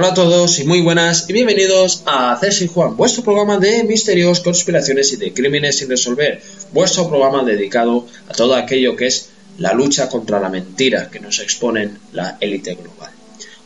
Hola 0.00 0.10
a 0.10 0.14
todos 0.14 0.60
y 0.60 0.64
muy 0.64 0.80
buenas 0.80 1.28
y 1.28 1.32
bienvenidos 1.32 2.04
a 2.06 2.38
Cesi 2.40 2.68
Juan, 2.68 2.96
vuestro 2.96 3.24
programa 3.24 3.58
de 3.58 3.82
misterios, 3.82 4.38
conspiraciones 4.38 5.12
y 5.12 5.16
de 5.16 5.34
crímenes 5.34 5.78
sin 5.78 5.88
resolver, 5.88 6.40
vuestro 6.72 7.08
programa 7.08 7.42
dedicado 7.42 8.06
a 8.28 8.32
todo 8.32 8.54
aquello 8.54 8.94
que 8.94 9.08
es 9.08 9.30
la 9.58 9.72
lucha 9.72 10.08
contra 10.08 10.38
la 10.38 10.50
mentira 10.50 11.10
que 11.10 11.18
nos 11.18 11.40
exponen 11.40 11.98
la 12.12 12.38
élite 12.40 12.76
global. 12.76 13.10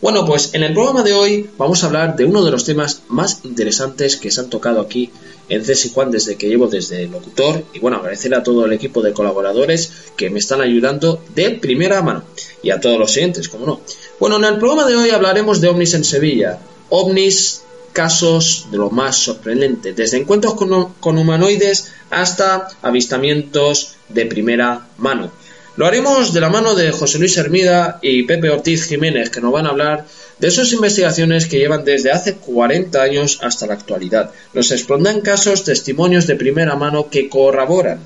Bueno, 0.00 0.24
pues 0.24 0.54
en 0.54 0.62
el 0.62 0.72
programa 0.72 1.02
de 1.02 1.12
hoy 1.12 1.50
vamos 1.58 1.84
a 1.84 1.86
hablar 1.88 2.16
de 2.16 2.24
uno 2.24 2.42
de 2.42 2.50
los 2.50 2.64
temas 2.64 3.02
más 3.08 3.40
interesantes 3.44 4.16
que 4.16 4.30
se 4.30 4.40
han 4.40 4.48
tocado 4.48 4.80
aquí 4.80 5.10
en 5.50 5.62
Cesi 5.62 5.90
Juan 5.90 6.10
desde 6.10 6.36
que 6.36 6.48
llevo 6.48 6.66
desde 6.66 7.06
locutor 7.08 7.62
y 7.74 7.78
bueno, 7.78 7.98
agradecer 7.98 8.34
a 8.34 8.42
todo 8.42 8.64
el 8.64 8.72
equipo 8.72 9.02
de 9.02 9.12
colaboradores 9.12 9.92
que 10.16 10.30
me 10.30 10.38
están 10.38 10.62
ayudando 10.62 11.22
de 11.34 11.50
primera 11.50 12.00
mano 12.00 12.24
y 12.62 12.70
a 12.70 12.80
todos 12.80 12.98
los 12.98 13.12
siguientes, 13.12 13.48
como 13.48 13.66
no. 13.66 13.80
Bueno, 14.22 14.36
en 14.36 14.44
el 14.44 14.60
programa 14.60 14.86
de 14.86 14.94
hoy 14.94 15.10
hablaremos 15.10 15.60
de 15.60 15.66
ovnis 15.66 15.94
en 15.94 16.04
Sevilla. 16.04 16.60
Ovnis, 16.90 17.62
casos 17.92 18.68
de 18.70 18.78
lo 18.78 18.88
más 18.88 19.16
sorprendente, 19.16 19.94
desde 19.94 20.16
encuentros 20.16 20.54
con, 20.54 21.18
humanoides 21.18 21.90
hasta 22.08 22.68
avistamientos 22.82 23.96
de 24.10 24.26
primera 24.26 24.86
mano. 24.98 25.32
Lo 25.74 25.86
haremos 25.86 26.32
de 26.32 26.40
la 26.40 26.50
mano 26.50 26.76
de 26.76 26.92
José 26.92 27.18
Luis 27.18 27.36
Hermida 27.36 27.98
y 28.00 28.22
Pepe 28.22 28.50
Ortiz 28.50 28.84
Jiménez, 28.84 29.28
que 29.28 29.40
nos 29.40 29.50
van 29.50 29.66
a 29.66 29.70
hablar 29.70 30.06
de 30.38 30.52
sus 30.52 30.72
investigaciones 30.72 31.46
que 31.46 31.58
llevan 31.58 31.84
desde 31.84 32.12
hace 32.12 32.36
40 32.36 33.02
años 33.02 33.40
hasta 33.42 33.66
la 33.66 33.74
actualidad. 33.74 34.30
Nos 34.54 34.70
expondrán 34.70 35.22
casos, 35.22 35.64
testimonios 35.64 36.28
de 36.28 36.36
primera 36.36 36.76
mano 36.76 37.10
que 37.10 37.28
corroboran 37.28 37.98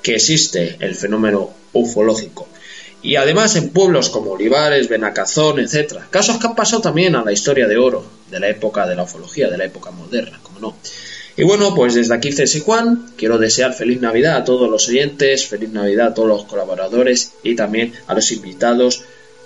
que 0.00 0.14
existe 0.14 0.76
el 0.78 0.94
fenómeno 0.94 1.50
ufológico. 1.72 2.46
Y 3.02 3.16
además 3.16 3.56
en 3.56 3.70
pueblos 3.70 4.10
como 4.10 4.32
Olivares, 4.32 4.88
Benacazón, 4.88 5.58
etc. 5.58 6.00
Casos 6.10 6.38
que 6.38 6.46
han 6.46 6.54
pasado 6.54 6.82
también 6.82 7.14
a 7.16 7.24
la 7.24 7.32
historia 7.32 7.66
de 7.66 7.78
oro 7.78 8.04
de 8.30 8.40
la 8.40 8.48
época 8.48 8.86
de 8.86 8.94
la 8.94 9.04
ufología, 9.04 9.48
de 9.48 9.58
la 9.58 9.64
época 9.64 9.90
moderna, 9.90 10.38
como 10.42 10.60
no. 10.60 10.76
Y 11.36 11.44
bueno, 11.44 11.74
pues 11.74 11.94
desde 11.94 12.14
aquí 12.14 12.32
César 12.32 12.62
Juan, 12.62 13.12
quiero 13.16 13.38
desear 13.38 13.72
feliz 13.72 14.00
Navidad 14.00 14.36
a 14.36 14.44
todos 14.44 14.68
los 14.68 14.88
oyentes, 14.88 15.46
feliz 15.46 15.70
Navidad 15.70 16.08
a 16.08 16.14
todos 16.14 16.28
los 16.28 16.44
colaboradores 16.44 17.32
y 17.42 17.54
también 17.54 17.94
a 18.06 18.14
los 18.14 18.30
invitados 18.32 19.02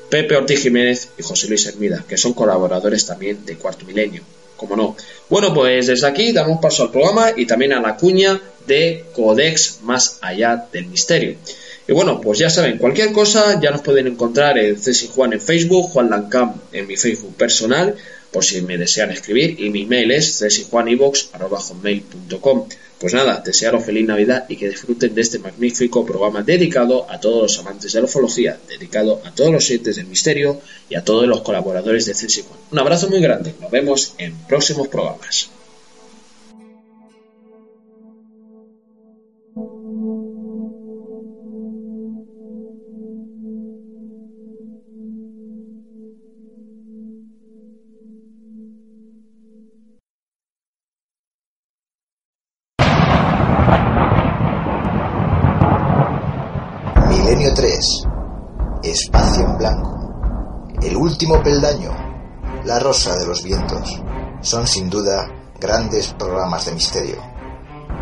Pepe 0.08 0.36
Ortiz 0.36 0.62
Jiménez 0.62 1.08
y 1.18 1.22
José 1.22 1.48
Luis 1.48 1.66
Hermida, 1.66 2.04
que 2.08 2.16
son 2.16 2.34
colaboradores 2.34 3.06
también 3.06 3.44
de 3.44 3.56
Cuarto 3.56 3.84
Milenio, 3.84 4.22
como 4.56 4.76
no. 4.76 4.96
Bueno, 5.28 5.52
pues 5.52 5.86
desde 5.86 6.06
aquí 6.06 6.32
damos 6.32 6.60
paso 6.60 6.84
al 6.84 6.90
programa 6.90 7.32
y 7.36 7.46
también 7.46 7.72
a 7.72 7.80
la 7.80 7.96
cuña 7.96 8.40
de 8.66 9.04
Codex 9.14 9.80
Más 9.82 10.18
Allá 10.20 10.66
del 10.72 10.86
Misterio. 10.86 11.36
Y 11.86 11.92
bueno, 11.92 12.20
pues 12.20 12.38
ya 12.38 12.48
saben, 12.48 12.78
cualquier 12.78 13.12
cosa 13.12 13.60
ya 13.60 13.70
nos 13.70 13.82
pueden 13.82 14.06
encontrar 14.06 14.56
en 14.56 14.80
César 14.80 15.10
Juan 15.10 15.34
en 15.34 15.40
Facebook, 15.40 15.90
Juan 15.90 16.08
Lancam 16.08 16.54
en 16.72 16.86
mi 16.86 16.96
Facebook 16.96 17.36
personal 17.36 17.94
por 18.34 18.44
si 18.44 18.60
me 18.62 18.76
desean 18.76 19.12
escribir 19.12 19.60
y 19.60 19.70
mi 19.70 19.86
mail 19.86 20.10
es 20.10 20.38
cesijuanivox.com. 20.38 22.68
Pues 22.98 23.14
nada, 23.14 23.40
desearos 23.44 23.84
feliz 23.84 24.04
Navidad 24.06 24.46
y 24.48 24.56
que 24.56 24.70
disfruten 24.70 25.14
de 25.14 25.20
este 25.20 25.38
magnífico 25.38 26.04
programa 26.04 26.42
dedicado 26.42 27.08
a 27.08 27.20
todos 27.20 27.42
los 27.42 27.56
amantes 27.60 27.92
de 27.92 28.00
la 28.00 28.06
ufología, 28.06 28.58
dedicado 28.68 29.22
a 29.24 29.32
todos 29.32 29.52
los 29.52 29.64
sientes 29.64 29.94
del 29.96 30.06
misterio 30.06 30.60
y 30.88 30.96
a 30.96 31.04
todos 31.04 31.28
los 31.28 31.42
colaboradores 31.42 32.06
de 32.06 32.14
Cesi 32.14 32.42
Un 32.72 32.78
abrazo 32.78 33.08
muy 33.08 33.20
grande, 33.20 33.54
nos 33.60 33.70
vemos 33.70 34.14
en 34.18 34.34
próximos 34.48 34.88
programas. 34.88 35.50
La 62.64 62.78
rosa 62.78 63.16
de 63.16 63.26
los 63.26 63.42
vientos. 63.42 64.00
Son 64.42 64.66
sin 64.66 64.88
duda 64.88 65.28
grandes 65.58 66.14
programas 66.16 66.66
de 66.66 66.72
misterio. 66.72 67.16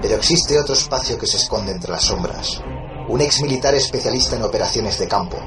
Pero 0.03 0.17
existe 0.17 0.59
otro 0.59 0.75
espacio 0.75 1.17
que 1.17 1.27
se 1.27 1.39
esconde 1.39 1.73
entre 1.73 1.91
las 1.91 2.05
sombras. 2.05 2.61
Un 3.09 3.21
ex 3.23 3.41
militar 3.41 3.75
especialista 3.75 4.37
en 4.37 4.43
operaciones 4.43 4.99
de 4.99 5.09
campo. 5.09 5.39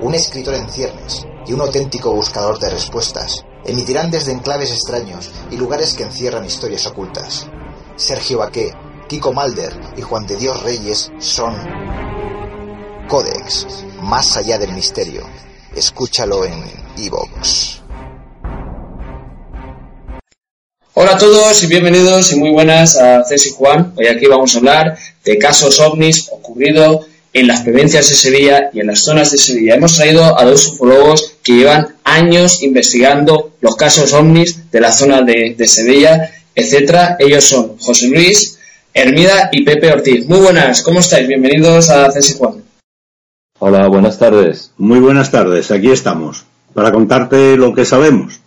Un 0.00 0.14
escritor 0.14 0.54
en 0.54 0.68
ciernes 0.68 1.26
y 1.46 1.54
un 1.54 1.62
auténtico 1.62 2.12
buscador 2.12 2.58
de 2.58 2.68
respuestas 2.70 3.46
emitirán 3.64 4.10
desde 4.10 4.32
enclaves 4.32 4.72
extraños 4.72 5.30
y 5.50 5.56
lugares 5.56 5.94
que 5.94 6.02
encierran 6.02 6.44
historias 6.44 6.86
ocultas. 6.86 7.48
Sergio 7.96 8.38
Baqué, 8.38 8.74
Kiko 9.08 9.32
Malder 9.32 9.94
y 9.96 10.02
Juan 10.02 10.26
de 10.26 10.36
Dios 10.36 10.62
Reyes 10.62 11.10
son 11.18 11.54
Codex, 13.08 13.66
más 14.02 14.36
allá 14.36 14.58
del 14.58 14.72
misterio. 14.72 15.22
Escúchalo 15.74 16.44
en 16.44 16.64
Evox. 16.98 17.80
Hola 20.94 21.12
a 21.12 21.18
todos 21.18 21.62
y 21.62 21.68
bienvenidos 21.68 22.32
y 22.32 22.36
muy 22.36 22.50
buenas 22.50 22.96
a 22.96 23.24
Cesi 23.24 23.50
Juan. 23.50 23.94
Hoy 23.96 24.08
aquí 24.08 24.26
vamos 24.26 24.54
a 24.54 24.58
hablar 24.58 24.98
de 25.24 25.38
casos 25.38 25.78
ovnis 25.78 26.28
ocurridos 26.32 27.06
en 27.32 27.46
las 27.46 27.60
provincias 27.60 28.08
de 28.08 28.16
Sevilla 28.16 28.70
y 28.72 28.80
en 28.80 28.88
las 28.88 28.98
zonas 29.04 29.30
de 29.30 29.38
Sevilla. 29.38 29.76
Hemos 29.76 29.94
traído 29.94 30.38
a 30.38 30.44
dos 30.44 30.66
ufólogos 30.66 31.36
que 31.44 31.52
llevan 31.52 31.94
años 32.02 32.62
investigando 32.64 33.52
los 33.60 33.76
casos 33.76 34.12
ovnis 34.12 34.70
de 34.72 34.80
la 34.80 34.90
zona 34.90 35.22
de, 35.22 35.54
Sevilla, 35.68 36.32
etcétera. 36.52 37.16
Ellos 37.20 37.44
son 37.44 37.78
José 37.78 38.08
Luis, 38.08 38.58
Hermida 38.92 39.50
y 39.52 39.62
Pepe 39.62 39.92
Ortiz. 39.92 40.26
Muy 40.26 40.40
buenas, 40.40 40.82
¿cómo 40.82 40.98
estáis? 40.98 41.28
Bienvenidos 41.28 41.90
a 41.90 42.10
Cesi 42.10 42.34
Juan. 42.34 42.69
Hola, 43.62 43.88
buenas 43.88 44.18
tardes. 44.18 44.70
Muy 44.78 45.00
buenas 45.00 45.30
tardes, 45.30 45.70
aquí 45.70 45.90
estamos, 45.90 46.46
para 46.72 46.90
contarte 46.90 47.58
lo 47.58 47.74
que 47.74 47.84
sabemos. 47.84 48.40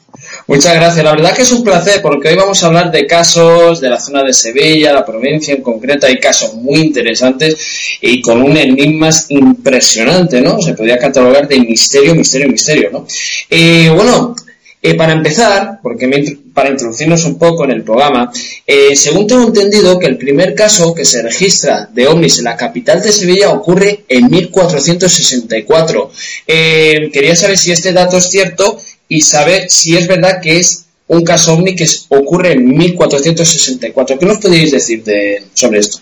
Muchas 0.47 0.73
gracias. 0.73 1.05
La 1.05 1.11
verdad 1.11 1.35
que 1.35 1.43
es 1.43 1.51
un 1.51 1.63
placer 1.63 2.01
porque 2.01 2.29
hoy 2.29 2.35
vamos 2.35 2.63
a 2.63 2.65
hablar 2.65 2.89
de 2.89 3.05
casos 3.05 3.79
de 3.79 3.91
la 3.91 3.99
zona 3.99 4.23
de 4.23 4.33
Sevilla, 4.33 4.91
la 4.91 5.05
provincia 5.05 5.53
en 5.53 5.61
concreto. 5.61 6.07
Hay 6.07 6.19
casos 6.19 6.55
muy 6.55 6.79
interesantes 6.79 7.99
y 8.01 8.23
con 8.23 8.41
un 8.41 8.57
enigma 8.57 9.11
impresionante, 9.29 10.41
¿no? 10.41 10.59
Se 10.59 10.73
podría 10.73 10.97
catalogar 10.97 11.47
de 11.47 11.59
misterio, 11.59 12.15
misterio, 12.15 12.47
misterio, 12.49 12.89
¿no? 12.91 13.05
Y 13.51 13.89
bueno, 13.89 14.35
eh, 14.81 14.95
para 14.95 15.13
empezar, 15.13 15.79
porque 15.83 16.07
para 16.53 16.69
introducirnos 16.69 17.25
un 17.25 17.37
poco 17.37 17.63
en 17.65 17.71
el 17.71 17.83
programa, 17.83 18.31
eh, 18.65 18.95
según 18.95 19.27
tengo 19.27 19.47
entendido 19.47 19.97
que 19.97 20.07
el 20.07 20.17
primer 20.17 20.53
caso 20.53 20.93
que 20.93 21.05
se 21.05 21.21
registra 21.21 21.89
de 21.91 22.07
ovnis 22.07 22.37
en 22.37 22.45
la 22.45 22.55
capital 22.55 23.01
de 23.01 23.11
Sevilla 23.11 23.49
ocurre 23.51 24.05
en 24.07 24.29
1464. 24.29 26.11
Eh, 26.47 27.09
quería 27.11 27.35
saber 27.35 27.57
si 27.57 27.71
este 27.71 27.93
dato 27.93 28.17
es 28.17 28.29
cierto 28.29 28.77
y 29.07 29.21
saber 29.21 29.69
si 29.69 29.97
es 29.97 30.07
verdad 30.07 30.41
que 30.41 30.59
es 30.59 30.85
un 31.07 31.23
caso 31.23 31.53
ovni 31.53 31.75
que 31.75 31.87
ocurre 32.09 32.53
en 32.53 32.77
1464. 32.77 34.19
¿Qué 34.19 34.25
nos 34.25 34.37
podéis 34.37 34.71
decir 34.71 35.03
de, 35.03 35.43
sobre 35.53 35.79
esto? 35.79 35.99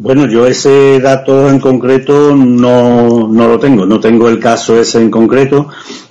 Bueno, 0.00 0.30
yo 0.30 0.46
ese 0.46 1.00
dato 1.00 1.50
en 1.50 1.58
concreto 1.58 2.34
no, 2.34 3.26
no 3.26 3.48
lo 3.48 3.58
tengo, 3.58 3.84
no 3.84 3.98
tengo 3.98 4.28
el 4.28 4.38
caso 4.38 4.80
ese 4.80 4.98
en 4.98 5.10
concreto, 5.10 5.68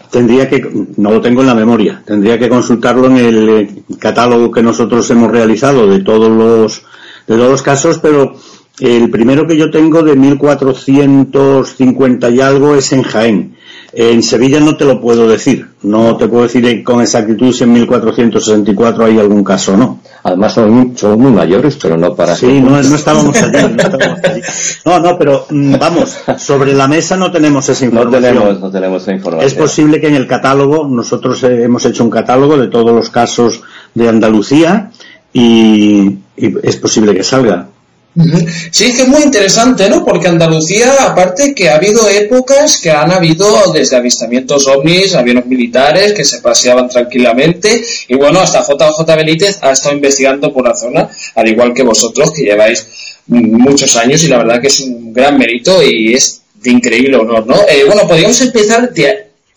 tendría 0.09 0.49
que, 0.49 0.67
no 0.97 1.11
lo 1.11 1.21
tengo 1.21 1.41
en 1.41 1.47
la 1.47 1.55
memoria, 1.55 2.01
tendría 2.05 2.39
que 2.39 2.49
consultarlo 2.49 3.07
en 3.07 3.17
el 3.17 3.49
eh, 3.49 3.69
catálogo 3.99 4.51
que 4.51 4.63
nosotros 4.63 5.09
hemos 5.11 5.31
realizado 5.31 5.87
de 5.87 5.99
todos 5.99 6.29
los, 6.29 6.81
de 7.27 7.35
todos 7.35 7.51
los 7.51 7.61
casos, 7.61 7.99
pero 7.99 8.35
el 8.79 9.09
primero 9.09 9.47
que 9.47 9.57
yo 9.57 9.71
tengo 9.71 10.03
de 10.03 10.15
1450 10.15 12.29
y 12.29 12.41
algo 12.41 12.75
es 12.75 12.93
en 12.93 13.01
Jaén. 13.03 13.56
En 13.93 14.21
Sevilla 14.21 14.59
no 14.59 14.75
te 14.75 14.85
lo 14.85 14.99
puedo 14.99 15.27
decir, 15.27 15.65
no 15.83 16.17
te 16.17 16.27
puedo 16.27 16.43
decir 16.43 16.83
con 16.83 17.01
exactitud 17.01 17.53
si 17.53 17.63
en 17.63 17.73
1464 17.73 19.05
hay 19.05 19.17
algún 19.17 19.43
caso 19.43 19.73
o 19.73 19.77
no. 19.77 19.99
Además 20.23 20.53
son, 20.53 20.93
muy 21.17 21.31
mayores, 21.31 21.77
pero 21.81 21.97
no 21.97 22.13
para... 22.13 22.35
Sí, 22.35 22.59
no, 22.61 22.77
estábamos 22.79 23.35
allí, 23.41 23.75
no 24.85 24.99
No, 24.99 25.17
pero 25.17 25.45
mm, 25.49 25.75
vamos, 25.79 26.17
sobre 26.37 26.73
la 26.73 26.87
mesa 26.87 27.15
no 27.15 27.31
tenemos 27.31 27.67
esa 27.69 27.85
información. 27.85 28.21
No 28.21 28.27
tenemos, 28.27 28.59
no 28.59 28.71
tenemos 28.71 29.01
esa 29.03 29.13
información. 29.13 29.47
Es 29.47 29.53
posible 29.53 30.01
que 30.01 30.07
en 30.07 30.15
el 30.15 30.27
catálogo, 30.27 30.87
nosotros 30.87 31.41
eh, 31.43 31.63
hemos 31.63 31.85
hecho 31.85 32.03
un 32.03 32.09
catálogo 32.09 32.57
de 32.57 32.67
todos 32.67 32.91
los 32.91 33.09
casos 33.09 33.61
de 33.93 34.09
Andalucía 34.09 34.91
y 35.31 36.17
es 36.35 36.75
posible 36.77 37.15
que 37.15 37.23
salga. 37.23 37.69
Sí, 38.71 38.85
es 38.85 38.95
que 38.95 39.01
es 39.03 39.07
muy 39.07 39.21
interesante, 39.21 39.87
¿no? 39.89 40.03
Porque 40.03 40.27
Andalucía, 40.27 40.91
aparte 41.01 41.53
que 41.53 41.69
ha 41.69 41.75
habido 41.75 42.09
épocas 42.09 42.79
que 42.81 42.89
han 42.89 43.11
habido 43.11 43.71
desde 43.71 43.95
avistamientos 43.95 44.65
ovnis, 44.67 45.13
aviones 45.13 45.45
militares 45.45 46.13
que 46.13 46.23
se 46.23 46.39
paseaban 46.39 46.89
tranquilamente, 46.89 47.83
y 48.07 48.15
bueno, 48.15 48.39
hasta 48.39 48.61
JJ 48.61 49.05
Benítez 49.15 49.59
ha 49.61 49.71
estado 49.71 49.95
investigando 49.95 50.51
por 50.51 50.67
la 50.67 50.75
zona, 50.75 51.07
al 51.35 51.47
igual 51.47 51.73
que 51.75 51.83
vosotros, 51.83 52.31
que 52.31 52.43
lleváis 52.43 52.87
muchos 53.27 53.95
años, 53.95 54.23
y 54.23 54.29
la 54.29 54.39
verdad 54.39 54.61
que 54.61 54.67
es 54.67 54.79
un 54.79 55.13
gran 55.13 55.37
mérito 55.37 55.83
y 55.83 56.13
es 56.13 56.41
de 56.55 56.71
increíble 56.71 57.17
honor, 57.17 57.45
¿no? 57.45 57.55
Eh, 57.69 57.83
bueno, 57.85 58.07
podríamos 58.07 58.41
empezar 58.41 58.89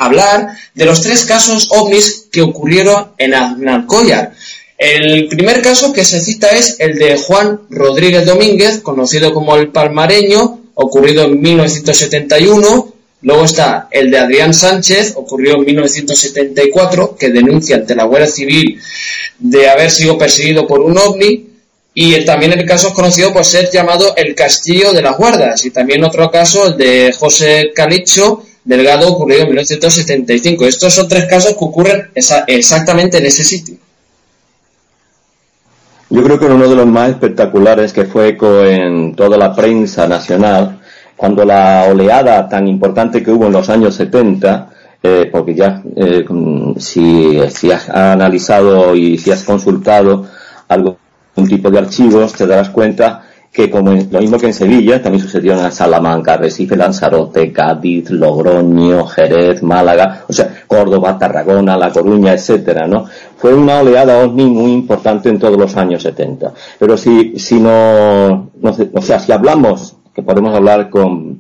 hablar 0.00 0.48
de 0.74 0.84
los 0.86 1.02
tres 1.02 1.24
casos 1.24 1.68
ovnis 1.70 2.28
que 2.32 2.40
ocurrieron 2.40 3.12
en 3.18 3.34
Aznalcóllar. 3.34 4.32
El 4.80 5.28
primer 5.28 5.60
caso 5.60 5.92
que 5.92 6.06
se 6.06 6.22
cita 6.22 6.48
es 6.48 6.76
el 6.78 6.96
de 6.96 7.18
Juan 7.18 7.60
Rodríguez 7.68 8.24
Domínguez, 8.24 8.80
conocido 8.80 9.34
como 9.34 9.54
el 9.56 9.68
Palmareño, 9.68 10.58
ocurrido 10.72 11.24
en 11.26 11.38
1971. 11.38 12.94
Luego 13.20 13.44
está 13.44 13.88
el 13.90 14.10
de 14.10 14.18
Adrián 14.18 14.54
Sánchez, 14.54 15.12
ocurrió 15.16 15.56
en 15.56 15.66
1974, 15.66 17.14
que 17.14 17.28
denuncia 17.28 17.76
ante 17.76 17.94
la 17.94 18.04
Guardia 18.04 18.30
Civil 18.30 18.80
de 19.38 19.68
haber 19.68 19.90
sido 19.90 20.16
perseguido 20.16 20.66
por 20.66 20.80
un 20.80 20.96
ovni. 20.96 21.46
Y 21.92 22.24
también 22.24 22.54
el 22.54 22.64
caso 22.64 22.88
es 22.88 22.94
conocido 22.94 23.34
por 23.34 23.44
ser 23.44 23.68
llamado 23.70 24.16
el 24.16 24.34
Castillo 24.34 24.94
de 24.94 25.02
las 25.02 25.18
Guardas. 25.18 25.62
Y 25.66 25.72
también 25.72 26.04
otro 26.04 26.30
caso, 26.30 26.68
el 26.68 26.78
de 26.78 27.12
José 27.12 27.72
Calicho 27.74 28.44
Delgado, 28.64 29.08
ocurrido 29.08 29.42
en 29.42 29.48
1975. 29.48 30.64
Estos 30.64 30.94
son 30.94 31.06
tres 31.06 31.26
casos 31.26 31.50
que 31.50 31.64
ocurren 31.66 32.08
exactamente 32.14 33.18
en 33.18 33.26
ese 33.26 33.44
sitio. 33.44 33.76
Yo 36.12 36.24
creo 36.24 36.40
que 36.40 36.46
uno 36.46 36.68
de 36.68 36.74
los 36.74 36.86
más 36.86 37.10
espectaculares 37.10 37.92
que 37.92 38.04
fue 38.04 38.30
eco 38.30 38.64
en 38.64 39.14
toda 39.14 39.38
la 39.38 39.54
prensa 39.54 40.08
nacional, 40.08 40.80
cuando 41.16 41.44
la 41.44 41.86
oleada 41.88 42.48
tan 42.48 42.66
importante 42.66 43.22
que 43.22 43.30
hubo 43.30 43.46
en 43.46 43.52
los 43.52 43.70
años 43.70 43.94
70, 43.94 44.70
eh, 45.02 45.28
porque 45.30 45.54
ya 45.54 45.80
eh, 45.94 46.24
si, 46.78 47.40
si, 47.50 47.70
has 47.70 47.88
analizado 47.88 48.96
y 48.96 49.18
si 49.18 49.30
has 49.30 49.44
consultado 49.44 50.26
algún 50.66 50.96
tipo 51.48 51.70
de 51.70 51.78
archivos, 51.78 52.32
te 52.32 52.46
darás 52.46 52.70
cuenta 52.70 53.29
que 53.52 53.68
como 53.68 53.90
lo 53.90 54.20
mismo 54.20 54.38
que 54.38 54.46
en 54.46 54.54
Sevilla, 54.54 55.02
también 55.02 55.22
sucedió 55.22 55.52
en 55.54 55.72
Salamanca, 55.72 56.36
Recife, 56.36 56.76
Lanzarote, 56.76 57.52
Cádiz, 57.52 58.08
Logroño, 58.10 59.06
Jerez, 59.06 59.62
Málaga, 59.62 60.24
o 60.28 60.32
sea, 60.32 60.62
Córdoba, 60.68 61.18
Tarragona, 61.18 61.76
La 61.76 61.90
Coruña, 61.90 62.32
etcétera, 62.32 62.86
¿no? 62.86 63.06
Fue 63.36 63.52
una 63.52 63.80
oleada 63.80 64.18
ovni 64.24 64.44
muy 64.44 64.72
importante 64.72 65.28
en 65.28 65.40
todos 65.40 65.58
los 65.58 65.76
años 65.76 66.02
70. 66.02 66.52
Pero 66.78 66.96
si, 66.96 67.38
si 67.38 67.58
no, 67.58 68.50
no 68.60 68.76
o 68.94 69.02
sea, 69.02 69.18
si 69.18 69.32
hablamos, 69.32 69.96
que 70.14 70.22
podemos 70.22 70.54
hablar 70.54 70.88
con, 70.88 71.38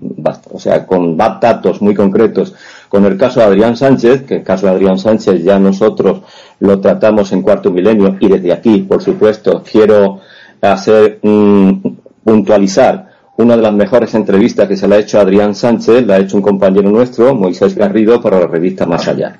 o 0.52 0.58
sea, 0.58 0.86
con 0.86 1.16
datos 1.16 1.80
muy 1.80 1.94
concretos, 1.94 2.54
con 2.88 3.04
el 3.04 3.16
caso 3.16 3.38
de 3.38 3.46
Adrián 3.46 3.76
Sánchez, 3.76 4.22
que 4.22 4.36
el 4.36 4.42
caso 4.42 4.66
de 4.66 4.72
Adrián 4.72 4.98
Sánchez 4.98 5.44
ya 5.44 5.60
nosotros 5.60 6.22
lo 6.58 6.80
tratamos 6.80 7.30
en 7.32 7.42
cuarto 7.42 7.70
milenio 7.70 8.16
y 8.18 8.28
desde 8.28 8.52
aquí, 8.52 8.78
por 8.78 9.00
supuesto, 9.00 9.62
quiero 9.62 10.20
hacer 10.60 11.20
puntualizar 12.24 13.08
una 13.36 13.56
de 13.56 13.62
las 13.62 13.72
mejores 13.72 14.14
entrevistas 14.14 14.68
que 14.68 14.76
se 14.76 14.86
le 14.86 14.96
ha 14.96 14.98
hecho 14.98 15.18
a 15.18 15.22
Adrián 15.22 15.54
Sánchez, 15.54 16.06
la 16.06 16.16
ha 16.16 16.18
hecho 16.18 16.36
un 16.36 16.42
compañero 16.42 16.90
nuestro, 16.90 17.34
Moisés 17.34 17.74
Garrido, 17.74 18.20
para 18.20 18.38
la 18.40 18.46
revista 18.46 18.86
Más 18.86 19.08
Allá. 19.08 19.38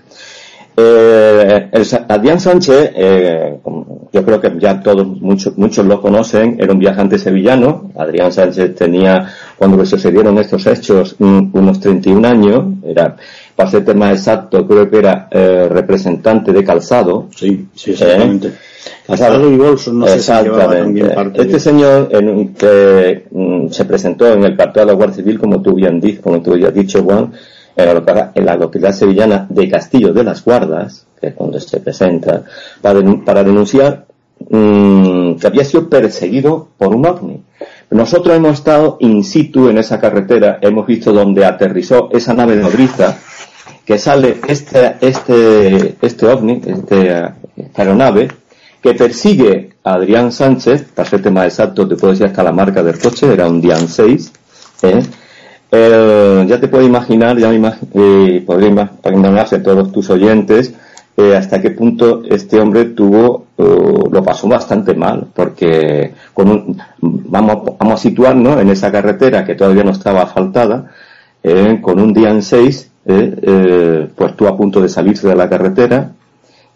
Eh, 0.77 1.71
Adrián 2.09 2.41
Sánchez, 2.41 2.93
eh, 2.95 3.59
yo 4.13 4.25
creo 4.25 4.41
que 4.41 4.53
ya 4.59 4.81
todos, 4.81 5.07
muchos, 5.07 5.57
muchos 5.59 5.85
lo 5.85 6.01
conocen, 6.01 6.57
era 6.59 6.73
un 6.73 6.79
viajante 6.79 7.19
sevillano. 7.19 7.91
Adrián 7.97 8.33
Sánchez 8.33 8.75
tenía, 8.75 9.29
cuando 9.59 9.85
se 9.85 9.97
sucedieron 9.97 10.39
estos 10.39 10.67
hechos, 10.67 11.17
unos 11.19 11.81
31 11.81 12.27
años. 12.27 12.65
Era, 12.85 13.17
para 13.55 13.71
ser 13.71 13.95
más 13.95 14.13
exacto, 14.13 14.67
creo 14.67 14.89
que 14.89 14.99
era 14.99 15.29
eh, 15.31 15.69
representante 15.71 16.53
de 16.53 16.65
calzado. 16.65 17.29
Sí, 17.37 17.67
sí, 17.75 17.91
exactamente. 17.91 18.53
Y 19.09 21.03
no 21.03 21.15
parte 21.15 21.43
Este 21.43 21.59
señor 21.59 22.09
que 22.57 23.27
mm, 23.31 23.69
se 23.69 23.85
presentó 23.85 24.33
en 24.33 24.45
el 24.45 24.57
partido 24.57 24.87
de 24.87 24.93
la 24.93 24.97
Guardia 24.97 25.17
Civil, 25.17 25.39
como 25.39 25.61
tú 25.61 25.75
bien 25.75 26.01
dices, 26.01 26.21
como 26.21 26.41
tú 26.41 26.57
ya 26.57 26.69
has 26.69 26.75
dicho, 26.75 27.03
Juan, 27.03 27.33
en 27.77 28.47
la, 28.47 28.57
localidad 28.57 28.93
sevillana 28.93 29.47
de 29.49 29.69
Castillo 29.69 30.13
de 30.13 30.25
las 30.25 30.45
Guardas, 30.45 31.07
que 31.21 31.29
es 31.29 31.37
donde 31.37 31.61
se 31.61 31.81
presenta, 31.81 32.45
para, 32.81 33.45
denunciar 33.45 34.07
mm, 34.49 35.35
que 35.35 35.47
había 35.47 35.65
sido 35.65 35.89
perseguido 35.89 36.69
por 36.79 36.95
un 36.95 37.07
ovni. 37.07 37.43
Nosotros 37.91 38.37
hemos 38.37 38.53
estado 38.53 38.99
in 39.01 39.25
situ 39.25 39.69
en 39.69 39.79
esa 39.79 39.99
carretera, 39.99 40.59
hemos 40.63 40.87
visto 40.87 41.13
donde 41.13 41.45
aterrizó 41.45 42.09
esa 42.13 42.35
nave 42.35 42.57
nodriza, 42.57 43.19
que 43.85 43.99
sale 43.99 44.37
este, 44.47 44.97
este, 45.01 45.97
este 46.01 46.27
ovni, 46.27 46.61
este, 46.65 47.25
esta 47.57 47.83
aeronave, 47.83 48.29
que 48.83 48.95
persigue 48.95 49.71
a 49.85 49.95
Adrián 49.95 50.33
Sánchez, 50.33 50.85
para 50.95 51.09
ser 51.09 51.31
más 51.31 51.45
exacto, 51.47 51.87
te 51.87 51.97
puedo 51.97 52.13
decir 52.13 52.27
hasta 52.27 52.43
la 52.43 52.53
marca 52.53 52.83
del 52.83 52.99
coche, 52.99 53.33
era 53.33 53.49
un 53.49 53.61
Dian 53.61 53.89
6, 53.89 54.33
¿eh? 54.83 55.03
Eh, 55.73 56.45
ya 56.49 56.59
te 56.59 56.67
puedo 56.67 56.85
imaginar, 56.85 57.39
ya 57.39 57.49
me 57.49 57.57
imag 57.57 57.79
eh, 57.95 58.43
podría 58.45 58.91
todos 59.63 59.93
tus 59.93 60.11
oyentes 60.11 60.75
eh, 61.17 61.37
hasta 61.37 61.61
qué 61.63 61.71
punto 61.71 62.23
este 62.29 62.59
hombre 62.59 62.87
tuvo, 62.87 63.47
lo 63.57 64.23
pasó 64.25 64.49
bastante 64.49 64.95
mal, 64.95 65.29
porque 65.33 66.13
con 66.35 66.77
vamos, 67.01 67.77
vamos 67.79 67.95
a 67.95 68.03
situarnos 68.03 68.61
en 68.61 68.71
esa 68.71 68.91
carretera 68.91 69.45
que 69.45 69.55
todavía 69.55 69.85
no 69.85 69.91
estaba 69.91 70.23
asfaltada, 70.23 70.91
con 71.83 72.01
un 72.01 72.17
en 72.17 72.43
seis, 72.43 72.91
pues 73.05 74.31
estuvo 74.31 74.49
a 74.49 74.57
punto 74.57 74.81
de 74.81 74.89
salirse 74.89 75.29
de 75.29 75.37
la 75.37 75.49
carretera, 75.49 76.11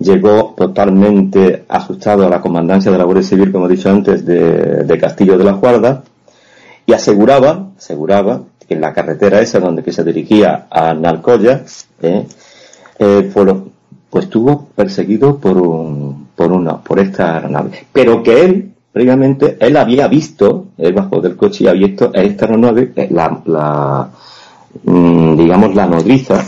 llegó 0.05 0.55
totalmente 0.56 1.64
asustado 1.69 2.26
a 2.26 2.31
la 2.31 2.40
comandancia 2.40 2.93
de 2.93 2.99
la 2.99 3.05
Guardia 3.05 3.25
Civil, 3.25 3.50
como 3.50 3.67
he 3.67 3.71
dicho 3.71 3.90
antes, 3.90 4.25
de, 4.25 4.85
de 4.85 4.99
Castillo 4.99 5.37
de 5.37 5.45
la 5.45 5.52
Guarda, 5.52 6.05
y 6.87 6.93
aseguraba, 6.93 7.71
aseguraba 7.76 8.43
en 8.69 8.81
la 8.81 8.93
carretera 8.93 9.40
esa 9.40 9.61
donde 9.61 9.83
que 9.83 9.93
se 9.93 10.05
dirigía 10.05 10.67
a 10.71 10.95
Nalcoya, 10.95 11.64
eh, 12.02 12.26
eh, 12.99 13.31
pues 14.11 14.25
estuvo 14.25 14.67
perseguido 14.75 15.38
por 15.38 15.57
un, 15.57 16.28
por 16.37 16.52
una, 16.52 16.78
por 16.78 17.00
esta 17.00 17.35
aeronave. 17.35 17.87
Pero 17.93 18.23
que 18.23 18.45
él, 18.45 18.73
previamente, 18.93 19.57
él 19.61 19.76
había 19.76 20.07
visto, 20.07 20.67
él 20.78 20.93
bajó 20.93 21.21
del 21.21 21.37
coche 21.37 21.64
y 21.64 21.67
había 21.69 21.88
visto 21.88 22.12
esta 22.14 22.47
aeronave, 22.47 22.93
eh, 22.95 23.09
la, 23.11 23.43
la 23.47 24.09
mm, 24.85 25.37
digamos, 25.37 25.75
la 25.75 25.87
nodriza, 25.87 26.45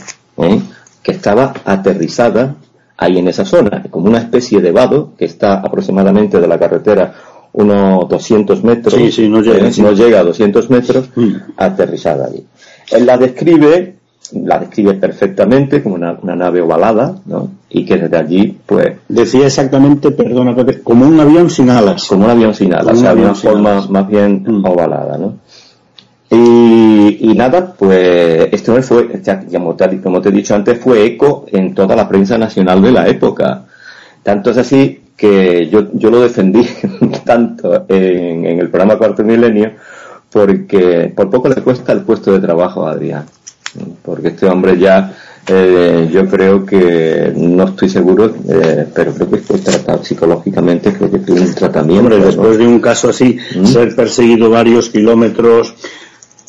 que 1.02 1.12
estaba 1.12 1.54
aterrizada 1.64 2.56
ahí 2.96 3.18
en 3.18 3.28
esa 3.28 3.44
zona, 3.44 3.84
como 3.90 4.06
una 4.06 4.18
especie 4.18 4.60
de 4.60 4.72
vado 4.72 5.12
que 5.18 5.26
está 5.26 5.54
aproximadamente 5.60 6.40
de 6.40 6.48
la 6.48 6.58
carretera 6.58 7.14
unos 7.52 8.08
200 8.08 8.62
metros, 8.64 8.94
sí, 9.14 9.28
no, 9.28 9.40
llega, 9.40 9.66
eh, 9.66 9.72
no, 9.78 9.92
llega, 9.92 10.20
a 10.20 10.24
200 10.24 10.68
metros, 10.68 11.08
mm. 11.14 11.32
aterrizada 11.56 12.26
allí. 12.26 12.44
Él 12.92 13.06
la 13.06 13.16
describe, 13.16 13.96
la 14.32 14.58
describe 14.58 14.92
perfectamente 14.94 15.82
como 15.82 15.94
una, 15.94 16.18
nave 16.36 16.60
ovalada, 16.60 17.16
¿no? 17.24 17.48
Y 17.70 17.86
que 17.86 17.96
desde 17.96 18.16
allí, 18.16 18.58
pues... 18.66 18.96
Decía 19.08 19.46
exactamente, 19.46 20.10
perdona, 20.10 20.54
como 20.84 21.06
un 21.06 21.18
avión 21.18 21.48
sin 21.48 21.70
alas. 21.70 22.06
Como 22.08 22.26
un 22.26 22.30
avión 22.32 22.54
sin 22.54 22.74
alas, 22.74 22.98
o 22.98 23.00
sea, 23.00 23.14
una 23.14 23.34
forma 23.34 23.86
más 23.88 24.06
bien 24.06 24.44
mm. 24.46 24.64
ovalada, 24.66 25.16
¿no? 25.16 25.38
Y, 26.38 27.34
nada, 27.34 27.72
pues 27.72 28.48
esto 28.52 28.80
fue, 28.82 29.08
como 29.52 29.74
te, 29.74 30.00
como 30.00 30.20
te 30.20 30.28
he 30.28 30.32
dicho 30.32 30.54
antes, 30.54 30.78
fue 30.78 31.04
eco 31.04 31.46
en 31.50 31.74
toda 31.74 31.96
la 31.96 32.08
prensa 32.08 32.36
nacional 32.36 32.82
de 32.82 32.92
la 32.92 33.08
época. 33.08 33.64
Tanto 34.22 34.50
es 34.50 34.58
así 34.58 35.00
que 35.16 35.68
yo, 35.68 35.88
yo 35.94 36.10
lo 36.10 36.20
defendí 36.20 36.66
tanto 37.24 37.86
en, 37.88 38.44
el 38.44 38.68
programa 38.68 38.98
Cuarto 38.98 39.24
Milenio 39.24 39.72
porque 40.30 41.12
por 41.14 41.30
poco 41.30 41.48
le 41.48 41.62
cuesta 41.62 41.92
el 41.92 42.00
puesto 42.02 42.32
de 42.32 42.40
trabajo 42.40 42.86
a 42.86 42.92
Adrián. 42.92 43.24
Porque 44.02 44.28
este 44.28 44.46
hombre 44.46 44.78
ya, 44.78 45.14
eh, 45.46 46.08
yo 46.12 46.26
creo 46.28 46.66
que, 46.66 47.32
no 47.34 47.64
estoy 47.64 47.88
seguro, 47.88 48.34
eh, 48.48 48.86
pero 48.94 49.12
creo 49.12 49.30
que 49.30 49.38
fue 49.38 49.58
tratado 49.58 50.04
psicológicamente, 50.04 50.92
creo 50.92 51.10
que 51.10 51.18
tiene 51.20 51.42
un 51.42 51.54
tratamiento. 51.54 52.18
después 52.18 52.58
de 52.58 52.66
un 52.66 52.80
caso 52.80 53.10
así, 53.10 53.38
¿Mm? 53.54 53.64
ser 53.64 53.94
perseguido 53.94 54.50
varios 54.50 54.90
kilómetros 54.90 55.74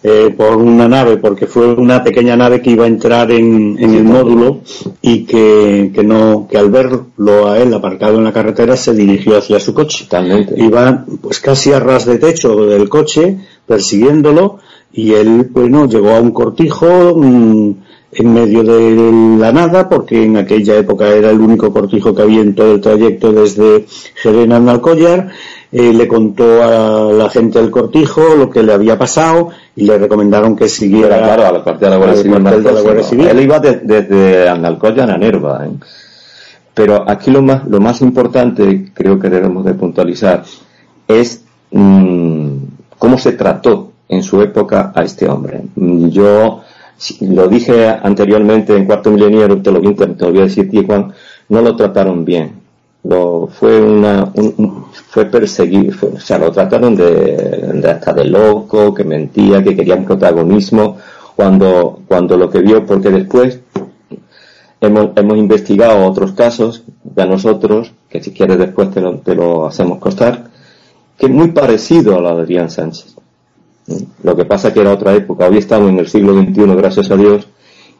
eh, 0.10 0.34
por 0.36 0.56
una 0.56 0.88
nave, 0.88 1.18
porque 1.18 1.48
fue 1.48 1.74
una 1.74 2.02
pequeña 2.02 2.38
nave 2.38 2.62
que 2.62 2.72
iba 2.72 2.86
a 2.86 2.88
entrar 2.88 3.30
en, 3.32 3.78
el 3.78 4.04
módulo 4.06 4.62
y 5.02 5.26
que, 5.26 5.92
que, 5.94 6.04
no, 6.04 6.48
que 6.50 6.58
al 6.58 6.70
verlo 6.70 7.48
a 7.48 7.60
él 7.60 7.74
aparcado 7.74 8.18
en 8.18 8.24
la 8.24 8.32
carretera 8.32 8.78
se 8.78 8.94
dirigió 8.94 9.38
hacia 9.38 9.60
su 9.60 9.74
coche. 9.74 10.06
Totalmente. 10.06 10.56
Iba 10.58 11.06
pues 11.22 11.40
casi 11.42 11.74
a 11.74 11.80
ras 11.80 12.06
de 12.06 12.20
techo 12.20 12.56
del 12.66 12.88
coche, 12.88 13.38
persiguiéndolo, 13.66 14.60
y 14.94 15.12
él, 15.12 15.50
bueno, 15.52 15.88
llegó 15.88 16.12
a 16.12 16.22
un 16.22 16.32
cortijo, 16.32 17.14
mm, 17.18 17.72
en 18.14 18.34
medio 18.34 18.64
de 18.64 19.38
la 19.38 19.52
nada, 19.52 19.90
porque 19.90 20.24
en 20.24 20.38
aquella 20.38 20.78
época 20.78 21.10
era 21.10 21.30
el 21.30 21.40
único 21.40 21.72
cortijo 21.72 22.16
que 22.16 22.22
había 22.22 22.42
en 22.42 22.56
todo 22.56 22.74
el 22.74 22.82
trayecto 22.82 23.34
desde 23.34 23.86
Jerez 24.16 24.50
a 24.50 24.56
Alcollar, 24.56 25.30
eh, 25.72 25.94
le 25.94 26.08
contó 26.08 26.64
a 26.64 27.12
la 27.12 27.30
gente 27.30 27.60
del 27.60 27.70
cortijo 27.70 28.36
lo 28.38 28.50
que 28.50 28.64
le 28.64 28.74
había 28.74 28.98
pasado 28.98 29.50
y 29.76 29.86
le 29.86 29.98
recomendaron 29.98 30.56
que 30.56 30.70
siguiera 30.70 31.18
claro, 31.18 31.46
a 31.46 31.52
la 31.52 31.64
parte 31.64 31.86
de 31.86 31.92
la 31.92 31.98
Guardia, 31.98 33.04
Civil, 33.04 33.28
Él 33.28 33.42
iba 33.42 33.60
desde 33.60 34.48
Andalcoya 34.48 35.04
a 35.04 35.18
Nerva. 35.18 35.66
¿eh? 35.66 35.72
Pero 36.74 37.10
aquí 37.10 37.32
lo 37.32 37.42
más, 37.42 37.68
lo 37.68 37.80
más 37.80 38.02
importante, 38.02 38.92
creo 38.94 39.20
que 39.20 39.30
debemos 39.30 39.66
de 39.66 39.74
puntualizar, 39.74 40.44
es 41.08 41.44
mmm, 41.72 42.50
cómo 42.98 43.18
se 43.18 43.34
trató 43.34 43.92
en 44.08 44.24
su 44.24 44.42
época 44.42 44.94
a 44.96 45.04
este 45.04 45.28
hombre. 45.28 45.64
Yo 45.76 46.62
lo 47.22 47.48
dije 47.48 47.88
anteriormente 47.90 48.76
en 48.76 48.86
Cuarto 48.86 49.12
Milenio, 49.12 49.62
te 49.62 49.72
lo, 49.72 49.82
te 49.82 50.26
lo 50.26 50.32
voy 50.32 50.40
a 50.40 50.44
decir, 50.44 50.70
Juan, 50.86 51.14
no 51.50 51.62
lo 51.62 51.76
trataron 51.76 52.24
bien. 52.26 52.57
Lo, 53.08 53.48
fue 53.48 53.80
una, 53.80 54.34
fue 55.10 55.26
perseguir, 55.26 55.96
o 56.14 56.20
sea, 56.20 56.38
lo 56.38 56.52
trataron 56.52 56.94
de, 56.94 57.82
hasta 57.88 58.12
de 58.12 58.26
loco, 58.26 58.94
que 58.94 59.06
mentía, 59.06 59.64
que 59.64 59.76
quería 59.76 59.96
un 59.96 60.04
protagonismo, 60.04 60.98
cuando, 61.36 62.02
cuando 62.06 62.36
lo 62.36 62.50
que 62.50 62.60
vio, 62.60 62.86
porque 62.86 63.10
después 63.10 63.62
hemos, 64.82 65.12
hemos 65.16 65.38
investigado 65.38 66.06
otros 66.06 66.34
casos 66.34 66.84
de 67.04 67.26
nosotros, 67.26 67.94
que 68.10 68.22
si 68.22 68.32
quieres 68.32 68.58
después 68.58 68.92
te 68.92 69.00
lo, 69.00 69.20
te 69.20 69.36
lo 69.36 69.68
hacemos 69.68 70.00
costar, 70.00 70.50
que 71.18 71.28
es 71.28 71.32
muy 71.32 71.52
parecido 71.52 72.18
a 72.18 72.22
la 72.22 72.36
de 72.36 72.42
Adrián 72.42 72.70
Sánchez. 72.70 73.16
Lo 74.22 74.36
que 74.36 74.44
pasa 74.44 74.74
que 74.74 74.82
era 74.82 74.92
otra 74.92 75.16
época, 75.16 75.48
hoy 75.48 75.60
estamos 75.60 75.90
en 75.90 76.00
el 76.00 76.10
siglo 76.10 76.34
XXI, 76.34 76.76
gracias 76.76 77.10
a 77.10 77.16
Dios, 77.16 77.48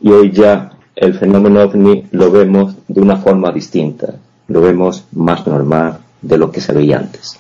y 0.02 0.12
hoy 0.12 0.32
ya 0.32 0.72
el 0.98 1.14
fenómeno 1.14 1.62
ovni 1.62 2.04
lo 2.12 2.30
vemos 2.30 2.76
de 2.88 3.02
una 3.02 3.18
forma 3.18 3.52
distinta, 3.52 4.16
lo 4.48 4.62
vemos 4.62 5.04
más 5.12 5.46
normal 5.46 6.00
de 6.22 6.38
lo 6.38 6.52
que 6.52 6.62
se 6.62 6.74
veía 6.74 6.98
antes. 6.98 7.38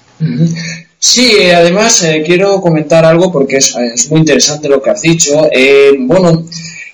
Sí, 0.99 1.51
además 1.51 2.03
eh, 2.03 2.23
quiero 2.25 2.59
comentar 2.59 3.05
algo 3.05 3.31
porque 3.31 3.57
es, 3.57 3.75
muy 4.09 4.19
interesante 4.21 4.67
lo 4.67 4.81
que 4.81 4.89
has 4.89 5.01
dicho. 5.01 5.47
Eh, 5.51 5.91
bueno, 5.99 6.45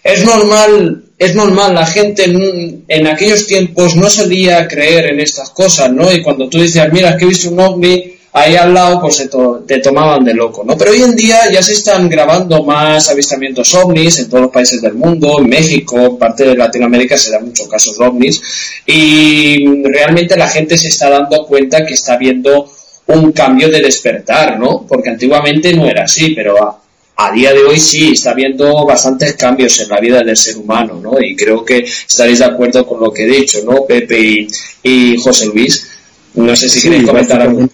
es 0.04 0.26
normal, 0.26 1.06
es 1.18 1.36
normal, 1.36 1.74
la 1.74 1.86
gente 1.86 2.26
en, 2.26 2.84
en, 2.88 3.08
aquellos 3.08 3.48
tiempos 3.48 3.96
no 3.96 4.10
solía 4.10 4.68
creer 4.68 5.06
en 5.06 5.22
estas 5.22 5.52
cosas, 5.52 5.92
¿no? 5.92 6.12
Y 6.12 6.22
cuando 6.22 6.50
tú 6.50 6.62
dices, 6.62 6.92
mira, 6.92 7.16
que 7.16 7.24
he 7.24 7.30
visto 7.30 7.50
un 7.50 7.60
ovni, 7.60 8.13
ahí 8.34 8.56
al 8.56 8.74
lado 8.74 9.00
pues 9.00 9.30
te, 9.68 9.78
tomaban 9.80 10.24
de 10.24 10.34
loco, 10.34 10.64
¿no? 10.66 10.76
Pero 10.76 10.92
hoy 10.92 11.04
en 11.04 11.16
día 11.16 11.40
ya 11.52 11.62
se 11.62 11.74
están 11.74 12.10
grabando 12.10 12.64
más 12.64 13.10
avistamientos 13.10 13.74
ovnis 13.76 14.20
en 14.20 14.30
todos 14.30 14.44
los 14.44 14.52
países 14.52 14.82
del 14.82 14.96
mundo, 14.96 15.38
en 15.40 15.48
México, 15.48 16.00
en 16.00 16.18
parte 16.18 16.44
de 16.46 16.56
Latinoamérica 16.56 17.16
se 17.16 17.32
dan 17.32 17.46
muchos 17.46 17.68
casos 17.68 17.98
de 17.98 18.06
ovnis 18.06 18.42
y 18.88 19.84
realmente 19.84 20.36
la 20.36 20.50
gente 20.50 20.78
se 20.78 20.88
está 20.88 21.10
dando 21.10 21.46
cuenta 21.46 21.86
que 21.86 21.94
está 21.94 22.18
viendo 22.18 22.68
un 23.06 23.32
cambio 23.34 23.70
de 23.70 23.82
despertar, 23.82 24.60
¿no? 24.60 24.86
Porque 24.88 25.10
antiguamente 25.10 25.74
no 25.74 25.86
era 25.86 26.06
así, 26.06 26.30
pero 26.30 26.80
a, 27.16 27.32
día 27.32 27.54
de 27.54 27.64
hoy 27.64 27.80
sí, 27.80 28.12
está 28.12 28.32
habiendo 28.32 28.86
bastantes 28.86 29.36
cambios 29.36 29.80
en 29.80 29.90
la 29.90 30.00
vida 30.00 30.24
del 30.24 30.36
ser 30.36 30.58
humano, 30.58 31.00
¿no? 31.02 31.22
Y 31.22 31.36
creo 31.36 31.64
que 31.64 31.80
estaréis 31.80 32.40
de 32.40 32.46
acuerdo 32.46 32.86
con 32.86 33.00
lo 33.00 33.14
que 33.14 33.24
he 33.24 33.28
dicho, 33.28 33.60
¿no? 33.64 33.86
Pepe 33.86 34.48
y 34.84 35.18
José 35.18 35.48
Luis. 35.48 35.93
No 36.36 36.56
sé 36.56 36.70
si 36.70 36.82
queréis 36.82 37.08
comentar 37.08 37.42
algo. 37.42 37.68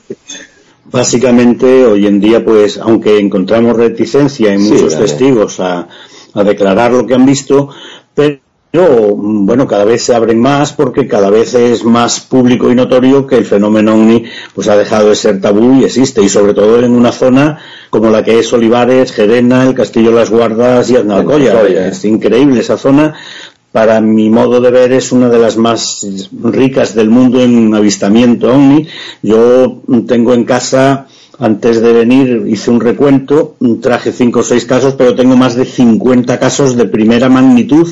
Básicamente, 0.91 1.85
hoy 1.85 2.07
en 2.07 2.19
día, 2.19 2.43
pues, 2.43 2.77
aunque 2.77 3.19
encontramos 3.19 3.75
reticencia 3.75 4.53
en 4.53 4.61
muchos 4.61 4.97
testigos 4.97 5.59
a, 5.59 5.87
declarar 6.33 6.91
lo 6.91 7.05
que 7.05 7.15
han 7.15 7.25
visto, 7.25 7.69
pero 8.13 9.15
bueno, 9.15 9.67
cada 9.67 9.83
vez 9.83 10.03
se 10.03 10.13
abren 10.13 10.39
más 10.39 10.73
porque 10.73 11.07
cada 11.07 11.31
vez 11.31 11.55
es 11.55 11.83
más 11.83 12.19
público 12.19 12.71
y 12.71 12.75
notorio 12.75 13.25
que 13.25 13.35
el 13.35 13.45
fenómeno 13.45 13.95
OVNI 13.95 14.25
pues 14.53 14.67
ha 14.67 14.77
dejado 14.77 15.09
de 15.09 15.15
ser 15.15 15.41
tabú 15.41 15.81
y 15.81 15.85
existe, 15.85 16.21
y 16.21 16.29
sobre 16.29 16.53
todo 16.53 16.79
en 16.79 16.91
una 16.91 17.11
zona 17.11 17.59
como 17.89 18.11
la 18.11 18.23
que 18.23 18.39
es 18.39 18.53
Olivares, 18.53 19.11
Gerena, 19.11 19.63
el 19.63 19.73
Castillo 19.73 20.11
de 20.11 20.17
las 20.17 20.29
Guardas 20.29 20.89
y 20.91 20.97
Aznalcóllar. 20.97 21.65
Es 21.65 22.05
increíble 22.05 22.61
esa 22.61 22.77
zona 22.77 23.15
para 23.71 24.01
mi 24.01 24.29
modo 24.29 24.59
de 24.61 24.71
ver, 24.71 24.91
es 24.93 25.11
una 25.11 25.29
de 25.29 25.38
las 25.38 25.57
más 25.57 26.05
ricas 26.43 26.95
del 26.95 27.09
mundo 27.09 27.39
en 27.41 27.73
avistamiento 27.75 28.51
ovni. 28.51 28.88
Yo 29.21 29.81
tengo 30.07 30.33
en 30.33 30.43
casa, 30.43 31.07
antes 31.38 31.79
de 31.79 31.93
venir, 31.93 32.45
hice 32.47 32.71
un 32.71 32.81
recuento, 32.81 33.57
traje 33.81 34.11
cinco 34.11 34.39
o 34.39 34.43
seis 34.43 34.65
casos, 34.65 34.95
pero 34.95 35.15
tengo 35.15 35.38
más 35.38 35.55
de 35.55 35.65
50 35.65 36.39
casos 36.39 36.75
de 36.75 36.85
primera 36.85 37.29
magnitud 37.29 37.88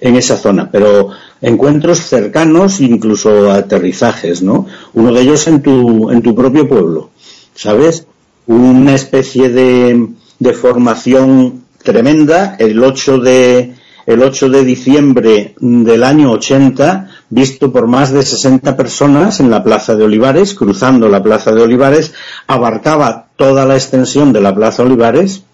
en 0.00 0.16
esa 0.16 0.36
zona. 0.36 0.70
Pero 0.70 1.08
encuentros 1.40 2.00
cercanos, 2.00 2.80
incluso 2.80 3.50
aterrizajes, 3.50 4.42
¿no? 4.42 4.66
Uno 4.92 5.12
de 5.14 5.22
ellos 5.22 5.46
en 5.48 5.62
tu, 5.62 6.10
en 6.10 6.20
tu 6.20 6.34
propio 6.34 6.68
pueblo, 6.68 7.10
¿sabes? 7.54 8.06
Una 8.46 8.94
especie 8.94 9.48
de, 9.48 10.08
de 10.38 10.52
formación 10.52 11.62
tremenda, 11.82 12.56
el 12.58 12.82
8 12.82 13.18
de, 13.18 13.74
el 14.06 14.22
8 14.22 14.48
de 14.48 14.64
diciembre 14.64 15.54
del 15.58 16.04
año 16.04 16.30
80, 16.32 17.08
visto 17.30 17.72
por 17.72 17.86
más 17.86 18.12
de 18.12 18.22
60 18.22 18.76
personas 18.76 19.40
en 19.40 19.50
la 19.50 19.62
Plaza 19.62 19.94
de 19.94 20.04
Olivares, 20.04 20.54
cruzando 20.54 21.08
la 21.08 21.22
Plaza 21.22 21.52
de 21.52 21.62
Olivares, 21.62 22.12
abarcaba 22.46 23.28
toda 23.36 23.64
la 23.66 23.74
extensión 23.74 24.32
de 24.32 24.40
la 24.40 24.54
Plaza 24.54 24.82
Olivares 24.82 25.44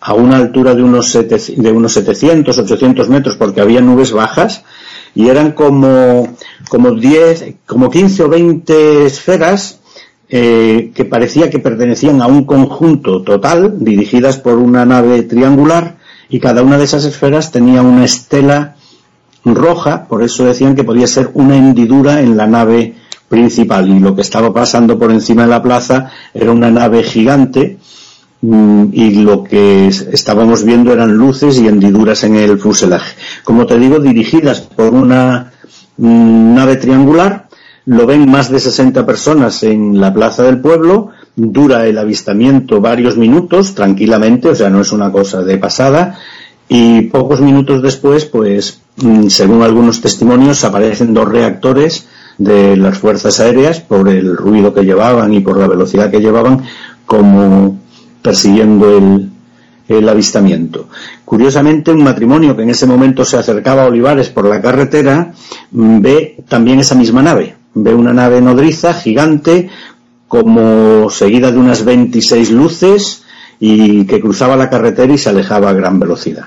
a 0.00 0.14
una 0.14 0.36
altura 0.36 0.74
de 0.74 0.82
unos, 0.82 1.12
de 1.12 1.72
unos 1.72 1.92
700, 1.92 2.58
800 2.58 3.08
metros, 3.08 3.36
porque 3.36 3.60
había 3.60 3.80
nubes 3.80 4.12
bajas, 4.12 4.64
y 5.14 5.28
eran 5.28 5.52
como, 5.52 6.36
como 6.68 6.92
10, 6.92 7.54
como 7.66 7.90
15 7.90 8.22
o 8.22 8.28
20 8.28 9.06
esferas 9.06 9.80
eh, 10.28 10.90
que 10.94 11.04
parecía 11.04 11.50
que 11.50 11.60
pertenecían 11.60 12.20
a 12.20 12.26
un 12.26 12.44
conjunto 12.44 13.22
total, 13.22 13.76
dirigidas 13.78 14.38
por 14.38 14.58
una 14.58 14.84
nave 14.84 15.22
triangular, 15.22 15.98
y 16.28 16.40
cada 16.40 16.62
una 16.62 16.78
de 16.78 16.84
esas 16.84 17.04
esferas 17.04 17.52
tenía 17.52 17.82
una 17.82 18.04
estela 18.04 18.76
roja, 19.44 20.06
por 20.08 20.22
eso 20.22 20.44
decían 20.44 20.74
que 20.74 20.84
podía 20.84 21.06
ser 21.06 21.30
una 21.34 21.56
hendidura 21.56 22.20
en 22.20 22.36
la 22.36 22.46
nave 22.46 22.96
principal 23.28 23.88
y 23.88 23.98
lo 23.98 24.14
que 24.14 24.22
estaba 24.22 24.52
pasando 24.52 24.98
por 24.98 25.10
encima 25.10 25.42
de 25.42 25.48
la 25.48 25.62
plaza 25.62 26.10
era 26.34 26.52
una 26.52 26.70
nave 26.70 27.02
gigante 27.02 27.78
mm, 28.40 28.86
y 28.92 29.22
lo 29.22 29.44
que 29.44 29.88
estábamos 29.88 30.64
viendo 30.64 30.92
eran 30.92 31.16
luces 31.16 31.58
y 31.58 31.68
hendiduras 31.68 32.24
en 32.24 32.36
el 32.36 32.58
fuselaje. 32.58 33.16
Como 33.44 33.66
te 33.66 33.78
digo, 33.78 34.00
dirigidas 34.00 34.60
por 34.60 34.92
una 34.92 35.52
mm, 35.96 36.54
nave 36.54 36.76
triangular, 36.76 37.48
lo 37.86 38.06
ven 38.06 38.28
más 38.28 38.50
de 38.50 38.58
60 38.58 39.06
personas 39.06 39.62
en 39.62 40.00
la 40.00 40.12
plaza 40.12 40.42
del 40.42 40.60
pueblo 40.60 41.10
dura 41.36 41.86
el 41.86 41.98
avistamiento 41.98 42.80
varios 42.80 43.16
minutos 43.16 43.74
tranquilamente, 43.74 44.48
o 44.48 44.54
sea, 44.54 44.70
no 44.70 44.80
es 44.80 44.90
una 44.90 45.12
cosa 45.12 45.42
de 45.42 45.58
pasada, 45.58 46.18
y 46.68 47.02
pocos 47.02 47.40
minutos 47.40 47.82
después, 47.82 48.24
pues, 48.24 48.80
mm, 48.96 49.28
según 49.28 49.62
algunos 49.62 50.00
testimonios, 50.00 50.64
aparecen 50.64 51.14
dos 51.14 51.28
reactores 51.28 52.08
de 52.38 52.76
las 52.76 52.98
fuerzas 52.98 53.38
aéreas 53.40 53.80
por 53.80 54.08
el 54.08 54.36
ruido 54.36 54.74
que 54.74 54.84
llevaban 54.84 55.32
y 55.32 55.40
por 55.40 55.58
la 55.58 55.68
velocidad 55.68 56.10
que 56.10 56.20
llevaban, 56.20 56.64
como 57.04 57.78
persiguiendo 58.20 58.96
el, 58.96 59.30
el 59.88 60.08
avistamiento. 60.08 60.88
Curiosamente, 61.24 61.92
un 61.92 62.02
matrimonio 62.02 62.56
que 62.56 62.62
en 62.62 62.70
ese 62.70 62.86
momento 62.86 63.24
se 63.24 63.36
acercaba 63.36 63.84
a 63.84 63.86
Olivares 63.86 64.28
por 64.30 64.46
la 64.46 64.60
carretera 64.60 65.32
mm, 65.70 66.00
ve 66.00 66.36
también 66.48 66.80
esa 66.80 66.94
misma 66.94 67.22
nave. 67.22 67.54
Ve 67.74 67.94
una 67.94 68.12
nave 68.12 68.40
nodriza 68.40 68.94
gigante 68.94 69.68
como 70.28 71.08
seguida 71.10 71.50
de 71.50 71.58
unas 71.58 71.84
26 71.84 72.50
luces 72.50 73.24
y 73.60 74.04
que 74.06 74.20
cruzaba 74.20 74.56
la 74.56 74.68
carretera 74.68 75.12
y 75.12 75.18
se 75.18 75.30
alejaba 75.30 75.70
a 75.70 75.74
gran 75.74 75.98
velocidad. 75.98 76.46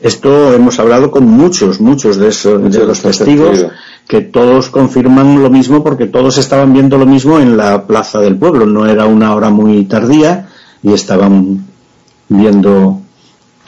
Esto 0.00 0.54
hemos 0.54 0.78
hablado 0.78 1.10
con 1.10 1.26
muchos, 1.26 1.80
muchos 1.80 2.16
de, 2.16 2.28
esos, 2.28 2.72
de 2.72 2.86
los 2.86 3.02
testigos 3.02 3.66
que 4.08 4.22
todos 4.22 4.70
confirman 4.70 5.42
lo 5.42 5.50
mismo 5.50 5.84
porque 5.84 6.06
todos 6.06 6.38
estaban 6.38 6.72
viendo 6.72 6.96
lo 6.96 7.06
mismo 7.06 7.38
en 7.38 7.56
la 7.56 7.86
plaza 7.86 8.18
del 8.18 8.36
pueblo. 8.36 8.64
No 8.64 8.86
era 8.86 9.04
una 9.04 9.34
hora 9.34 9.50
muy 9.50 9.84
tardía 9.84 10.48
y 10.82 10.94
estaban 10.94 11.66
viendo 12.28 13.02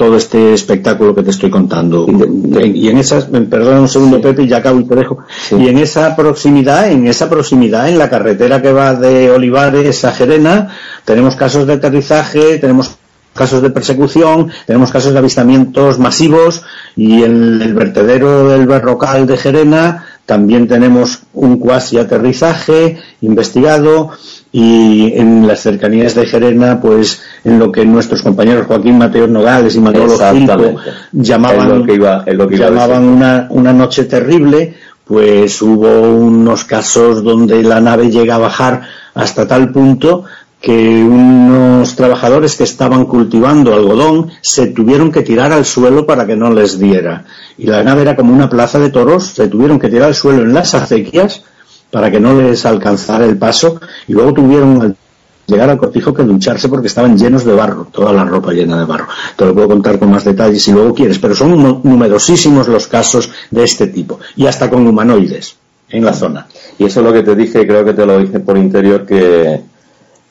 todo 0.03 0.17
este 0.17 0.53
espectáculo 0.53 1.15
que 1.15 1.23
te 1.23 1.31
estoy 1.31 1.49
contando. 1.49 2.09
Y 2.09 2.89
en 2.89 2.99
esas, 2.99 3.27
perdón 3.27 3.83
un 3.83 3.89
segundo 3.89 4.21
Pepe, 4.21 4.49
ya 4.49 4.57
acabo 4.57 4.81
y 4.81 4.85
te 4.85 4.97
dejo. 4.97 5.19
Y 5.57 5.69
en 5.69 5.79
esa 5.79 6.17
proximidad, 6.17 6.91
en 6.91 7.07
esa 7.07 7.31
proximidad, 7.31 7.89
en 7.89 7.99
la 7.99 8.11
carretera 8.11 8.61
que 8.61 8.73
va 8.73 8.97
de 8.97 9.31
Olivares 9.31 10.05
a 10.05 10.11
Gerena, 10.11 10.71
tenemos 11.05 11.37
casos 11.37 11.69
de 11.69 11.75
aterrizaje, 11.75 12.59
tenemos 12.59 12.97
casos 13.33 13.63
de 13.63 13.71
persecución, 13.71 14.51
tenemos 14.67 14.91
casos 14.91 15.13
de 15.13 15.21
avistamientos 15.21 16.01
masivos 16.01 16.65
y 16.97 17.23
en 17.23 17.63
el 17.63 17.73
vertedero 17.73 18.49
del 18.49 18.67
Berrocal 18.67 19.29
de 19.29 19.37
Gerena 19.37 20.05
también 20.27 20.67
tenemos 20.67 21.23
un 21.33 21.59
cuasi 21.59 21.99
aterrizaje 21.99 22.99
investigado 23.21 24.11
y 24.53 25.15
en 25.15 25.47
las 25.47 25.61
cercanías 25.61 26.15
de 26.15 26.27
Gerena, 26.27 26.79
pues 26.79 27.23
en 27.43 27.59
lo 27.59 27.73
que 27.73 27.87
nuestros 27.87 28.23
compañeros 28.23 28.67
Joaquín 28.67 28.99
Mateo 28.99 29.27
Nogales 29.27 29.75
y 29.75 29.81
Manolo 29.81 30.19
Gilco 30.19 30.77
llamaban, 31.13 31.87
llamaban 32.51 33.05
una, 33.05 33.47
una 33.49 33.73
noche 33.73 34.05
terrible, 34.05 34.75
pues 35.07 35.63
hubo 35.63 36.03
unos 36.03 36.65
casos 36.65 37.25
donde 37.25 37.63
la 37.63 37.81
nave 37.81 38.11
llega 38.11 38.35
a 38.35 38.39
bajar 38.39 38.83
hasta 39.15 39.49
tal 39.49 39.73
punto 39.73 40.25
que 40.61 41.03
unos 41.03 41.97
trabajadores 41.97 42.55
que 42.55 42.65
estaban 42.65 43.07
cultivando 43.07 43.75
algodón 43.75 44.31
se 44.43 44.69
tuvieron 44.69 45.11
que 45.11 45.23
tirar 45.23 45.51
al 45.51 45.65
suelo 45.65 46.07
para 46.07 46.25
que 46.25 46.37
no 46.37 46.53
les 46.53 46.79
diera. 46.79 47.25
Y 47.59 47.67
la 47.67 47.83
nave 47.83 48.03
era 48.03 48.15
como 48.15 48.33
una 48.33 48.49
plaza 48.49 48.79
de 48.79 48.91
toros, 48.91 49.29
se 49.29 49.49
tuvieron 49.49 49.81
que 49.81 49.89
tirar 49.89 50.09
al 50.09 50.15
suelo 50.15 50.43
en 50.43 50.55
las 50.55 50.75
acequias 50.75 51.43
para 51.93 52.11
que 52.11 52.19
no 52.19 52.41
les 52.41 52.65
alcanzara 52.65 53.27
el 53.27 53.37
paso 53.37 53.79
y 54.09 54.15
luego 54.15 54.33
tuvieron 54.33 54.81
al 54.81 54.97
llegar 55.47 55.69
al 55.69 55.77
cortijo 55.77 56.15
que 56.15 56.23
ducharse 56.23 56.69
porque 56.69 56.87
estaban 56.87 57.19
llenos 57.19 57.45
de 57.45 57.53
barro, 57.53 57.87
toda 57.93 58.13
la 58.13 58.25
ropa 58.25 58.53
llena 58.53 58.79
de 58.79 58.87
barro. 58.87 59.07
Te 59.37 59.45
lo 59.45 59.55
puedo 59.55 59.69
contar 59.69 59.99
con 59.99 60.11
más 60.11 60.25
detalles 60.25 60.63
si 60.63 60.73
luego 60.73 60.95
quieres, 60.95 61.19
pero 61.19 61.35
son 61.35 61.81
numerosísimos 61.85 62.67
los 62.69 62.87
casos 62.87 63.31
de 63.51 63.63
este 63.65 63.89
tipo, 63.89 64.19
y 64.37 64.47
hasta 64.47 64.71
con 64.71 64.87
humanoides 64.87 65.57
en 65.91 66.05
la 66.05 66.15
zona. 66.15 66.47
Y 66.79 66.87
eso 66.87 67.01
es 67.01 67.07
lo 67.07 67.13
que 67.13 67.23
te 67.23 67.37
dije, 67.37 67.67
creo 67.67 67.85
que 67.85 67.93
te 67.93 68.07
lo 68.07 68.19
dije 68.19 68.41
por 68.41 68.57
interior, 68.57 69.05
que, 69.05 69.61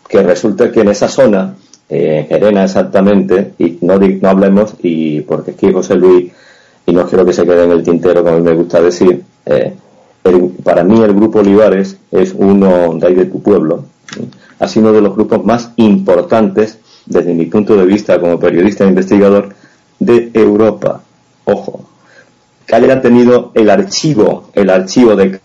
que 0.08 0.24
resulta 0.24 0.72
que 0.72 0.82
en 0.82 0.89
esa 0.89 1.08
zona, 1.08 1.53
eh, 1.88 2.25
Gerena 2.27 2.63
exactamente, 2.63 3.53
y 3.60 3.77
no, 3.82 4.00
no 4.00 4.30
hablemos, 4.30 4.74
y 4.82 5.22
porque 5.22 5.51
aquí 5.51 5.72
José 5.72 5.94
Luis, 5.96 6.32
y 6.88 6.94
no 6.94 7.06
quiero 7.06 7.24
que 7.24 7.34
se 7.34 7.46
quede 7.46 7.65
en 7.65 7.72
el 7.72 7.84
tintero, 7.84 8.24
como 8.24 8.39
me 8.39 8.56
gusta 8.56 8.82
decir, 8.82 9.22
eh, 9.46 9.74
para 10.63 10.83
mí 10.83 11.01
el 11.01 11.13
grupo 11.13 11.39
Olivares 11.39 11.97
es 12.11 12.33
uno 12.37 12.95
de 12.95 13.07
ahí 13.07 13.15
de 13.15 13.25
tu 13.25 13.41
pueblo, 13.41 13.85
ha 14.59 14.67
sido 14.67 14.87
uno 14.87 14.93
de 14.93 15.01
los 15.01 15.15
grupos 15.15 15.43
más 15.43 15.71
importantes 15.77 16.77
desde 17.05 17.33
mi 17.33 17.45
punto 17.45 17.75
de 17.75 17.85
vista 17.85 18.19
como 18.19 18.39
periodista 18.39 18.83
e 18.83 18.89
investigador 18.89 19.49
de 19.99 20.29
Europa. 20.33 21.01
Ojo, 21.45 21.85
que 22.65 22.75
haya 22.75 23.01
tenido 23.01 23.51
el 23.55 23.69
archivo, 23.69 24.49
el 24.53 24.69
archivo 24.69 25.15
de 25.15 25.39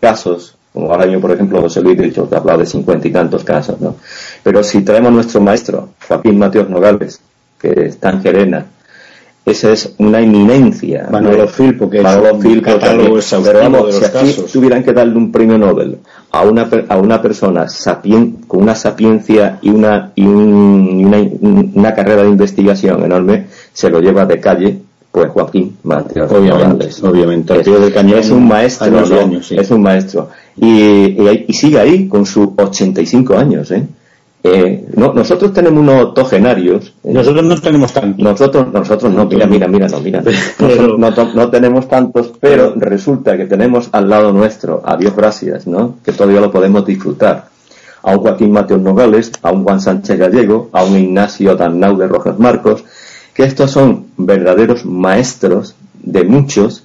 casos, 0.00 0.56
como 0.72 0.90
ahora 0.90 1.06
yo, 1.06 1.20
por 1.20 1.30
ejemplo, 1.30 1.60
José 1.60 1.80
Luis 1.80 1.98
dicho 1.98 2.28
que 2.28 2.34
ha 2.34 2.38
hablado 2.38 2.60
de 2.60 2.66
cincuenta 2.66 3.08
y 3.08 3.12
tantos 3.12 3.44
casos, 3.44 3.80
¿no? 3.80 3.96
Pero 4.42 4.62
si 4.62 4.82
traemos 4.82 5.08
a 5.08 5.14
nuestro 5.14 5.40
maestro, 5.40 5.90
Joaquín 6.06 6.38
Mateos 6.38 6.68
Nogales, 6.68 7.20
que 7.58 7.86
está 7.86 8.10
en 8.10 8.22
Gerena, 8.22 8.66
esa 9.48 9.72
es 9.72 9.94
una 9.98 10.20
eminencia. 10.20 11.08
Manolo 11.10 11.46
Filpo, 11.48 11.88
que 11.88 12.00
Manolo 12.00 12.38
Filpo 12.38 12.72
pero 13.44 13.58
vamos, 13.60 13.94
si 13.94 14.04
aquí 14.04 14.36
tuvieran 14.52 14.82
que 14.82 14.92
darle 14.92 15.16
un 15.16 15.32
premio 15.32 15.58
Nobel 15.58 15.98
a 16.30 16.42
una, 16.42 16.68
a 16.88 16.98
una 16.98 17.22
persona 17.22 17.68
sapien, 17.68 18.38
con 18.46 18.62
una 18.62 18.74
sapiencia 18.74 19.58
y 19.62 19.70
una, 19.70 20.12
y 20.14 20.26
una, 20.26 21.18
una, 21.74 21.94
carrera 21.94 22.22
de 22.22 22.28
investigación 22.28 23.02
enorme, 23.02 23.46
se 23.72 23.88
lo 23.90 24.00
lleva 24.00 24.26
de 24.26 24.40
calle, 24.40 24.78
pues 25.10 25.30
Joaquín 25.30 25.78
Mateo. 25.82 26.26
Obviamente, 26.26 26.88
obviamente. 27.02 27.60
es 27.60 28.30
un 28.30 28.46
maestro, 28.46 29.04
es 29.50 29.70
un 29.70 29.82
maestro. 29.82 30.28
Y, 30.56 30.66
y, 30.66 31.44
y, 31.48 31.52
sigue 31.54 31.78
ahí 31.78 32.08
con 32.08 32.26
sus 32.26 32.48
85 32.56 33.36
años, 33.36 33.70
¿eh? 33.70 33.86
Eh, 34.42 34.88
no, 34.94 35.12
nosotros 35.12 35.52
tenemos 35.52 35.80
unos 35.80 36.04
octogenarios. 36.06 36.94
Eh, 37.02 37.12
nosotros 37.12 37.44
no 37.44 37.60
tenemos 37.60 37.92
tantos. 37.92 38.22
Nosotros, 38.22 38.72
nosotros 38.72 39.12
no, 39.12 39.26
mira, 39.26 39.46
mira, 39.46 39.66
mira, 39.66 39.88
no, 39.88 40.00
mira. 40.00 40.22
no, 41.34 41.50
tenemos 41.50 41.88
tantos, 41.88 42.32
pero 42.40 42.74
resulta 42.76 43.36
que 43.36 43.46
tenemos 43.46 43.88
al 43.92 44.08
lado 44.08 44.32
nuestro, 44.32 44.82
a 44.84 44.96
Dios 44.96 45.14
gracias, 45.16 45.66
¿no? 45.66 45.96
Que 46.04 46.12
todavía 46.12 46.40
lo 46.40 46.52
podemos 46.52 46.86
disfrutar. 46.86 47.48
A 48.02 48.12
un 48.12 48.18
Joaquín 48.18 48.52
Mateos 48.52 48.80
Nogales, 48.80 49.32
a 49.42 49.50
un 49.50 49.64
Juan 49.64 49.80
Sánchez 49.80 50.18
Gallego, 50.18 50.70
a 50.72 50.84
un 50.84 50.96
Ignacio 50.96 51.56
Danau 51.56 51.96
de 51.96 52.06
Rojas 52.06 52.38
Marcos, 52.38 52.84
que 53.34 53.42
estos 53.42 53.72
son 53.72 54.06
verdaderos 54.16 54.84
maestros 54.84 55.74
de 56.00 56.24
muchos 56.24 56.84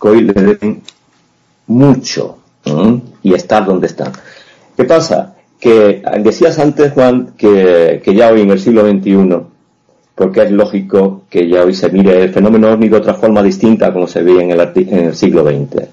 que 0.00 0.08
hoy 0.08 0.20
le 0.20 0.34
deben 0.34 0.82
mucho 1.66 2.38
y 3.22 3.34
estar 3.34 3.64
donde 3.64 3.86
están. 3.86 4.12
¿Qué 4.76 4.84
pasa? 4.84 5.33
Que 5.64 6.02
decías 6.20 6.58
antes, 6.58 6.92
Juan, 6.92 7.32
que, 7.38 8.02
ya 8.14 8.30
hoy 8.30 8.42
en 8.42 8.50
el 8.50 8.60
siglo 8.60 8.86
XXI, 8.86 9.46
porque 10.14 10.42
es 10.42 10.50
lógico 10.50 11.22
que 11.30 11.48
ya 11.48 11.64
hoy 11.64 11.74
se 11.74 11.88
mire 11.88 12.24
el 12.24 12.34
fenómeno 12.34 12.70
ovni 12.70 12.90
de 12.90 12.98
otra 12.98 13.14
forma 13.14 13.42
distinta 13.42 13.90
como 13.90 14.06
se 14.06 14.22
veía 14.22 14.42
en 14.42 14.50
el, 14.50 14.60
en 14.60 15.06
el 15.06 15.14
siglo 15.14 15.42
XX. 15.42 15.88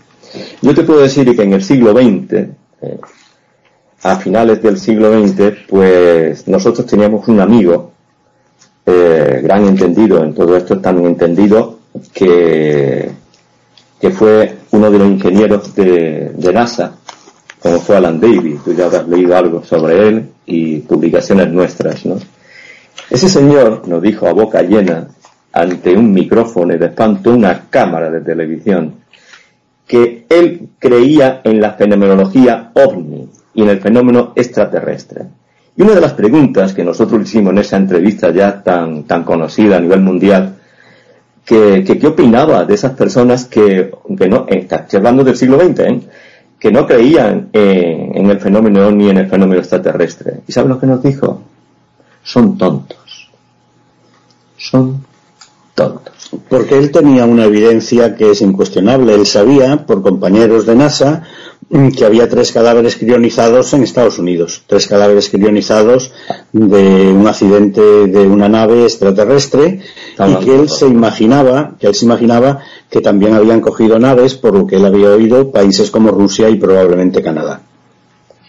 Yo 0.61 0.75
te 0.75 0.83
puedo 0.83 0.99
decir 0.99 1.33
que 1.33 1.43
en 1.43 1.53
el 1.53 1.63
siglo 1.63 1.93
XX, 1.93 2.33
eh, 2.33 2.99
a 4.03 4.15
finales 4.17 4.61
del 4.61 4.77
siglo 4.77 5.09
XX, 5.09 5.53
pues 5.69 6.49
nosotros 6.49 6.85
teníamos 6.85 7.25
un 7.29 7.39
amigo, 7.39 7.93
eh, 8.85 9.39
gran 9.41 9.65
entendido 9.65 10.21
en 10.21 10.33
todo 10.33 10.57
esto, 10.57 10.79
tan 10.79 11.05
entendido 11.05 11.79
que, 12.13 13.09
que 14.01 14.09
fue 14.09 14.53
uno 14.71 14.91
de 14.91 14.97
los 14.97 15.07
ingenieros 15.07 15.73
de, 15.75 16.33
de 16.35 16.53
NASA, 16.53 16.97
como 17.61 17.79
fue 17.79 17.97
Alan 17.97 18.19
Davis, 18.19 18.63
tú 18.63 18.73
ya 18.73 18.85
habrás 18.85 19.07
leído 19.07 19.37
algo 19.37 19.63
sobre 19.63 20.07
él 20.07 20.29
y 20.45 20.79
publicaciones 20.79 21.49
nuestras, 21.51 22.05
¿no? 22.05 22.17
Ese 23.09 23.29
señor 23.29 23.87
nos 23.87 24.01
dijo 24.01 24.27
a 24.27 24.33
boca 24.33 24.61
llena, 24.63 25.07
ante 25.53 25.95
un 25.95 26.11
micrófono 26.13 26.73
y 26.73 26.77
de 26.77 26.87
espanto 26.87 27.31
una 27.31 27.69
cámara 27.69 28.09
de 28.09 28.21
televisión, 28.21 28.95
que 29.85 30.25
él 30.29 30.69
creía 30.79 31.41
en 31.43 31.59
la 31.59 31.73
fenomenología 31.73 32.71
ovni 32.73 33.29
y 33.53 33.61
en 33.61 33.69
el 33.69 33.79
fenómeno 33.79 34.33
extraterrestre. 34.35 35.25
Y 35.75 35.83
una 35.83 35.93
de 35.93 36.01
las 36.01 36.13
preguntas 36.13 36.73
que 36.73 36.83
nosotros 36.83 37.21
hicimos 37.21 37.51
en 37.51 37.59
esa 37.59 37.77
entrevista 37.77 38.31
ya 38.31 38.63
tan, 38.63 39.03
tan 39.03 39.23
conocida 39.23 39.77
a 39.77 39.81
nivel 39.81 39.99
mundial, 40.01 40.55
que, 41.45 41.83
qué 41.83 42.07
opinaba 42.07 42.65
de 42.65 42.73
esas 42.73 42.93
personas 42.93 43.45
que, 43.45 43.91
que 44.17 44.29
no, 44.29 44.45
eh, 44.49 44.67
estoy 44.69 44.97
hablando 44.97 45.23
del 45.23 45.35
siglo 45.35 45.59
XX, 45.59 45.79
¿eh? 45.81 45.99
Que 46.61 46.71
no 46.71 46.85
creían 46.85 47.49
en 47.53 48.29
el 48.29 48.39
fenómeno 48.39 48.91
ni 48.91 49.09
en 49.09 49.17
el 49.17 49.27
fenómeno 49.27 49.59
extraterrestre. 49.59 50.41
¿Y 50.47 50.51
saben 50.51 50.69
lo 50.69 50.79
que 50.79 50.85
nos 50.85 51.01
dijo? 51.01 51.41
Son 52.23 52.55
tontos. 52.55 53.31
Son 54.57 55.03
tontos. 55.73 56.29
Porque 56.47 56.77
él 56.77 56.91
tenía 56.91 57.25
una 57.25 57.45
evidencia 57.45 58.15
que 58.15 58.29
es 58.29 58.41
incuestionable. 58.43 59.15
Él 59.15 59.25
sabía, 59.25 59.87
por 59.87 60.03
compañeros 60.03 60.67
de 60.67 60.75
NASA, 60.75 61.23
que 61.71 62.05
había 62.05 62.27
tres 62.27 62.51
cadáveres 62.51 62.97
crionizados 62.97 63.73
en 63.73 63.83
Estados 63.83 64.19
Unidos. 64.19 64.63
Tres 64.67 64.87
cadáveres 64.87 65.29
crionizados 65.29 66.11
de 66.51 67.13
un 67.13 67.25
accidente 67.27 67.81
de 67.81 68.27
una 68.27 68.49
nave 68.49 68.83
extraterrestre 68.83 69.79
y 70.19 70.35
que 70.43 70.55
él 70.55 70.69
se 70.69 70.87
imaginaba, 70.87 71.75
que 71.79 71.87
él 71.87 71.95
se 71.95 72.05
imaginaba 72.05 72.59
que 72.89 72.99
también 72.99 73.33
habían 73.35 73.61
cogido 73.61 73.99
naves, 73.99 74.35
por 74.35 74.53
lo 74.53 74.67
que 74.67 74.75
él 74.75 74.85
había 74.85 75.11
oído, 75.11 75.51
países 75.51 75.91
como 75.91 76.11
Rusia 76.11 76.49
y 76.49 76.55
probablemente 76.55 77.23
Canadá. 77.23 77.61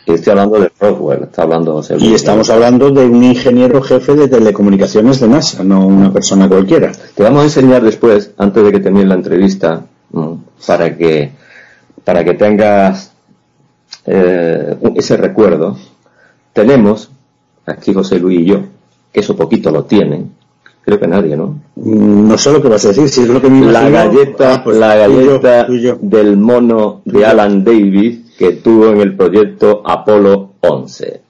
Y 0.05 0.15
estoy 0.15 0.33
hablando 0.33 0.59
de 0.59 0.73
Roswell, 0.81 1.23
está 1.23 1.43
hablando 1.43 1.81
Y 1.99 2.15
estamos 2.15 2.51
hablando 2.51 2.91
de 2.91 3.07
un 3.07 3.23
ingeniero 3.23 3.81
jefe 3.83 4.17
de 4.17 4.27
telecomunicaciones 4.27 5.21
de 5.21 5.29
NASA, 5.29 5.63
no 5.63 5.87
una 5.87 6.13
persona 6.13 6.49
cualquiera. 6.49 6.91
Te 7.15 7.23
vamos 7.23 7.43
a 7.43 7.45
enseñar 7.45 7.85
después, 7.85 8.33
antes 8.37 8.65
de 8.65 8.73
que 8.73 8.81
termine 8.81 9.07
la 9.07 9.15
entrevista, 9.15 9.87
para 10.67 10.97
que, 10.97 11.31
para 12.03 12.25
que 12.25 12.35
tengas 12.35 13.12
eh, 14.07 14.77
ese 14.95 15.17
recuerdo. 15.17 15.77
Tenemos, 16.53 17.11
aquí 17.67 17.95
José 17.95 18.19
Luis 18.19 18.41
y 18.41 18.45
yo, 18.47 18.61
que 19.13 19.21
eso 19.21 19.37
poquito 19.37 19.71
lo 19.71 19.85
tienen, 19.85 20.31
Creo 20.85 20.99
que 20.99 21.07
nadie, 21.07 21.37
¿no? 21.37 21.61
Mm, 21.77 22.29
no 22.29 22.37
sé 22.37 22.53
lo 22.53 22.61
que 22.61 22.69
vas 22.69 22.85
a 22.85 22.89
decir, 22.89 23.09
si 23.09 23.23
es 23.23 23.29
lo 23.29 23.41
que 23.41 23.49
me 23.49 23.65
La 23.67 23.89
galleta, 23.89 24.55
ah, 24.55 24.65
pues 24.65 24.77
la 24.79 24.97
galleta 24.97 25.67
del 26.01 26.37
mono 26.37 27.03
de 27.05 27.25
Alan 27.25 27.63
Davis 27.63 28.35
que 28.37 28.53
tuvo 28.55 28.89
en 28.89 29.01
el 29.01 29.17
proyecto 29.17 29.83
Apolo 29.85 30.55
11. 30.61 31.21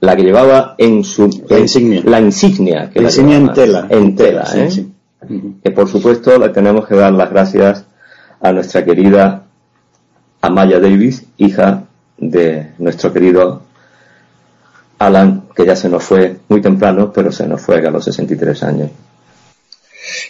La 0.00 0.16
que 0.16 0.22
llevaba 0.22 0.74
en 0.78 1.02
su... 1.02 1.28
La 1.48 1.58
insignia. 1.58 2.02
La 2.04 2.20
insignia. 2.20 2.90
Que 2.90 3.00
la, 3.00 3.08
insignia 3.08 3.36
en 3.36 3.52
tela. 3.52 3.86
En 3.88 4.14
tela, 4.14 4.44
¿eh? 4.54 4.86
Que 5.62 5.70
por 5.70 5.88
supuesto 5.88 6.38
le 6.38 6.50
tenemos 6.50 6.86
que 6.86 6.94
dar 6.94 7.12
las 7.12 7.30
gracias 7.30 7.84
a 8.40 8.52
nuestra 8.52 8.84
querida 8.84 9.44
Amaya 10.42 10.78
Davis, 10.78 11.26
hija 11.38 11.85
de 12.18 12.72
nuestro 12.78 13.12
querido 13.12 13.62
Alan, 14.98 15.48
que 15.54 15.66
ya 15.66 15.76
se 15.76 15.88
nos 15.88 16.04
fue 16.04 16.36
muy 16.48 16.62
temprano, 16.62 17.12
pero 17.12 17.30
se 17.30 17.46
nos 17.46 17.60
fue 17.60 17.86
a 17.86 17.90
los 17.90 18.04
63 18.04 18.62
años. 18.62 18.90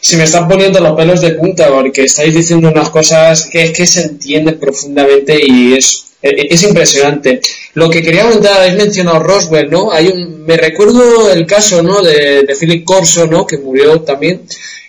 Se 0.00 0.16
me 0.16 0.24
están 0.24 0.48
poniendo 0.48 0.80
los 0.80 0.96
pelos 0.96 1.20
de 1.20 1.32
punta 1.32 1.68
porque 1.68 2.04
estáis 2.04 2.34
diciendo 2.34 2.68
unas 2.68 2.90
cosas 2.90 3.46
que 3.46 3.64
es 3.64 3.72
que 3.72 3.86
se 3.86 4.02
entiende 4.02 4.52
profundamente 4.52 5.38
y 5.40 5.74
es, 5.74 6.06
es 6.22 6.62
impresionante. 6.62 7.40
Lo 7.74 7.90
que 7.90 8.02
quería 8.02 8.22
comentar, 8.22 8.58
habéis 8.58 8.76
mencionado 8.76 9.20
Roswell, 9.20 9.70
¿no? 9.70 9.92
Hay 9.92 10.08
un, 10.08 10.44
me 10.44 10.56
recuerdo 10.56 11.30
el 11.30 11.46
caso, 11.46 11.82
¿no? 11.82 12.02
De, 12.02 12.42
de 12.42 12.56
Philip 12.58 12.84
Corso, 12.84 13.26
¿no? 13.26 13.46
Que 13.46 13.58
murió 13.58 14.00
también. 14.00 14.42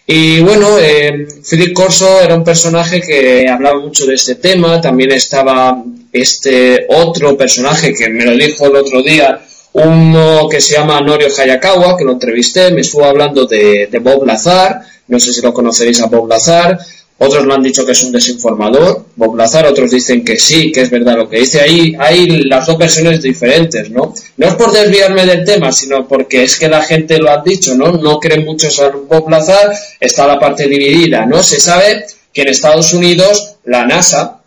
Y 0.09 0.39
bueno, 0.39 0.79
eh, 0.79 1.27
Corso 1.73 2.21
era 2.21 2.33
un 2.35 2.43
personaje 2.45 3.01
que 3.01 3.45
hablaba 3.49 3.81
mucho 3.81 4.05
de 4.05 4.15
este 4.15 4.35
tema. 4.35 4.79
También 4.79 5.11
estaba 5.11 5.83
este 6.13 6.85
otro 6.87 7.37
personaje 7.37 7.93
que 7.93 8.09
me 8.09 8.23
lo 8.23 8.31
dijo 8.31 8.67
el 8.67 8.77
otro 8.77 9.03
día, 9.03 9.41
uno 9.73 10.47
que 10.49 10.61
se 10.61 10.75
llama 10.75 11.01
Norio 11.01 11.27
Hayakawa, 11.37 11.97
que 11.97 12.05
lo 12.05 12.13
entrevisté, 12.13 12.71
me 12.71 12.81
estuvo 12.81 13.03
hablando 13.03 13.45
de, 13.45 13.89
Bob 14.01 14.25
Lazar, 14.25 14.81
no 15.09 15.19
sé 15.19 15.33
si 15.33 15.41
lo 15.41 15.53
conoceréis 15.53 16.01
a 16.01 16.07
Bob 16.07 16.29
Lazar, 16.29 16.79
otros 17.19 17.45
lo 17.45 17.55
han 17.55 17.63
dicho 17.63 17.83
que 17.83 17.93
es 17.93 18.03
un 18.03 18.11
desinformador, 18.11 19.05
Bob 19.15 19.35
Lazar, 19.35 19.65
otros 19.65 19.89
dicen 19.89 20.23
que 20.23 20.37
sí, 20.37 20.71
que 20.71 20.81
es 20.81 20.91
verdad 20.91 21.17
lo 21.17 21.27
que 21.27 21.39
dice. 21.39 21.61
Ahí 21.61 21.95
hay 21.97 22.27
las 22.43 22.67
dos 22.67 22.77
versiones 22.77 23.23
diferentes, 23.23 23.89
¿no? 23.89 24.13
No 24.37 24.47
es 24.47 24.53
por 24.53 24.71
desviarme 24.71 25.25
del 25.25 25.43
tema, 25.43 25.71
sino 25.71 26.07
porque 26.07 26.43
es 26.43 26.59
que 26.59 26.67
la 26.67 26.83
gente 26.83 27.17
lo 27.17 27.31
ha 27.31 27.41
dicho, 27.41 27.73
¿no? 27.73 27.91
No 27.93 28.19
creen 28.19 28.45
mucho 28.45 28.67
en 28.67 29.07
Bob 29.07 29.29
Lazar, 29.29 29.73
está 29.99 30.27
la 30.27 30.39
parte 30.39 30.67
dividida, 30.67 31.25
¿no? 31.25 31.41
Se 31.41 31.59
sabe 31.59 32.05
que 32.31 32.43
en 32.43 32.49
Estados 32.49 32.93
Unidos 32.93 33.55
la 33.65 33.85
NASA 33.85 34.41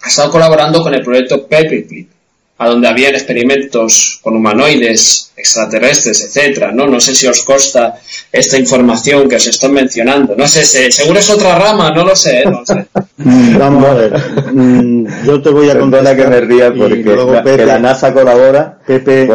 ha 0.00 0.08
estado 0.08 0.32
colaborando 0.32 0.82
con 0.82 0.94
el 0.94 1.02
proyecto 1.02 1.42
Paperclip, 1.46 2.10
a 2.58 2.68
donde 2.68 2.88
habían 2.88 3.14
experimentos 3.14 4.18
con 4.20 4.36
humanoides, 4.36 5.32
extraterrestres, 5.36 6.24
etcétera, 6.24 6.72
¿no? 6.72 6.86
No 6.88 6.98
sé 6.98 7.14
si 7.14 7.26
os 7.28 7.44
consta 7.44 7.94
esta 8.32 8.58
información 8.58 9.28
que 9.28 9.36
os 9.36 9.46
estoy 9.46 9.70
mencionando. 9.70 10.34
No 10.36 10.46
sé, 10.48 10.64
seguro 10.90 11.20
es 11.20 11.30
otra 11.30 11.56
rama, 11.56 11.90
no 11.92 12.04
lo 12.04 12.16
sé, 12.16 12.40
¿eh? 12.40 12.44
no 12.44 12.60
lo 12.60 12.66
sé. 12.66 12.86
Mm, 13.18 13.58
vamos 13.58 13.84
a 13.84 13.94
ver. 13.94 14.12
Mm, 14.52 15.06
yo 15.24 15.40
te 15.40 15.50
voy 15.50 15.70
a 15.70 15.78
contar 15.78 16.16
que 16.16 16.26
me 16.26 16.40
ría 16.40 16.74
porque 16.74 17.04
la, 17.04 17.42
que 17.42 17.66
la 17.66 17.78
NASA 17.78 18.12
colabora. 18.12 18.78
Pepe, 18.84 19.28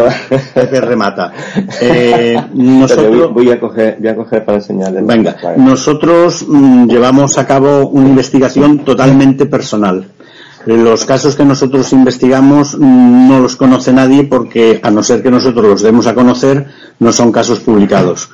Pepe 0.53 0.81
remata. 0.81 1.31
Eh, 1.81 2.39
nosotros, 2.53 3.33
voy, 3.33 3.51
a 3.51 3.59
coger, 3.59 3.97
voy 3.99 4.07
a 4.07 4.15
coger 4.15 4.45
para 4.45 4.57
enseñarles. 4.57 5.05
Venga, 5.05 5.35
nosotros 5.57 6.45
mm, 6.47 6.87
llevamos 6.87 7.37
a 7.37 7.45
cabo 7.45 7.87
una 7.87 8.07
investigación 8.07 8.85
totalmente 8.85 9.45
personal. 9.45 10.05
Los 10.65 11.03
casos 11.05 11.35
que 11.35 11.43
nosotros 11.43 11.91
investigamos 11.91 12.77
no 12.79 13.39
los 13.39 13.55
conoce 13.57 13.91
nadie 13.91 14.23
porque, 14.23 14.79
a 14.81 14.91
no 14.91 15.03
ser 15.03 15.21
que 15.21 15.29
nosotros 15.29 15.65
los 15.65 15.81
demos 15.81 16.07
a 16.07 16.15
conocer, 16.15 16.67
no 16.99 17.11
son 17.11 17.31
casos 17.31 17.59
publicados. 17.59 18.29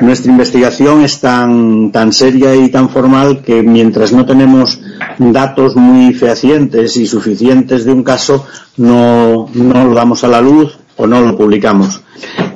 Nuestra 0.00 0.30
investigación 0.30 1.02
es 1.02 1.20
tan, 1.20 1.90
tan 1.90 2.12
seria 2.12 2.54
y 2.54 2.68
tan 2.68 2.90
formal 2.90 3.40
que 3.40 3.62
mientras 3.62 4.12
no 4.12 4.26
tenemos 4.26 4.80
datos 5.18 5.74
muy 5.74 6.12
fehacientes 6.12 6.96
y 6.96 7.06
suficientes 7.06 7.86
de 7.86 7.92
un 7.92 8.02
caso, 8.02 8.44
no, 8.76 9.48
no 9.54 9.84
lo 9.84 9.94
damos 9.94 10.22
a 10.24 10.28
la 10.28 10.42
luz 10.42 10.79
o 11.00 11.06
no 11.06 11.20
lo 11.20 11.36
publicamos. 11.36 12.00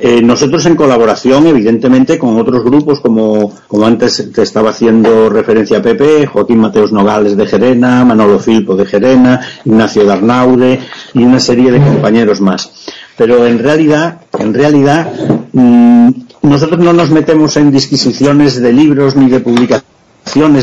Eh, 0.01 0.21
nosotros 0.23 0.67
en 0.67 0.77
colaboración, 0.77 1.47
evidentemente, 1.47 2.19
con 2.19 2.39
otros 2.39 2.63
grupos, 2.63 3.01
como, 3.01 3.53
como 3.67 3.87
antes 3.87 4.31
te 4.33 4.43
estaba 4.43 4.71
haciendo 4.71 5.31
referencia 5.31 5.79
a 5.79 5.83
Pepe, 5.83 6.27
Joaquín 6.27 6.59
Mateos 6.59 6.93
Nogales 6.93 7.37
de 7.37 7.47
Gerena, 7.47 8.05
Manolo 8.05 8.39
Filpo 8.39 8.77
de 8.77 8.85
Gerena, 8.85 9.41
Ignacio 9.65 10.05
Darnaude 10.05 10.81
y 11.15 11.23
una 11.23 11.41
serie 11.41 11.73
de 11.73 11.81
compañeros 11.81 12.41
más. 12.41 12.71
Pero 13.17 13.47
en 13.47 13.59
realidad, 13.59 14.21
en 14.39 14.53
realidad, 14.53 15.11
mm, 15.53 16.11
nosotros 16.43 16.81
no 16.81 16.93
nos 16.93 17.11
metemos 17.11 17.57
en 17.57 17.71
disquisiciones 17.71 18.61
de 18.61 18.73
libros 18.73 19.17
ni 19.17 19.31
de 19.31 19.41
publicaciones 19.41 19.94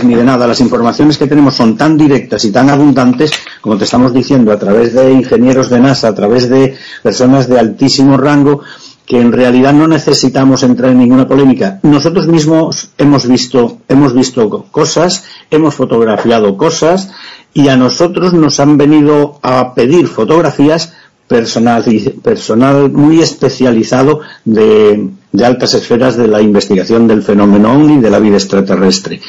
ni 0.04 0.16
de 0.16 0.24
nada. 0.24 0.48
Las 0.48 0.60
informaciones 0.60 1.18
que 1.18 1.28
tenemos 1.28 1.56
son 1.56 1.78
tan 1.78 1.98
directas 1.98 2.44
y 2.46 2.52
tan 2.52 2.70
abundantes, 2.70 3.32
como 3.62 3.78
te 3.78 3.86
estamos 3.86 4.14
diciendo, 4.14 4.52
a 4.52 4.60
través 4.60 4.94
de 4.94 5.12
ingenieros 5.12 5.70
de 5.70 5.80
NASA, 5.80 6.10
a 6.10 6.16
través 6.16 6.50
de 6.50 6.76
personas 7.02 7.48
de 7.48 7.60
altísimo 7.60 8.18
rango, 8.18 8.62
que 9.06 9.20
en 9.20 9.32
realidad 9.32 9.74
no 9.74 9.88
necesitamos 9.88 10.64
entrar 10.64 10.92
en 10.92 11.00
ninguna 11.00 11.28
polémica. 11.28 11.80
Nosotros 11.84 12.28
mismos 12.28 12.90
hemos 12.98 13.28
visto, 13.28 13.80
hemos 13.88 14.14
visto 14.14 14.66
cosas, 14.72 15.26
hemos 15.50 15.76
fotografiado 15.76 16.56
cosas 16.58 17.12
y 17.54 17.68
a 17.68 17.76
nosotros 17.76 18.34
nos 18.34 18.60
han 18.60 18.78
venido 18.78 19.40
a 19.42 19.74
pedir 19.74 20.08
fotografías 20.08 20.94
personal, 21.28 21.84
personal 22.24 22.92
muy 22.92 23.22
especializado 23.22 24.22
de, 24.46 25.12
de 25.32 25.46
altas 25.46 25.74
esferas 25.74 26.18
de 26.18 26.28
la 26.28 26.42
investigación 26.42 27.08
del 27.08 27.24
fenómeno 27.24 27.74
OVNI 27.74 28.02
de 28.02 28.10
la 28.10 28.20
vida 28.20 28.36
extraterrestre. 28.38 29.22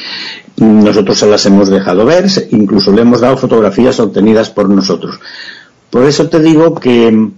Nosotros 0.57 1.17
se 1.17 1.27
las 1.27 1.45
hemos 1.45 1.69
dejado 1.69 2.05
ver, 2.05 2.25
incluso 2.51 2.91
le 2.91 3.01
hemos 3.01 3.21
dado 3.21 3.37
fotografías 3.37 3.99
obtenidas 3.99 4.49
por 4.49 4.69
nosotros. 4.69 5.19
Por 5.89 6.05
eso 6.05 6.27
te 6.27 6.39
digo 6.39 6.75
que 6.75 7.29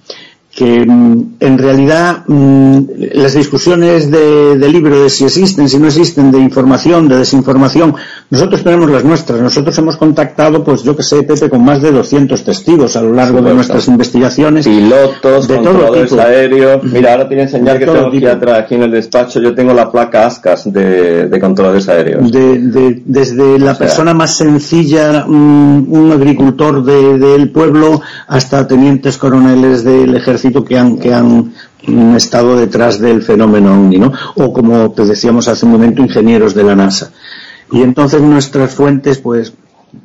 que 0.56 0.86
mm, 0.86 1.36
en 1.41 1.58
realidad 1.58 2.24
mm, 2.28 2.80
las 3.13 3.34
discusiones 3.34 4.10
de, 4.10 4.56
libro 4.70 5.04
de 5.04 5.10
si 5.10 5.26
existen, 5.26 5.68
si 5.68 5.78
no 5.78 5.88
existen, 5.88 6.32
de 6.32 6.39
información, 6.39 7.10
de 7.10 7.18
desinformación, 7.18 7.94
nosotros 8.30 8.63
tenemos 8.63 8.89
las 8.89 9.04
nuestras. 9.04 9.41
Nosotros 9.41 9.78
hemos 9.78 9.98
contactado, 9.98 10.63
pues 10.63 10.84
yo 10.84 10.96
que 10.96 11.04
sé, 11.04 11.24
Pepe, 11.24 11.50
con 11.50 11.63
más 11.63 11.82
de 11.82 11.91
200 11.91 12.41
testigos 12.44 12.96
a 12.96 13.02
lo 13.02 13.13
largo 13.13 13.41
de 13.41 13.54
nuestras 13.54 13.88
investigaciones. 13.89 14.65
Pilotos, 14.65 15.50
de 15.50 15.56
controladores 15.56 16.10
todo 16.10 16.22
aéreos. 16.22 16.84
Mira, 16.86 17.12
ahora 17.12 17.28
te 17.28 17.36
voy 17.36 17.41
a 17.41 17.44
enseñar 17.44 17.78
que 17.78 17.86
tengo 17.86 18.08
aquí 18.08 18.26
atrás, 18.26 18.60
aquí 18.60 18.76
en 18.76 18.84
el 18.84 18.91
despacho, 18.91 19.41
yo 19.41 19.54
tengo 19.54 19.74
la 19.74 19.91
placa 19.91 20.26
ASCAS 20.26 20.72
de, 20.72 21.28
de 21.28 21.39
controladores 21.39 21.89
aéreos. 21.89 22.32
desde 22.32 23.60
la 23.60 23.78
persona 23.78 24.13
más 24.13 24.38
sencilla, 24.38 25.26
un, 25.28 25.86
un 25.89 26.12
agricultor 26.13 26.82
del 26.82 27.52
pueblo, 27.52 28.02
hasta 28.28 28.65
tenientes 28.65 29.18
coroneles 29.18 29.84
del 29.84 30.15
ejército 30.15 30.44
que 30.51 30.77
han, 30.77 30.97
que 30.97 31.13
han 31.13 31.53
estado 32.15 32.58
detrás 32.58 32.99
del 32.99 33.21
fenómeno 33.21 33.73
OVNI, 33.73 33.99
¿no? 33.99 34.12
O 34.36 34.51
como 34.53 34.91
te 34.91 35.05
decíamos 35.05 35.47
hace 35.47 35.65
un 35.65 35.71
momento, 35.71 36.01
ingenieros 36.01 36.53
de 36.53 36.63
la 36.63 36.75
NASA. 36.75 37.12
Y 37.71 37.81
entonces 37.81 38.21
nuestras 38.21 38.73
fuentes, 38.73 39.17
pues, 39.19 39.53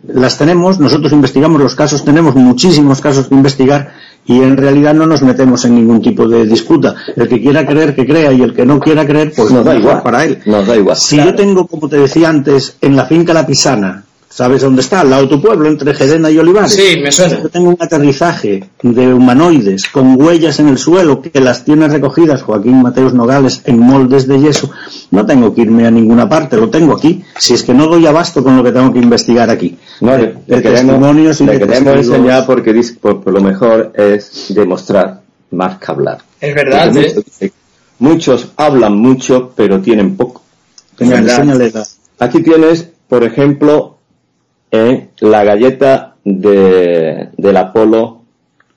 las 0.06 0.38
tenemos, 0.38 0.78
nosotros 0.78 1.12
investigamos 1.12 1.60
los 1.60 1.74
casos, 1.74 2.04
tenemos 2.04 2.34
muchísimos 2.34 3.00
casos 3.00 3.28
que 3.28 3.34
investigar 3.34 3.92
y 4.26 4.40
en 4.40 4.56
realidad 4.56 4.94
no 4.94 5.06
nos 5.06 5.22
metemos 5.22 5.64
en 5.64 5.74
ningún 5.74 6.00
tipo 6.00 6.28
de 6.28 6.46
disputa. 6.46 6.94
El 7.16 7.28
que 7.28 7.40
quiera 7.40 7.66
creer, 7.66 7.94
que 7.94 8.06
crea, 8.06 8.32
y 8.32 8.42
el 8.42 8.54
que 8.54 8.66
no 8.66 8.78
quiera 8.78 9.06
creer, 9.06 9.32
pues 9.34 9.50
nos 9.50 9.64
da 9.64 9.76
igual 9.76 10.02
para 10.02 10.24
él. 10.24 10.38
Nos 10.46 10.66
da 10.66 10.76
igual. 10.76 10.96
Si 10.96 11.16
yo 11.16 11.34
tengo, 11.34 11.66
como 11.66 11.88
te 11.88 11.98
decía 11.98 12.28
antes, 12.28 12.76
en 12.80 12.96
la 12.96 13.06
finca 13.06 13.34
La 13.34 13.46
Pisana, 13.46 14.04
¿Sabes 14.32 14.62
dónde 14.62 14.80
está? 14.80 15.00
Al 15.00 15.10
lado 15.10 15.22
de 15.22 15.28
tu 15.28 15.42
pueblo, 15.42 15.68
entre 15.68 15.92
Gerena 15.92 16.30
y 16.30 16.38
Olivares. 16.38 16.72
Sí, 16.72 17.00
me 17.02 17.10
suena. 17.10 17.42
Yo 17.42 17.48
tengo 17.48 17.70
un 17.70 17.76
aterrizaje 17.80 18.70
de 18.80 19.12
humanoides 19.12 19.88
con 19.88 20.22
huellas 20.22 20.60
en 20.60 20.68
el 20.68 20.78
suelo 20.78 21.20
que 21.20 21.40
las 21.40 21.64
tiene 21.64 21.88
recogidas 21.88 22.42
Joaquín 22.42 22.80
Mateos 22.80 23.12
Nogales 23.12 23.62
en 23.64 23.80
moldes 23.80 24.28
de 24.28 24.38
yeso. 24.38 24.70
No 25.10 25.26
tengo 25.26 25.52
que 25.52 25.62
irme 25.62 25.84
a 25.84 25.90
ninguna 25.90 26.28
parte, 26.28 26.56
lo 26.56 26.70
tengo 26.70 26.94
aquí. 26.94 27.24
Si 27.36 27.54
es 27.54 27.64
que 27.64 27.74
no 27.74 27.88
doy 27.88 28.06
abasto 28.06 28.44
con 28.44 28.56
lo 28.56 28.62
que 28.62 28.70
tengo 28.70 28.92
que 28.92 29.00
investigar 29.00 29.50
aquí. 29.50 29.76
No, 30.00 30.16
le, 30.16 30.28
testimonios 30.46 31.40
y 31.40 31.46
le 31.46 31.58
queremos 31.58 31.96
enseñar 31.96 32.46
porque 32.46 32.80
por, 33.00 33.26
lo 33.32 33.40
mejor 33.40 33.92
es 33.96 34.46
demostrar 34.50 35.22
más 35.50 35.78
que 35.78 35.90
hablar. 35.90 36.18
Es 36.40 36.54
verdad, 36.54 36.96
¿eh? 36.96 37.50
Muchos, 37.98 38.46
hablan 38.56 38.96
mucho, 38.96 39.52
pero 39.56 39.80
tienen 39.80 40.16
poco. 40.16 40.40
Aquí 42.20 42.42
tienes, 42.42 42.88
por 43.08 43.24
ejemplo, 43.24 43.96
en 44.70 45.10
la 45.20 45.44
galleta 45.44 46.16
de, 46.24 47.28
del 47.36 47.56
Apolo 47.56 48.22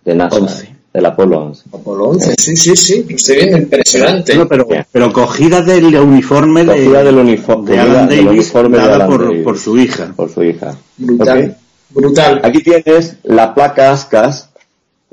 de 0.03 0.15
NASA. 0.15 0.37
11. 0.37 0.73
Del 0.93 1.05
Apolo 1.07 1.39
11. 1.39 1.63
Apolo 1.73 2.09
11, 2.09 2.35
sí, 2.37 2.55
sí, 2.55 2.75
sí, 2.75 3.05
estoy 3.09 3.35
viendo 3.37 3.57
impresionante. 3.57 4.45
pero, 4.47 4.67
pero 4.91 5.11
cogida 5.11 5.61
del 5.63 5.95
uniforme 5.97 6.63
de, 6.65 6.87
del 6.87 7.17
uniforme, 7.17 7.71
de 7.71 7.79
Alan 7.79 8.07
Davis, 8.07 8.51
por, 8.51 9.43
por, 9.43 9.57
su 9.57 9.77
hija. 9.77 10.13
Por 10.15 10.29
su 10.29 10.43
hija. 10.43 10.75
Brutal. 10.97 11.57
Brutal. 11.89 12.41
Aquí 12.43 12.61
tienes 12.61 13.17
la 13.23 13.55
placa 13.55 13.91
ASCAS 13.91 14.51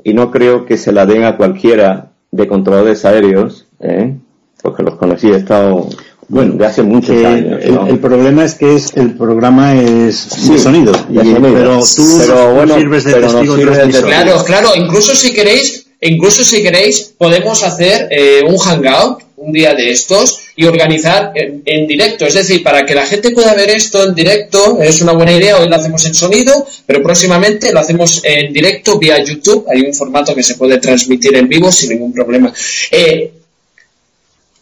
y 0.03 0.13
no 0.13 0.29
creo 0.29 0.65
que 0.65 0.77
se 0.77 0.91
la 0.91 1.05
den 1.05 1.23
a 1.23 1.37
cualquiera 1.37 2.11
de 2.31 2.47
controladores 2.47 3.03
aéreos, 3.05 3.65
¿eh? 3.79 4.15
porque 4.61 4.83
los 4.83 4.95
conocí, 4.95 5.29
he 5.31 5.35
estado 5.35 5.89
bueno, 6.31 6.53
de 6.53 6.65
hace 6.65 6.81
muchos 6.81 7.25
años. 7.25 7.59
El, 7.61 7.99
problema 7.99 8.45
es 8.45 8.55
que 8.55 8.77
es 8.77 8.91
el 8.95 9.15
programa 9.15 9.75
es 9.75 10.47
de 10.49 10.57
sonido, 10.57 10.93
pero 11.13 11.79
tú 11.79 11.83
sirves 11.83 13.03
de 13.03 13.13
testigo 13.15 13.55
Claro, 14.05 14.41
claro, 14.45 14.69
incluso 14.73 15.13
si 15.13 15.33
queréis, 15.33 15.87
incluso 15.99 16.45
si 16.45 16.63
queréis, 16.63 17.13
podemos 17.17 17.63
hacer 17.63 18.07
eh, 18.11 18.43
un 18.47 18.57
hangout 18.57 19.23
un 19.35 19.51
día 19.51 19.73
de 19.73 19.91
estos 19.91 20.39
y 20.55 20.63
organizar 20.65 21.33
en, 21.35 21.87
directo. 21.87 22.25
Es 22.25 22.35
decir, 22.35 22.63
para 22.63 22.85
que 22.85 22.95
la 22.95 23.05
gente 23.05 23.31
pueda 23.31 23.53
ver 23.53 23.69
esto 23.69 24.07
en 24.07 24.15
directo, 24.15 24.81
es 24.81 25.01
una 25.01 25.11
buena 25.11 25.33
idea. 25.33 25.57
Hoy 25.57 25.67
lo 25.67 25.75
hacemos 25.75 26.05
en 26.05 26.13
sonido, 26.13 26.65
pero 26.85 27.03
próximamente 27.03 27.73
lo 27.73 27.79
hacemos 27.79 28.21
en 28.23 28.53
directo 28.53 28.97
vía 28.97 29.21
YouTube. 29.21 29.65
Hay 29.69 29.81
un 29.81 29.93
formato 29.93 30.33
que 30.33 30.43
se 30.43 30.55
puede 30.55 30.77
transmitir 30.77 31.35
en 31.35 31.49
vivo 31.49 31.71
sin 31.71 31.89
ningún 31.89 32.13
problema. 32.13 32.53
Eh, 32.91 33.31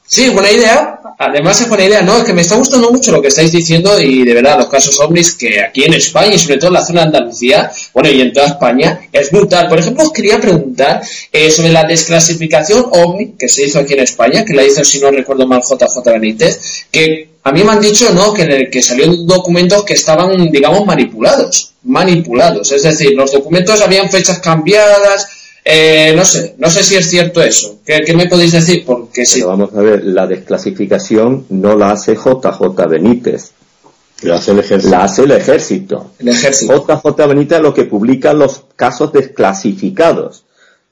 Sí, 0.09 0.27
buena 0.29 0.51
idea. 0.51 0.99
Además 1.19 1.61
es 1.61 1.69
buena 1.69 1.85
idea. 1.85 2.01
No, 2.01 2.17
es 2.17 2.23
que 2.23 2.33
me 2.33 2.41
está 2.41 2.55
gustando 2.55 2.89
mucho 2.89 3.11
lo 3.11 3.21
que 3.21 3.27
estáis 3.27 3.51
diciendo 3.51 3.99
y 3.99 4.23
de 4.23 4.33
verdad 4.33 4.57
los 4.57 4.67
casos 4.67 4.99
ovnis 4.99 5.35
que 5.35 5.61
aquí 5.61 5.83
en 5.83 5.93
España 5.93 6.33
y 6.33 6.39
sobre 6.39 6.57
todo 6.57 6.69
en 6.69 6.73
la 6.73 6.85
zona 6.85 7.01
de 7.01 7.07
Andalucía, 7.07 7.71
bueno, 7.93 8.09
y 8.09 8.19
en 8.21 8.33
toda 8.33 8.47
España, 8.47 9.01
es 9.13 9.29
brutal. 9.29 9.67
Por 9.69 9.77
ejemplo, 9.77 10.03
os 10.03 10.11
quería 10.11 10.41
preguntar 10.41 11.03
eh, 11.31 11.51
sobre 11.51 11.69
la 11.69 11.83
desclasificación 11.83 12.87
ovni 12.89 13.33
que 13.37 13.47
se 13.47 13.65
hizo 13.65 13.77
aquí 13.77 13.93
en 13.93 13.99
España, 13.99 14.43
que 14.43 14.55
la 14.55 14.63
hizo, 14.63 14.83
si 14.83 14.99
no 14.99 15.11
recuerdo 15.11 15.45
mal, 15.45 15.61
JJ 15.61 16.03
Benítez, 16.05 16.85
que 16.89 17.29
a 17.43 17.51
mí 17.51 17.63
me 17.63 17.71
han 17.71 17.79
dicho, 17.79 18.11
¿no?, 18.11 18.33
que, 18.33 18.67
que 18.71 18.81
salieron 18.81 19.27
documentos 19.27 19.83
que 19.83 19.93
estaban, 19.93 20.49
digamos, 20.49 20.87
manipulados. 20.87 21.73
Manipulados. 21.83 22.71
Es 22.71 22.81
decir, 22.81 23.11
los 23.13 23.31
documentos 23.31 23.79
habían 23.81 24.09
fechas 24.09 24.39
cambiadas, 24.39 25.27
eh, 25.71 26.13
no 26.15 26.25
sé, 26.25 26.55
no 26.57 26.69
sé 26.69 26.83
si 26.83 26.95
es 26.95 27.09
cierto 27.09 27.41
eso. 27.41 27.79
¿Qué, 27.85 28.13
me 28.15 28.27
podéis 28.27 28.53
decir? 28.53 28.83
Porque 28.85 29.25
si... 29.25 29.43
vamos 29.43 29.69
a 29.75 29.81
ver, 29.81 30.03
la 30.03 30.25
desclasificación 30.25 31.45
no 31.49 31.75
la 31.75 31.91
hace 31.91 32.15
JJ 32.15 32.87
Benítez. 32.89 33.51
La 34.23 34.35
hace 34.35 34.51
el 34.51 34.59
ejército. 34.59 34.91
La 34.91 35.03
hace 35.03 35.23
el 35.23 35.31
ejército. 35.31 36.11
El 36.17 36.29
ejército. 36.29 36.85
JJ 36.87 37.27
Benítez 37.27 37.57
es 37.59 37.63
lo 37.63 37.73
que 37.73 37.85
publica 37.85 38.33
los 38.33 38.63
casos 38.75 39.13
desclasificados. 39.13 40.43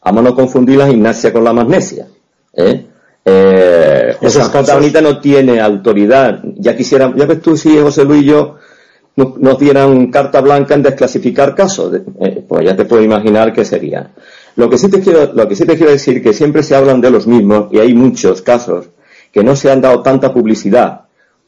Vamos 0.04 0.22
a 0.22 0.30
no 0.30 0.36
confundir 0.36 0.78
la 0.78 0.88
gimnasia 0.88 1.34
con 1.34 1.44
la 1.44 1.54
magnesia. 1.54 2.08
¿eh? 2.54 2.86
Eh, 3.26 4.16
JJ 4.22 4.76
Benítez 4.76 5.02
no 5.02 5.20
tiene 5.20 5.60
autoridad. 5.60 6.40
Ya 6.56 6.78
quisiera, 6.78 7.12
ya 7.16 7.26
ves 7.26 7.42
tú 7.42 7.58
si 7.58 7.78
José 7.80 8.06
Luis 8.06 8.22
y 8.22 8.28
yo 8.28 8.56
nos 9.16 9.58
dieran 9.58 10.12
carta 10.12 10.40
blanca 10.42 10.76
en 10.76 10.84
desclasificar 10.84 11.56
casos. 11.56 12.00
Eh, 12.22 12.44
pues 12.48 12.64
ya 12.64 12.76
te 12.76 12.86
puedo 12.86 13.02
imaginar 13.02 13.52
qué 13.52 13.66
sería. 13.66 14.12
Lo 14.58 14.70
que 14.70 14.78
sí 14.78 14.90
te 14.90 15.00
quiero, 15.00 15.32
lo 15.34 15.48
que 15.48 15.56
sí 15.56 15.66
te 15.66 15.78
quiero 15.78 15.92
decir 15.92 16.22
que 16.22 16.34
siempre 16.34 16.64
se 16.64 16.76
hablan 16.76 17.00
de 17.00 17.12
los 17.12 17.28
mismos 17.28 17.68
y 17.72 17.80
hay 17.80 17.94
muchos 17.94 18.42
casos 18.42 18.90
que 19.32 19.44
no 19.44 19.56
se 19.56 19.72
han 19.72 19.82
dado 19.82 20.02
tanta 20.02 20.34
publicidad 20.34 21.02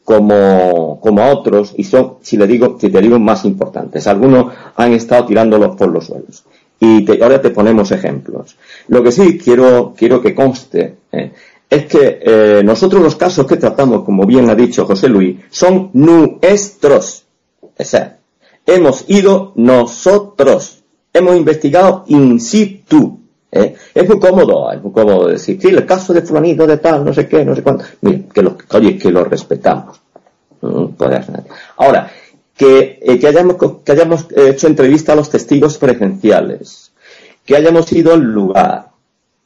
como, 0.04 1.00
como 1.00 1.20
a 1.20 1.32
otros 1.32 1.74
y 1.76 1.82
son, 1.82 2.18
si 2.22 2.36
le 2.36 2.46
digo, 2.46 2.78
si 2.80 2.88
te 2.88 3.00
digo, 3.00 3.18
más 3.18 3.44
importantes. 3.44 4.06
Algunos 4.06 4.52
han 4.76 4.92
estado 4.92 5.26
tirándolos 5.26 5.74
por 5.76 5.88
los 5.88 6.06
suelos. 6.06 6.44
Y 6.78 7.04
ahora 7.20 7.40
te 7.40 7.50
ponemos 7.50 7.90
ejemplos. 7.90 8.56
Lo 8.86 9.02
que 9.02 9.10
sí 9.10 9.36
quiero, 9.36 9.92
quiero 9.96 10.22
que 10.22 10.32
conste 10.32 10.96
eh, 11.10 11.32
es 11.68 11.86
que 11.86 12.20
eh, 12.22 12.62
nosotros 12.64 13.02
los 13.02 13.16
casos 13.16 13.44
que 13.44 13.56
tratamos, 13.56 14.04
como 14.04 14.24
bien 14.24 14.48
ha 14.50 14.54
dicho 14.54 14.86
José 14.86 15.08
Luis, 15.08 15.36
son 15.50 15.90
nuestros. 15.94 17.24
O 17.60 17.84
sea, 17.84 18.18
hemos 18.64 19.04
ido 19.08 19.52
nosotros. 19.56 20.79
Hemos 21.12 21.36
investigado 21.36 22.04
in 22.08 22.40
situ. 22.40 23.18
¿eh? 23.50 23.74
Es 23.94 24.08
muy 24.08 24.18
cómodo, 24.18 24.72
es 24.72 24.82
muy 24.82 24.92
cómodo 24.92 25.28
decir, 25.28 25.58
sí, 25.60 25.68
el 25.68 25.84
caso 25.84 26.12
de 26.12 26.22
fulanito 26.22 26.66
de 26.66 26.78
tal, 26.78 27.04
no 27.04 27.12
sé 27.12 27.26
qué, 27.26 27.44
no 27.44 27.54
sé 27.54 27.62
cuánto. 27.62 27.84
Mira, 28.02 28.20
que 28.32 28.42
lo, 28.42 28.56
oye, 28.72 28.96
que 28.96 29.10
lo 29.10 29.24
respetamos. 29.24 30.00
Mm, 30.60 30.86
Ahora, 31.78 32.10
que, 32.56 32.98
eh, 33.02 33.18
que 33.18 33.26
hayamos, 33.26 33.56
que 33.84 33.92
hayamos 33.92 34.26
hecho 34.36 34.66
entrevista 34.66 35.12
a 35.12 35.16
los 35.16 35.30
testigos 35.30 35.78
presenciales, 35.78 36.92
que 37.44 37.56
hayamos 37.56 37.90
ido 37.92 38.12
al 38.12 38.20
lugar 38.20 38.90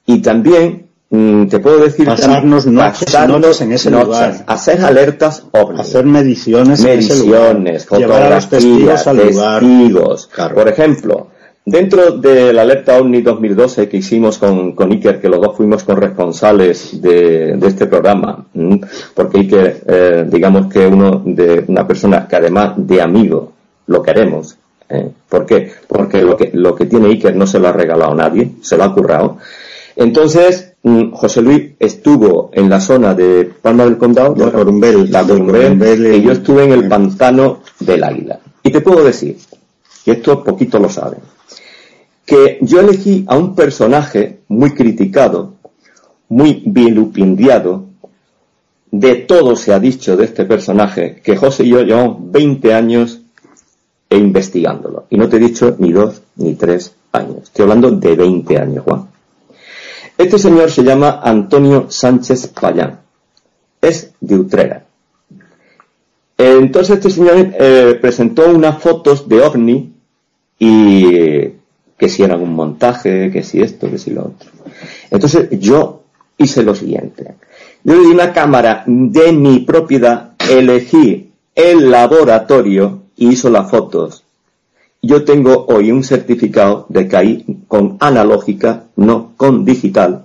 y 0.06 0.20
también 0.20 0.88
mm, 1.10 1.46
te 1.46 1.60
puedo 1.60 1.78
decir 1.78 2.06
pasarnos 2.06 2.66
noches, 2.66 3.60
en 3.60 3.72
ese 3.72 3.90
lugar 3.90 4.44
hacer 4.46 4.84
alertas 4.84 5.44
hacer 5.78 6.04
mediciones 6.04 6.82
mediciones 6.82 7.86
en 7.90 7.98
llevar 7.98 8.22
a 8.24 8.34
los 8.34 8.48
testigos 8.48 9.06
al 9.06 9.16
lugar 9.16 9.60
testigos. 9.60 10.28
por 10.54 10.68
ejemplo 10.68 11.28
Dentro 11.66 12.10
de 12.18 12.52
la 12.52 12.60
alerta 12.60 12.98
OVNI 12.98 13.22
2012 13.22 13.88
que 13.88 13.96
hicimos 13.96 14.36
con, 14.36 14.72
con 14.72 14.92
Iker, 14.92 15.18
que 15.18 15.30
los 15.30 15.40
dos 15.40 15.56
fuimos 15.56 15.82
corresponsales 15.82 17.00
de, 17.00 17.56
de 17.56 17.66
este 17.66 17.86
programa, 17.86 18.44
porque 19.14 19.38
Iker, 19.38 19.82
eh, 19.86 20.26
digamos 20.28 20.70
que 20.70 20.86
uno 20.86 21.22
de 21.24 21.64
una 21.66 21.86
persona 21.86 22.28
que 22.28 22.36
además 22.36 22.74
de 22.76 23.00
amigo 23.00 23.52
lo 23.86 24.02
queremos. 24.02 24.58
¿eh? 24.90 25.10
¿Por 25.26 25.46
qué? 25.46 25.72
Porque 25.88 26.20
lo 26.20 26.36
que, 26.36 26.50
lo 26.52 26.74
que 26.74 26.84
tiene 26.84 27.08
Iker 27.08 27.34
no 27.34 27.46
se 27.46 27.58
lo 27.58 27.68
ha 27.68 27.72
regalado 27.72 28.12
a 28.12 28.16
nadie, 28.16 28.52
se 28.60 28.76
lo 28.76 28.84
ha 28.84 28.94
currado. 28.94 29.38
Entonces, 29.96 30.74
mm, 30.82 31.12
José 31.12 31.40
Luis 31.40 31.70
estuvo 31.78 32.50
en 32.52 32.68
la 32.68 32.78
zona 32.78 33.14
de 33.14 33.50
Palma 33.62 33.84
del 33.84 33.96
Condado, 33.96 34.34
de 34.34 34.52
Corumbel, 34.52 35.10
la 35.10 35.24
de 35.24 36.18
y 36.18 36.22
yo 36.22 36.32
estuve 36.32 36.64
en 36.64 36.72
el 36.72 36.88
pantano 36.88 37.60
del 37.80 38.04
Águila. 38.04 38.38
Y 38.62 38.70
te 38.70 38.82
puedo 38.82 39.02
decir, 39.02 39.38
y 40.04 40.10
esto 40.10 40.44
poquito 40.44 40.78
lo 40.78 40.90
saben, 40.90 41.20
que 42.24 42.58
yo 42.60 42.80
elegí 42.80 43.24
a 43.28 43.36
un 43.36 43.54
personaje 43.54 44.40
muy 44.48 44.72
criticado, 44.74 45.54
muy 46.28 46.62
vilupindiado, 46.66 47.86
de 48.90 49.16
todo 49.16 49.56
se 49.56 49.72
ha 49.72 49.80
dicho 49.80 50.16
de 50.16 50.24
este 50.24 50.44
personaje, 50.44 51.20
que 51.22 51.36
José 51.36 51.64
y 51.64 51.70
yo 51.70 51.82
llevamos 51.82 52.30
20 52.30 52.74
años 52.74 53.20
e 54.08 54.16
investigándolo. 54.16 55.06
Y 55.10 55.16
no 55.16 55.28
te 55.28 55.36
he 55.36 55.40
dicho 55.40 55.74
ni 55.78 55.92
dos 55.92 56.22
ni 56.36 56.54
tres 56.54 56.94
años. 57.12 57.44
Estoy 57.44 57.64
hablando 57.64 57.90
de 57.90 58.14
20 58.14 58.58
años, 58.58 58.84
Juan. 58.84 59.08
Este 60.16 60.38
señor 60.38 60.70
se 60.70 60.84
llama 60.84 61.20
Antonio 61.22 61.86
Sánchez 61.90 62.46
Payán. 62.48 63.00
Es 63.80 64.12
de 64.20 64.36
Utrera. 64.36 64.84
Entonces 66.38 66.96
este 66.96 67.10
señor 67.10 67.52
eh, 67.58 67.98
presentó 68.00 68.48
unas 68.48 68.80
fotos 68.80 69.28
de 69.28 69.40
ovni 69.40 69.92
y 70.58 71.48
que 71.96 72.08
si 72.08 72.22
eran 72.22 72.40
un 72.40 72.54
montaje, 72.54 73.30
que 73.30 73.42
si 73.42 73.60
esto, 73.60 73.90
que 73.90 73.98
si 73.98 74.10
lo 74.10 74.22
otro. 74.22 74.50
Entonces 75.10 75.48
yo 75.60 76.02
hice 76.38 76.62
lo 76.62 76.74
siguiente. 76.74 77.34
Yo 77.84 77.94
le 77.94 78.00
di 78.00 78.06
una 78.06 78.32
cámara 78.32 78.84
de 78.86 79.32
mi 79.32 79.60
propiedad, 79.60 80.32
elegí 80.38 81.30
el 81.54 81.90
laboratorio 81.90 83.02
y 83.16 83.28
hizo 83.28 83.50
las 83.50 83.70
fotos. 83.70 84.24
Yo 85.02 85.24
tengo 85.24 85.66
hoy 85.68 85.92
un 85.92 86.02
certificado 86.02 86.86
de 86.88 87.06
que 87.06 87.16
ahí 87.16 87.44
con 87.68 87.96
analógica, 88.00 88.84
no 88.96 89.32
con 89.36 89.64
digital. 89.64 90.24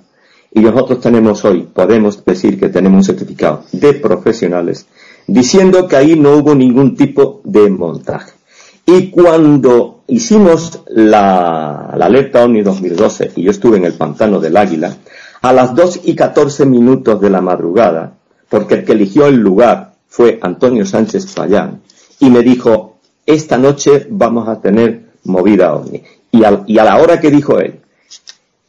Y 0.51 0.61
nosotros 0.61 1.01
tenemos 1.01 1.43
hoy, 1.45 1.67
podemos 1.71 2.23
decir 2.25 2.59
que 2.59 2.69
tenemos 2.69 2.97
un 2.99 3.03
certificado 3.03 3.65
de 3.71 3.93
profesionales, 3.93 4.87
diciendo 5.27 5.87
que 5.87 5.97
ahí 5.97 6.15
no 6.15 6.37
hubo 6.37 6.55
ningún 6.55 6.95
tipo 6.95 7.41
de 7.43 7.69
montaje. 7.69 8.38
Y 8.91 9.11
cuando 9.11 10.01
hicimos 10.07 10.79
la, 10.87 11.89
alerta 11.91 12.43
ONI 12.43 12.63
2012 12.63 13.33
y 13.35 13.43
yo 13.43 13.51
estuve 13.51 13.77
en 13.77 13.85
el 13.85 13.93
pantano 13.93 14.39
del 14.39 14.57
Águila, 14.57 14.95
a 15.43 15.53
las 15.53 15.75
2 15.75 16.01
y 16.05 16.15
14 16.15 16.65
minutos 16.65 17.21
de 17.21 17.29
la 17.29 17.39
madrugada, 17.39 18.13
porque 18.49 18.73
el 18.73 18.85
que 18.85 18.93
eligió 18.93 19.27
el 19.27 19.35
lugar 19.35 19.93
fue 20.07 20.39
Antonio 20.41 20.87
Sánchez 20.87 21.35
Payán, 21.35 21.81
y 22.19 22.31
me 22.31 22.41
dijo, 22.41 22.97
esta 23.27 23.59
noche 23.59 24.07
vamos 24.09 24.47
a 24.47 24.59
tener 24.59 25.03
movida 25.25 25.75
OVNI. 25.75 26.03
Y 26.31 26.43
a, 26.43 26.63
y 26.65 26.79
a 26.79 26.83
la 26.83 26.97
hora 26.97 27.19
que 27.19 27.29
dijo 27.29 27.59
él, 27.59 27.81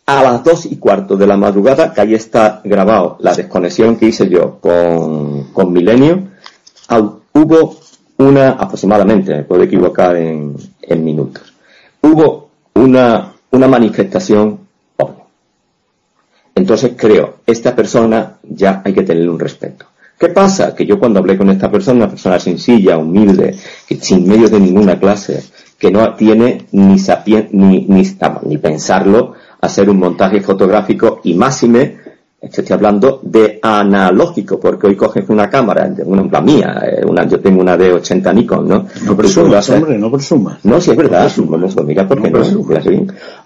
a 0.05 0.23
las 0.23 0.45
2 0.45 0.67
y 0.67 0.77
cuarto 0.77 1.17
de 1.17 1.27
la 1.27 1.39
madrugada, 1.39 1.95
que 1.95 2.01
ahí 2.03 2.13
está 2.13 2.61
grabado 2.63 3.17
la 3.21 3.33
desconexión 3.33 3.97
que 3.97 4.05
hice 4.05 4.29
yo 4.29 4.59
con, 4.61 5.45
con 5.55 5.73
Milenio, 5.73 6.29
hubo 7.33 7.80
una, 8.21 8.51
aproximadamente, 8.51 9.35
me 9.35 9.45
puedo 9.45 9.63
equivocar 9.63 10.17
en, 10.17 10.55
minutos, 11.03 11.55
hubo 12.03 12.51
una, 12.75 13.33
una 13.51 13.69
manifestación 13.69 14.61
Entonces 16.55 16.93
creo, 16.97 17.37
esta 17.47 17.75
persona 17.75 18.39
ya 18.43 18.83
hay 18.85 18.93
que 18.93 19.03
tenerle 19.03 19.31
un 19.31 19.39
respeto. 19.39 19.87
¿Qué 20.19 20.29
pasa? 20.29 20.75
Que 20.75 20.85
yo 20.85 20.99
cuando 20.99 21.21
hablé 21.21 21.39
con 21.39 21.49
esta 21.49 21.71
persona, 21.71 22.05
una 22.05 22.11
persona 22.11 22.39
sencilla, 22.39 22.99
humilde, 22.99 23.57
que 23.89 23.97
sin 23.97 24.29
medio 24.29 24.51
de 24.51 24.61
ninguna 24.61 24.99
clase, 24.99 25.43
que 25.79 25.91
no 25.91 26.15
tiene 26.15 26.67
ni, 26.73 26.97
ni, 27.53 27.87
ni, 27.89 28.07
ni 28.43 28.59
pensarlo 28.59 29.35
hacer 29.61 29.89
un 29.89 29.99
montaje 29.99 30.41
fotográfico 30.41 31.21
y 31.25 31.35
máxime 31.35 32.00
Estoy 32.41 32.65
hablando 32.71 33.21
de 33.23 33.59
analógico, 33.61 34.59
porque 34.59 34.87
hoy 34.87 34.97
coges 34.97 35.29
una 35.29 35.51
cámara, 35.51 35.93
una, 36.07 36.23
la 36.23 36.41
mía, 36.41 36.83
eh, 36.87 37.05
una, 37.07 37.29
yo 37.29 37.39
tengo 37.39 37.61
una 37.61 37.77
de 37.77 37.93
80 37.93 38.33
Nikon, 38.33 38.67
¿no? 38.67 38.87
No 39.05 39.17
presumas, 39.17 39.69
hombre, 39.69 39.99
no 39.99 40.11
presumas. 40.11 40.65
No, 40.65 40.81
sí 40.81 40.91
es 40.91 40.97
verdad, 40.97 41.31
no 41.37 41.59
pues 41.59 41.87
mira, 41.87 42.09
¿por 42.09 42.23
qué 42.23 42.31
no? 42.31 42.41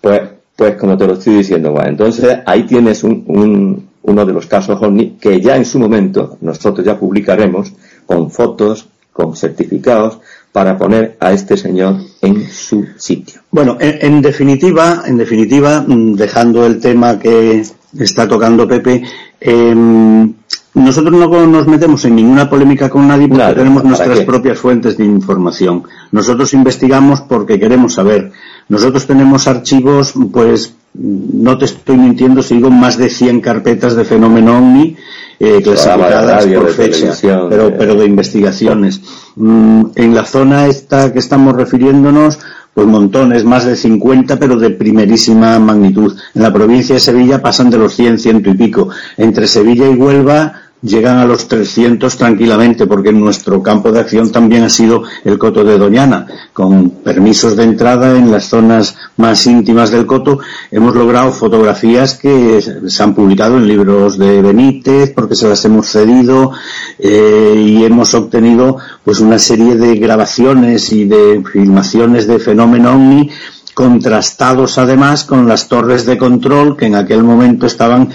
Pues, 0.01 0.21
pues 0.55 0.77
como 0.77 0.97
te 0.97 1.07
lo 1.09 1.15
estoy 1.15 1.35
diciendo, 1.39 1.73
bueno, 1.73 1.89
entonces 1.89 2.39
ahí 2.47 2.63
tienes 2.63 3.03
un, 3.03 3.25
un, 3.27 3.89
uno 4.03 4.25
de 4.25 4.33
los 4.33 4.47
casos 4.47 4.81
que 5.21 5.41
ya 5.41 5.57
en 5.57 5.65
su 5.65 5.81
momento 5.81 6.39
nosotros 6.41 6.87
ya 6.87 6.97
publicaremos 6.97 7.73
con 8.07 8.31
fotos, 8.31 8.87
con 9.13 9.35
certificados, 9.35 10.21
para 10.53 10.79
poner 10.79 11.17
a 11.19 11.33
este 11.33 11.57
señor 11.57 11.97
en 12.23 12.49
su 12.49 12.87
sitio. 12.97 13.41
Bueno, 13.51 13.77
en 13.81 14.23
definitiva, 14.23 15.03
en 15.05 15.17
definitiva, 15.17 15.85
mm, 15.85 16.15
dejando 16.15 16.65
el 16.65 16.79
tema 16.79 17.19
que 17.19 17.65
está 17.99 18.29
tocando 18.29 18.67
Pepe. 18.67 19.03
Em, 19.41 20.33
nosotros 20.75 21.13
no 21.13 21.47
nos 21.47 21.67
metemos 21.69 22.05
en 22.05 22.17
ninguna 22.17 22.51
polémica 22.51 22.91
con 22.91 23.07
nadie 23.07 23.29
porque 23.29 23.55
tenemos 23.55 23.85
nuestras 23.85 24.21
propias 24.21 24.59
fuentes 24.59 24.97
de 24.97 25.05
información. 25.05 25.85
Nosotros 26.11 26.53
investigamos 26.53 27.21
porque 27.21 27.61
queremos 27.61 27.95
saber. 27.95 28.33
Nosotros 28.69 29.07
tenemos 29.07 29.47
archivos, 29.47 30.15
pues, 30.33 30.75
no 30.95 31.59
te 31.59 31.67
estoy 31.67 31.97
mintiendo 31.97 32.43
si 32.43 32.57
digo 32.57 32.71
más 32.71 32.97
de 32.97 33.09
100 33.09 33.41
carpetas 33.41 33.95
de 33.95 34.05
fenómeno 34.05 34.59
OVNI 34.59 34.97
eh, 35.41 35.61
clasificadas 35.63 36.47
por 36.47 36.71
fecha, 36.71 37.13
pero, 37.49 37.69
eh. 37.69 37.75
pero 37.77 37.95
de 37.95 38.07
investigaciones. 38.07 39.01
Mm, 39.37 39.87
en 39.97 40.15
la 40.15 40.25
zona 40.25 40.67
esta 40.67 41.13
que 41.13 41.19
estamos 41.19 41.57
refiriéndonos, 41.57 42.39
pues 42.75 42.87
montones, 42.89 43.45
más 43.45 43.65
de 43.65 43.77
50, 43.77 44.39
pero 44.39 44.57
de 44.57 44.71
primerísima 44.71 45.59
magnitud. 45.61 46.17
En 46.35 46.43
la 46.43 46.53
provincia 46.53 46.97
de 46.97 47.01
Sevilla 47.01 47.41
pasan 47.41 47.71
de 47.71 47.79
los 47.79 47.95
100, 47.95 48.19
ciento 48.19 48.51
y 48.51 48.55
pico. 48.55 48.89
Entre 49.17 49.47
Sevilla 49.47 49.89
y 49.89 49.95
Huelva 49.95 50.64
llegan 50.85 51.19
a 51.19 51.25
los 51.25 51.49
300 51.49 52.17
tranquilamente, 52.17 52.87
porque 52.87 53.13
nuestro 53.13 53.63
campo 53.63 53.91
de 53.91 54.01
acción 54.01 54.31
también 54.31 54.65
ha 54.65 54.69
sido 54.69 55.03
el 55.25 55.39
Coto 55.39 55.65
de 55.65 55.79
Doñana. 55.79 56.27
Con 56.53 56.91
permisos 56.91 57.57
de 57.57 57.65
entrada 57.65 58.17
en 58.17 58.31
las 58.31 58.45
zonas 58.45 58.95
más 59.17 59.47
íntimas 59.47 59.91
del 59.91 60.07
Coto, 60.07 60.41
hemos 60.71 60.95
logrado 60.95 61.33
fotografías 61.33 62.15
que 62.15 62.61
se 62.87 63.03
han 63.03 63.15
publicado 63.15 63.57
en 63.57 63.67
libros 63.67 64.19
de 64.19 64.43
Benítez, 64.43 65.13
porque 65.15 65.35
se 65.35 65.49
las 65.49 65.65
hemos 65.65 65.87
cedido, 65.87 66.53
eh, 66.99 67.55
y 67.57 67.85
hemos 67.85 68.15
obtenido 68.15 68.77
pues 69.03 69.21
una 69.21 69.39
serie 69.39 69.77
de 69.77 69.97
grabaciones 69.97 70.93
y 70.93 71.05
de 71.05 71.43
filmaciones 71.51 72.27
de 72.27 72.39
fenómeno 72.39 72.93
OVNI 72.93 73.31
contrastados 73.75 74.79
además 74.79 75.25
con 75.25 75.49
las 75.49 75.69
torres 75.69 76.07
de 76.07 76.17
control 76.17 76.77
que 76.77 76.87
en 76.87 76.95
aquel 76.95 77.25
momento 77.25 77.67
estaban 77.67 78.11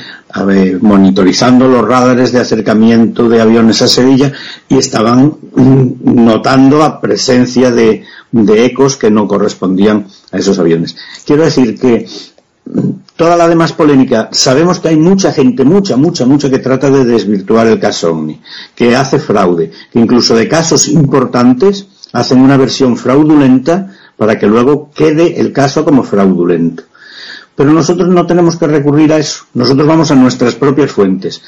monitorizando 0.81 1.67
los 1.67 1.87
radares 1.87 2.31
de 2.31 2.39
acercamiento 2.39 3.27
de 3.27 3.41
aviones 3.41 3.81
a 3.81 3.87
Sevilla 3.87 4.31
y 4.67 4.77
estaban 4.77 5.35
notando 5.55 6.77
la 6.77 7.01
presencia 7.01 7.71
de, 7.71 8.03
ecos 8.31 8.95
que 8.95 9.09
no 9.09 9.27
correspondían 9.27 10.05
a 10.31 10.37
esos 10.37 10.59
aviones. 10.59 10.95
Quiero 11.25 11.45
decir 11.45 11.79
que 11.79 12.05
toda 13.15 13.35
la 13.35 13.47
demás 13.47 13.73
polémica, 13.73 14.29
sabemos 14.31 14.79
que 14.79 14.89
hay 14.89 14.97
mucha 14.97 15.31
gente, 15.31 15.65
mucha, 15.65 15.97
mucha, 15.97 16.25
mucha 16.25 16.49
que 16.49 16.59
trata 16.59 16.91
de 16.91 17.05
desvirtuar 17.05 17.65
el 17.65 17.79
caso 17.79 18.11
Omni, 18.11 18.39
que 18.75 18.95
hace 18.95 19.17
fraude, 19.17 19.71
que 19.91 19.99
incluso 19.99 20.35
de 20.35 20.47
casos 20.47 20.87
importantes 20.87 21.87
hacen 22.13 22.39
una 22.39 22.57
versión 22.57 22.97
fraudulenta 22.97 23.95
para 24.15 24.37
que 24.37 24.47
luego 24.47 24.91
quede 24.93 25.39
el 25.39 25.51
caso 25.51 25.83
como 25.83 26.03
fraudulento. 26.03 26.83
Pero 27.59 27.73
nosotros 27.73 28.07
no 28.07 28.25
tenemos 28.25 28.55
que 28.55 28.67
recurrir 28.67 29.11
a 29.11 29.17
eso. 29.17 29.43
Nosotros 29.53 29.85
vamos 29.85 30.09
a 30.11 30.15
nuestras 30.15 30.55
propias 30.55 30.93
fuentes. 30.93 31.41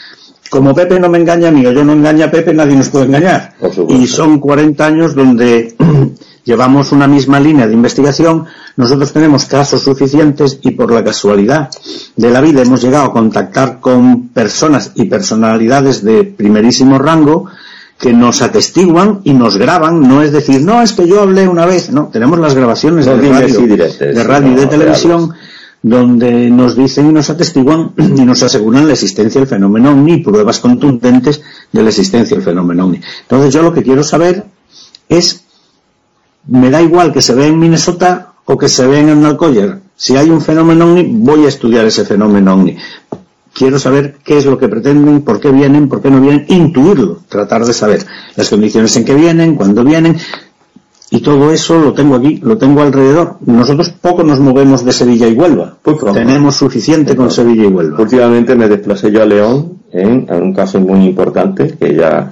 Como 0.49 0.75
Pepe 0.75 0.99
no 0.99 1.07
me 1.07 1.17
engaña 1.17 1.47
a 1.47 1.51
mí 1.51 1.65
o 1.65 1.71
yo 1.71 1.85
no 1.85 1.93
engaña 1.93 2.25
a 2.25 2.31
Pepe, 2.31 2.53
nadie 2.53 2.75
nos 2.75 2.89
puede 2.89 3.05
engañar. 3.05 3.53
Y 3.87 4.07
son 4.07 4.41
40 4.41 4.85
años 4.85 5.15
donde 5.15 5.73
llevamos 6.43 6.91
una 6.91 7.07
misma 7.07 7.39
línea 7.39 7.65
de 7.65 7.75
investigación, 7.75 8.43
nosotros 8.75 9.13
tenemos 9.13 9.45
casos 9.45 9.83
suficientes 9.83 10.59
y 10.61 10.71
por 10.71 10.91
la 10.91 11.01
casualidad 11.01 11.69
de 12.17 12.29
la 12.29 12.41
vida 12.41 12.61
hemos 12.61 12.81
llegado 12.81 13.05
a 13.05 13.13
contactar 13.13 13.79
con 13.79 14.27
personas 14.27 14.91
y 14.95 15.05
personalidades 15.05 16.03
de 16.03 16.25
primerísimo 16.25 16.99
rango 16.99 17.45
que 17.97 18.11
nos 18.11 18.41
atestiguan 18.41 19.21
y 19.23 19.33
nos 19.33 19.55
graban, 19.55 20.01
no 20.01 20.21
es 20.21 20.33
decir, 20.33 20.61
no, 20.61 20.81
es 20.81 20.91
que 20.91 21.07
yo 21.07 21.21
hablé 21.21 21.47
una 21.47 21.65
vez, 21.65 21.89
no, 21.89 22.09
tenemos 22.11 22.37
las 22.37 22.53
grabaciones 22.53 23.05
de, 23.05 23.15
radio, 23.15 23.61
de 23.61 24.23
radio 24.25 24.51
y 24.51 24.55
de 24.55 24.67
televisión 24.67 25.31
donde 25.83 26.49
nos 26.49 26.75
dicen 26.75 27.09
y 27.09 27.13
nos 27.13 27.29
atestiguan 27.29 27.93
y 27.97 28.21
nos 28.21 28.43
aseguran 28.43 28.87
la 28.87 28.93
existencia 28.93 29.41
del 29.41 29.47
fenómeno 29.47 29.91
OVNI 29.91 30.17
pruebas 30.17 30.59
contundentes 30.59 31.41
de 31.71 31.83
la 31.83 31.89
existencia 31.89 32.35
del 32.35 32.45
fenómeno 32.45 32.85
OVNI. 32.85 33.01
Entonces 33.21 33.53
yo 33.53 33.63
lo 33.63 33.73
que 33.73 33.83
quiero 33.83 34.03
saber 34.03 34.45
es, 35.09 35.43
me 36.47 36.69
da 36.69 36.81
igual 36.81 37.11
que 37.11 37.21
se 37.21 37.33
vea 37.33 37.47
en 37.47 37.59
Minnesota 37.59 38.33
o 38.45 38.57
que 38.57 38.69
se 38.69 38.85
vea 38.85 38.99
en 38.99 39.25
Alcoyer. 39.25 39.79
Si 39.95 40.15
hay 40.17 40.29
un 40.29 40.41
fenómeno 40.41 40.85
OVNI, 40.85 41.09
voy 41.13 41.45
a 41.45 41.49
estudiar 41.49 41.85
ese 41.85 42.05
fenómeno 42.05 42.53
OVNI. 42.53 42.77
Quiero 43.53 43.79
saber 43.79 44.17
qué 44.23 44.37
es 44.37 44.45
lo 44.45 44.57
que 44.57 44.69
pretenden, 44.69 45.21
por 45.21 45.39
qué 45.41 45.51
vienen, 45.51 45.89
por 45.89 46.01
qué 46.01 46.09
no 46.09 46.21
vienen, 46.21 46.45
intuirlo, 46.47 47.19
tratar 47.27 47.65
de 47.65 47.73
saber 47.73 48.05
las 48.35 48.49
condiciones 48.49 48.95
en 48.95 49.03
que 49.03 49.13
vienen, 49.13 49.55
cuándo 49.55 49.83
vienen, 49.83 50.17
y 51.13 51.19
todo 51.19 51.51
eso 51.51 51.77
lo 51.77 51.93
tengo 51.93 52.15
aquí, 52.15 52.39
lo 52.41 52.57
tengo 52.57 52.81
alrededor. 52.81 53.35
Nosotros 53.45 53.89
poco 53.89 54.23
nos 54.23 54.39
movemos 54.39 54.85
de 54.85 54.93
Sevilla 54.93 55.27
y 55.27 55.33
Huelva. 55.33 55.77
Tenemos 56.13 56.55
suficiente 56.55 57.17
con 57.17 57.29
Sevilla 57.29 57.65
y 57.65 57.67
Huelva. 57.67 58.01
Últimamente 58.01 58.55
me 58.55 58.69
desplacé 58.69 59.11
yo 59.11 59.21
a 59.21 59.25
León 59.25 59.79
en, 59.91 60.25
un 60.33 60.53
caso 60.53 60.79
muy 60.79 61.05
importante 61.05 61.75
que 61.77 61.95
ya, 61.95 62.31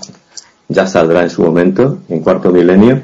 ya 0.70 0.88
saldrá 0.88 1.24
en 1.24 1.30
su 1.30 1.44
momento, 1.44 2.00
en 2.08 2.22
cuarto 2.22 2.52
milenio, 2.52 3.04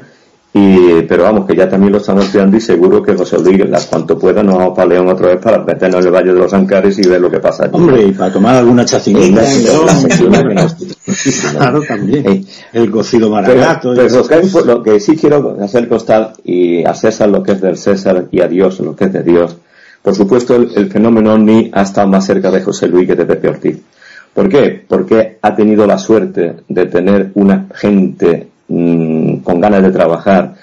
y, 0.58 1.02
pero 1.02 1.24
vamos, 1.24 1.44
que 1.44 1.54
ya 1.54 1.68
también 1.68 1.92
lo 1.92 1.98
estamos 1.98 2.24
estudiando 2.24 2.56
y 2.56 2.62
seguro 2.62 3.02
que 3.02 3.14
José 3.14 3.38
Luis, 3.38 3.68
las 3.68 3.84
cuanto 3.84 4.18
pueda, 4.18 4.42
nos 4.42 4.56
vamos 4.56 4.74
para 4.74 4.88
León 4.88 5.06
otra 5.06 5.28
vez 5.28 5.38
para 5.38 5.58
meternos 5.58 6.00
en 6.00 6.06
el 6.06 6.14
Valle 6.14 6.32
de 6.32 6.38
los 6.38 6.54
Ancares 6.54 6.98
y 6.98 7.06
ver 7.06 7.20
lo 7.20 7.30
que 7.30 7.40
pasa 7.40 7.64
allí. 7.64 7.74
Hombre, 7.74 8.06
y 8.06 8.12
para 8.12 8.32
tomar 8.32 8.54
alguna 8.54 8.86
chacinita. 8.86 9.42
claro, 11.52 11.82
también. 11.86 12.46
El 12.72 12.90
cocido 12.90 13.28
maragato. 13.28 13.92
Pero, 13.94 14.64
lo 14.64 14.82
que 14.82 14.98
sí 14.98 15.14
quiero 15.14 15.58
hacer 15.60 15.90
constar, 15.90 16.32
y 16.42 16.82
a 16.86 16.94
César 16.94 17.28
lo 17.28 17.42
que 17.42 17.52
es 17.52 17.60
del 17.60 17.76
César 17.76 18.24
y 18.30 18.40
a 18.40 18.48
Dios 18.48 18.80
lo 18.80 18.96
que 18.96 19.04
es 19.04 19.12
de 19.12 19.22
Dios, 19.22 19.58
por 20.00 20.14
supuesto 20.14 20.56
el, 20.56 20.90
fenómeno 20.90 21.34
OVNI 21.34 21.70
ha 21.74 21.82
estado 21.82 22.08
más 22.08 22.24
cerca 22.24 22.50
de 22.50 22.62
José 22.62 22.88
Luis 22.88 23.06
que 23.06 23.14
de 23.14 23.26
Pepe 23.26 23.48
Ortiz. 23.48 23.78
¿Por 24.32 24.48
qué? 24.48 24.82
Porque 24.88 25.36
ha 25.42 25.54
tenido 25.54 25.86
la 25.86 25.98
suerte 25.98 26.56
de 26.66 26.86
tener 26.86 27.32
una 27.34 27.66
gente 27.74 28.48
Mm, 28.68 29.38
con 29.44 29.60
ganas 29.60 29.80
de 29.82 29.92
trabajar 29.92 30.56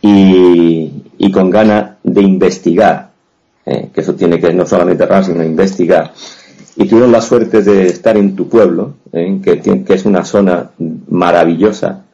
y, 0.00 1.30
con 1.32 1.50
ganas 1.50 1.96
de 2.02 2.22
investigar, 2.22 3.10
eh, 3.64 3.90
que 3.92 4.00
eso 4.00 4.14
tiene 4.14 4.40
que 4.40 4.52
no 4.52 4.66
solamente 4.66 5.04
errar, 5.04 5.24
sino 5.24 5.44
investigar. 5.44 6.12
Y 6.76 6.86
tuvieron 6.88 7.12
la 7.12 7.20
suerte 7.20 7.62
de 7.62 7.86
estar 7.86 8.16
en 8.16 8.34
tu 8.34 8.48
pueblo, 8.48 8.94
eh, 9.12 9.38
que, 9.42 9.60
que, 9.60 9.94
es 9.94 10.04
una 10.06 10.24
zona 10.24 10.70
maravillosa 11.08 12.04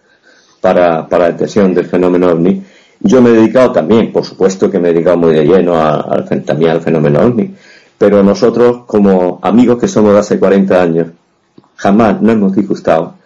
para, 0.60 1.08
para 1.08 1.24
la 1.24 1.32
detección 1.32 1.72
del 1.72 1.86
fenómeno 1.86 2.28
ovni. 2.28 2.62
Yo 3.00 3.22
me 3.22 3.30
he 3.30 3.32
dedicado 3.32 3.72
también, 3.72 4.12
por 4.12 4.24
supuesto 4.24 4.70
que 4.70 4.78
me 4.78 4.90
he 4.90 4.92
dedicado 4.92 5.16
muy 5.16 5.34
de 5.34 5.44
lleno 5.44 5.74
también 6.44 6.70
al 6.72 6.80
fenómeno 6.80 7.20
ovni, 7.20 7.54
pero 7.96 8.22
nosotros 8.22 8.84
como 8.86 9.40
amigos 9.42 9.78
que 9.78 9.88
somos 9.88 10.12
de 10.12 10.20
hace 10.20 10.38
40 10.38 10.82
años, 10.82 11.06
jamás 11.76 12.20
nos 12.20 12.32
hemos 12.32 12.54
disgustado 12.54 13.21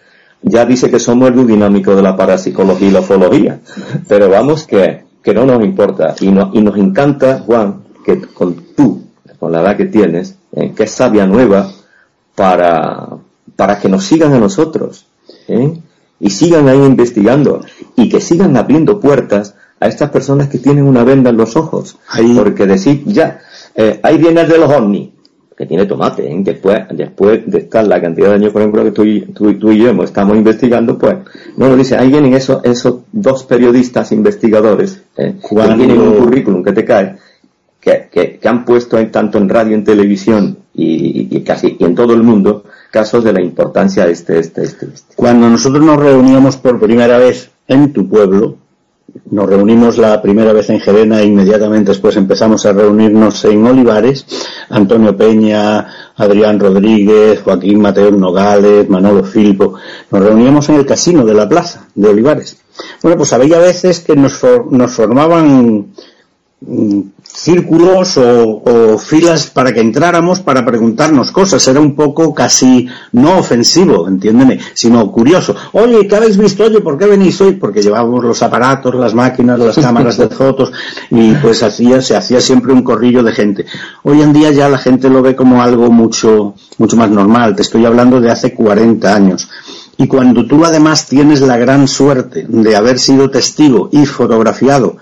ya 0.49 0.65
dice 0.65 0.89
que 0.89 0.99
somos 0.99 1.29
el 1.29 1.47
dinámico 1.47 1.95
de 1.95 2.01
la 2.01 2.15
parapsicología 2.15 2.87
y 2.87 2.91
la 2.91 2.99
ufología, 2.99 3.59
pero 4.07 4.29
vamos 4.29 4.65
que, 4.65 5.03
que 5.21 5.33
no 5.33 5.45
nos 5.45 5.63
importa. 5.63 6.15
Y, 6.19 6.29
no, 6.29 6.51
y 6.53 6.61
nos 6.61 6.77
encanta, 6.77 7.39
Juan, 7.45 7.83
que 8.05 8.21
con 8.21 8.55
tú, 8.75 9.03
con 9.39 9.51
la 9.51 9.61
edad 9.61 9.77
que 9.77 9.85
tienes, 9.85 10.37
eh, 10.53 10.73
que 10.75 10.83
es 10.83 10.91
sabia 10.91 11.25
nueva, 11.25 11.71
para, 12.35 13.17
para 13.55 13.79
que 13.79 13.89
nos 13.89 14.05
sigan 14.05 14.33
a 14.33 14.39
nosotros 14.39 15.07
¿eh? 15.47 15.79
y 16.19 16.29
sigan 16.29 16.67
ahí 16.67 16.77
investigando. 16.77 17.61
Y 17.95 18.09
que 18.09 18.21
sigan 18.21 18.55
abriendo 18.57 18.99
puertas 18.99 19.55
a 19.79 19.87
estas 19.87 20.09
personas 20.09 20.47
que 20.49 20.59
tienen 20.59 20.85
una 20.85 21.03
venda 21.03 21.29
en 21.29 21.37
los 21.37 21.55
ojos. 21.55 21.97
Porque 22.35 22.65
decir, 22.65 23.03
ya, 23.05 23.41
eh, 23.75 23.99
ahí 24.03 24.17
viene 24.17 24.41
el 24.41 24.49
de 24.49 24.57
los 24.57 24.71
ovnis, 24.71 25.09
que 25.57 25.65
tiene 25.65 25.85
tomate. 25.87 26.31
¿eh? 26.31 26.35
Después, 26.39 26.83
después 26.91 27.41
de 27.47 27.59
estar 27.59 27.85
la 27.85 27.99
cantidad 27.99 28.29
de 28.29 28.35
años, 28.35 28.53
por 28.53 28.61
ejemplo, 28.61 28.83
que 28.83 28.91
tú, 28.91 29.53
tú, 29.55 29.71
y 29.71 29.79
yo 29.79 30.03
estamos 30.03 30.37
investigando, 30.37 30.97
pues, 30.99 31.17
no 31.57 31.67
lo 31.67 31.75
dice, 31.75 31.97
ahí 31.97 32.09
vienen 32.09 32.33
esos, 32.35 32.63
esos 32.63 32.99
dos 33.11 33.43
periodistas 33.45 34.11
investigadores, 34.11 35.01
¿eh? 35.17 35.35
que 35.41 35.55
tienen 35.55 35.99
un 35.99 36.13
currículum 36.17 36.63
que 36.63 36.73
te 36.73 36.85
cae, 36.85 37.15
que, 37.81 38.37
que, 38.39 38.47
han 38.47 38.65
puesto 38.65 38.99
en, 38.99 39.11
tanto 39.11 39.39
en 39.39 39.49
radio, 39.49 39.73
en 39.73 39.83
televisión 39.83 40.57
y, 40.75 41.35
y, 41.35 41.41
casi 41.41 41.75
y 41.79 41.83
en 41.83 41.95
todo 41.95 42.13
el 42.13 42.21
mundo 42.21 42.65
casos 42.91 43.23
de 43.23 43.33
la 43.33 43.41
importancia 43.41 44.05
de 44.05 44.11
este, 44.11 44.39
este, 44.39 44.63
este, 44.63 44.87
este. 44.93 45.15
Cuando 45.15 45.49
nosotros 45.49 45.83
nos 45.83 45.97
reuníamos 45.97 46.57
por 46.57 46.79
primera 46.79 47.17
vez 47.17 47.49
en 47.67 47.93
tu 47.93 48.07
pueblo, 48.07 48.57
nos 49.29 49.49
reunimos 49.49 49.97
la 49.97 50.21
primera 50.21 50.53
vez 50.53 50.69
en 50.69 50.79
Gerena 50.79 51.21
e 51.21 51.25
inmediatamente 51.25 51.91
después 51.91 52.15
empezamos 52.15 52.65
a 52.65 52.73
reunirnos 52.73 53.43
en 53.45 53.65
Olivares. 53.65 54.25
Antonio 54.69 55.15
Peña, 55.15 55.87
Adrián 56.15 56.59
Rodríguez, 56.59 57.41
Joaquín 57.41 57.81
Mateo 57.81 58.11
Nogales, 58.11 58.89
Manolo 58.89 59.23
Filpo. 59.23 59.75
Nos 60.11 60.23
reuníamos 60.23 60.69
en 60.69 60.75
el 60.75 60.85
casino 60.85 61.25
de 61.25 61.33
la 61.33 61.47
plaza 61.47 61.87
de 61.95 62.09
Olivares. 62.09 62.57
Bueno, 63.01 63.17
pues 63.17 63.33
había 63.33 63.59
veces 63.59 63.99
que 64.01 64.15
nos, 64.15 64.39
nos 64.69 64.91
formaban 64.91 65.93
círculos 67.23 68.17
o, 68.17 68.97
filas 68.97 69.45
para 69.47 69.71
que 69.71 69.79
entráramos 69.79 70.39
para 70.39 70.65
preguntarnos 70.65 71.31
cosas. 71.31 71.67
Era 71.67 71.79
un 71.79 71.95
poco 71.95 72.33
casi 72.33 72.87
no 73.11 73.37
ofensivo, 73.37 74.07
entiéndeme, 74.07 74.59
sino 74.73 75.11
curioso. 75.11 75.55
Oye, 75.73 76.07
¿qué 76.07 76.15
habéis 76.15 76.37
visto? 76.37 76.63
Oye, 76.63 76.81
¿por 76.81 76.97
qué 76.97 77.05
venís 77.05 77.39
hoy? 77.41 77.53
Porque 77.53 77.81
llevábamos 77.81 78.23
los 78.23 78.41
aparatos, 78.41 78.95
las 78.95 79.13
máquinas, 79.13 79.59
las 79.59 79.75
cámaras 79.75 80.17
de 80.17 80.29
fotos 80.29 80.71
y 81.11 81.33
pues 81.35 81.61
hacía, 81.61 82.01
se 82.01 82.15
hacía 82.15 82.41
siempre 82.41 82.73
un 82.73 82.81
corrillo 82.81 83.21
de 83.21 83.31
gente. 83.31 83.65
Hoy 84.03 84.21
en 84.21 84.33
día 84.33 84.51
ya 84.51 84.67
la 84.67 84.79
gente 84.79 85.09
lo 85.09 85.21
ve 85.21 85.35
como 85.35 85.61
algo 85.61 85.91
mucho, 85.91 86.55
mucho 86.79 86.97
más 86.97 87.11
normal. 87.11 87.55
Te 87.55 87.61
estoy 87.61 87.85
hablando 87.85 88.19
de 88.19 88.31
hace 88.31 88.53
40 88.55 89.13
años. 89.13 89.47
Y 89.99 90.07
cuando 90.07 90.45
tú 90.45 90.65
además 90.65 91.07
tienes 91.07 91.41
la 91.41 91.57
gran 91.57 91.87
suerte 91.87 92.45
de 92.47 92.75
haber 92.75 92.99
sido 92.99 93.29
testigo 93.29 93.89
y 93.91 94.05
fotografiado 94.05 94.97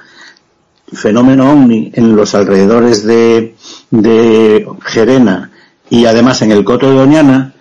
fenómeno 0.91 1.51
ovni 1.51 1.91
en 1.93 2.15
los 2.15 2.35
alrededores 2.35 3.03
de, 3.03 3.55
de 3.91 4.67
Gerena 4.81 5.51
y 5.89 6.05
además 6.05 6.41
en 6.41 6.51
el 6.51 6.63
Coto 6.63 6.89
de 6.89 6.95
Doñana, 6.95 7.53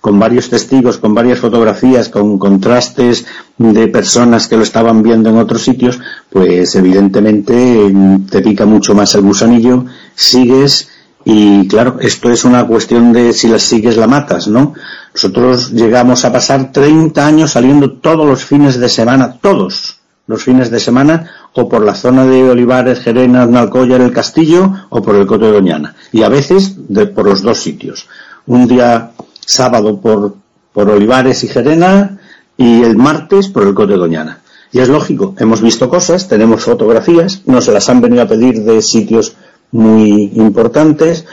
con 0.00 0.18
varios 0.20 0.48
testigos, 0.48 0.98
con 0.98 1.14
varias 1.14 1.40
fotografías, 1.40 2.08
con 2.08 2.38
contrastes 2.38 3.26
de 3.58 3.88
personas 3.88 4.46
que 4.46 4.56
lo 4.56 4.62
estaban 4.62 5.02
viendo 5.02 5.30
en 5.30 5.38
otros 5.38 5.62
sitios, 5.62 5.98
pues 6.30 6.74
evidentemente 6.76 7.92
te 8.30 8.40
pica 8.40 8.66
mucho 8.66 8.94
más 8.94 9.14
el 9.16 9.22
gusanillo, 9.22 9.84
sigues 10.14 10.88
y 11.24 11.66
claro, 11.66 11.98
esto 12.00 12.30
es 12.30 12.44
una 12.44 12.64
cuestión 12.68 13.12
de 13.12 13.32
si 13.32 13.48
la 13.48 13.58
sigues 13.58 13.96
la 13.96 14.06
matas, 14.06 14.46
¿no? 14.46 14.74
Nosotros 15.12 15.72
llegamos 15.72 16.24
a 16.24 16.32
pasar 16.32 16.70
30 16.70 17.26
años 17.26 17.50
saliendo 17.50 17.94
todos 17.94 18.24
los 18.24 18.44
fines 18.44 18.78
de 18.78 18.88
semana, 18.88 19.38
todos 19.40 19.96
los 20.26 20.42
fines 20.42 20.70
de 20.70 20.80
semana, 20.80 21.30
o 21.54 21.68
por 21.68 21.82
la 21.82 21.94
zona 21.94 22.24
de 22.24 22.50
Olivares, 22.50 23.00
Gerena, 23.00 23.46
Nalcollar, 23.46 24.00
el 24.00 24.12
Castillo, 24.12 24.72
o 24.88 25.02
por 25.02 25.14
el 25.14 25.26
Coto 25.26 25.46
de 25.46 25.52
Doñana. 25.52 25.94
Y 26.12 26.22
a 26.22 26.28
veces 26.28 26.76
por 27.14 27.26
los 27.26 27.42
dos 27.42 27.58
sitios. 27.58 28.08
Un 28.46 28.66
día 28.66 29.12
sábado 29.40 30.00
por, 30.00 30.34
por 30.72 30.90
Olivares 30.90 31.44
y 31.44 31.48
Gerena, 31.48 32.18
y 32.56 32.82
el 32.82 32.96
martes 32.96 33.48
por 33.48 33.62
el 33.62 33.74
Coto 33.74 33.92
de 33.92 33.98
Doñana. 33.98 34.40
Y 34.72 34.80
es 34.80 34.88
lógico, 34.88 35.34
hemos 35.38 35.62
visto 35.62 35.88
cosas, 35.88 36.28
tenemos 36.28 36.64
fotografías, 36.64 37.42
no 37.46 37.60
se 37.60 37.72
las 37.72 37.88
han 37.88 38.00
venido 38.00 38.22
a 38.22 38.28
pedir 38.28 38.62
de 38.62 38.82
sitios 38.82 39.36
muy 39.70 40.32
importantes, 40.34 41.24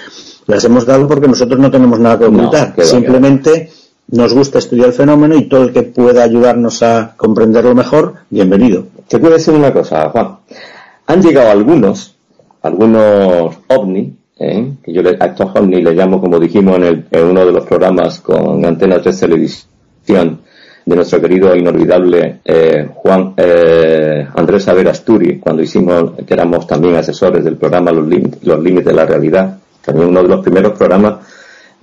las 0.45 0.63
hemos 0.63 0.85
dado 0.85 1.07
porque 1.07 1.27
nosotros 1.27 1.59
no 1.59 1.71
tenemos 1.71 1.99
nada 1.99 2.19
que 2.19 2.25
ocultar. 2.25 2.75
Simplemente 2.83 3.71
nos 4.07 4.33
gusta 4.33 4.59
estudiar 4.59 4.87
el 4.87 4.93
fenómeno 4.93 5.35
y 5.35 5.47
todo 5.47 5.63
el 5.63 5.73
que 5.73 5.83
pueda 5.83 6.23
ayudarnos 6.23 6.83
a 6.83 7.13
comprenderlo 7.17 7.73
mejor, 7.73 8.15
bienvenido. 8.29 8.85
Te 9.07 9.19
puedo 9.19 9.33
decir 9.33 9.53
una 9.53 9.73
cosa, 9.73 10.09
Juan. 10.09 10.37
Han 11.07 11.21
llegado 11.21 11.51
algunos, 11.51 12.15
algunos 12.61 13.57
ovni, 13.67 14.15
¿eh? 14.37 14.73
que 14.83 14.93
yo 14.93 15.01
le, 15.01 15.17
a 15.19 15.33
Tom 15.33 15.51
Horney 15.53 15.81
le 15.81 15.93
llamo, 15.93 16.19
como 16.19 16.39
dijimos 16.39 16.77
en, 16.77 16.83
el, 16.83 17.05
en 17.11 17.25
uno 17.25 17.45
de 17.45 17.51
los 17.51 17.65
programas 17.65 18.19
con 18.19 18.63
Antena 18.65 19.01
3 19.01 19.19
Televisión, 19.19 20.39
de 20.85 20.95
nuestro 20.95 21.21
querido 21.21 21.53
e 21.53 21.59
inolvidable 21.59 22.39
eh, 22.43 22.89
Juan 22.93 23.33
eh, 23.37 24.27
Andrés 24.35 24.67
Averasturi, 24.67 25.39
cuando 25.39 25.61
hicimos, 25.61 26.11
que 26.25 26.33
éramos 26.33 26.67
también 26.67 26.95
asesores 26.95 27.43
del 27.43 27.55
programa 27.55 27.91
los 27.91 28.07
límites 28.07 28.85
de 28.85 28.93
la 28.93 29.05
Realidad, 29.05 29.57
también 29.83 30.09
uno 30.09 30.21
de 30.21 30.29
los 30.29 30.41
primeros 30.41 30.77
programas 30.77 31.15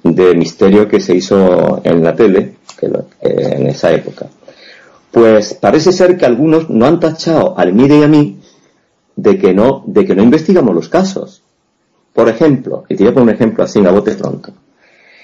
de 0.02 0.34
misterio 0.34 0.88
que 0.88 1.00
se 1.00 1.14
hizo 1.14 1.80
en 1.84 2.02
la 2.02 2.14
tele 2.14 2.54
que, 2.78 2.86
eh, 2.86 3.56
en 3.58 3.66
esa 3.66 3.92
época. 3.92 4.26
Pues 5.10 5.54
parece 5.54 5.92
ser 5.92 6.16
que 6.16 6.26
algunos 6.26 6.70
no 6.70 6.86
han 6.86 7.00
tachado 7.00 7.58
al 7.58 7.72
Mire 7.72 7.98
y 7.98 8.02
a 8.02 8.08
mí 8.08 8.40
de 9.16 9.38
que 9.38 9.52
no, 9.52 9.82
de 9.86 10.06
que 10.06 10.14
no 10.14 10.22
investigamos 10.22 10.74
los 10.74 10.88
casos. 10.88 11.42
Por 12.12 12.28
ejemplo, 12.28 12.84
y 12.88 12.96
te 12.96 13.04
voy 13.04 13.10
a 13.10 13.14
poner 13.14 13.28
un 13.28 13.34
ejemplo 13.34 13.64
así 13.64 13.84
a 13.84 13.90
bote 13.90 14.12
pronto. 14.12 14.52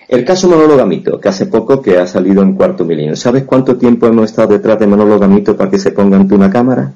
El 0.09 0.25
caso 0.25 0.49
Manolo 0.49 0.77
Gamito, 0.77 1.21
que 1.21 1.29
hace 1.29 1.47
poco 1.47 1.83
que 1.83 1.99
ha 1.99 2.07
salido 2.07 2.43
en 2.43 2.55
cuarto 2.55 2.85
milenio. 2.85 3.17
¿Sabes 3.17 3.45
cuánto 3.45 3.77
tiempo 3.77 4.07
hemos 4.07 4.27
estado 4.27 4.49
detrás 4.49 4.79
de 4.79 4.87
Manolo 4.87 5.19
Gamito 5.19 5.57
para 5.57 5.69
que 5.69 5.79
se 5.79 5.91
ponga 5.91 6.17
ante 6.17 6.35
una 6.35 6.49
cámara? 6.49 6.93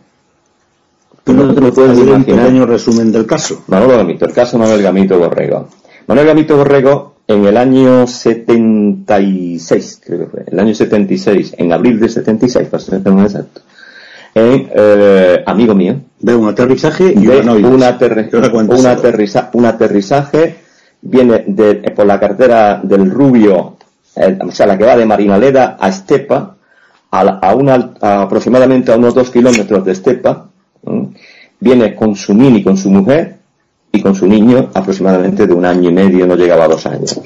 Tú 1.24 1.32
no 1.32 1.52
te 1.52 1.60
lo 1.60 1.72
puedes 1.72 1.98
imaginar. 1.98 2.18
un 2.18 2.24
pequeño 2.24 2.66
resumen 2.66 3.10
del 3.10 3.26
caso. 3.26 3.62
Manolo 3.66 3.96
Gamito, 3.96 4.26
el 4.26 4.32
caso 4.32 4.58
Manuel 4.58 4.82
Gamito 4.82 5.18
Borrego. 5.18 5.68
Manuel 6.06 6.26
Gamito 6.28 6.56
Borrego, 6.56 7.16
en 7.30 7.44
el 7.44 7.56
año 7.56 8.08
76, 8.08 10.00
creo 10.04 10.18
que 10.18 10.26
fue, 10.26 10.44
el 10.48 10.58
año 10.58 10.74
76, 10.74 11.54
en 11.58 11.72
abril 11.72 12.00
de 12.00 12.08
76, 12.08 12.68
para 12.68 12.82
ser 12.82 13.00
más 13.12 13.32
exacto, 13.32 13.60
en, 14.34 14.68
eh, 14.74 15.40
amigo 15.46 15.72
mío. 15.76 16.00
Ve 16.18 16.34
un 16.34 16.48
aterrizaje 16.48 17.14
y 17.16 17.28
un, 17.28 17.48
un, 17.64 17.82
aterriza, 17.84 19.50
un 19.52 19.64
aterrizaje 19.64 20.56
viene 21.02 21.44
de, 21.46 21.74
por 21.94 22.04
la 22.04 22.18
carretera 22.18 22.80
del 22.82 23.08
Rubio, 23.08 23.76
eh, 24.16 24.36
o 24.44 24.50
sea, 24.50 24.66
la 24.66 24.76
que 24.76 24.86
va 24.86 24.96
de 24.96 25.06
Marinaleda 25.06 25.76
a 25.78 25.88
Estepa, 25.88 26.56
a, 27.12 27.20
a, 27.20 27.54
una, 27.54 27.92
aproximadamente 28.00 28.90
a 28.90 28.96
unos 28.96 29.14
dos 29.14 29.30
kilómetros 29.30 29.84
de 29.84 29.92
Estepa, 29.92 30.48
viene 31.60 31.94
con 31.94 32.16
su 32.16 32.34
mini, 32.34 32.64
con 32.64 32.76
su 32.76 32.90
mujer 32.90 33.39
y 33.92 34.00
con 34.00 34.14
su 34.14 34.26
niño 34.26 34.70
aproximadamente 34.74 35.46
de 35.46 35.54
un 35.54 35.64
año 35.64 35.90
y 35.90 35.92
medio, 35.92 36.26
no 36.26 36.36
llegaba 36.36 36.64
a 36.64 36.68
dos 36.68 36.86
años. 36.86 37.20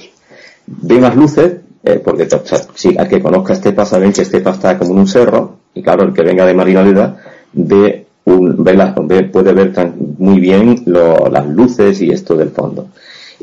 Ve 0.67 0.97
unas 0.97 1.15
luces, 1.15 1.57
eh, 1.83 2.01
porque 2.03 2.27
si 2.75 2.97
al 2.97 3.09
que 3.09 3.21
conozca 3.21 3.53
Estepa 3.53 3.85
saben 3.85 4.12
que 4.12 4.23
Estepa 4.23 4.51
está 4.51 4.79
como 4.79 4.93
en 4.93 4.99
un 5.01 5.07
cerro, 5.09 5.57
y 5.75 5.83
claro, 5.83 6.05
el 6.05 6.12
que 6.12 6.23
venga 6.23 6.47
de 6.47 6.55
Marinaleda 6.55 7.17
ve, 7.53 8.07
un, 8.25 8.65
ve, 8.65 9.25
puede 9.25 9.53
ver 9.53 9.73
muy 10.19 10.41
bien 10.41 10.83
las 10.87 11.47
luces 11.47 12.01
y 12.01 12.11
esto 12.11 12.35
del 12.37 12.51
fondo 12.51 12.89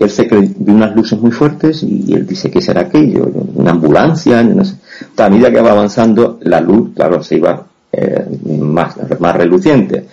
él 0.03 0.09
se 0.09 0.27
que 0.27 0.35
ve 0.35 0.71
unas 0.71 0.95
luces 0.95 1.19
muy 1.19 1.31
fuertes 1.31 1.83
y 1.83 2.13
él 2.13 2.25
dice 2.25 2.49
que 2.49 2.61
será 2.61 2.81
aquello, 2.81 3.29
una 3.55 3.71
ambulancia, 3.71 4.43
no 4.43 4.65
sé. 4.65 4.75
A 5.17 5.29
medida 5.29 5.51
que 5.51 5.61
va 5.61 5.71
avanzando, 5.71 6.39
la 6.41 6.59
luz, 6.59 6.91
claro, 6.95 7.21
se 7.21 7.35
iba 7.35 7.65
eh, 7.91 8.25
más, 8.47 8.95
más 9.19 9.35
reluciente. 9.35 10.07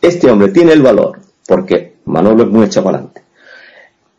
Este 0.00 0.30
hombre 0.30 0.48
tiene 0.48 0.72
el 0.72 0.82
valor, 0.82 1.18
porque 1.46 1.96
Manolo 2.08 2.44
es 2.44 2.48
muy 2.48 2.64
hecho 2.64 2.80
adelante, 2.80 3.22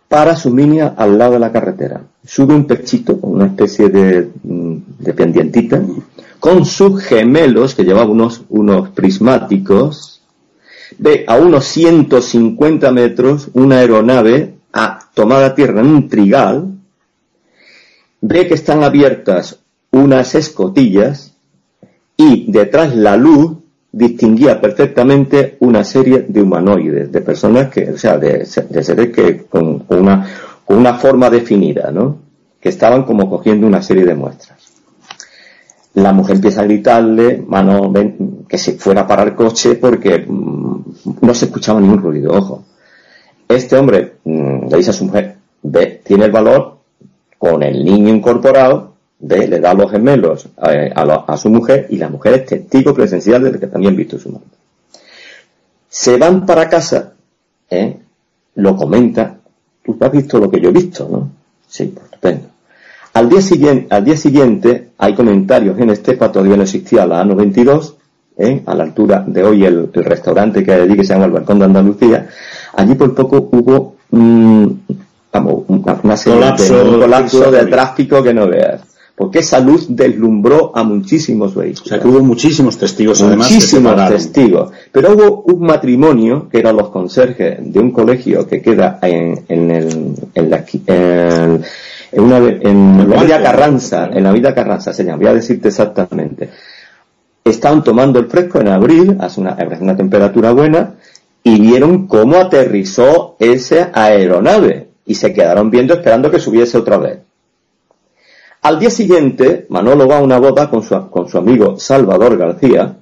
para 0.08 0.36
su 0.36 0.56
línea 0.56 0.94
al 0.98 1.18
lado 1.18 1.34
de 1.34 1.40
la 1.40 1.52
carretera. 1.52 2.02
Sube 2.26 2.54
un 2.54 2.66
pechito, 2.66 3.20
una 3.22 3.48
especie 3.48 3.90
de, 3.90 4.30
mm, 4.44 4.76
de 5.00 5.14
pendientita, 5.14 5.82
con 6.40 6.66
sus 6.66 7.04
gemelos, 7.04 7.76
que 7.76 7.84
llevaba 7.84 8.10
unos, 8.10 8.44
unos 8.50 8.90
prismáticos, 8.90 10.22
ve 10.98 11.26
a 11.28 11.38
unos 11.38 11.66
150 11.66 12.92
metros 12.92 13.50
una 13.54 13.78
aeronave 13.78 14.56
a 14.72 15.00
tomada 15.14 15.54
tierra 15.56 15.82
en 15.82 15.88
un 15.88 16.10
trigal, 16.10 16.68
ve 18.22 18.48
que 18.48 18.54
están 18.54 18.84
abiertas 18.84 19.60
unas 19.92 20.36
escotillas 20.36 21.34
y 22.16 22.52
detrás 22.52 22.96
la 22.96 23.18
luz 23.18 23.58
distinguía 23.92 24.62
perfectamente 24.62 25.58
una 25.60 25.84
serie 25.84 26.26
de 26.28 26.42
humanoides, 26.42 27.12
de 27.12 27.22
personas 27.22 27.70
que, 27.70 27.92
o 27.92 27.98
sea, 27.98 28.18
de, 28.18 28.46
seres 28.46 29.10
que 29.10 29.46
con 29.46 29.84
una, 29.90 30.28
con 30.66 30.78
una 30.78 30.94
forma 30.96 31.30
definida, 31.30 31.92
¿no? 31.92 32.20
Que 32.60 32.70
estaban 32.70 33.04
como 33.04 33.30
cogiendo 33.30 33.66
una 33.66 33.82
serie 33.82 34.06
de 34.06 34.16
muestras. 34.16 34.60
La 35.96 36.14
mujer 36.14 36.36
empieza 36.36 36.62
a 36.62 36.66
gritarle, 36.66 37.44
mano, 37.46 37.92
ven, 37.92 38.46
que 38.48 38.58
se 38.58 38.74
fuera 38.74 39.08
para 39.08 39.24
el 39.24 39.36
coche 39.36 39.76
porque 39.76 40.20
mm, 40.20 40.84
no 41.22 41.34
se 41.34 41.46
escuchaba 41.46 41.82
ningún 41.82 42.02
ruido, 42.02 42.32
ojo. 42.34 42.64
Este 43.48 43.76
hombre 43.76 44.18
mm, 44.24 44.68
le 44.70 44.78
dice 44.78 44.92
a 44.92 44.94
su 44.94 45.06
mujer, 45.06 45.38
ve, 45.64 46.02
tiene 46.06 46.26
el 46.26 46.32
valor, 46.32 46.78
con 47.40 47.64
el 47.64 47.84
niño 47.84 48.14
incorporado, 48.14 48.89
le 49.20 49.60
da 49.60 49.74
los 49.74 49.92
gemelos 49.92 50.48
a, 50.58 51.38
su 51.38 51.50
mujer 51.50 51.88
y 51.90 51.98
la 51.98 52.10
mujer 52.10 52.34
es 52.34 52.46
testigo 52.46 52.94
presencial 52.94 53.44
de 53.44 53.60
que 53.60 53.68
también 53.68 53.96
visto 53.96 54.18
su 54.18 54.30
madre. 54.30 54.46
Se 55.90 56.18
van 56.18 56.46
para 56.46 56.70
casa, 56.70 57.14
¿eh? 57.70 57.98
lo 58.56 58.76
comenta, 58.76 59.38
tú 59.84 59.98
has 60.00 60.12
visto 60.12 60.40
lo 60.40 60.50
que 60.50 60.62
yo 60.62 60.70
he 60.70 60.74
visto, 60.74 61.08
¿no? 61.10 61.30
Sí, 61.68 61.86
pues 61.94 62.06
estupendo. 62.06 62.48
Al 63.14 63.28
día, 63.28 63.42
siguiente, 63.42 63.94
al 63.94 64.06
día 64.06 64.16
siguiente 64.16 64.90
hay 64.98 65.16
comentarios 65.16 65.78
en 65.80 65.90
Estepa, 65.90 66.32
todavía 66.32 66.56
no 66.56 66.64
existía 66.64 67.06
la 67.06 67.24
A92, 67.24 67.96
¿eh? 68.38 68.64
a 68.66 68.76
la 68.76 68.84
altura 68.84 69.24
de 69.28 69.44
hoy 69.44 69.66
el, 69.66 69.92
restaurante 69.94 70.64
que 70.64 70.72
hay 70.72 70.82
allí 70.82 70.96
que 70.96 71.04
se 71.04 71.14
llama 71.14 71.26
el 71.26 71.32
Balcón 71.32 71.60
de 71.60 71.66
Andalucía, 71.66 72.28
allí 72.74 72.96
por 72.96 73.14
poco 73.14 73.50
hubo 73.52 73.96
un, 74.12 74.84
una 76.04 76.18
serie 76.18 76.54
de, 76.58 76.82
un 76.82 77.00
colapso 77.00 77.52
de 77.52 77.66
tráfico 77.66 78.24
que 78.24 78.34
no 78.34 78.48
veas. 78.48 78.89
Porque 79.20 79.40
esa 79.40 79.60
luz 79.60 79.88
deslumbró 79.90 80.72
a 80.74 80.82
muchísimos 80.84 81.54
vehículos. 81.54 81.88
O 81.88 81.90
sea 81.90 82.00
que 82.00 82.08
hubo 82.08 82.24
muchísimos 82.24 82.78
testigos 82.78 83.22
además. 83.22 83.52
Muchísimos 83.52 84.08
testigos. 84.08 84.72
Pero 84.94 85.12
hubo 85.12 85.42
un 85.42 85.60
matrimonio 85.60 86.48
que 86.50 86.58
eran 86.58 86.78
los 86.78 86.88
conserjes 86.88 87.58
de 87.62 87.80
un 87.82 87.92
colegio 87.92 88.48
que 88.48 88.62
queda 88.62 88.98
en, 89.02 89.44
en, 89.50 89.72
el, 89.72 90.16
en 90.34 90.50
la, 90.50 90.64
en, 90.88 91.62
en, 92.14 92.24
una, 92.24 92.38
en 92.38 93.10
la 93.10 93.22
vida 93.22 93.44
Carranza, 93.44 94.10
en 94.14 94.24
la 94.24 94.32
vida 94.32 94.56
Carranza 94.56 94.94
se 94.94 95.04
llama, 95.04 95.18
voy 95.18 95.28
a 95.28 95.34
decirte 95.34 95.68
exactamente. 95.68 96.50
Estaban 97.44 97.84
tomando 97.84 98.20
el 98.20 98.28
fresco 98.28 98.62
en 98.62 98.70
abril, 98.70 99.18
hace 99.20 99.42
una, 99.42 99.58
una 99.82 99.98
temperatura 99.98 100.54
buena, 100.54 100.94
y 101.44 101.60
vieron 101.60 102.08
cómo 102.08 102.38
aterrizó 102.38 103.36
esa 103.38 103.92
aeronave 103.94 104.88
y 105.06 105.16
se 105.16 105.34
quedaron 105.34 105.70
viendo 105.70 105.96
esperando 105.96 106.32
que 106.32 106.40
subiese 106.40 106.78
otra 106.78 106.98
vez. 106.98 107.18
Al 108.62 108.80
día 108.80 108.90
siguiente, 108.90 109.66
Manolo 109.70 110.08
va 110.08 110.18
a 110.18 110.22
una 110.22 110.38
boda 110.38 110.70
con 110.70 110.84
su, 110.84 111.10
con 111.10 111.30
su 111.30 111.38
amigo 111.38 111.80
Salvador 111.80 112.38
García, 112.38 112.98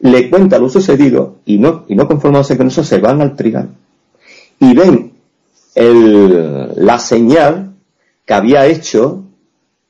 le 0.00 0.30
cuenta 0.30 0.58
lo 0.58 0.68
sucedido 0.68 1.36
y 1.46 1.58
no, 1.58 1.84
y 1.88 1.94
no 1.94 2.06
conformándose 2.06 2.56
con 2.56 2.68
eso 2.68 2.84
se 2.84 2.98
van 2.98 3.20
al 3.22 3.34
trigal 3.34 3.70
y 4.60 4.74
ven 4.74 5.12
el, 5.74 6.84
la 6.84 6.98
señal 6.98 7.74
que 8.24 8.34
había 8.34 8.66
hecho 8.66 9.24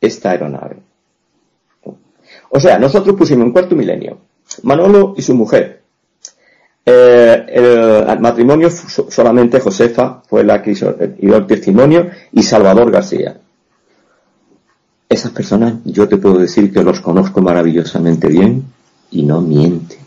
esta 0.00 0.30
aeronave. 0.30 0.76
O 2.50 2.58
sea, 2.58 2.78
nosotros 2.78 3.16
pusimos 3.16 3.46
un 3.46 3.52
cuarto 3.52 3.76
milenio, 3.76 4.18
Manolo 4.62 5.14
y 5.16 5.22
su 5.22 5.34
mujer, 5.34 5.82
eh, 6.86 7.46
el, 7.48 8.20
matrimonio 8.20 8.70
solamente 8.70 9.60
Josefa 9.60 10.22
fue 10.26 10.42
la 10.44 10.62
que 10.62 10.70
hizo, 10.72 10.96
el 10.98 11.46
testimonio 11.46 12.08
y 12.32 12.42
Salvador 12.42 12.90
García. 12.90 13.39
Esas 15.10 15.32
personas 15.32 15.74
yo 15.84 16.08
te 16.08 16.18
puedo 16.18 16.38
decir 16.38 16.72
que 16.72 16.84
los 16.84 17.00
conozco 17.00 17.42
maravillosamente 17.42 18.28
bien 18.28 18.62
y 19.10 19.24
no 19.24 19.40
mienten. 19.40 19.98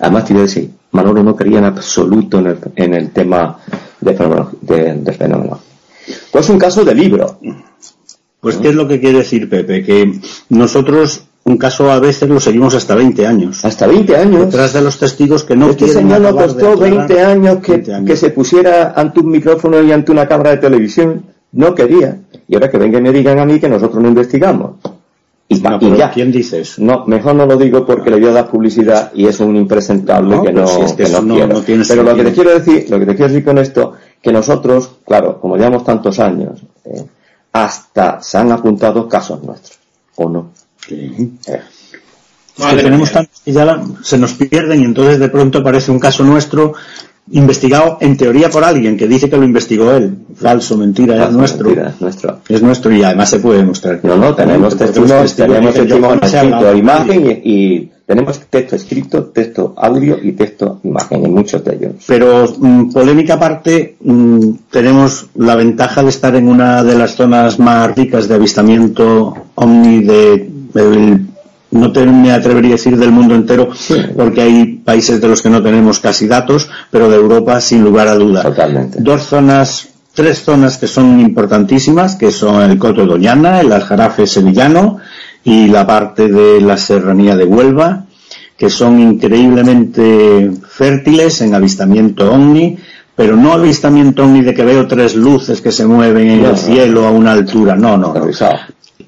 Además 0.00 0.24
te 0.24 0.32
voy 0.32 0.40
a 0.40 0.46
decir, 0.46 0.70
Manolo 0.90 1.22
no 1.22 1.36
creía 1.36 1.58
en 1.58 1.66
absoluto 1.66 2.38
en 2.74 2.94
el, 2.94 3.10
tema 3.10 3.58
de 4.00 4.14
fenómeno, 4.14 4.50
de, 4.62 5.12
fenómeno. 5.12 5.60
Pues 6.32 6.48
un 6.48 6.58
caso 6.58 6.82
de 6.82 6.94
libro. 6.94 7.38
Pues 8.40 8.56
¿qué 8.56 8.70
es 8.70 8.74
lo 8.74 8.88
que 8.88 8.98
quiere 8.98 9.18
decir 9.18 9.50
Pepe? 9.50 9.84
Que 9.84 10.18
nosotros 10.48 11.24
un 11.44 11.58
caso 11.58 11.90
a 11.90 12.00
veces 12.00 12.26
lo 12.30 12.40
seguimos 12.40 12.74
hasta 12.74 12.94
20 12.94 13.26
años. 13.26 13.62
Hasta 13.66 13.86
20 13.86 14.16
años. 14.16 14.46
Detrás 14.46 14.72
de 14.72 14.80
los 14.80 14.98
testigos 14.98 15.44
que 15.44 15.56
no 15.56 15.68
este 15.68 15.88
señor 15.88 16.22
nos 16.22 16.32
costó 16.32 16.78
20 16.78 17.20
años 17.20 17.58
que, 17.58 17.82
que 17.82 18.16
se 18.16 18.30
pusiera 18.30 18.94
ante 18.96 19.20
un 19.20 19.30
micrófono 19.30 19.82
y 19.82 19.92
ante 19.92 20.10
una 20.10 20.26
cámara 20.26 20.52
de 20.52 20.56
televisión. 20.56 21.37
No 21.52 21.74
quería. 21.74 22.18
Y 22.46 22.54
ahora 22.54 22.70
que 22.70 22.78
vengan 22.78 23.06
y 23.06 23.10
me 23.10 23.12
digan 23.12 23.38
a 23.38 23.44
mí 23.44 23.58
que 23.58 23.68
nosotros 23.68 24.02
no 24.02 24.08
investigamos. 24.08 24.76
Y, 25.50 25.62
ya. 25.96 26.10
¿Quién 26.10 26.30
dice 26.30 26.60
eso? 26.60 26.82
No, 26.82 27.06
mejor 27.06 27.34
no 27.34 27.46
lo 27.46 27.56
digo 27.56 27.86
porque 27.86 28.10
le 28.10 28.18
voy 28.18 28.28
a 28.28 28.32
dar 28.32 28.50
publicidad 28.50 29.10
y 29.14 29.26
es 29.26 29.40
un 29.40 29.56
impresentable 29.56 30.42
que 30.42 30.52
no, 30.52 30.66
que 30.94 31.08
no, 31.08 31.34
quiero. 31.34 31.62
Pero 31.88 32.02
lo 32.02 32.14
que 32.14 32.24
te 32.24 32.32
quiero 32.32 32.50
decir, 32.50 32.90
lo 32.90 32.98
que 32.98 33.06
te 33.06 33.16
quiero 33.16 33.32
decir 33.32 33.44
con 33.46 33.56
esto, 33.56 33.94
que 34.20 34.30
nosotros, 34.30 34.90
claro, 35.06 35.40
como 35.40 35.56
llevamos 35.56 35.84
tantos 35.84 36.18
años, 36.18 36.60
eh, 36.84 37.02
hasta 37.52 38.20
se 38.20 38.36
han 38.36 38.52
apuntado 38.52 39.08
casos 39.08 39.42
nuestros, 39.42 39.78
¿o 40.16 40.28
no? 40.28 40.50
tenemos 42.76 43.12
tantos 43.12 43.40
que 43.40 43.52
ya 43.52 43.82
se 44.02 44.18
nos 44.18 44.34
pierden 44.34 44.80
y 44.80 44.84
entonces 44.84 45.18
de 45.18 45.28
pronto 45.28 45.58
aparece 45.58 45.90
un 45.90 45.98
caso 45.98 46.24
nuestro 46.24 46.74
investigado 47.30 47.98
en 48.00 48.16
teoría 48.16 48.50
por 48.50 48.64
alguien 48.64 48.96
que 48.96 49.06
dice 49.06 49.28
que 49.28 49.36
lo 49.36 49.44
investigó 49.44 49.92
él. 49.92 50.16
Falso, 50.34 50.76
mentira, 50.76 51.26
es 51.26 51.32
nuestro. 51.32 51.70
es 51.70 52.00
nuestro. 52.00 52.40
Es 52.48 52.62
nuestro 52.62 52.92
y 52.92 53.02
además 53.02 53.30
se 53.30 53.38
puede 53.38 53.58
demostrar. 53.58 54.00
No, 54.02 54.16
no, 54.16 54.34
tenemos 54.34 54.76
testimonios, 54.76 55.34
tenemos 55.34 55.76
escrito 55.76 56.74
imagen 56.74 57.40
y, 57.44 57.90
tenemos 58.06 58.40
texto 58.48 58.74
escrito, 58.74 59.24
texto 59.24 59.74
audio 59.76 60.16
y 60.22 60.32
texto 60.32 60.80
imagen 60.82 61.26
en 61.26 61.34
muchos 61.34 61.62
de 61.62 61.74
ellos. 61.74 61.92
Pero 62.06 62.46
mm, 62.58 62.90
polémica 62.90 63.34
aparte, 63.34 63.96
mm, 64.00 64.50
tenemos 64.70 65.26
la 65.34 65.56
ventaja 65.56 66.02
de 66.02 66.08
estar 66.08 66.34
en 66.34 66.48
una 66.48 66.82
de 66.82 66.94
las 66.94 67.16
zonas 67.16 67.58
más 67.58 67.94
ricas 67.94 68.26
de 68.26 68.36
avistamiento 68.36 69.34
omni 69.56 70.04
de, 70.04 70.50
de 70.72 71.20
no 71.70 71.92
te, 71.92 72.04
me 72.06 72.32
atrevería 72.32 72.70
a 72.70 72.76
decir 72.76 72.96
del 72.96 73.12
mundo 73.12 73.34
entero, 73.34 73.70
porque 74.16 74.40
hay 74.40 74.64
países 74.84 75.20
de 75.20 75.28
los 75.28 75.42
que 75.42 75.50
no 75.50 75.62
tenemos 75.62 76.00
casi 76.00 76.26
datos, 76.26 76.68
pero 76.90 77.08
de 77.10 77.16
Europa 77.16 77.60
sin 77.60 77.82
lugar 77.82 78.08
a 78.08 78.14
duda. 78.14 78.42
Totalmente. 78.42 78.98
Dos 79.00 79.22
zonas, 79.22 79.88
tres 80.14 80.42
zonas 80.42 80.78
que 80.78 80.86
son 80.86 81.20
importantísimas, 81.20 82.16
que 82.16 82.30
son 82.30 82.62
el 82.70 82.78
Coto 82.78 83.04
Doñana, 83.04 83.60
el 83.60 83.72
Aljarafe 83.72 84.26
sevillano 84.26 84.98
y 85.44 85.68
la 85.68 85.86
parte 85.86 86.28
de 86.28 86.60
la 86.60 86.76
serranía 86.76 87.36
de 87.36 87.44
Huelva, 87.44 88.06
que 88.56 88.70
son 88.70 88.98
increíblemente 88.98 90.50
fértiles 90.68 91.42
en 91.42 91.54
avistamiento 91.54 92.32
ovni, 92.32 92.76
pero 93.14 93.36
no 93.36 93.52
avistamiento 93.52 94.24
ovni 94.24 94.42
de 94.42 94.54
que 94.54 94.64
veo 94.64 94.86
tres 94.86 95.14
luces 95.14 95.60
que 95.60 95.70
se 95.70 95.86
mueven 95.86 96.28
en 96.30 96.44
el 96.44 96.56
cielo 96.56 97.06
a 97.06 97.10
una 97.10 97.32
altura, 97.32 97.76
no, 97.76 97.96
no. 97.96 98.14
no. 98.14 98.26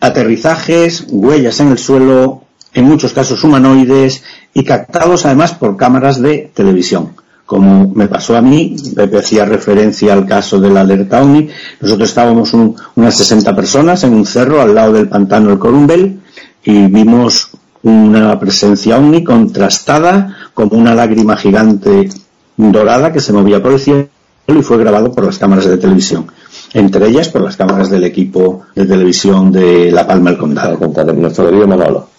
Aterrizajes, 0.01 1.07
huellas 1.11 1.61
en 1.61 1.69
el 1.69 1.79
suelo, 1.79 2.45
en 2.75 2.85
muchos 2.85 3.12
casos 3.12 3.43
humanoides 3.45 4.23
y 4.55 4.64
captados 4.64 5.27
además 5.27 5.55
por 5.55 5.77
cámaras 5.77 6.21
de 6.21 6.51
televisión. 6.55 7.14
Como 7.47 7.93
me 7.95 8.07
pasó 8.07 8.37
a 8.37 8.43
mí, 8.43 8.77
Pepe 8.95 9.18
hacía 9.18 9.45
referencia 9.45 10.12
al 10.12 10.25
caso 10.27 10.61
de 10.61 10.71
la 10.71 10.83
alerta 10.83 11.21
OVNI, 11.21 11.49
nosotros 11.81 12.09
estábamos 12.09 12.55
unas 12.55 13.16
60 13.16 13.57
personas 13.57 14.05
en 14.05 14.14
un 14.14 14.25
cerro 14.25 14.61
al 14.61 14.75
lado 14.75 14.93
del 14.93 15.09
pantano 15.09 15.49
del 15.49 15.59
Corumbel 15.59 16.21
y 16.62 16.87
vimos 16.87 17.51
una 17.83 18.39
presencia 18.39 18.99
OVNI 18.99 19.25
contrastada 19.25 20.37
como 20.55 20.77
una 20.77 20.95
lágrima 20.95 21.37
gigante 21.37 22.09
dorada 22.57 23.12
que 23.12 23.21
se 23.21 23.33
movía 23.33 23.61
por 23.61 23.73
el 23.73 23.81
cielo 23.81 24.09
y 24.47 24.62
fue 24.62 24.79
grabado 24.79 25.12
por 25.12 25.25
las 25.25 25.39
cámaras 25.39 25.64
de 25.64 25.79
televisión 25.79 26.27
entre 26.73 27.09
ellas 27.09 27.29
por 27.29 27.43
las 27.43 27.57
cámaras 27.57 27.91
del 27.91 28.05
equipo 28.05 28.62
de 28.75 28.87
televisión 28.87 29.51
de 29.51 29.91
La 29.91 30.07
Palma 30.07 30.31
del 30.31 30.39
Condado. 30.39 30.79
nuestro 31.14 31.47
querido 31.47 31.66
Manolo. 31.66 32.10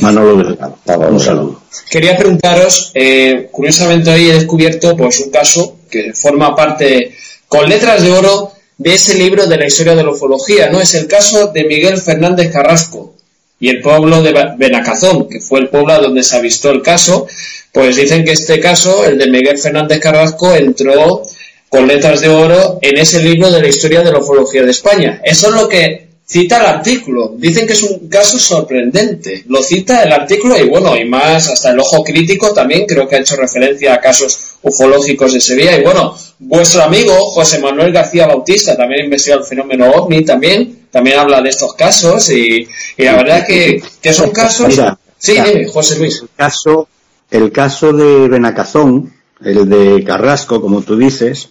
Manolo 0.00 0.36
Delgado. 0.36 0.76
Un 1.10 1.20
saludo. 1.20 1.62
Quería 1.90 2.16
preguntaros, 2.16 2.90
eh, 2.94 3.48
curiosamente 3.50 4.10
hoy 4.10 4.30
he 4.30 4.34
descubierto 4.34 4.96
pues 4.96 5.20
un 5.20 5.30
caso 5.30 5.76
que 5.90 6.12
forma 6.12 6.54
parte 6.54 7.14
con 7.48 7.68
letras 7.68 8.02
de 8.02 8.12
oro 8.12 8.52
de 8.78 8.94
ese 8.94 9.16
libro 9.16 9.46
de 9.46 9.56
la 9.56 9.66
historia 9.66 9.94
de 9.94 10.04
la 10.04 10.10
ufología, 10.10 10.68
¿no? 10.70 10.80
Es 10.80 10.94
el 10.94 11.06
caso 11.06 11.48
de 11.48 11.64
Miguel 11.64 11.98
Fernández 11.98 12.52
Carrasco 12.52 13.14
y 13.58 13.68
el 13.68 13.80
pueblo 13.80 14.22
de 14.22 14.34
Benacazón, 14.58 15.28
que 15.28 15.40
fue 15.40 15.60
el 15.60 15.68
pueblo 15.68 15.98
donde 16.00 16.22
se 16.22 16.36
avistó 16.36 16.70
el 16.70 16.82
caso, 16.82 17.26
pues 17.72 17.96
dicen 17.96 18.24
que 18.24 18.32
este 18.32 18.60
caso, 18.60 19.04
el 19.04 19.18
de 19.18 19.28
Miguel 19.28 19.58
Fernández 19.58 20.00
Carrasco, 20.00 20.54
entró 20.54 21.22
con 21.68 21.86
letras 21.86 22.20
de 22.20 22.28
oro 22.28 22.78
en 22.82 22.98
ese 22.98 23.22
libro 23.22 23.50
de 23.50 23.60
la 23.60 23.68
historia 23.68 24.02
de 24.02 24.12
la 24.12 24.18
ufología 24.18 24.62
de 24.62 24.70
España. 24.70 25.20
Eso 25.24 25.48
es 25.48 25.54
lo 25.54 25.68
que 25.68 26.05
cita 26.26 26.58
el 26.58 26.66
artículo. 26.66 27.34
Dicen 27.36 27.66
que 27.66 27.72
es 27.72 27.82
un 27.84 28.08
caso 28.08 28.38
sorprendente. 28.38 29.44
Lo 29.46 29.62
cita 29.62 30.02
el 30.02 30.12
artículo 30.12 30.58
y 30.58 30.68
bueno, 30.68 30.96
y 30.96 31.04
más 31.04 31.48
hasta 31.48 31.70
el 31.70 31.78
ojo 31.78 32.02
crítico 32.02 32.52
también 32.52 32.84
creo 32.86 33.08
que 33.08 33.16
ha 33.16 33.20
hecho 33.20 33.36
referencia 33.36 33.94
a 33.94 34.00
casos 34.00 34.56
ufológicos 34.62 35.32
de 35.32 35.40
Sevilla. 35.40 35.78
Y 35.78 35.84
bueno, 35.84 36.16
vuestro 36.40 36.82
amigo 36.82 37.14
José 37.30 37.60
Manuel 37.60 37.92
García 37.92 38.26
Bautista 38.26 38.76
también 38.76 39.04
investiga 39.04 39.36
el 39.36 39.44
fenómeno 39.44 39.88
ovni, 39.92 40.24
también, 40.24 40.88
también 40.90 41.20
habla 41.20 41.40
de 41.40 41.50
estos 41.50 41.74
casos 41.74 42.28
y, 42.30 42.66
la 42.98 43.16
verdad 43.16 43.46
que, 43.46 43.80
que 44.02 44.12
son 44.12 44.30
casos... 44.30 44.80
sí, 45.18 45.36
José 45.72 45.98
Luis. 45.98 46.22
El 46.22 46.28
caso, 46.36 46.88
el 47.30 47.52
caso 47.52 47.92
de 47.92 48.28
Benacazón, 48.28 49.14
el 49.44 49.68
de 49.68 50.02
Carrasco, 50.02 50.60
como 50.60 50.82
tú 50.82 50.96
dices, 50.96 51.50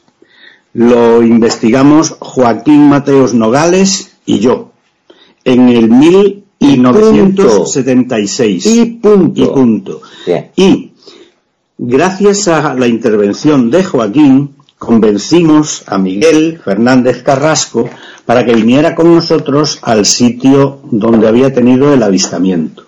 lo 0.74 1.24
investigamos 1.24 2.18
Joaquín 2.20 2.90
Mateos 2.90 3.34
Nogales 3.34 4.15
y 4.26 4.40
yo, 4.40 4.72
en 5.44 5.70
el 5.70 5.90
1976. 5.90 8.66
Y 8.66 8.86
punto. 8.86 9.42
Y 9.42 9.46
punto. 9.46 10.02
Y 10.56 10.92
gracias 11.78 12.48
a 12.48 12.74
la 12.74 12.88
intervención 12.88 13.70
de 13.70 13.84
Joaquín, 13.84 14.56
convencimos 14.78 15.84
a 15.88 15.98
Miguel 15.98 16.62
Fernández 16.64 17.22
Carrasco 17.24 17.90
para 18.26 18.46
que 18.46 18.54
viniera 18.54 18.96
con 18.96 19.14
nosotros 19.14 19.80
al 19.82 20.06
sitio 20.06 20.80
donde 20.92 21.28
había 21.28 21.54
tenido 21.54 21.94
el 21.94 22.02
avistamiento. 22.02 22.84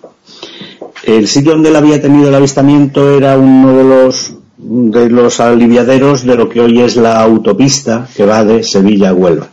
El 1.04 1.28
sitio 1.28 1.52
donde 1.52 1.68
él 1.70 1.76
había 1.76 2.02
tenido 2.02 2.28
el 2.28 2.34
avistamiento 2.34 3.16
era 3.16 3.38
uno 3.38 3.76
de 3.76 3.84
los 3.84 4.32
de 4.58 5.08
los 5.08 5.38
aliviaderos 5.38 6.24
de 6.24 6.34
lo 6.34 6.48
que 6.48 6.60
hoy 6.60 6.80
es 6.80 6.96
la 6.96 7.22
autopista 7.22 8.08
que 8.14 8.26
va 8.26 8.44
de 8.44 8.64
Sevilla 8.64 9.10
a 9.10 9.14
Huelva. 9.14 9.48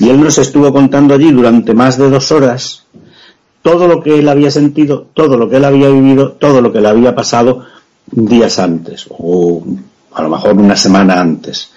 Y 0.00 0.08
él 0.10 0.20
nos 0.20 0.38
estuvo 0.38 0.72
contando 0.72 1.14
allí 1.14 1.30
durante 1.30 1.74
más 1.74 1.98
de 1.98 2.10
dos 2.10 2.32
horas 2.32 2.86
todo 3.66 3.88
lo 3.88 4.00
que 4.00 4.20
él 4.20 4.28
había 4.28 4.52
sentido, 4.52 5.08
todo 5.12 5.36
lo 5.36 5.50
que 5.50 5.56
él 5.56 5.64
había 5.64 5.88
vivido, 5.88 6.32
todo 6.32 6.60
lo 6.60 6.72
que 6.72 6.80
le 6.80 6.88
había 6.88 7.16
pasado 7.16 7.64
días 8.06 8.60
antes, 8.60 9.06
o 9.10 9.60
a 10.14 10.22
lo 10.22 10.28
mejor 10.28 10.54
una 10.54 10.76
semana 10.76 11.20
antes. 11.20 11.70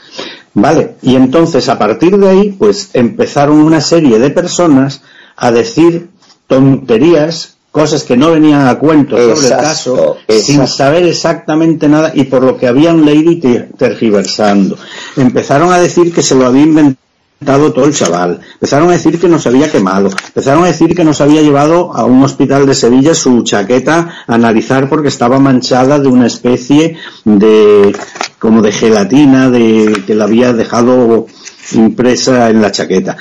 Vale, 0.53 0.97
y 1.01 1.15
entonces 1.15 1.67
a 1.67 1.79
partir 1.79 2.15
de 2.19 2.29
ahí, 2.29 2.51
pues 2.51 2.91
empezaron 2.93 3.57
una 3.57 3.81
serie 3.81 4.19
de 4.19 4.29
personas 4.29 5.01
a 5.35 5.51
decir 5.51 6.09
tonterías 6.45 7.55
cosas 7.71 8.03
que 8.03 8.17
no 8.17 8.31
venían 8.31 8.67
a 8.67 8.77
cuento 8.77 9.17
sobre 9.17 9.47
el 9.47 9.59
caso, 9.59 10.17
sin 10.27 10.67
saber 10.67 11.05
exactamente 11.05 11.87
nada 11.87 12.11
y 12.13 12.25
por 12.25 12.43
lo 12.43 12.55
que 12.55 12.67
habían 12.67 13.03
leído 13.03 13.31
y 13.31 13.39
tergiversando. 13.77 14.77
Empezaron 15.17 15.73
a 15.73 15.79
decir 15.79 16.13
que 16.13 16.21
se 16.21 16.35
lo 16.35 16.45
había 16.45 16.63
inventado 16.63 17.08
todo 17.45 17.85
el 17.85 17.93
chaval. 17.93 18.39
Empezaron 18.53 18.89
a 18.89 18.93
decir 18.93 19.19
que 19.19 19.27
nos 19.27 19.47
había 19.47 19.71
quemado. 19.71 20.09
Empezaron 20.27 20.63
a 20.63 20.67
decir 20.67 20.95
que 20.95 21.03
nos 21.03 21.21
había 21.21 21.41
llevado 21.41 21.93
a 21.95 22.05
un 22.05 22.23
hospital 22.23 22.65
de 22.65 22.75
Sevilla 22.75 23.15
su 23.15 23.43
chaqueta 23.43 24.23
a 24.27 24.35
analizar 24.35 24.89
porque 24.89 25.07
estaba 25.07 25.39
manchada 25.39 25.99
de 25.99 26.07
una 26.07 26.27
especie 26.27 26.97
de 27.23 27.95
como 28.39 28.61
de 28.61 28.71
gelatina 28.71 29.49
de 29.49 30.03
que 30.05 30.15
la 30.15 30.25
había 30.25 30.53
dejado 30.53 31.27
impresa 31.73 32.49
en 32.49 32.61
la 32.61 32.71
chaqueta. 32.71 33.17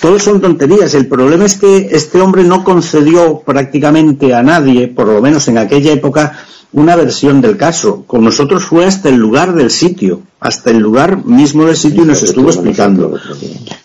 Todos 0.00 0.22
son 0.22 0.40
tonterías. 0.40 0.94
El 0.94 1.06
problema 1.06 1.44
es 1.44 1.56
que 1.56 1.88
este 1.92 2.20
hombre 2.20 2.44
no 2.44 2.64
concedió 2.64 3.40
prácticamente 3.40 4.34
a 4.34 4.42
nadie, 4.42 4.88
por 4.88 5.06
lo 5.06 5.20
menos 5.20 5.46
en 5.48 5.58
aquella 5.58 5.92
época, 5.92 6.38
una 6.74 6.96
versión 6.96 7.40
del 7.40 7.56
caso. 7.56 8.04
Con 8.06 8.24
nosotros 8.24 8.64
fue 8.64 8.84
hasta 8.84 9.08
el 9.08 9.16
lugar 9.16 9.54
del 9.54 9.70
sitio, 9.70 10.22
hasta 10.40 10.70
el 10.70 10.78
lugar 10.78 11.24
mismo 11.24 11.64
del 11.64 11.76
sitio 11.76 12.02
y 12.02 12.06
nos 12.06 12.22
estuvo 12.22 12.50
explicando. 12.50 13.18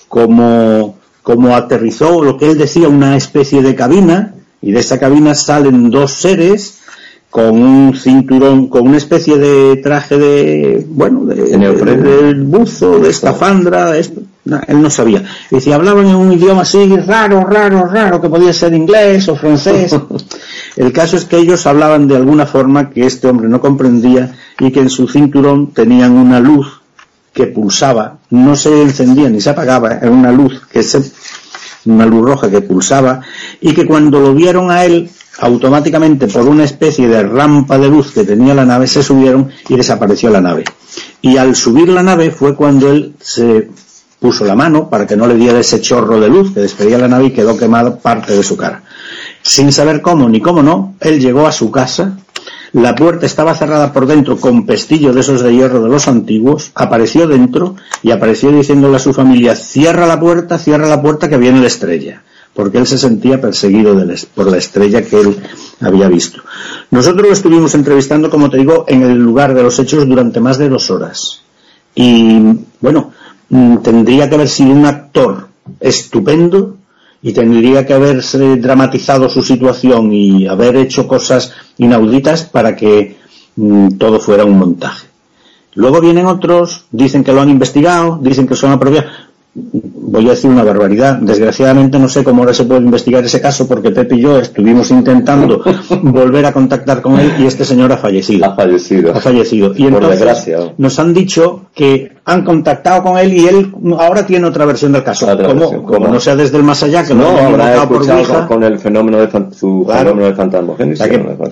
cómo, 0.08 0.98
cómo 1.24 1.56
aterrizó 1.56 2.24
lo 2.24 2.38
que 2.38 2.52
él 2.52 2.58
decía, 2.58 2.90
una 2.90 3.16
especie 3.16 3.62
de 3.62 3.76
cabina, 3.76 4.36
y 4.62 4.72
de 4.72 4.80
esa 4.80 5.00
cabina 5.00 5.36
salen 5.36 5.90
dos 5.90 6.12
seres 6.12 6.80
con 7.30 7.62
un 7.62 7.96
cinturón, 7.96 8.68
con 8.68 8.88
una 8.88 8.98
especie 8.98 9.38
de 9.38 9.78
traje 9.78 10.18
de, 10.18 10.86
bueno, 10.90 11.26
de, 11.26 12.34
buzo, 12.44 13.00
de 13.00 13.10
él 14.68 14.82
no 14.82 14.90
sabía. 14.90 15.24
Y 15.52 15.60
si 15.60 15.72
hablaban 15.72 16.08
en 16.08 16.16
un 16.16 16.32
idioma 16.32 16.62
así 16.62 16.96
raro, 16.98 17.46
raro, 17.46 17.86
raro, 17.86 18.22
que 18.22 18.30
podía 18.30 18.54
ser 18.54 18.74
inglés 18.74 19.28
o 19.30 19.36
francés. 19.36 19.96
El 20.76 20.92
caso 20.92 21.18
es 21.18 21.26
que 21.26 21.38
ellos 21.38 21.66
hablaban 21.66 22.08
de 22.08 22.16
alguna 22.16 22.46
forma 22.46 22.90
que 22.90 23.06
este 23.06 23.28
hombre 23.28 23.50
no 23.50 23.60
comprendía 23.60 24.36
y 24.60 24.72
que 24.72 24.80
en 24.80 24.90
su 24.90 25.08
cinturón 25.08 25.74
tenían 25.74 26.14
una 26.14 26.40
luz 26.40 26.80
que 27.34 27.48
pulsaba, 27.48 28.18
no 28.32 28.56
se 28.56 28.82
encendía 28.82 29.30
ni 29.30 29.40
se 29.40 29.52
apagaba, 29.52 29.94
era 29.94 30.10
una 30.10 30.32
luz 30.32 30.62
que 30.72 30.84
se, 30.84 31.02
una 31.86 32.06
luz 32.06 32.26
roja 32.26 32.50
que 32.50 32.62
pulsaba 32.62 33.22
y 33.62 33.74
que 33.74 33.86
cuando 33.86 34.20
lo 34.20 34.34
vieron 34.34 34.72
a 34.72 34.86
él 34.86 35.10
automáticamente 35.40 36.28
por 36.28 36.48
una 36.48 36.66
especie 36.66 37.08
de 37.08 37.24
rampa 37.24 37.78
de 37.78 37.88
luz 37.88 38.12
que 38.12 38.24
tenía 38.24 38.54
la 38.54 38.66
nave 38.66 38.88
se 38.88 39.04
subieron 39.04 39.50
y 39.68 39.76
desapareció 39.76 40.30
la 40.30 40.42
nave. 40.42 40.66
Y 41.22 41.38
al 41.38 41.56
subir 41.56 41.90
la 41.90 42.04
nave 42.04 42.32
fue 42.32 42.56
cuando 42.56 42.92
él 42.92 43.16
se 43.22 43.70
puso 44.20 44.46
la 44.46 44.56
mano 44.56 44.90
para 44.90 45.08
que 45.08 45.16
no 45.16 45.28
le 45.28 45.36
diera 45.36 45.60
ese 45.60 45.82
chorro 45.82 46.20
de 46.20 46.30
luz 46.30 46.54
que 46.54 46.60
despedía 46.62 46.98
la 46.98 47.08
nave 47.08 47.28
y 47.28 47.32
quedó 47.32 47.58
quemada 47.58 47.98
parte 47.98 48.36
de 48.36 48.44
su 48.44 48.58
cara. 48.58 48.84
Sin 49.42 49.72
saber 49.72 50.02
cómo 50.02 50.28
ni 50.28 50.42
cómo 50.42 50.62
no, 50.62 50.96
él 51.00 51.20
llegó 51.20 51.48
a 51.48 51.52
su 51.52 51.72
casa, 51.72 52.18
la 52.74 52.96
puerta 52.96 53.26
estaba 53.26 53.56
cerrada 53.56 53.92
por 53.94 54.06
dentro 54.06 54.38
con 54.38 54.66
pestillo 54.66 55.14
de 55.14 55.22
esos 55.22 55.42
de 55.42 55.54
hierro 55.54 55.82
de 55.82 55.90
los 55.90 56.08
antiguos, 56.08 56.72
apareció 56.76 57.28
dentro 57.28 57.76
y 58.04 58.12
apareció 58.12 58.52
diciéndole 58.52 58.98
a 58.98 59.00
su 59.00 59.14
familia, 59.14 59.56
cierra 59.56 60.06
la 60.06 60.20
puerta, 60.20 60.58
cierra 60.58 60.88
la 60.88 61.02
puerta 61.02 61.30
que 61.30 61.38
viene 61.38 61.62
la 61.62 61.68
estrella 61.68 62.24
porque 62.54 62.78
él 62.78 62.88
se 62.88 62.98
sentía 62.98 63.40
perseguido 63.40 63.96
por 64.36 64.52
la 64.52 64.58
estrella 64.58 65.02
que 65.02 65.22
él 65.22 65.38
había 65.80 66.10
visto. 66.10 66.42
Nosotros 66.92 67.28
lo 67.28 67.34
estuvimos 67.34 67.74
entrevistando, 67.74 68.30
como 68.30 68.50
te 68.50 68.58
digo, 68.58 68.84
en 68.88 69.04
el 69.04 69.18
lugar 69.18 69.54
de 69.54 69.64
los 69.64 69.80
hechos 69.80 70.06
durante 70.06 70.42
más 70.42 70.58
de 70.58 70.68
dos 70.68 70.92
horas. 70.92 71.42
Y 71.96 72.60
bueno, 72.82 73.14
tendría 73.50 74.30
que 74.30 74.36
haber 74.36 74.48
sido 74.48 74.72
un 74.72 74.86
actor 74.86 75.48
estupendo 75.80 76.78
y 77.22 77.34
tendría 77.34 77.86
que 77.86 77.94
haberse 77.94 78.58
dramatizado 78.58 79.28
su 79.30 79.42
situación 79.42 80.14
y 80.14 80.48
haber 80.48 80.78
hecho 80.78 81.08
cosas 81.08 81.52
inauditas 81.78 82.44
para 82.44 82.76
que 82.76 83.18
mm, 83.56 83.98
todo 83.98 84.20
fuera 84.20 84.46
un 84.46 84.58
montaje. 84.58 85.08
Luego 85.76 86.02
vienen 86.02 86.26
otros, 86.26 86.86
dicen 86.92 87.24
que 87.24 87.34
lo 87.34 87.42
han 87.42 87.50
investigado, 87.50 88.20
dicen 88.22 88.48
que 88.48 88.56
son 88.56 88.72
apropiados 88.72 89.12
voy 89.54 90.28
a 90.28 90.32
decir 90.32 90.50
una 90.50 90.64
barbaridad. 90.64 91.18
Desgraciadamente 91.18 92.00
no 92.00 92.08
sé 92.08 92.24
cómo 92.24 92.42
ahora 92.42 92.54
se 92.54 92.66
puede 92.66 92.82
investigar 92.82 93.24
ese 93.24 93.42
caso 93.42 93.68
porque 93.68 93.92
Pepe 93.92 94.16
y 94.16 94.22
yo 94.22 94.40
estuvimos 94.40 94.92
intentando 94.92 95.64
volver 96.04 96.46
a 96.46 96.54
contactar 96.54 97.02
con 97.02 97.20
él 97.20 97.34
y 97.40 97.46
este 97.46 97.66
señor 97.66 97.92
ha 97.92 97.98
fallecido. 97.98 98.46
Ha 98.46 98.56
fallecido. 98.56 99.14
Ha 99.16 99.20
fallecido. 99.20 99.74
Y 99.76 99.88
entonces 99.88 100.56
nos 100.78 101.00
han 101.00 101.14
dicho 101.14 101.66
que 101.74 102.14
han 102.26 102.44
contactado 102.44 103.04
con 103.04 103.18
él 103.18 103.34
y 103.34 103.48
él 103.48 103.74
ahora 103.98 104.26
tiene 104.26 104.46
otra 104.46 104.66
versión 104.66 104.92
del 104.92 105.04
caso. 105.04 105.28
como, 105.38 105.84
como 105.84 106.08
no 106.08 106.20
sea 106.20 106.36
desde 106.36 106.58
el 106.58 106.64
más 106.64 106.84
allá, 106.84 107.04
que 107.04 107.16
no, 107.16 107.28
habrá 107.28 107.88
por 107.88 108.06
con 108.48 108.64
el 108.64 108.80
fenómeno 108.80 109.20
de 109.20 109.30
su 109.54 109.86
fenómeno 109.92 110.28
de 110.28 110.34
fantasma. 110.34 110.74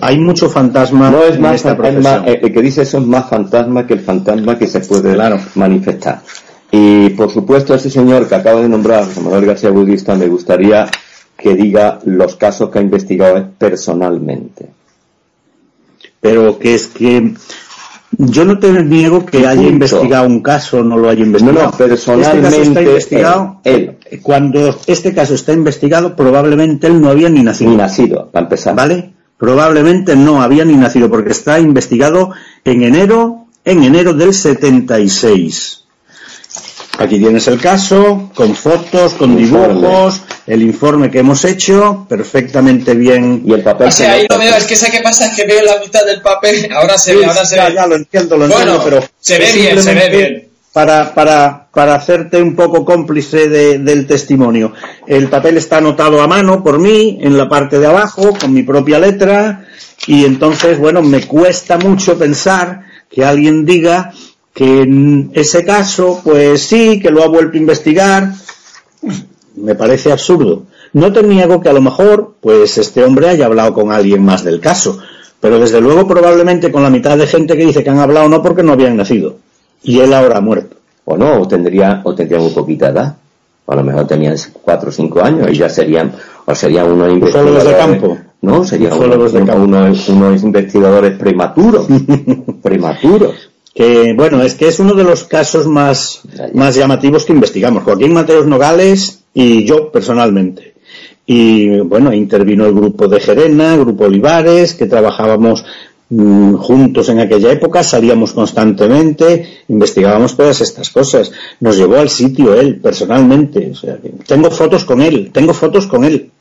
hay 0.00 0.18
mucho 0.18 0.48
fantasma 0.48 1.10
no 1.10 1.24
es 1.24 1.38
más 1.38 1.62
fantasma, 1.62 2.24
el 2.26 2.52
que 2.52 2.62
dice 2.62 2.82
eso 2.82 2.98
es 2.98 3.06
más 3.06 3.28
fantasma 3.28 3.86
que 3.86 3.94
el 3.94 4.00
fantasma 4.00 4.58
que 4.58 4.66
se 4.66 4.80
puede 4.80 5.16
manifestar. 5.54 6.20
Y 6.70 7.10
por 7.10 7.30
supuesto, 7.30 7.74
ese 7.74 7.90
señor 7.90 8.28
que 8.28 8.34
acaba 8.34 8.60
de 8.60 8.68
nombrar, 8.68 9.04
José 9.06 9.20
Manuel 9.20 9.46
García 9.46 9.70
Budista, 9.70 10.14
me 10.14 10.26
gustaría 10.26 10.86
que 11.36 11.54
diga 11.54 12.00
los 12.04 12.36
casos 12.36 12.70
que 12.70 12.78
ha 12.78 12.82
investigado 12.82 13.50
personalmente. 13.56 14.66
Pero 16.20 16.58
que 16.58 16.74
es 16.74 16.88
que 16.88 17.34
yo 18.10 18.44
no 18.44 18.58
te 18.58 18.72
niego 18.82 19.24
que 19.24 19.46
haya 19.46 19.68
investigado 19.68 20.26
un 20.26 20.40
caso, 20.40 20.82
no 20.82 20.96
lo 20.96 21.08
haya 21.08 21.24
investigado. 21.24 21.66
No, 21.66 21.76
personalmente. 21.76 22.48
Este 22.48 22.62
está 22.62 22.82
investigado. 22.82 23.60
Él, 23.64 23.96
Cuando 24.22 24.78
este 24.86 25.14
caso 25.14 25.34
está 25.34 25.52
investigado, 25.52 26.16
probablemente 26.16 26.86
él 26.86 27.00
no 27.00 27.10
había 27.10 27.28
ni 27.28 27.42
nacido. 27.42 27.70
Ni 27.70 27.76
nacido, 27.76 28.30
para 28.30 28.46
empezar. 28.46 28.74
¿Vale? 28.74 29.12
Probablemente 29.36 30.16
no 30.16 30.42
había 30.42 30.64
ni 30.64 30.74
nacido, 30.74 31.08
porque 31.08 31.30
está 31.30 31.60
investigado 31.60 32.32
en 32.64 32.82
enero, 32.82 33.46
en 33.64 33.84
enero 33.84 34.14
del 34.14 34.34
76. 34.34 35.84
Aquí 36.98 37.16
tienes 37.20 37.46
el 37.46 37.60
caso, 37.60 38.28
con 38.34 38.56
fotos, 38.56 39.14
con 39.14 39.36
dibujos, 39.36 40.20
el 40.48 40.62
informe 40.62 41.08
que 41.08 41.20
hemos 41.20 41.44
hecho, 41.44 42.04
perfectamente 42.08 42.94
bien. 42.94 43.44
Y 43.46 43.52
el 43.52 43.62
papel. 43.62 43.86
O 43.86 43.92
sea, 43.92 44.14
ahí 44.14 44.26
lo 44.28 44.36
veo, 44.36 44.56
es 44.56 44.64
que 44.64 44.74
sé 44.74 44.90
qué 44.90 44.98
pasa, 45.00 45.26
es 45.26 45.36
que 45.36 45.46
veo 45.46 45.62
la 45.62 45.78
mitad 45.78 46.04
del 46.04 46.20
papel, 46.20 46.68
ahora 46.74 46.98
se 46.98 47.14
ve, 47.14 47.24
ahora 47.24 47.46
se 47.46 47.54
ve. 47.54 47.72
Ya 47.72 47.86
lo 47.86 47.94
entiendo, 47.94 48.36
lo 48.36 48.46
entiendo, 48.46 48.82
pero. 48.82 49.04
Se 49.20 49.38
ve 49.38 49.52
bien, 49.52 49.80
se 49.80 49.94
ve 49.94 50.08
bien. 50.08 50.48
Para, 50.72 51.14
para, 51.14 51.68
para 51.72 51.94
hacerte 51.94 52.42
un 52.42 52.56
poco 52.56 52.84
cómplice 52.84 53.48
del 53.48 54.06
testimonio. 54.06 54.72
El 55.06 55.28
papel 55.28 55.56
está 55.56 55.78
anotado 55.78 56.20
a 56.20 56.26
mano 56.26 56.64
por 56.64 56.80
mí, 56.80 57.18
en 57.20 57.38
la 57.38 57.48
parte 57.48 57.78
de 57.78 57.86
abajo, 57.86 58.36
con 58.38 58.52
mi 58.52 58.64
propia 58.64 58.98
letra, 58.98 59.66
y 60.08 60.24
entonces, 60.24 60.78
bueno, 60.78 61.02
me 61.02 61.22
cuesta 61.22 61.78
mucho 61.78 62.18
pensar 62.18 62.82
que 63.08 63.24
alguien 63.24 63.64
diga 63.64 64.12
que 64.58 64.82
en 64.82 65.30
ese 65.34 65.64
caso, 65.64 66.20
pues 66.24 66.66
sí, 66.66 66.98
que 66.98 67.12
lo 67.12 67.22
ha 67.22 67.28
vuelto 67.28 67.56
a 67.56 67.60
investigar, 67.60 68.32
me 69.54 69.76
parece 69.76 70.10
absurdo. 70.10 70.64
No 70.94 71.12
te 71.12 71.22
niego 71.22 71.60
que 71.60 71.68
a 71.68 71.72
lo 71.72 71.80
mejor, 71.80 72.34
pues 72.40 72.76
este 72.76 73.04
hombre 73.04 73.28
haya 73.28 73.46
hablado 73.46 73.72
con 73.72 73.92
alguien 73.92 74.24
más 74.24 74.42
del 74.42 74.58
caso, 74.58 74.98
pero 75.38 75.60
desde 75.60 75.80
luego 75.80 76.08
probablemente 76.08 76.72
con 76.72 76.82
la 76.82 76.90
mitad 76.90 77.16
de 77.16 77.28
gente 77.28 77.56
que 77.56 77.66
dice 77.66 77.84
que 77.84 77.90
han 77.90 78.00
hablado 78.00 78.28
no 78.28 78.42
porque 78.42 78.64
no 78.64 78.72
habían 78.72 78.96
nacido. 78.96 79.36
Y 79.84 80.00
él 80.00 80.12
ahora 80.12 80.38
ha 80.38 80.40
muerto. 80.40 80.76
O 81.04 81.16
no, 81.16 81.40
o 81.42 81.46
tendría, 81.46 82.00
o 82.02 82.12
tendría 82.16 82.40
muy 82.40 82.50
poquita 82.50 82.88
edad. 82.88 83.14
O 83.64 83.70
a 83.72 83.76
lo 83.76 83.84
mejor 83.84 84.08
tenían 84.08 84.34
cuatro 84.60 84.88
o 84.88 84.92
cinco 84.92 85.22
años 85.22 85.52
y 85.52 85.54
ya 85.54 85.68
serían, 85.68 86.12
o 86.46 86.52
serían 86.52 86.90
unos 86.90 87.12
investigadores. 87.12 87.64
de 87.64 87.76
campo. 87.76 88.18
No, 88.42 88.64
serían 88.64 88.92
unos, 88.94 89.32
unos, 89.34 90.08
unos 90.08 90.42
investigadores 90.42 91.16
prematuros. 91.16 91.86
prematuros 92.60 93.47
que 93.78 94.12
bueno, 94.12 94.42
es 94.42 94.56
que 94.56 94.66
es 94.66 94.80
uno 94.80 94.92
de 94.94 95.04
los 95.04 95.22
casos 95.22 95.68
más, 95.68 96.22
más 96.52 96.74
llamativos 96.74 97.24
que 97.24 97.32
investigamos. 97.32 97.84
Joaquín 97.84 98.12
Mateos 98.12 98.44
Nogales 98.44 99.22
y 99.32 99.64
yo 99.64 99.92
personalmente. 99.92 100.74
Y 101.24 101.78
bueno, 101.82 102.12
intervino 102.12 102.66
el 102.66 102.74
grupo 102.74 103.06
de 103.06 103.20
Gerena, 103.20 103.74
el 103.74 103.80
grupo 103.82 104.06
Olivares, 104.06 104.74
que 104.74 104.86
trabajábamos 104.86 105.64
mm, 106.08 106.54
juntos 106.54 107.08
en 107.10 107.20
aquella 107.20 107.52
época, 107.52 107.84
salíamos 107.84 108.32
constantemente, 108.32 109.46
investigábamos 109.68 110.36
todas 110.36 110.60
estas 110.60 110.90
cosas. 110.90 111.30
Nos 111.60 111.76
llevó 111.76 111.98
al 111.98 112.08
sitio 112.08 112.54
él, 112.54 112.80
personalmente. 112.80 113.70
O 113.70 113.76
sea, 113.76 113.96
tengo 114.26 114.50
fotos 114.50 114.84
con 114.84 115.00
él, 115.00 115.30
tengo 115.32 115.54
fotos 115.54 115.86
con 115.86 116.02
él. 116.02 116.32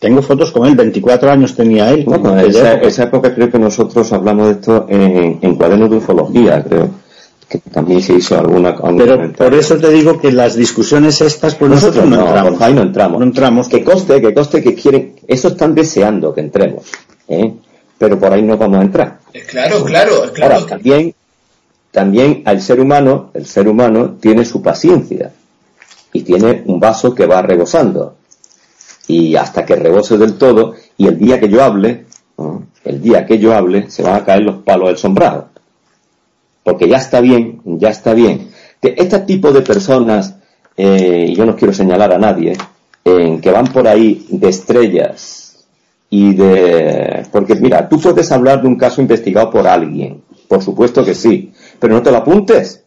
Tengo 0.00 0.22
fotos 0.22 0.50
con 0.50 0.66
él, 0.66 0.74
24 0.74 1.30
años 1.30 1.54
tenía 1.54 1.90
él. 1.90 2.04
Bueno, 2.04 2.36
esa, 2.40 2.74
esa, 2.74 3.04
época 3.04 3.34
creo 3.34 3.50
que 3.50 3.58
nosotros 3.58 4.12
hablamos 4.12 4.46
de 4.46 4.52
esto 4.54 4.86
en, 4.88 5.38
en 5.42 5.54
cuadernos 5.56 5.90
de 5.90 5.96
ufología, 5.98 6.64
creo 6.64 6.88
que 7.50 7.58
también 7.58 8.00
se 8.00 8.14
hizo 8.14 8.38
alguna... 8.38 8.76
Pero 8.96 9.32
por 9.32 9.52
eso 9.54 9.76
te 9.76 9.90
digo 9.90 10.20
que 10.20 10.30
las 10.30 10.54
discusiones 10.54 11.20
estas, 11.20 11.56
pues 11.56 11.68
nosotros, 11.68 12.06
no, 12.06 12.20
entramos. 12.20 12.60
Ahí 12.62 12.72
no 12.72 12.82
entramos. 12.82 13.18
No 13.18 13.26
entramos. 13.26 13.68
Que 13.68 13.82
coste, 13.82 14.20
que 14.20 14.32
coste 14.32 14.62
que 14.62 14.76
quieren... 14.76 15.16
Eso 15.26 15.48
están 15.48 15.74
deseando 15.74 16.32
que 16.32 16.42
entremos, 16.42 16.84
¿eh? 17.26 17.52
Pero 17.98 18.20
por 18.20 18.32
ahí 18.32 18.42
no 18.42 18.56
vamos 18.56 18.78
a 18.78 18.82
entrar. 18.82 19.18
Claro, 19.48 19.84
claro, 19.84 20.12
claro. 20.32 20.54
Ahora, 20.54 20.66
también, 20.66 21.12
también 21.90 22.42
al 22.46 22.62
ser 22.62 22.80
humano, 22.80 23.32
el 23.34 23.46
ser 23.46 23.66
humano 23.66 24.16
tiene 24.20 24.44
su 24.44 24.62
paciencia 24.62 25.32
y 26.12 26.22
tiene 26.22 26.62
un 26.66 26.78
vaso 26.78 27.12
que 27.12 27.26
va 27.26 27.42
rebosando 27.42 28.14
y 29.10 29.34
hasta 29.34 29.66
que 29.66 29.74
rebose 29.74 30.16
del 30.16 30.38
todo, 30.38 30.74
y 30.96 31.08
el 31.08 31.18
día 31.18 31.40
que 31.40 31.48
yo 31.48 31.64
hable, 31.64 32.04
el 32.84 33.02
día 33.02 33.26
que 33.26 33.38
yo 33.38 33.54
hable, 33.54 33.90
se 33.90 34.04
van 34.04 34.14
a 34.14 34.24
caer 34.24 34.42
los 34.42 34.62
palos 34.62 34.88
del 34.88 34.98
sombrado. 34.98 35.48
Porque 36.62 36.88
ya 36.88 36.98
está 36.98 37.20
bien, 37.20 37.60
ya 37.64 37.88
está 37.88 38.14
bien. 38.14 38.50
Este 38.80 39.18
tipo 39.20 39.50
de 39.50 39.62
personas, 39.62 40.36
eh, 40.76 41.26
y 41.28 41.34
yo 41.34 41.44
no 41.44 41.56
quiero 41.56 41.72
señalar 41.72 42.12
a 42.12 42.18
nadie, 42.18 42.56
en 43.04 43.40
que 43.40 43.50
van 43.50 43.66
por 43.66 43.88
ahí 43.88 44.26
de 44.30 44.48
estrellas 44.48 45.66
y 46.08 46.34
de... 46.34 47.26
Porque 47.32 47.56
mira, 47.56 47.88
tú 47.88 47.98
puedes 47.98 48.30
hablar 48.30 48.62
de 48.62 48.68
un 48.68 48.76
caso 48.76 49.00
investigado 49.00 49.50
por 49.50 49.66
alguien, 49.66 50.22
por 50.46 50.62
supuesto 50.62 51.04
que 51.04 51.14
sí, 51.14 51.52
pero 51.80 51.94
no 51.94 52.02
te 52.02 52.12
lo 52.12 52.18
apuntes. 52.18 52.79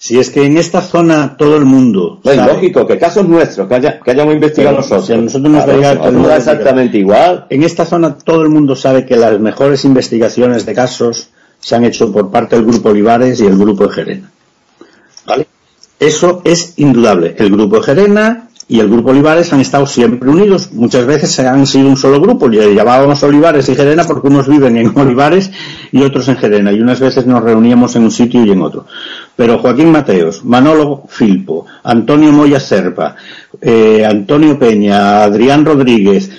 Si 0.00 0.16
es 0.16 0.30
que 0.30 0.46
en 0.46 0.56
esta 0.56 0.80
zona 0.80 1.36
todo 1.36 1.56
el 1.56 1.64
mundo. 1.64 2.20
Es 2.22 2.36
lógico, 2.36 2.86
que 2.86 2.98
casos 2.98 3.26
nuestros, 3.26 3.66
que, 3.66 3.74
haya, 3.74 3.98
que 3.98 4.12
hayamos 4.12 4.34
investigado 4.34 4.76
nosotros. 4.76 5.06
Si 5.06 5.16
nosotros 5.16 5.52
nos 5.52 5.64
claro, 5.64 6.36
exactamente 6.36 6.98
igual. 6.98 7.46
En 7.50 7.64
esta 7.64 7.84
zona 7.84 8.16
todo 8.16 8.42
el 8.42 8.48
mundo 8.48 8.76
sabe 8.76 9.04
que 9.04 9.16
las 9.16 9.40
mejores 9.40 9.84
investigaciones 9.84 10.64
de 10.64 10.72
casos 10.72 11.30
se 11.58 11.74
han 11.74 11.84
hecho 11.84 12.12
por 12.12 12.30
parte 12.30 12.54
del 12.54 12.64
Grupo 12.64 12.90
Olivares 12.90 13.40
y 13.40 13.46
el 13.46 13.58
Grupo 13.58 13.88
de 13.88 13.92
Gerena. 13.92 14.30
¿Vale? 15.26 15.48
Eso 15.98 16.42
es 16.44 16.74
indudable. 16.76 17.34
El 17.36 17.50
Grupo 17.50 17.78
de 17.78 17.82
Gerena 17.82 18.47
y 18.70 18.80
el 18.80 18.88
grupo 18.90 19.10
Olivares 19.10 19.50
han 19.54 19.60
estado 19.60 19.86
siempre 19.86 20.28
unidos. 20.28 20.70
Muchas 20.72 21.06
veces 21.06 21.38
han 21.40 21.66
sido 21.66 21.88
un 21.88 21.96
solo 21.96 22.20
grupo. 22.20 22.50
Llamábamos 22.50 23.22
Olivares 23.22 23.66
y 23.70 23.74
Gerena 23.74 24.04
porque 24.04 24.28
unos 24.28 24.46
viven 24.46 24.76
en 24.76 24.92
Olivares 24.98 25.50
y 25.90 26.02
otros 26.02 26.28
en 26.28 26.36
Gerena. 26.36 26.70
Y 26.70 26.80
unas 26.80 27.00
veces 27.00 27.26
nos 27.26 27.42
reuníamos 27.42 27.96
en 27.96 28.02
un 28.02 28.10
sitio 28.10 28.44
y 28.44 28.50
en 28.50 28.60
otro. 28.60 28.84
Pero 29.34 29.58
Joaquín 29.58 29.90
Mateos, 29.90 30.44
Manolo 30.44 31.04
Filpo, 31.08 31.64
Antonio 31.82 32.30
Moya 32.30 32.60
Serpa, 32.60 33.16
eh, 33.58 34.04
Antonio 34.04 34.58
Peña, 34.58 35.24
Adrián 35.24 35.64
Rodríguez, 35.64 36.30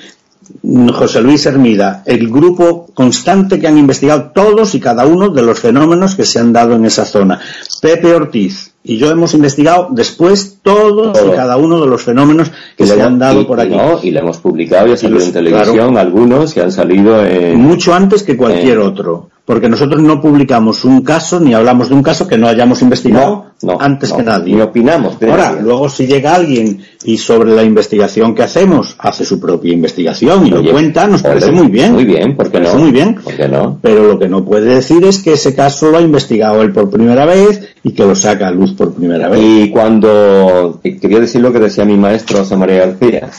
José 0.94 1.22
Luis 1.22 1.46
Hermida, 1.48 2.04
el 2.06 2.30
grupo 2.30 2.88
constante 2.94 3.60
que 3.60 3.68
han 3.68 3.78
investigado 3.78 4.32
todos 4.36 4.76
y 4.76 4.80
cada 4.80 5.08
uno 5.08 5.30
de 5.30 5.42
los 5.42 5.60
fenómenos 5.60 6.14
que 6.16 6.26
se 6.26 6.40
han 6.40 6.54
dado 6.54 6.76
en 6.76 6.86
esa 6.86 7.06
zona. 7.06 7.40
Pepe 7.82 8.14
Ortiz 8.14 8.72
y 8.84 8.98
yo 8.98 9.12
hemos 9.12 9.34
investigado 9.34 9.90
después 9.92 10.60
todos 10.62 11.18
y 11.26 11.32
cada 11.32 11.58
uno 11.58 11.82
de 11.82 11.88
los 11.88 12.02
fenómenos 12.02 12.52
que 12.78 12.88
se 12.88 13.02
han 13.02 13.20
dado 13.20 13.46
por 13.46 13.60
aquí. 13.60 13.76
y 14.04 14.12
le 14.12 14.20
hemos 14.20 14.38
publicado 14.38 14.88
y 14.88 14.94
ha 14.94 14.98
salido 14.98 15.24
en 15.24 15.34
televisión 15.34 15.98
algunos 15.98 16.54
que 16.54 16.62
han 16.62 16.72
salido 16.72 17.26
en... 17.26 17.60
Mucho 17.60 17.94
antes 17.94 18.24
que 18.24 18.38
cualquier 18.38 18.80
otro 18.80 19.30
porque 19.50 19.68
nosotros 19.68 20.04
no 20.04 20.22
publicamos 20.22 20.86
un 20.86 21.02
caso 21.02 21.40
ni 21.40 21.56
hablamos 21.56 21.90
de 21.90 21.96
un 21.96 22.04
caso 22.04 22.28
que 22.28 22.38
no 22.38 22.48
hayamos 22.48 22.84
investigado 22.84 23.46
antes 23.80 24.14
que 24.14 24.22
nadie. 24.22 24.54
Ni 24.54 24.62
opinamos. 24.62 25.18
Ahora, 25.24 25.58
luego 25.60 25.90
si 25.90 26.06
llega 26.06 26.36
alguien 26.36 26.84
y 27.04 27.18
sobre 27.18 27.56
la 27.56 27.64
investigación 27.64 28.36
que 28.36 28.44
hacemos 28.44 28.96
hace 29.00 29.26
su 29.26 29.40
propia 29.40 29.74
investigación 29.74 30.46
y 30.46 30.52
lo 30.52 30.64
cuenta, 30.72 31.08
nos 31.08 31.24
parece 31.24 31.52
muy 31.52 31.66
bien. 31.66 31.94
Muy 31.94 32.06
bien, 32.06 32.38
porque 32.38 32.60
no. 32.60 32.76
Muy 32.76 32.92
bien. 32.92 33.16
¿Por 33.16 33.36
qué 33.36 33.48
no? 33.48 33.80
Pero 33.82 34.04
lo 34.04 34.20
que 34.20 34.30
no 34.30 34.46
puede 34.46 34.76
decir 34.76 35.04
es 35.04 35.18
que 35.18 35.34
ese 35.34 35.56
caso 35.56 35.90
lo 35.90 35.98
ha 35.98 36.02
investigado 36.02 36.62
él 36.62 36.72
por 36.72 36.92
primera 36.92 37.26
vez 37.26 37.74
y 37.84 37.94
que 37.94 38.06
lo 38.06 38.14
saca 38.14 38.50
a 38.50 38.52
luz 38.52 38.69
por 38.74 38.94
primera 38.94 39.30
vez. 39.30 39.40
Y 39.42 39.70
cuando 39.70 40.80
quería 40.84 41.20
decir 41.20 41.42
lo 41.42 41.54
que 41.54 41.60
decía 41.60 41.86
mi 41.86 41.98
maestro 41.98 42.40
José 42.40 42.56
María 42.56 42.86
García, 42.86 43.30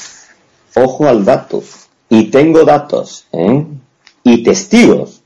ojo 0.75 1.07
al 1.07 1.25
dato. 1.25 1.63
Y 2.09 2.25
tengo 2.25 2.65
datos, 2.65 3.27
¿eh? 3.33 3.65
Y 4.25 4.43
testigos 4.43 5.21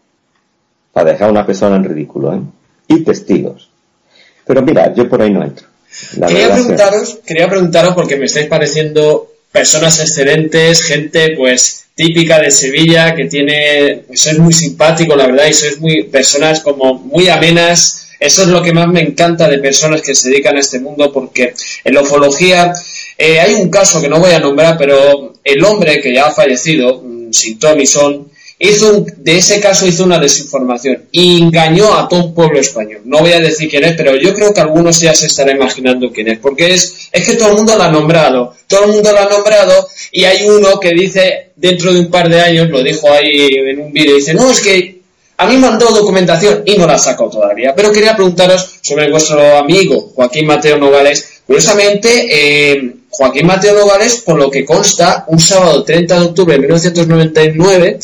para 0.92 1.12
dejar 1.12 1.28
a 1.28 1.32
una 1.32 1.46
persona 1.46 1.76
en 1.76 1.84
ridículo, 1.84 2.34
¿eh? 2.34 2.40
y 2.88 3.04
testigos. 3.04 3.70
Pero 4.46 4.62
mira, 4.62 4.92
yo 4.94 5.08
por 5.08 5.22
ahí 5.22 5.30
no 5.30 5.42
entro. 5.42 5.66
quería 6.26 6.52
preguntaros, 6.52 7.18
quería 7.26 7.48
preguntaros 7.48 7.94
porque 7.94 8.16
me 8.16 8.26
estáis 8.26 8.46
pareciendo 8.46 9.32
personas 9.50 10.00
excelentes, 10.00 10.82
gente 10.82 11.34
pues 11.36 11.86
típica 11.94 12.40
de 12.40 12.50
Sevilla 12.50 13.14
que 13.14 13.26
tiene, 13.26 14.04
sois 14.14 14.38
muy 14.38 14.52
simpático 14.52 15.14
la 15.14 15.26
verdad 15.26 15.46
y 15.48 15.54
sois 15.54 15.80
muy 15.80 16.04
personas 16.04 16.60
como 16.60 16.94
muy 16.94 17.28
amenas. 17.28 18.03
Eso 18.24 18.42
es 18.42 18.48
lo 18.48 18.62
que 18.62 18.72
más 18.72 18.88
me 18.88 19.02
encanta 19.02 19.46
de 19.48 19.58
personas 19.58 20.00
que 20.00 20.14
se 20.14 20.30
dedican 20.30 20.56
a 20.56 20.60
este 20.60 20.80
mundo 20.80 21.12
porque 21.12 21.52
en 21.84 21.94
la 21.94 22.00
ufología 22.00 22.72
eh, 23.18 23.38
hay 23.38 23.52
un 23.52 23.68
caso 23.68 24.00
que 24.00 24.08
no 24.08 24.18
voy 24.18 24.32
a 24.32 24.38
nombrar, 24.38 24.78
pero 24.78 25.34
el 25.44 25.62
hombre 25.62 26.00
que 26.00 26.14
ya 26.14 26.28
ha 26.28 26.30
fallecido, 26.30 27.02
mm, 27.02 27.32
sin 27.32 27.58
Son, 27.86 28.30
hizo 28.58 29.04
de 29.18 29.36
ese 29.36 29.60
caso 29.60 29.86
hizo 29.86 30.04
una 30.04 30.18
desinformación 30.18 31.04
y 31.12 31.42
engañó 31.42 31.92
a 31.92 32.08
todo 32.08 32.24
un 32.24 32.34
pueblo 32.34 32.58
español. 32.58 33.02
No 33.04 33.18
voy 33.18 33.32
a 33.32 33.40
decir 33.40 33.68
quién 33.68 33.84
es, 33.84 33.92
pero 33.94 34.16
yo 34.16 34.32
creo 34.32 34.54
que 34.54 34.60
algunos 34.62 35.00
ya 35.00 35.12
se 35.12 35.26
estarán 35.26 35.56
imaginando 35.56 36.10
quién 36.10 36.28
es, 36.28 36.38
porque 36.38 36.72
es, 36.72 37.10
es 37.12 37.26
que 37.26 37.34
todo 37.34 37.50
el 37.50 37.56
mundo 37.56 37.76
lo 37.76 37.82
ha 37.82 37.90
nombrado, 37.90 38.54
todo 38.66 38.84
el 38.86 38.92
mundo 38.92 39.12
lo 39.12 39.18
ha 39.18 39.28
nombrado 39.28 39.86
y 40.12 40.24
hay 40.24 40.48
uno 40.48 40.80
que 40.80 40.92
dice 40.92 41.50
dentro 41.56 41.92
de 41.92 42.00
un 42.00 42.10
par 42.10 42.30
de 42.30 42.40
años, 42.40 42.70
lo 42.70 42.82
dijo 42.82 43.12
ahí 43.12 43.54
en 43.54 43.80
un 43.80 43.92
vídeo, 43.92 44.16
dice, 44.16 44.32
no, 44.32 44.50
es 44.50 44.62
que 44.62 44.93
a 45.36 45.46
mí 45.46 45.60
dado 45.60 45.90
documentación 45.90 46.62
y 46.64 46.76
no 46.76 46.86
la 46.86 46.98
saco 46.98 47.28
todavía, 47.28 47.74
pero 47.74 47.90
quería 47.90 48.14
preguntaros 48.14 48.78
sobre 48.80 49.10
vuestro 49.10 49.56
amigo 49.56 50.12
Joaquín 50.14 50.46
Mateo 50.46 50.78
Nogales. 50.78 51.40
Curiosamente, 51.46 52.26
eh, 52.30 52.94
Joaquín 53.10 53.46
Mateo 53.46 53.74
Nogales, 53.74 54.22
por 54.24 54.38
lo 54.38 54.50
que 54.50 54.64
consta, 54.64 55.24
un 55.28 55.40
sábado 55.40 55.82
30 55.82 56.20
de 56.20 56.26
octubre 56.26 56.54
de 56.54 56.60
1999, 56.60 57.98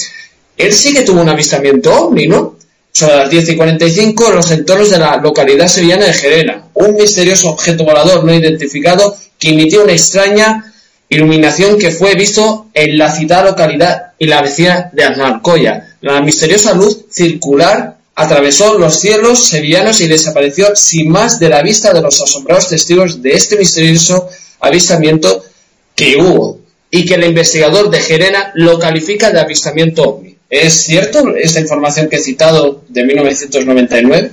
él 0.57 0.73
sí 0.73 0.93
que 0.93 1.03
tuvo 1.03 1.21
un 1.21 1.29
avistamiento 1.29 1.93
ovni, 1.95 2.27
¿no? 2.27 2.57
Sobre 2.93 3.17
las 3.17 3.31
10 3.31 3.51
y 3.51 3.57
45 3.57 4.29
en 4.29 4.35
los 4.35 4.51
entornos 4.51 4.91
de 4.91 4.99
la 4.99 5.17
localidad 5.17 5.69
sevillana 5.69 6.07
de 6.07 6.13
Gerena. 6.13 6.65
Un 6.75 6.97
misterioso 6.97 7.51
objeto 7.51 7.85
volador 7.85 8.25
no 8.25 8.35
identificado 8.35 9.17
que 9.39 9.51
emitió 9.51 9.85
una 9.85 9.93
extraña 9.93 10.73
iluminación 11.09 11.79
que 11.79 11.91
fue 11.91 12.15
visto 12.15 12.67
en 12.75 12.99
la 12.99 13.13
citada 13.13 13.51
localidad 13.51 14.13
y 14.19 14.27
la 14.27 14.43
vecina 14.43 14.91
de 14.93 15.05
Aznalcoya. 15.05 15.90
La 16.03 16.21
misteriosa 16.23 16.75
luz 16.75 17.07
circular 17.11 17.99
atravesó 18.15 18.79
los 18.79 18.99
cielos 19.01 19.47
sevillanos 19.47 20.01
y 20.01 20.09
desapareció 20.09 20.75
sin 20.75 21.11
más 21.11 21.39
de 21.39 21.49
la 21.49 21.63
vista 21.63 21.93
de 21.93 22.03
los 22.03 22.21
asombrados 22.21 22.69
testigos 22.69 23.23
de 23.23 23.33
este 23.33 23.57
misterioso 23.57 24.29
avistamiento 24.61 25.45
que 25.95 26.17
hubo 26.17 26.61
y 26.91 27.05
que 27.05 27.15
el 27.15 27.25
investigador 27.25 27.91
de 27.91 28.01
Gerena 28.01 28.51
lo 28.55 28.79
califica 28.79 29.31
de 29.31 29.41
avistamiento 29.41 30.03
ovni. 30.03 30.37
¿Es 30.49 30.75
cierto 30.85 31.37
esta 31.37 31.61
información 31.61 32.09
que 32.09 32.17
he 32.17 32.21
citado 32.21 32.83
de 32.89 33.05
1999? 33.05 34.33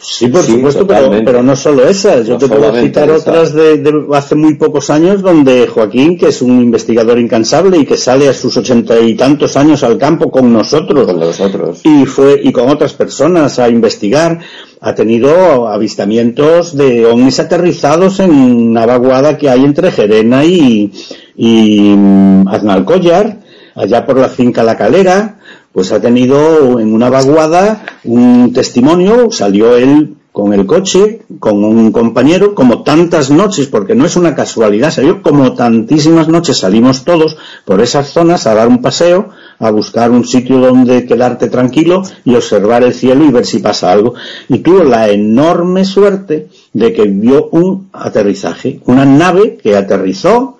Sí, 0.00 0.28
por 0.28 0.42
supuesto, 0.42 0.86
pero, 0.86 1.42
no 1.42 1.56
solo 1.56 1.88
esa. 1.88 2.22
Yo 2.22 2.38
te 2.38 2.46
puedo 2.46 2.72
citar 2.80 3.10
otras 3.10 3.52
de, 3.52 4.06
hace 4.12 4.34
muy 4.36 4.54
pocos 4.54 4.90
años 4.90 5.22
donde 5.22 5.66
Joaquín, 5.66 6.16
que 6.16 6.28
es 6.28 6.40
un 6.40 6.62
investigador 6.62 7.18
incansable 7.18 7.78
y 7.78 7.84
que 7.84 7.96
sale 7.96 8.28
a 8.28 8.32
sus 8.32 8.56
ochenta 8.56 8.98
y 9.00 9.14
tantos 9.14 9.56
años 9.56 9.82
al 9.82 9.98
campo 9.98 10.30
con 10.30 10.52
nosotros, 10.52 11.06
con 11.06 11.18
nosotros. 11.18 11.80
y 11.84 12.06
fue 12.06 12.40
y 12.42 12.52
con 12.52 12.68
otras 12.68 12.94
personas 12.94 13.58
a 13.58 13.68
investigar, 13.68 14.38
ha 14.80 14.94
tenido 14.94 15.66
avistamientos 15.68 16.76
de 16.76 17.04
ovnis 17.04 17.40
aterrizados 17.40 18.20
en 18.20 18.30
una 18.30 18.86
vaguada 18.86 19.36
que 19.36 19.50
hay 19.50 19.64
entre 19.64 19.90
Gerena 19.90 20.44
y, 20.44 20.92
y 21.36 21.94
mm, 21.96 22.46
Aznalcóllar 22.46 23.38
allá 23.74 24.04
por 24.04 24.18
la 24.18 24.28
finca 24.28 24.62
La 24.62 24.76
Calera, 24.76 25.38
pues 25.78 25.92
ha 25.92 26.00
tenido 26.00 26.80
en 26.80 26.92
una 26.92 27.08
vaguada 27.08 27.84
un 28.02 28.52
testimonio, 28.52 29.30
salió 29.30 29.76
él 29.76 30.16
con 30.32 30.52
el 30.52 30.66
coche, 30.66 31.22
con 31.38 31.62
un 31.62 31.92
compañero, 31.92 32.52
como 32.52 32.82
tantas 32.82 33.30
noches, 33.30 33.68
porque 33.68 33.94
no 33.94 34.04
es 34.04 34.16
una 34.16 34.34
casualidad, 34.34 34.90
salió 34.90 35.22
como 35.22 35.54
tantísimas 35.54 36.26
noches, 36.26 36.58
salimos 36.58 37.04
todos 37.04 37.36
por 37.64 37.80
esas 37.80 38.08
zonas 38.08 38.48
a 38.48 38.54
dar 38.54 38.66
un 38.66 38.82
paseo, 38.82 39.28
a 39.60 39.70
buscar 39.70 40.10
un 40.10 40.24
sitio 40.24 40.58
donde 40.58 41.06
quedarte 41.06 41.46
tranquilo 41.46 42.02
y 42.24 42.34
observar 42.34 42.82
el 42.82 42.92
cielo 42.92 43.24
y 43.24 43.30
ver 43.30 43.46
si 43.46 43.60
pasa 43.60 43.92
algo. 43.92 44.14
Y 44.48 44.58
tuvo 44.58 44.82
la 44.82 45.08
enorme 45.08 45.84
suerte 45.84 46.48
de 46.72 46.92
que 46.92 47.04
vio 47.04 47.50
un 47.52 47.88
aterrizaje, 47.92 48.80
una 48.86 49.04
nave 49.04 49.58
que 49.62 49.76
aterrizó, 49.76 50.58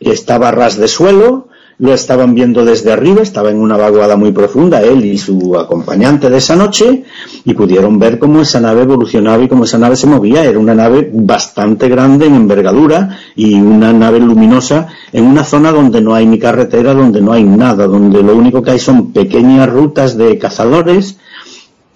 estaba 0.00 0.50
ras 0.50 0.78
de 0.78 0.88
suelo, 0.88 1.48
lo 1.78 1.92
estaban 1.92 2.34
viendo 2.34 2.64
desde 2.64 2.92
arriba, 2.92 3.22
estaba 3.22 3.50
en 3.50 3.58
una 3.58 3.76
vaguada 3.76 4.16
muy 4.16 4.32
profunda, 4.32 4.82
él 4.82 5.04
y 5.04 5.18
su 5.18 5.58
acompañante 5.58 6.30
de 6.30 6.38
esa 6.38 6.56
noche, 6.56 7.04
y 7.44 7.54
pudieron 7.54 7.98
ver 7.98 8.18
cómo 8.18 8.40
esa 8.40 8.60
nave 8.60 8.82
evolucionaba 8.82 9.42
y 9.42 9.48
cómo 9.48 9.64
esa 9.64 9.78
nave 9.78 9.96
se 9.96 10.06
movía. 10.06 10.44
Era 10.44 10.58
una 10.58 10.74
nave 10.74 11.10
bastante 11.12 11.88
grande 11.88 12.26
en 12.26 12.34
envergadura 12.34 13.18
y 13.34 13.60
una 13.60 13.92
nave 13.92 14.20
luminosa 14.20 14.88
en 15.12 15.24
una 15.24 15.44
zona 15.44 15.70
donde 15.70 16.00
no 16.00 16.14
hay 16.14 16.26
ni 16.26 16.38
carretera, 16.38 16.94
donde 16.94 17.20
no 17.20 17.32
hay 17.32 17.44
nada, 17.44 17.86
donde 17.86 18.22
lo 18.22 18.34
único 18.34 18.62
que 18.62 18.70
hay 18.72 18.78
son 18.78 19.12
pequeñas 19.12 19.68
rutas 19.68 20.16
de 20.16 20.38
cazadores 20.38 21.18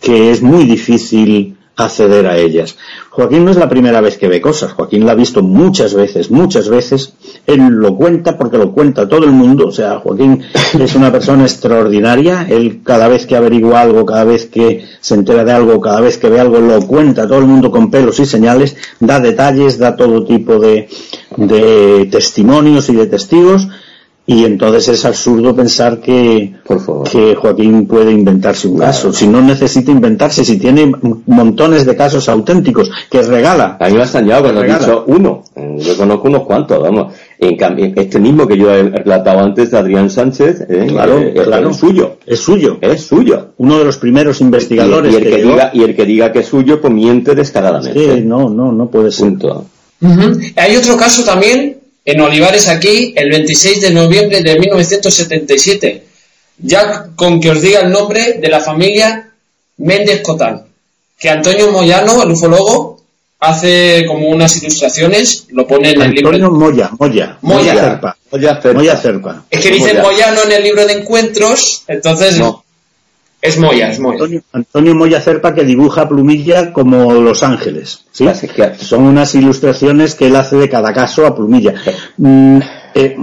que 0.01 0.31
es 0.31 0.43
muy 0.43 0.65
difícil 0.65 1.57
acceder 1.85 2.27
a 2.27 2.37
ellas. 2.37 2.77
Joaquín 3.11 3.45
no 3.45 3.51
es 3.51 3.57
la 3.57 3.69
primera 3.69 4.01
vez 4.01 4.17
que 4.17 4.29
ve 4.29 4.41
cosas, 4.41 4.73
Joaquín 4.73 5.05
la 5.05 5.13
ha 5.13 5.15
visto 5.17 5.43
muchas 5.43 5.95
veces, 5.95 6.31
muchas 6.31 6.69
veces, 6.69 7.15
él 7.47 7.61
lo 7.67 7.97
cuenta 7.97 8.39
porque 8.39 8.57
lo 8.57 8.73
cuenta 8.73 9.09
todo 9.09 9.25
el 9.25 9.33
mundo, 9.33 9.69
o 9.69 9.73
sea, 9.73 9.99
Joaquín 9.99 10.43
es 10.79 10.95
una 10.95 11.11
persona 11.11 11.43
extraordinaria, 11.43 12.47
él 12.49 12.81
cada 12.85 13.09
vez 13.09 13.27
que 13.27 13.37
averigua 13.37 13.81
algo, 13.81 14.07
cada 14.07 14.25
vez 14.25 14.47
que 14.47 14.87
se 15.01 15.15
entera 15.15 15.45
de 15.45 15.53
algo, 15.53 15.81
cada 15.81 16.01
vez 16.01 16.19
que 16.19 16.29
ve 16.29 16.41
algo, 16.41 16.61
lo 16.61 16.81
cuenta 16.87 17.27
todo 17.27 17.39
el 17.39 17.47
mundo 17.47 17.71
con 17.71 17.91
pelos 17.91 18.21
y 18.21 18.27
señales, 18.27 18.77
da 19.01 19.19
detalles, 19.19 19.79
da 19.79 19.97
todo 19.97 20.25
tipo 20.25 20.59
de, 20.59 20.89
de 21.37 22.09
testimonios 22.11 22.89
y 22.89 22.95
de 22.95 23.07
testigos, 23.07 23.69
y 24.33 24.45
entonces 24.45 24.87
es 24.87 25.05
absurdo 25.05 25.57
pensar 25.57 25.99
que, 25.99 26.55
que 27.11 27.35
Joaquín 27.35 27.89
puede 27.89 28.13
inventarse 28.13 28.69
un 28.69 28.79
caso. 28.79 29.13
Si 29.13 29.27
no 29.27 29.43
necesita 29.43 29.91
inventarse, 29.91 30.45
si 30.45 30.57
tiene 30.57 30.93
montones 31.27 31.85
de 31.85 31.97
casos 31.97 32.29
auténticos 32.29 32.93
que 33.11 33.23
regala. 33.23 33.77
A 33.81 33.89
mí 33.89 33.95
me 33.95 34.03
ha 34.03 34.05
extrañado 34.05 34.45
que 34.45 34.53
no 34.53 34.63
dicho 34.63 35.03
uno. 35.09 35.43
Yo 35.79 35.97
conozco 35.97 36.29
unos 36.29 36.45
cuantos, 36.45 36.81
vamos. 36.81 37.13
En 37.41 37.57
cambio, 37.57 37.93
este 37.97 38.21
mismo 38.21 38.47
que 38.47 38.57
yo 38.57 38.73
he 38.73 38.85
relatado 38.85 39.41
antes 39.41 39.73
de 39.73 39.79
Adrián 39.79 40.09
Sánchez, 40.09 40.65
¿eh? 40.69 40.87
claro, 40.89 41.19
eh, 41.19 41.35
es 41.69 41.77
suyo. 41.77 42.19
Es 42.25 42.39
suyo. 42.39 42.79
Es 42.81 43.03
suyo. 43.03 43.55
Uno 43.57 43.81
de 43.81 43.85
los 43.85 43.97
primeros 43.97 44.41
investigadores. 44.41 45.13
Y, 45.13 45.17
el, 45.17 45.23
que, 45.25 45.43
diga, 45.43 45.71
y 45.75 45.83
el 45.83 45.97
que 45.97 46.07
diga 46.07 46.31
que 46.31 46.39
es 46.39 46.47
suyo, 46.47 46.81
pues 46.81 46.93
miente 46.93 47.35
descaradamente. 47.35 48.19
Sí, 48.19 48.23
no, 48.25 48.49
no, 48.49 48.71
no 48.71 48.89
puede 48.89 49.11
ser. 49.11 49.33
Hay 50.55 50.77
otro 50.77 50.97
caso 50.97 51.25
también 51.25 51.80
en 52.05 52.21
Olivares 52.21 52.69
aquí 52.69 53.13
el 53.17 53.31
26 53.31 53.81
de 53.83 53.91
noviembre 53.91 54.43
de 54.43 54.59
1977, 54.59 56.05
ya 56.59 57.09
con 57.15 57.41
que 57.41 57.51
os 57.51 57.61
diga 57.61 57.81
el 57.81 57.91
nombre 57.91 58.35
de 58.35 58.49
la 58.49 58.61
familia 58.61 59.31
Méndez 59.79 60.23
Cotán, 60.23 60.65
que 61.19 61.31
Antonio 61.31 61.71
Moyano, 61.71 62.23
el 62.23 62.31
ufólogo, 62.31 63.01
hace 63.41 64.05
como 64.07 64.29
unas 64.29 64.57
ilustraciones, 64.63 65.47
lo 65.51 65.67
pone 65.67 65.91
en 65.91 66.03
el 66.03 66.11
libro. 66.13 66.31
Antonio 66.31 66.51
Moya, 66.51 66.91
Moya. 66.99 67.39
Moya. 67.41 67.75
Cerpa. 67.75 68.17
Moya 68.75 68.97
Cerpa. 68.97 69.45
Es 69.51 69.63
que 69.63 69.71
dice 69.71 69.95
Moyano 69.95 70.43
en 70.45 70.53
el 70.53 70.63
libro 70.63 70.87
de 70.87 70.93
encuentros, 70.93 71.85
entonces 71.89 72.39
no. 72.39 72.60
Es 73.43 73.59
Moya, 73.59 73.89
es 73.89 73.99
Moya. 73.99 74.43
Antonio, 74.53 74.95
Moya 74.95 75.21
Cerpa 75.21 75.55
que 75.55 75.65
dibuja 75.65 76.09
Plumilla 76.09 76.73
como 76.73 77.13
Los 77.15 77.43
Ángeles. 77.43 78.05
¿sí? 78.13 78.27
Son 78.79 79.05
unas 79.05 79.35
ilustraciones 79.35 80.15
que 80.15 80.27
él 80.27 80.37
hace 80.37 80.57
de 80.57 80.69
cada 80.69 80.93
caso 80.93 81.27
a 81.27 81.35
Plumilla. 81.35 81.75
Mm, 82.19 82.59
eh, 82.95 83.17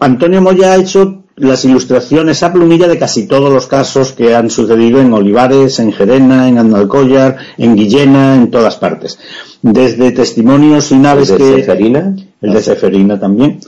Antonio 0.00 0.42
Moya 0.42 0.72
ha 0.72 0.76
hecho 0.76 1.22
las 1.36 1.64
ilustraciones 1.64 2.42
a 2.42 2.52
Plumilla 2.52 2.88
de 2.88 2.98
casi 2.98 3.26
todos 3.26 3.52
los 3.52 3.66
casos 3.66 4.12
que 4.12 4.34
han 4.34 4.50
sucedido 4.50 5.00
en 5.00 5.12
Olivares, 5.12 5.78
en 5.78 5.92
Gerena, 5.92 6.48
en 6.48 6.58
Andalcollar, 6.58 7.36
en 7.56 7.76
Guillena, 7.76 8.34
en 8.34 8.50
todas 8.50 8.76
partes. 8.76 9.18
Desde 9.62 10.10
testimonios 10.10 10.90
y 10.90 10.96
naves 10.96 11.30
¿El 11.30 11.38
de 11.38 11.54
Ceferina? 11.56 12.16
El 12.42 12.52
de 12.52 12.62
Ceferina 12.62 13.20
también 13.20 13.60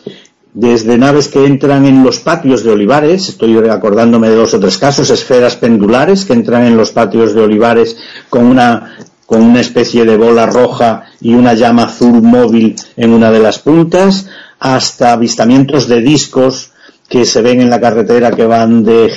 desde 0.54 0.98
naves 0.98 1.28
que 1.28 1.46
entran 1.46 1.86
en 1.86 2.04
los 2.04 2.20
patios 2.20 2.62
de 2.62 2.72
olivares, 2.72 3.28
estoy 3.28 3.56
acordándome 3.68 4.28
de 4.28 4.36
dos 4.36 4.52
o 4.54 4.60
tres 4.60 4.76
casos, 4.76 5.10
esferas 5.10 5.56
pendulares 5.56 6.24
que 6.24 6.34
entran 6.34 6.66
en 6.66 6.76
los 6.76 6.90
patios 6.90 7.34
de 7.34 7.40
olivares 7.40 7.96
con 8.28 8.44
una, 8.44 8.96
con 9.24 9.42
una 9.42 9.60
especie 9.60 10.04
de 10.04 10.16
bola 10.16 10.46
roja 10.46 11.04
y 11.20 11.34
una 11.34 11.54
llama 11.54 11.84
azul 11.84 12.22
móvil 12.22 12.76
en 12.96 13.12
una 13.12 13.30
de 13.30 13.38
las 13.40 13.58
puntas, 13.60 14.26
hasta 14.60 15.12
avistamientos 15.12 15.88
de 15.88 16.02
discos 16.02 16.70
que 17.08 17.24
se 17.24 17.42
ven 17.42 17.60
en 17.60 17.70
la 17.70 17.80
carretera 17.80 18.30
que 18.30 18.46
van 18.46 18.84
de 18.84 19.10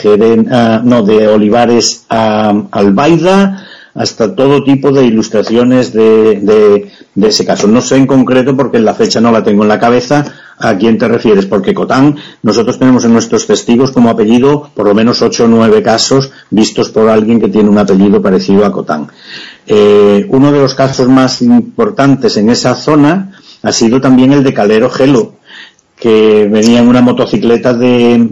ah, 0.52 0.82
no, 0.84 1.04
de 1.04 1.28
Olivares 1.28 2.06
a 2.10 2.54
Albaida, 2.72 3.65
hasta 3.96 4.36
todo 4.36 4.64
tipo 4.64 4.92
de 4.92 5.06
ilustraciones 5.06 5.94
de, 5.94 6.92
de, 7.16 7.28
ese 7.28 7.46
caso. 7.46 7.68
No 7.68 7.82
sé 7.82 7.96
en 7.96 8.06
concreto 8.06 8.56
porque 8.56 8.78
la 8.78 8.94
fecha 8.94 9.22
no 9.22 9.32
la 9.32 9.42
tengo 9.42 9.64
en 9.64 9.70
la 9.70 9.80
cabeza, 9.80 10.26
a 10.58 10.78
quién 10.78 10.98
te 10.98 11.08
refieres, 11.08 11.46
porque 11.46 11.74
Cotán, 11.74 12.18
nosotros 12.44 12.78
tenemos 12.78 13.06
en 13.06 13.14
nuestros 13.14 13.48
testigos 13.48 13.92
como 13.92 14.10
apellido 14.10 14.70
por 14.76 14.86
lo 14.86 14.94
menos 14.94 15.22
ocho 15.22 15.46
o 15.46 15.48
nueve 15.48 15.82
casos 15.82 16.32
vistos 16.50 16.90
por 16.90 17.10
alguien 17.10 17.40
que 17.40 17.48
tiene 17.48 17.70
un 17.70 17.78
apellido 17.78 18.22
parecido 18.22 18.66
a 18.66 18.72
Cotán. 18.72 19.08
Eh, 19.66 20.28
uno 20.30 20.52
de 20.52 20.60
los 20.60 20.76
casos 20.76 21.08
más 21.08 21.42
importantes 21.42 22.36
en 22.36 22.50
esa 22.50 22.76
zona 22.76 23.32
ha 23.64 23.72
sido 23.72 24.02
también 24.02 24.34
el 24.34 24.44
de 24.44 24.54
Calero 24.54 24.90
Gelo, 24.90 25.36
que 25.98 26.50
venía 26.52 26.80
en 26.80 26.90
una 26.90 27.02
motocicleta 27.02 27.74
de, 27.74 28.30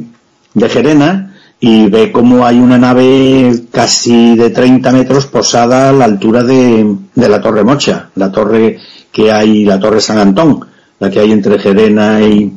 de 0.53 0.69
Gerena 0.69 1.32
y 1.65 1.87
ve 1.87 2.11
cómo 2.11 2.45
hay 2.45 2.59
una 2.59 2.77
nave 2.77 3.53
casi 3.71 4.35
de 4.35 4.49
30 4.49 4.91
metros 4.91 5.27
posada 5.27 5.87
a 5.87 5.93
la 5.93 6.03
altura 6.03 6.43
de, 6.43 6.85
la 7.15 7.39
Torre 7.39 7.63
Mocha, 7.63 8.09
la 8.15 8.29
torre 8.33 8.79
que 9.13 9.31
hay, 9.31 9.63
la 9.63 9.79
Torre 9.79 10.01
San 10.01 10.17
Antón, 10.17 10.59
la 10.99 11.09
que 11.09 11.21
hay 11.21 11.31
entre 11.31 11.57
Gerena 11.59 12.21
y, 12.21 12.51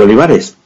Olivares 0.00 0.56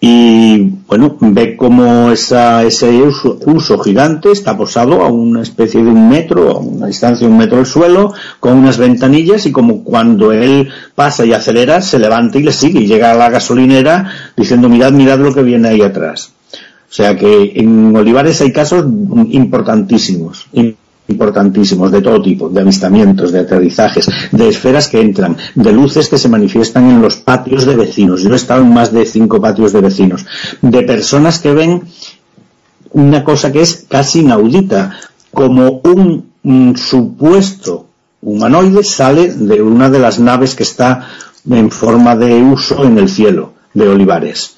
y 0.00 0.58
bueno, 0.88 1.16
ve 1.20 1.56
cómo 1.56 2.10
esa, 2.10 2.64
ese 2.64 2.90
uso, 3.00 3.78
gigante 3.78 4.32
está 4.32 4.56
posado 4.56 5.02
a 5.02 5.08
una 5.08 5.42
especie 5.42 5.84
de 5.84 5.90
un 5.90 6.08
metro, 6.08 6.50
a 6.50 6.58
una 6.58 6.88
distancia 6.88 7.28
de 7.28 7.32
un 7.32 7.38
metro 7.38 7.58
del 7.58 7.66
suelo, 7.66 8.12
con 8.40 8.58
unas 8.58 8.76
ventanillas 8.76 9.46
y 9.46 9.52
como 9.52 9.84
cuando 9.84 10.32
él 10.32 10.68
pasa 10.96 11.24
y 11.24 11.32
acelera, 11.32 11.80
se 11.80 12.00
levanta 12.00 12.38
y 12.38 12.42
le 12.42 12.52
sigue 12.52 12.80
y 12.80 12.86
llega 12.88 13.12
a 13.12 13.14
la 13.14 13.30
gasolinera 13.30 14.10
diciendo 14.36 14.68
mirad, 14.68 14.90
mirad 14.90 15.20
lo 15.20 15.32
que 15.32 15.42
viene 15.44 15.68
ahí 15.68 15.80
atrás. 15.80 16.33
O 16.94 16.96
sea 16.96 17.16
que 17.16 17.54
en 17.56 17.96
Olivares 17.96 18.40
hay 18.40 18.52
casos 18.52 18.84
importantísimos 19.30 20.46
importantísimos 21.08 21.90
de 21.90 22.00
todo 22.00 22.22
tipo, 22.22 22.48
de 22.48 22.60
avistamientos, 22.60 23.32
de 23.32 23.40
aterrizajes, 23.40 24.08
de 24.30 24.48
esferas 24.48 24.86
que 24.86 25.00
entran, 25.00 25.36
de 25.56 25.72
luces 25.72 26.08
que 26.08 26.18
se 26.18 26.28
manifiestan 26.28 26.88
en 26.88 27.02
los 27.02 27.16
patios 27.16 27.66
de 27.66 27.74
vecinos. 27.74 28.22
Yo 28.22 28.32
he 28.32 28.36
estado 28.36 28.62
en 28.62 28.72
más 28.72 28.92
de 28.92 29.04
cinco 29.04 29.40
patios 29.40 29.72
de 29.72 29.80
vecinos, 29.80 30.24
de 30.62 30.82
personas 30.82 31.40
que 31.40 31.52
ven 31.52 31.82
una 32.92 33.24
cosa 33.24 33.50
que 33.52 33.60
es 33.60 33.86
casi 33.88 34.20
inaudita, 34.20 34.96
como 35.32 35.80
un, 35.82 36.32
supuesto 36.76 37.88
humanoide 38.22 38.84
sale 38.84 39.32
de 39.32 39.60
una 39.60 39.90
de 39.90 39.98
las 39.98 40.20
naves 40.20 40.54
que 40.54 40.62
está 40.62 41.08
en 41.50 41.70
forma 41.70 42.14
de 42.16 42.40
uso 42.40 42.84
en 42.84 42.98
el 42.98 43.08
cielo 43.08 43.54
de 43.74 43.88
Olivares. 43.88 44.53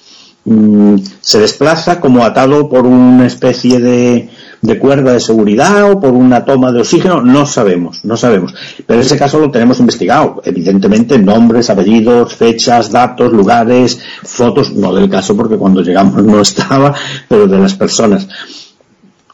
Mm, 0.49 0.99
se 1.21 1.41
desplaza 1.41 1.99
como 1.99 2.23
atado 2.23 2.69
por 2.69 2.87
una 2.87 3.27
especie 3.27 3.81
de, 3.81 4.31
de 4.63 4.79
cuerda 4.79 5.13
de 5.13 5.19
seguridad 5.19 5.91
o 5.91 5.99
por 5.99 6.13
una 6.13 6.45
toma 6.45 6.71
de 6.71 6.81
oxígeno, 6.81 7.21
no 7.21 7.47
sabemos, 7.47 8.05
no 8.05 8.17
sabemos. 8.17 8.55
Pero 8.87 9.01
ese 9.01 9.19
caso 9.19 9.41
lo 9.41 9.51
tenemos 9.51 9.81
investigado. 9.81 10.41
Evidentemente, 10.45 11.19
nombres, 11.19 11.69
apellidos, 11.69 12.35
fechas, 12.37 12.93
datos, 12.93 13.33
lugares, 13.33 13.99
fotos, 14.23 14.73
no 14.73 14.95
del 14.95 15.11
caso 15.11 15.37
porque 15.37 15.57
cuando 15.57 15.83
llegamos 15.83 16.23
no 16.23 16.41
estaba, 16.41 16.95
pero 17.29 17.49
de 17.49 17.59
las 17.59 17.75
personas. 17.75 18.29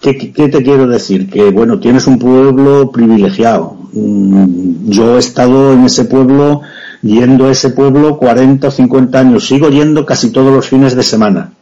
¿Qué, 0.00 0.16
qué 0.16 0.48
te 0.48 0.62
quiero 0.62 0.86
decir? 0.86 1.28
Que 1.28 1.50
bueno, 1.50 1.78
tienes 1.78 2.06
un 2.06 2.18
pueblo 2.18 2.90
privilegiado. 2.90 3.76
Mm, 3.92 4.88
yo 4.88 5.16
he 5.16 5.18
estado 5.18 5.74
en 5.74 5.84
ese 5.84 6.06
pueblo, 6.06 6.62
yendo 7.02 7.46
a 7.46 7.50
ese 7.50 7.70
pueblo 7.70 8.16
40 8.16 8.68
o 8.68 8.70
50 8.70 9.18
años. 9.18 9.46
Sigo 9.46 9.68
yendo 9.68 10.06
casi 10.06 10.30
todos 10.30 10.54
los 10.54 10.68
fines 10.68 10.94
de 10.94 11.02
semana 11.02 11.52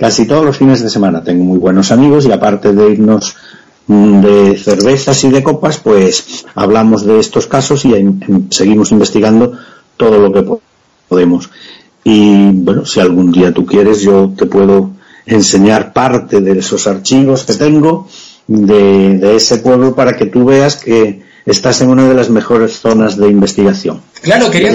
casi 0.00 0.26
todos 0.26 0.44
los 0.44 0.56
fines 0.56 0.82
de 0.82 0.88
semana. 0.88 1.22
Tengo 1.22 1.44
muy 1.44 1.58
buenos 1.58 1.92
amigos 1.92 2.24
y 2.24 2.32
aparte 2.32 2.72
de 2.72 2.92
irnos 2.92 3.36
mm, 3.86 4.20
de 4.22 4.56
cervezas 4.56 5.22
y 5.24 5.30
de 5.30 5.42
copas, 5.42 5.76
pues 5.76 6.46
hablamos 6.54 7.04
de 7.04 7.20
estos 7.20 7.46
casos 7.46 7.84
y 7.84 7.92
seguimos 8.48 8.92
investigando 8.92 9.52
todo 9.98 10.18
lo 10.18 10.32
que 10.32 10.58
podemos. 11.06 11.50
Y 12.02 12.50
bueno, 12.52 12.86
si 12.86 12.98
algún 12.98 13.30
día 13.30 13.52
tú 13.52 13.66
quieres, 13.66 14.00
yo 14.00 14.32
te 14.34 14.46
puedo 14.46 14.92
enseñar 15.26 15.92
parte 15.92 16.40
de 16.40 16.58
esos 16.58 16.86
archivos 16.86 17.44
que 17.44 17.52
tengo 17.52 18.08
de, 18.46 19.36
ese 19.36 19.58
pueblo 19.58 19.94
para 19.94 20.16
que 20.16 20.26
tú 20.26 20.46
veas 20.46 20.76
que 20.76 21.22
estás 21.46 21.80
en 21.80 21.90
una 21.90 22.08
de 22.08 22.14
las 22.14 22.30
mejores 22.30 22.72
zonas 22.72 23.16
de 23.16 23.28
investigación. 23.28 24.02
Claro, 24.22 24.50
quería, 24.50 24.72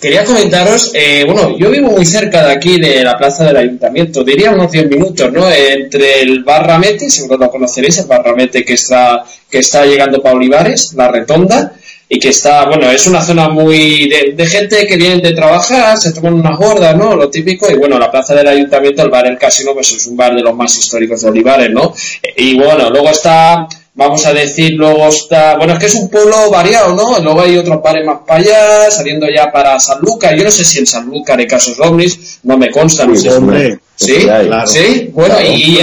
Quería 0.00 0.24
comentaros, 0.24 0.90
eh, 0.92 1.24
bueno, 1.24 1.56
yo 1.56 1.70
vivo 1.70 1.90
muy 1.90 2.04
cerca 2.04 2.46
de 2.46 2.52
aquí, 2.52 2.78
de 2.78 3.02
la 3.02 3.16
plaza 3.16 3.44
del 3.46 3.56
ayuntamiento, 3.56 4.22
diría 4.22 4.50
unos 4.50 4.70
10 4.70 4.90
minutos, 4.90 5.32
¿no? 5.32 5.50
Entre 5.50 6.20
el 6.20 6.44
Barramete, 6.44 7.08
seguro 7.08 7.38
lo 7.38 7.50
conoceréis, 7.50 7.96
el 7.98 8.06
Barramete 8.06 8.62
que 8.62 8.74
está, 8.74 9.24
que 9.50 9.60
está 9.60 9.86
llegando 9.86 10.20
para 10.20 10.34
Olivares, 10.34 10.92
la 10.94 11.10
Retonda, 11.10 11.72
y 12.10 12.18
que 12.18 12.28
está, 12.28 12.66
bueno, 12.66 12.90
es 12.90 13.06
una 13.06 13.22
zona 13.22 13.48
muy 13.48 14.06
de, 14.36 14.46
gente 14.46 14.86
que 14.86 14.96
viene 14.96 15.22
de 15.22 15.32
trabajar, 15.32 15.96
se 15.96 16.12
toman 16.12 16.34
unas 16.34 16.58
gordas, 16.58 16.94
¿no? 16.94 17.16
Lo 17.16 17.30
típico, 17.30 17.70
y 17.70 17.74
bueno, 17.76 17.98
la 17.98 18.10
plaza 18.10 18.34
del 18.34 18.48
ayuntamiento, 18.48 19.02
el 19.02 19.08
bar 19.08 19.26
El 19.26 19.38
Casino, 19.38 19.72
pues 19.72 19.92
es 19.92 20.06
un 20.06 20.16
bar 20.16 20.34
de 20.34 20.42
los 20.42 20.54
más 20.54 20.76
históricos 20.76 21.22
de 21.22 21.30
Olivares, 21.30 21.70
¿no? 21.70 21.94
Y 22.36 22.54
bueno, 22.58 22.90
luego 22.90 23.08
está 23.08 23.66
vamos 23.96 24.26
a 24.26 24.34
decir, 24.34 24.74
luego 24.74 25.08
está, 25.08 25.56
bueno, 25.56 25.72
es 25.72 25.78
que 25.78 25.86
es 25.86 25.94
un 25.94 26.08
pueblo 26.08 26.50
variado, 26.50 26.94
¿no? 26.94 27.18
Luego 27.18 27.40
hay 27.40 27.56
otros 27.56 27.82
bares 27.82 28.04
más 28.04 28.18
para 28.26 28.40
allá, 28.40 28.90
saliendo 28.90 29.26
ya 29.28 29.50
para 29.50 29.80
Sanlúcar. 29.80 30.36
Yo 30.36 30.44
no 30.44 30.50
sé 30.50 30.64
si 30.64 30.78
en 30.78 30.86
Sanlúcar 30.86 31.38
hay 31.38 31.46
casos 31.46 31.80
ovnis, 31.80 32.38
no 32.42 32.56
me 32.58 32.70
consta, 32.70 33.06
no 33.06 33.16
sé. 33.16 33.30
Hombre, 33.30 33.78
¿Sí? 33.96 34.16
Claro. 34.18 34.66
¿Sí? 34.66 35.10
Bueno, 35.12 35.36
y, 35.40 35.78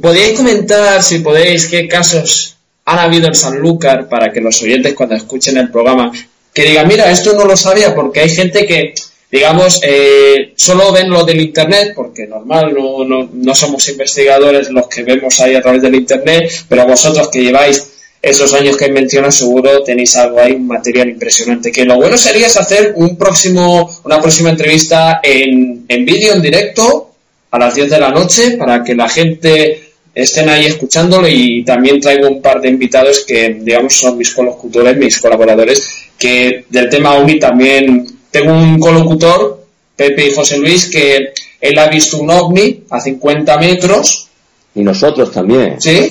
¿podríais 0.00 0.36
comentar, 0.36 1.02
si 1.02 1.20
podéis, 1.20 1.66
qué 1.68 1.88
casos 1.88 2.56
han 2.84 2.98
habido 2.98 3.28
en 3.28 3.34
Sanlúcar 3.34 4.08
para 4.08 4.30
que 4.30 4.40
los 4.40 4.62
oyentes 4.62 4.94
cuando 4.94 5.14
escuchen 5.14 5.56
el 5.56 5.70
programa 5.70 6.12
que 6.52 6.64
digan, 6.64 6.86
mira, 6.88 7.10
esto 7.10 7.34
no 7.34 7.44
lo 7.44 7.56
sabía 7.56 7.94
porque 7.94 8.20
hay 8.20 8.28
gente 8.28 8.66
que 8.66 8.94
digamos, 9.30 9.80
eh, 9.82 10.52
solo 10.56 10.92
ven 10.92 11.10
lo 11.10 11.24
del 11.24 11.40
Internet, 11.40 11.92
porque 11.94 12.26
normal, 12.26 12.72
no, 12.74 13.04
no, 13.04 13.28
no, 13.32 13.54
somos 13.54 13.88
investigadores 13.88 14.70
los 14.70 14.88
que 14.88 15.02
vemos 15.02 15.38
ahí 15.40 15.54
a 15.54 15.60
través 15.60 15.82
del 15.82 15.94
Internet, 15.94 16.50
pero 16.68 16.86
vosotros 16.86 17.28
que 17.28 17.42
lleváis 17.42 17.92
esos 18.20 18.52
años 18.54 18.76
que 18.76 18.90
mencionas, 18.90 19.36
seguro 19.36 19.82
tenéis 19.84 20.16
algo 20.16 20.40
ahí, 20.40 20.52
un 20.52 20.66
material 20.66 21.08
impresionante. 21.08 21.70
Que 21.70 21.84
lo 21.84 21.96
bueno 21.96 22.16
sería 22.16 22.46
es 22.46 22.56
hacer 22.56 22.94
un 22.96 23.16
próximo, 23.16 23.88
una 24.04 24.20
próxima 24.20 24.50
entrevista 24.50 25.20
en, 25.22 25.84
en 25.88 26.04
vídeo, 26.04 26.32
en 26.32 26.42
directo, 26.42 27.12
a 27.50 27.58
las 27.58 27.74
10 27.74 27.90
de 27.90 28.00
la 28.00 28.10
noche, 28.10 28.56
para 28.56 28.82
que 28.82 28.94
la 28.94 29.08
gente 29.08 29.88
estén 30.14 30.48
ahí 30.48 30.66
escuchándolo 30.66 31.28
y 31.28 31.64
también 31.64 32.00
traigo 32.00 32.28
un 32.28 32.42
par 32.42 32.60
de 32.60 32.68
invitados 32.68 33.24
que, 33.24 33.56
digamos, 33.60 33.94
son 33.94 34.18
mis 34.18 34.34
colocutores, 34.34 34.96
mis 34.96 35.20
colaboradores, 35.20 36.08
que 36.18 36.64
del 36.68 36.88
tema 36.88 37.14
OVNI 37.14 37.38
también 37.38 38.17
tengo 38.30 38.52
un 38.52 38.78
colocutor, 38.78 39.66
Pepe 39.96 40.28
y 40.28 40.34
José 40.34 40.58
Luis, 40.58 40.90
que 40.90 41.32
él 41.60 41.78
ha 41.78 41.88
visto 41.88 42.18
un 42.18 42.30
ovni 42.30 42.84
a 42.90 43.00
50 43.00 43.58
metros. 43.58 44.28
Y 44.74 44.82
nosotros 44.82 45.30
también. 45.32 45.80
¿Sí? 45.80 46.08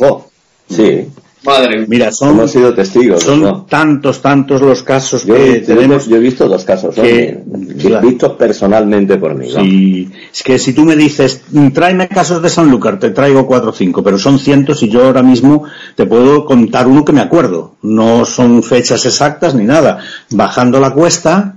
sí. 0.70 1.08
Madre 1.48 1.86
Mira, 1.88 2.12
son, 2.12 2.32
hemos 2.32 2.52
sido 2.52 2.74
testigos. 2.74 3.24
Son 3.24 3.66
tantos, 3.68 4.22
tantos 4.22 4.60
los 4.60 4.84
casos 4.84 5.24
que 5.24 5.64
tenemos. 5.66 6.08
Yo 6.08 6.18
he 6.18 6.20
visto 6.20 6.46
dos 6.50 6.66
casos, 6.66 6.96
que, 6.96 7.30
he 7.30 8.02
visto 8.02 8.38
personalmente 8.38 9.18
por 9.18 9.34
mí. 9.34 9.50
Sí, 9.50 10.10
es 10.34 10.44
que 10.44 10.60
si 10.60 10.74
tú 10.74 10.84
me 10.84 10.98
dices, 10.98 11.44
tráeme 11.74 12.10
casos 12.10 12.42
de 12.42 12.50
Sanlúcar, 12.50 13.00
te 13.00 13.12
traigo 13.12 13.48
cuatro 13.48 13.70
o 13.70 13.74
cinco, 13.74 14.04
pero 14.04 14.18
son 14.18 14.40
cientos 14.40 14.84
y 14.84 14.90
yo 14.90 15.06
ahora 15.06 15.24
mismo 15.24 15.64
te 15.96 16.06
puedo 16.06 16.44
contar 16.44 16.88
uno 16.88 17.06
que 17.06 17.14
me 17.14 17.22
acuerdo. 17.22 17.76
No 17.82 18.26
son 18.26 18.62
fechas 18.62 19.06
exactas 19.06 19.56
ni 19.56 19.64
nada. 19.64 20.00
Bajando 20.32 20.82
la 20.82 20.92
cuesta, 20.92 21.57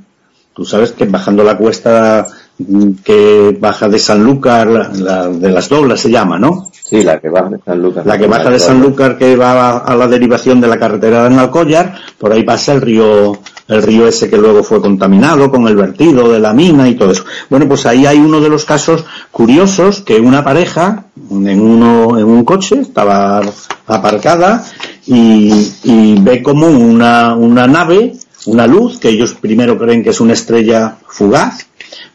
Tú 0.54 0.64
sabes 0.64 0.92
que 0.92 1.04
bajando 1.04 1.44
la 1.44 1.56
cuesta 1.56 2.26
mm, 2.58 2.90
que 3.04 3.56
baja 3.58 3.88
de 3.88 3.98
Sanlúcar, 3.98 4.68
la, 4.96 5.28
de 5.28 5.50
las 5.50 5.68
doblas 5.68 6.00
se 6.00 6.10
llama, 6.10 6.38
¿no? 6.38 6.70
Sí, 6.90 7.04
la 7.04 7.20
que 7.20 7.28
baja 7.28 7.50
de 7.50 7.60
Sanlúcar. 7.64 8.04
La 8.04 8.18
que 8.18 8.26
baja 8.26 8.50
de 8.50 8.58
Sanlúcar 8.58 9.16
que 9.16 9.36
va 9.36 9.78
a, 9.78 9.94
la 9.94 10.08
derivación 10.08 10.60
de 10.60 10.66
la 10.66 10.76
carretera 10.76 11.22
de 11.22 11.30
Nalcollar, 11.30 11.94
por 12.18 12.32
ahí 12.32 12.42
pasa 12.42 12.72
el 12.72 12.80
río, 12.80 13.38
el 13.68 13.82
río 13.82 14.08
ese 14.08 14.28
que 14.28 14.36
luego 14.36 14.64
fue 14.64 14.80
contaminado 14.80 15.52
con 15.52 15.68
el 15.68 15.76
vertido 15.76 16.32
de 16.32 16.40
la 16.40 16.52
mina 16.52 16.88
y 16.88 16.96
todo 16.96 17.12
eso. 17.12 17.24
Bueno, 17.48 17.68
pues 17.68 17.86
ahí 17.86 18.06
hay 18.06 18.18
uno 18.18 18.40
de 18.40 18.48
los 18.48 18.64
casos 18.64 19.04
curiosos 19.30 20.00
que 20.00 20.18
una 20.18 20.42
pareja 20.42 21.04
en 21.30 21.60
uno, 21.60 22.18
en 22.18 22.24
un 22.24 22.44
coche 22.44 22.80
estaba 22.80 23.40
aparcada 23.86 24.64
y, 25.06 25.72
y 25.84 26.20
ve 26.20 26.42
como 26.42 26.66
una, 26.66 27.36
una 27.36 27.68
nave 27.68 28.14
una 28.46 28.66
luz 28.66 28.98
que 28.98 29.08
ellos 29.08 29.34
primero 29.34 29.78
creen 29.78 30.02
que 30.02 30.10
es 30.10 30.20
una 30.20 30.32
estrella 30.32 30.96
fugaz, 31.06 31.66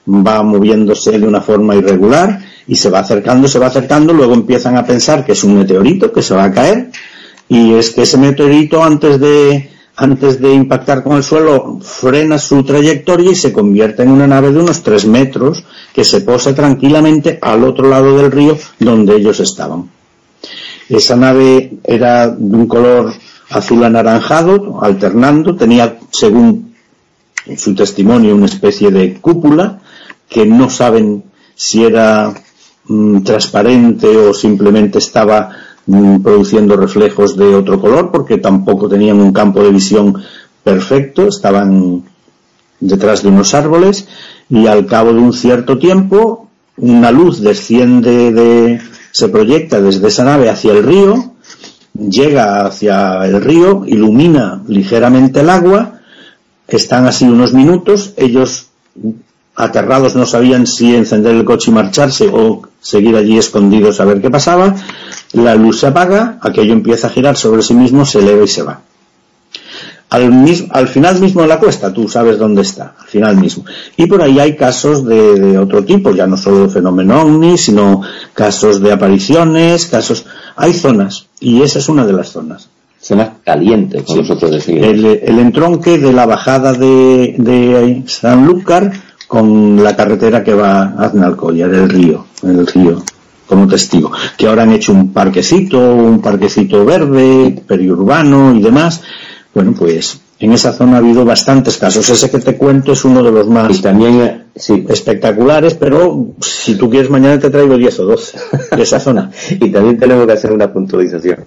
va 0.08 0.44
moviéndose 0.44 1.20
de 1.20 1.28
una 1.28 1.42
forma 1.42 1.76
irregular 1.76 2.40
y 2.68 2.76
se 2.76 2.90
va 2.90 3.00
acercando, 3.00 3.48
se 3.48 3.60
va 3.60 3.68
acercando, 3.68 4.14
luego 4.14 4.34
empiezan 4.34 4.78
a 4.78 4.86
pensar 4.86 5.26
que 5.26 5.34
es 5.34 5.44
un 5.44 5.58
meteorito 5.58 6.12
que 6.12 6.22
se 6.22 6.36
va 6.36 6.46
a 6.46 6.52
caer 6.52 6.92
y 7.48 7.74
es 7.74 7.92
que 7.92 8.04
ese 8.04 8.18
meteorito 8.18 8.84
antes 8.84 9.20
de 9.20 9.70
antes 9.98 10.42
de 10.42 10.54
impactar 10.54 11.04
con 11.04 11.16
el 11.16 11.24
suelo 11.24 11.80
frena 11.82 12.38
su 12.38 12.64
trayectoria 12.64 13.32
y 13.32 13.36
se 13.36 13.54
convierte 13.54 14.04
en 14.04 14.12
una 14.12 14.28
nave 14.28 14.52
de 14.52 14.60
unos 14.60 14.84
tres 14.84 15.06
metros 15.06 15.64
que 15.94 16.04
se 16.04 16.20
posa 16.22 16.54
tranquilamente 16.54 17.40
al 17.42 17.64
otro 17.64 17.88
lado 17.88 18.18
del 18.18 18.30
río 18.30 18.58
donde 18.78 19.16
ellos 19.16 19.40
estaban. 19.40 19.90
Esa 20.90 21.16
nave 21.16 21.78
era 21.84 22.28
de 22.28 22.56
un 22.56 22.68
color 22.68 23.14
azul 23.50 23.84
anaranjado, 23.84 24.80
alternando, 24.82 25.56
tenía, 25.56 26.00
según 26.12 26.76
su 27.58 27.76
testimonio, 27.76 28.36
una 28.36 28.46
especie 28.46 28.92
de 28.92 29.20
cúpula 29.20 29.80
que 30.28 30.46
no 30.46 30.70
saben 30.70 31.24
si 31.56 31.84
era 31.84 32.34
mm, 32.88 33.22
transparente 33.22 34.08
o 34.08 34.34
simplemente 34.34 34.98
estaba 34.98 35.52
mm, 35.86 36.22
produciendo 36.22 36.76
reflejos 36.76 37.38
de 37.38 37.56
otro 37.56 37.80
color 37.80 38.12
porque 38.12 38.38
tampoco 38.38 38.90
tenían 38.90 39.20
un 39.20 39.32
campo 39.32 39.64
de 39.64 39.72
visión 39.72 40.22
perfecto, 40.64 41.28
estaban 41.28 42.04
detrás 42.80 43.22
de 43.22 43.30
unos 43.30 43.54
árboles 43.54 44.08
y 44.50 44.68
al 44.68 44.86
cabo 44.86 45.14
de 45.14 45.20
un 45.20 45.34
cierto 45.34 45.78
tiempo 45.78 46.50
una 46.78 47.12
luz 47.12 47.42
desciende 47.42 48.32
de, 48.32 48.82
se 49.12 49.30
proyecta 49.30 49.80
desde 49.80 50.08
esa 50.08 50.26
nave 50.26 50.50
hacia 50.50 50.74
el 50.74 50.84
río, 50.84 51.35
llega 51.98 52.66
hacia 52.66 53.26
el 53.26 53.42
río, 53.42 53.84
ilumina 53.86 54.62
ligeramente 54.68 55.42
el 55.42 55.50
agua, 55.50 56.00
están 56.68 57.06
así 57.08 57.26
unos 57.26 57.54
minutos, 57.54 58.14
ellos 58.18 58.68
aterrados 59.56 60.16
no 60.16 60.26
sabían 60.26 60.68
si 60.68 60.96
encender 60.96 61.36
el 61.36 61.46
coche 61.46 61.72
y 61.72 61.74
marcharse 61.74 62.30
o 62.32 62.64
seguir 62.82 63.16
allí 63.16 63.38
escondidos 63.38 64.00
a 64.00 64.06
ver 64.06 64.22
qué 64.22 64.30
pasaba, 64.30 64.76
la 65.34 65.56
luz 65.56 65.80
se 65.80 65.88
apaga, 65.88 66.38
aquello 66.42 66.74
empieza 66.74 67.08
a 67.08 67.12
girar 67.12 67.38
sobre 67.38 67.62
sí 67.62 67.74
mismo, 67.74 68.06
se 68.06 68.20
eleva 68.20 68.44
y 68.44 68.48
se 68.48 68.64
va 68.64 68.82
al, 70.16 70.88
final 70.88 71.20
mismo 71.20 71.42
de 71.42 71.48
la 71.48 71.60
cuesta, 71.60 71.94
tú 71.94 72.08
sabes 72.08 72.38
dónde 72.38 72.62
está, 72.62 72.96
al 73.00 73.08
final 73.08 73.38
mismo. 73.38 73.66
Y 73.98 74.06
por 74.08 74.22
ahí 74.22 74.40
hay 74.40 74.56
casos 74.56 75.06
de, 75.06 75.58
otro 75.58 75.84
tipo, 75.84 76.12
ya 76.12 76.28
no 76.28 76.38
solo 76.38 76.68
de 76.68 76.70
fenómeno 76.70 77.22
ovni, 77.22 77.58
sino 77.58 78.02
casos 78.34 78.82
de 78.82 78.92
apariciones, 78.92 79.86
casos... 79.86 80.26
Hay 80.56 80.74
zonas, 80.74 81.28
y 81.40 81.62
esa 81.62 81.80
es 81.80 81.90
una 81.90 82.06
de 82.06 82.14
las 82.14 82.30
zonas. 82.30 82.70
Zonas 83.00 83.32
calientes, 83.44 84.04
como 84.04 84.22
nosotros 84.22 84.52
decimos. 84.52 84.86
El, 84.86 85.06
el, 85.06 85.40
entronque 85.40 85.98
de 85.98 86.14
la 86.14 86.26
bajada 86.26 86.74
de, 86.74 87.36
de 87.38 88.04
Sanlúcar 88.08 88.92
con 89.28 89.84
la 89.84 89.96
carretera 89.96 90.44
que 90.44 90.54
va 90.54 90.84
a 90.84 91.06
Aznalcóllar, 91.06 91.74
el 91.74 91.90
río, 91.90 92.26
el 92.44 92.66
río 92.66 93.04
como 93.48 93.68
testigo, 93.68 94.12
que 94.38 94.48
ahora 94.48 94.64
han 94.64 94.72
hecho 94.72 94.92
un 94.92 95.14
parquecito, 95.14 95.94
un 95.94 96.20
parquecito 96.20 96.84
verde, 96.84 97.64
periurbano 97.68 98.56
y 98.56 98.62
demás, 98.62 99.04
bueno, 99.56 99.74
pues 99.74 100.20
en 100.38 100.52
esa 100.52 100.74
zona 100.74 100.96
ha 100.96 101.00
habido 101.00 101.24
bastantes 101.24 101.78
casos. 101.78 102.10
Ese 102.10 102.30
que 102.30 102.40
te 102.40 102.58
cuento 102.58 102.92
es 102.92 103.06
uno 103.06 103.24
de 103.24 103.32
los 103.32 103.48
más 103.48 103.82
también, 103.82 104.48
espectaculares, 104.54 105.76
pero 105.76 106.34
si 106.42 106.76
tú 106.76 106.90
quieres 106.90 107.10
mañana 107.10 107.40
te 107.40 107.50
traigo 107.50 107.78
10 107.78 108.00
o 108.02 108.06
12 108.06 108.40
de 108.76 108.84
esa 108.84 109.00
zona. 109.00 109.32
y 109.50 109.72
también 109.72 109.98
tenemos 109.98 110.28
que 110.28 110.34
hacer 110.34 110.52
una 110.52 110.72
puntualización, 110.74 111.46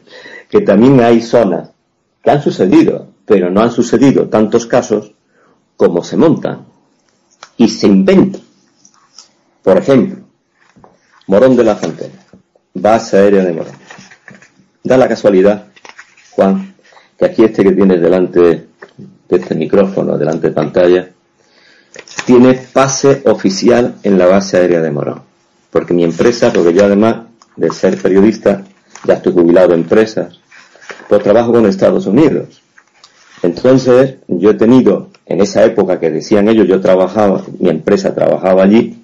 que 0.48 0.62
también 0.62 0.98
hay 1.00 1.20
zonas 1.20 1.68
que 2.24 2.30
han 2.30 2.42
sucedido, 2.42 3.08
pero 3.26 3.50
no 3.50 3.60
han 3.60 3.70
sucedido 3.70 4.26
tantos 4.28 4.64
casos 4.64 5.12
como 5.76 6.02
se 6.02 6.16
montan 6.16 6.64
y 7.58 7.68
se 7.68 7.88
inventan. 7.88 8.40
Por 9.62 9.76
ejemplo, 9.76 10.24
Morón 11.26 11.56
de 11.56 11.64
la 11.64 11.76
Frontera, 11.76 12.14
base 12.72 13.18
aérea 13.18 13.44
de 13.44 13.52
Morón. 13.52 13.74
Da 14.82 14.96
la 14.96 15.08
casualidad, 15.08 15.66
Juan, 16.30 16.67
que 17.18 17.24
aquí 17.24 17.44
este 17.44 17.64
que 17.64 17.72
tienes 17.72 18.00
delante 18.00 18.40
de 18.40 19.36
este 19.36 19.54
micrófono, 19.54 20.16
delante 20.16 20.48
de 20.48 20.54
pantalla, 20.54 21.08
tiene 22.24 22.54
pase 22.54 23.22
oficial 23.26 23.96
en 24.02 24.18
la 24.18 24.26
base 24.26 24.56
aérea 24.56 24.80
de 24.80 24.90
Morón. 24.90 25.22
Porque 25.70 25.94
mi 25.94 26.04
empresa, 26.04 26.52
porque 26.52 26.72
yo 26.72 26.84
además 26.84 27.26
de 27.56 27.70
ser 27.70 28.00
periodista, 28.00 28.62
ya 29.04 29.14
estoy 29.14 29.32
jubilado 29.32 29.68
de 29.68 29.74
empresas, 29.74 30.40
pues 31.08 31.22
trabajo 31.22 31.52
con 31.52 31.66
Estados 31.66 32.06
Unidos. 32.06 32.62
Entonces, 33.42 34.16
yo 34.28 34.50
he 34.50 34.54
tenido, 34.54 35.10
en 35.26 35.40
esa 35.40 35.64
época 35.64 36.00
que 36.00 36.10
decían 36.10 36.48
ellos, 36.48 36.68
yo 36.68 36.80
trabajaba, 36.80 37.42
mi 37.58 37.68
empresa 37.68 38.14
trabajaba 38.14 38.62
allí, 38.62 39.02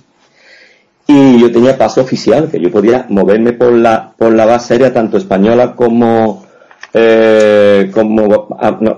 y 1.06 1.38
yo 1.40 1.52
tenía 1.52 1.76
pase 1.76 2.00
oficial, 2.00 2.48
que 2.50 2.60
yo 2.60 2.70
podía 2.70 3.06
moverme 3.08 3.52
por 3.52 3.72
la, 3.72 4.12
por 4.16 4.32
la 4.32 4.46
base 4.46 4.74
aérea 4.74 4.92
tanto 4.92 5.18
española 5.18 5.74
como, 5.76 6.43
eh, 6.92 7.90
como 7.92 8.48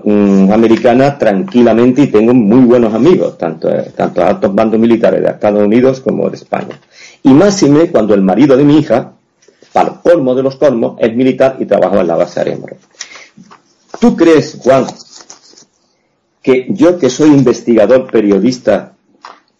mm, 0.03 0.51
americana 0.51 1.17
tranquilamente 1.17 2.03
y 2.03 2.07
tengo 2.07 2.33
muy 2.33 2.65
buenos 2.65 2.93
amigos, 2.93 3.37
tanto, 3.37 3.69
eh, 3.69 3.91
tanto 3.95 4.23
altos 4.23 4.53
bandos 4.53 4.79
militares 4.79 5.21
de 5.21 5.29
Estados 5.29 5.63
Unidos 5.63 6.01
como 6.01 6.29
de 6.29 6.35
España. 6.35 6.79
Y 7.23 7.29
máxime 7.29 7.89
cuando 7.89 8.13
el 8.13 8.21
marido 8.21 8.55
de 8.55 8.63
mi 8.63 8.77
hija, 8.77 9.13
para 9.73 10.01
colmo 10.01 10.35
de 10.35 10.43
los 10.43 10.55
colmos, 10.57 10.97
es 10.99 11.15
militar 11.15 11.57
y 11.59 11.65
trabaja 11.65 12.01
en 12.01 12.07
la 12.07 12.15
base 12.15 12.39
aérea. 12.39 12.57
¿Tú 13.99 14.15
crees, 14.15 14.57
Juan, 14.61 14.85
que 16.41 16.67
yo 16.69 16.97
que 16.97 17.09
soy 17.09 17.29
investigador 17.29 18.09
periodista, 18.11 18.93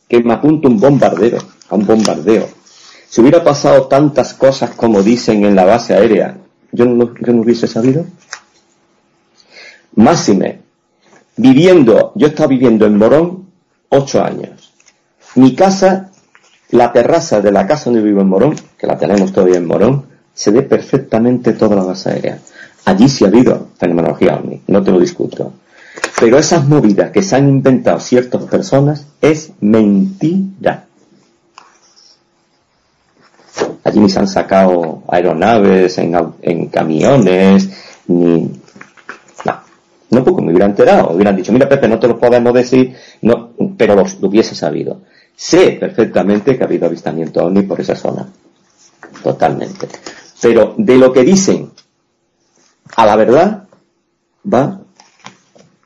que 0.07 0.23
me 0.23 0.33
apunto 0.33 0.67
un 0.67 0.79
bombardero, 0.79 1.39
a 1.69 1.75
un 1.75 1.85
bombardeo, 1.85 2.47
si 3.09 3.21
hubiera 3.21 3.43
pasado 3.43 3.87
tantas 3.87 4.33
cosas 4.33 4.71
como 4.71 5.01
dicen 5.01 5.43
en 5.43 5.55
la 5.55 5.65
base 5.65 5.93
aérea, 5.93 6.37
yo 6.71 6.85
no, 6.85 7.13
hubiese 7.41 7.67
sabido? 7.67 8.05
Máxime, 9.95 10.61
viviendo, 11.35 12.11
yo 12.15 12.27
estaba 12.27 12.47
viviendo 12.47 12.85
en 12.85 12.97
Morón 12.97 13.47
ocho 13.89 14.23
años. 14.23 14.73
Mi 15.35 15.55
casa, 15.55 16.11
la 16.71 16.91
terraza 16.91 17.41
de 17.41 17.51
la 17.51 17.65
casa 17.67 17.85
donde 17.85 18.01
vivo 18.01 18.21
en 18.21 18.27
Morón, 18.27 18.55
que 18.77 18.87
la 18.87 18.97
tenemos 18.97 19.31
todavía 19.31 19.57
en 19.57 19.67
Morón, 19.67 20.05
se 20.33 20.51
ve 20.51 20.61
perfectamente 20.61 21.53
toda 21.53 21.75
la 21.75 21.83
base 21.83 22.11
aérea. 22.11 22.39
Allí 22.85 23.09
sí 23.09 23.25
ha 23.25 23.27
habido 23.27 23.69
fenomenología 23.77 24.35
OVNI, 24.35 24.61
no 24.67 24.83
te 24.83 24.91
lo 24.91 24.99
discuto. 24.99 25.53
Pero 26.19 26.37
esas 26.37 26.67
movidas 26.67 27.11
que 27.11 27.21
se 27.21 27.35
han 27.35 27.47
inventado 27.47 27.99
ciertas 27.99 28.43
personas 28.43 29.05
es 29.21 29.51
mentira. 29.59 30.86
Allí 33.87 34.01
ni 34.01 34.09
se 34.09 34.19
han 34.19 34.27
sacado 34.27 35.03
aeronaves 35.07 35.97
en, 35.97 36.67
camiones, 36.67 37.69
ni 38.07 38.51
no 40.09 40.23
porque 40.23 40.41
me 40.41 40.49
hubiera 40.51 40.65
enterado, 40.65 41.11
hubieran 41.11 41.37
dicho, 41.37 41.53
mira 41.53 41.69
Pepe, 41.69 41.87
no 41.87 41.97
te 41.97 42.09
lo 42.09 42.19
podemos 42.19 42.53
decir, 42.53 42.95
no, 43.21 43.51
pero 43.77 43.95
lo 43.95 44.03
hubiese 44.27 44.55
sabido. 44.55 45.03
Sé 45.37 45.77
perfectamente 45.79 46.57
que 46.57 46.63
ha 46.63 46.65
habido 46.65 46.85
avistamiento 46.85 47.45
OVNI 47.45 47.61
por 47.61 47.79
esa 47.79 47.95
zona. 47.95 48.27
Totalmente. 49.23 49.87
Pero 50.41 50.75
de 50.77 50.97
lo 50.97 51.13
que 51.13 51.23
dicen 51.23 51.71
a 52.95 53.05
la 53.05 53.15
verdad, 53.15 53.63
va, 54.53 54.81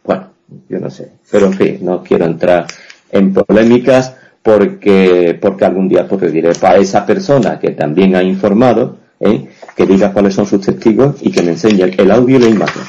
bueno, 0.04 0.28
yo 0.70 0.80
no 0.80 0.90
sé. 0.90 1.12
Pero 1.30 1.48
en 1.48 1.54
fin, 1.54 1.78
no 1.82 2.02
quiero 2.02 2.26
entrar 2.26 2.66
en 3.12 3.32
polémicas 3.32 4.16
porque, 4.42 5.38
porque 5.40 5.66
algún 5.66 5.88
día 5.88 6.08
pues 6.08 6.32
diré 6.32 6.54
para 6.56 6.78
esa 6.78 7.06
persona 7.06 7.60
que 7.60 7.72
también 7.72 8.16
ha 8.16 8.24
informado, 8.24 8.98
¿eh? 9.20 9.48
que 9.76 9.86
diga 9.86 10.12
cuáles 10.12 10.34
son 10.34 10.46
sus 10.46 10.62
testigos 10.62 11.16
y 11.22 11.32
que 11.32 11.42
me 11.42 11.52
enseñe 11.52 11.92
el 11.98 12.12
audio 12.12 12.38
y 12.38 12.40
la 12.40 12.48
imagen. 12.48 12.82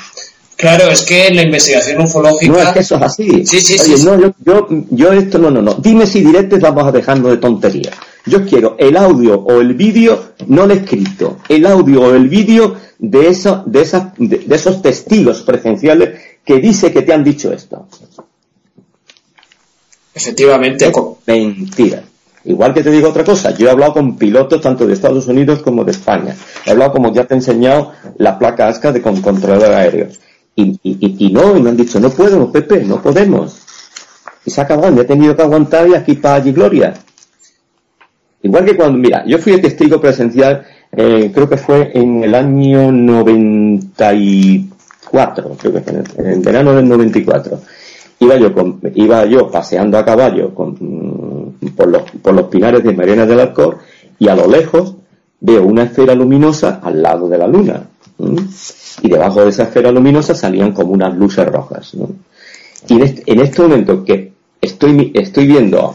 Claro, 0.57 0.91
es 0.91 1.03
que 1.03 1.29
la 1.35 1.43
investigación 1.43 2.03
ufológica. 2.03 2.53
No, 2.53 2.59
es 2.59 2.69
que 2.69 2.79
eso 2.81 2.95
es 2.95 3.03
así. 3.03 3.45
Sí, 3.45 3.61
sí, 3.61 3.79
sí. 3.79 4.05
No, 4.05 4.21
yo, 4.21 4.33
yo, 4.45 4.69
yo, 4.91 5.13
esto 5.13 5.39
no, 5.39 5.51
no, 5.51 5.61
no. 5.61 5.75
Dime 5.75 6.07
si 6.07 6.21
directos 6.21 6.61
vamos 6.61 6.87
a 6.87 6.93
dejarnos 6.93 7.33
de 7.33 7.39
tonterías. 7.39 7.97
Yo 8.27 8.47
quiero 8.47 8.77
el 8.79 8.97
audio 8.97 9.41
o 9.41 9.61
el 9.61 9.75
vídeo, 9.75 10.35
no 10.47 10.65
el 10.65 10.71
escrito, 10.71 11.39
el 11.49 11.67
audio 11.67 12.03
o 12.03 12.15
el 12.15 12.29
vídeo 12.29 12.77
de, 13.01 13.29
eso, 13.29 13.65
de, 13.67 13.83
esas, 13.83 14.13
de, 14.17 14.47
esos 14.49 14.81
testigos 14.81 15.43
presenciales 15.43 16.21
que 16.45 16.61
dice 16.61 16.93
que 16.93 17.03
te 17.03 17.13
han 17.13 17.25
dicho 17.25 17.53
esto. 17.53 17.89
Efectivamente. 20.15 20.91
mentira. 21.27 22.03
Igual 22.45 22.75
que 22.75 22.83
te 22.83 22.91
digo 22.91 23.09
otra 23.09 23.25
cosa, 23.25 23.57
yo 23.57 23.69
he 23.69 23.71
hablado 23.71 23.93
con 23.93 24.17
pilotos 24.17 24.61
tanto 24.61 24.87
de 24.87 24.95
Estados 24.95 25.29
Unidos 25.29 25.63
como 25.63 25.85
de 25.85 25.93
España. 25.93 26.35
He 26.67 26.73
hablado, 26.73 26.93
como 26.93 27.13
ya 27.13 27.25
te 27.25 27.35
he 27.35 27.37
enseñado, 27.37 27.93
la 28.19 28.39
placa 28.39 28.67
ASCA 28.67 28.91
de 28.91 29.01
con 29.01 29.23
controlador 29.23 29.73
aéreos. 29.73 30.19
Y, 30.57 30.79
y, 30.83 31.27
y, 31.27 31.33
no, 31.33 31.57
y 31.57 31.63
me 31.63 31.71
han 31.71 31.77
dicho, 31.77 32.01
no 32.01 32.11
puedo, 32.11 32.51
Pepe, 32.51 32.85
no 32.85 33.01
podemos. 33.01 33.59
Y 34.45 34.51
se 34.51 34.61
ha 34.61 34.65
acabado, 34.65 34.93
me 34.93 35.03
he 35.03 35.05
tenido 35.05 35.37
que 35.37 35.43
aguantar 35.43 35.89
y 35.89 35.95
aquí 35.95 36.15
para 36.15 36.37
allí 36.37 36.53
gloria. 36.53 36.95
Igual 38.43 38.65
que 38.65 38.77
cuando, 38.77 38.99
mira, 38.99 39.25
yo 39.25 39.39
fui 39.39 39.53
el 39.53 39.61
testigo 39.61 40.01
presencial, 40.01 40.67
eh, 40.91 41.31
creo 41.33 41.49
que 41.49 41.57
fue 41.57 41.93
en 41.95 42.25
el 42.25 42.35
año 42.35 42.91
94, 42.91 45.57
creo 45.61 45.73
que 45.73 45.81
fue 45.81 46.03
en 46.19 46.27
el 46.27 46.41
verano 46.41 46.75
del 46.75 46.89
94. 46.89 47.61
Iba 48.23 48.37
yo, 48.37 48.53
iba 48.95 49.25
yo 49.27 49.51
paseando 49.51 49.99
a 49.99 50.05
caballo 50.05 50.55
con, 50.55 51.57
por, 51.77 51.89
los, 51.89 52.03
por 52.23 52.35
los 52.35 52.47
pinares 52.47 52.85
de 52.85 52.95
Mariana 52.95 53.27
del 53.27 53.41
Alcor 53.41 53.79
y 54.17 54.29
a 54.29 54.37
lo 54.37 54.47
lejos 54.47 54.95
veo 55.41 55.65
una 55.65 55.83
esfera 55.83 56.15
luminosa 56.15 56.81
al 56.85 57.03
lado 57.03 57.29
de 57.29 57.39
la 57.39 57.49
luna 57.49 57.83
y 59.03 59.09
debajo 59.09 59.43
de 59.43 59.51
esa 59.51 59.65
esfera 59.65 59.91
luminosa 59.91 60.35
salían 60.35 60.73
como 60.73 60.93
unas 60.93 61.17
luces 61.17 61.47
rojas. 61.47 61.97
Y 62.89 62.95
en 62.95 63.03
este, 63.03 63.23
en 63.27 63.69
momento 63.69 64.05
que 64.05 64.33
estoy, 64.61 65.11
estoy 65.15 65.47
viendo 65.49 65.93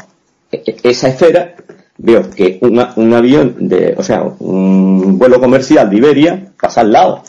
e, 0.51 0.63
e, 0.65 0.78
esa 0.84 1.07
esfera, 1.07 1.55
veo 1.97 2.30
que 2.30 2.59
un 2.61 3.13
avión 3.13 3.55
de, 3.69 3.95
o 3.97 4.03
sea, 4.03 4.23
un 4.39 5.17
vuelo 5.17 5.39
comercial 5.39 5.89
de 5.89 5.97
Iberia 5.97 6.51
pasa 6.59 6.82
al 6.82 6.91
lado. 6.91 7.23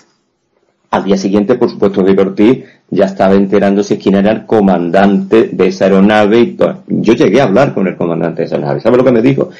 Al 0.90 1.05
día 1.05 1.16
siguiente, 1.16 1.55
por 1.55 1.70
supuesto, 1.70 2.01
Ortiz 2.01 2.64
ya 2.91 3.05
estaba 3.05 3.34
enterándose 3.34 3.99
quién 3.99 4.14
era 4.16 4.32
el 4.32 4.47
comandante 4.47 5.51
de 5.53 5.66
esa 5.66 5.84
aeronave 5.84 6.57
Yo 6.86 7.12
llegué 7.14 7.41
a 7.41 7.45
hablar 7.45 7.74
con 7.74 7.86
el 7.86 7.97
comandante 7.97 8.43
de 8.43 8.47
esa 8.47 8.59
nave. 8.59 8.80
¿Sabe 8.80 8.97
lo 8.97 9.05
que 9.05 9.12
me 9.12 9.22
dijo? 9.22 9.51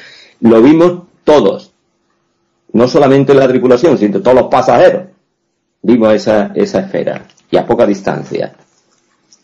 Lo 0.41 0.61
vimos 0.61 1.03
todos. 1.23 1.71
No 2.73 2.87
solamente 2.87 3.33
la 3.33 3.47
tripulación, 3.47 3.97
sino 3.97 4.21
todos 4.21 4.35
los 4.35 4.47
pasajeros 4.47 5.03
vimos 5.81 6.13
esa, 6.13 6.51
esa 6.55 6.79
esfera 6.81 7.25
y 7.49 7.57
a 7.57 7.65
poca 7.65 7.85
distancia. 7.85 8.53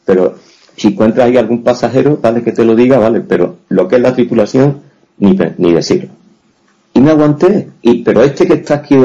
Pero 0.04 0.36
si 0.76 0.90
encuentras 0.90 1.28
ahí 1.28 1.38
algún 1.38 1.64
pasajero, 1.64 2.18
vale 2.22 2.44
que 2.44 2.52
te 2.52 2.66
lo 2.66 2.76
diga, 2.76 3.00
vale, 3.00 3.22
pero 3.22 3.58
lo 3.70 3.88
que 3.88 3.96
es 3.96 4.02
la 4.02 4.14
tripulación, 4.14 4.82
ni, 5.18 5.38
ni 5.58 5.74
decirlo. 5.74 6.10
Y 6.94 7.02
me 7.02 7.12
aguanté, 7.12 7.70
y, 7.82 8.04
pero 8.04 8.24
este 8.24 8.48
que 8.48 8.54
está 8.54 8.76
aquí 8.76 8.98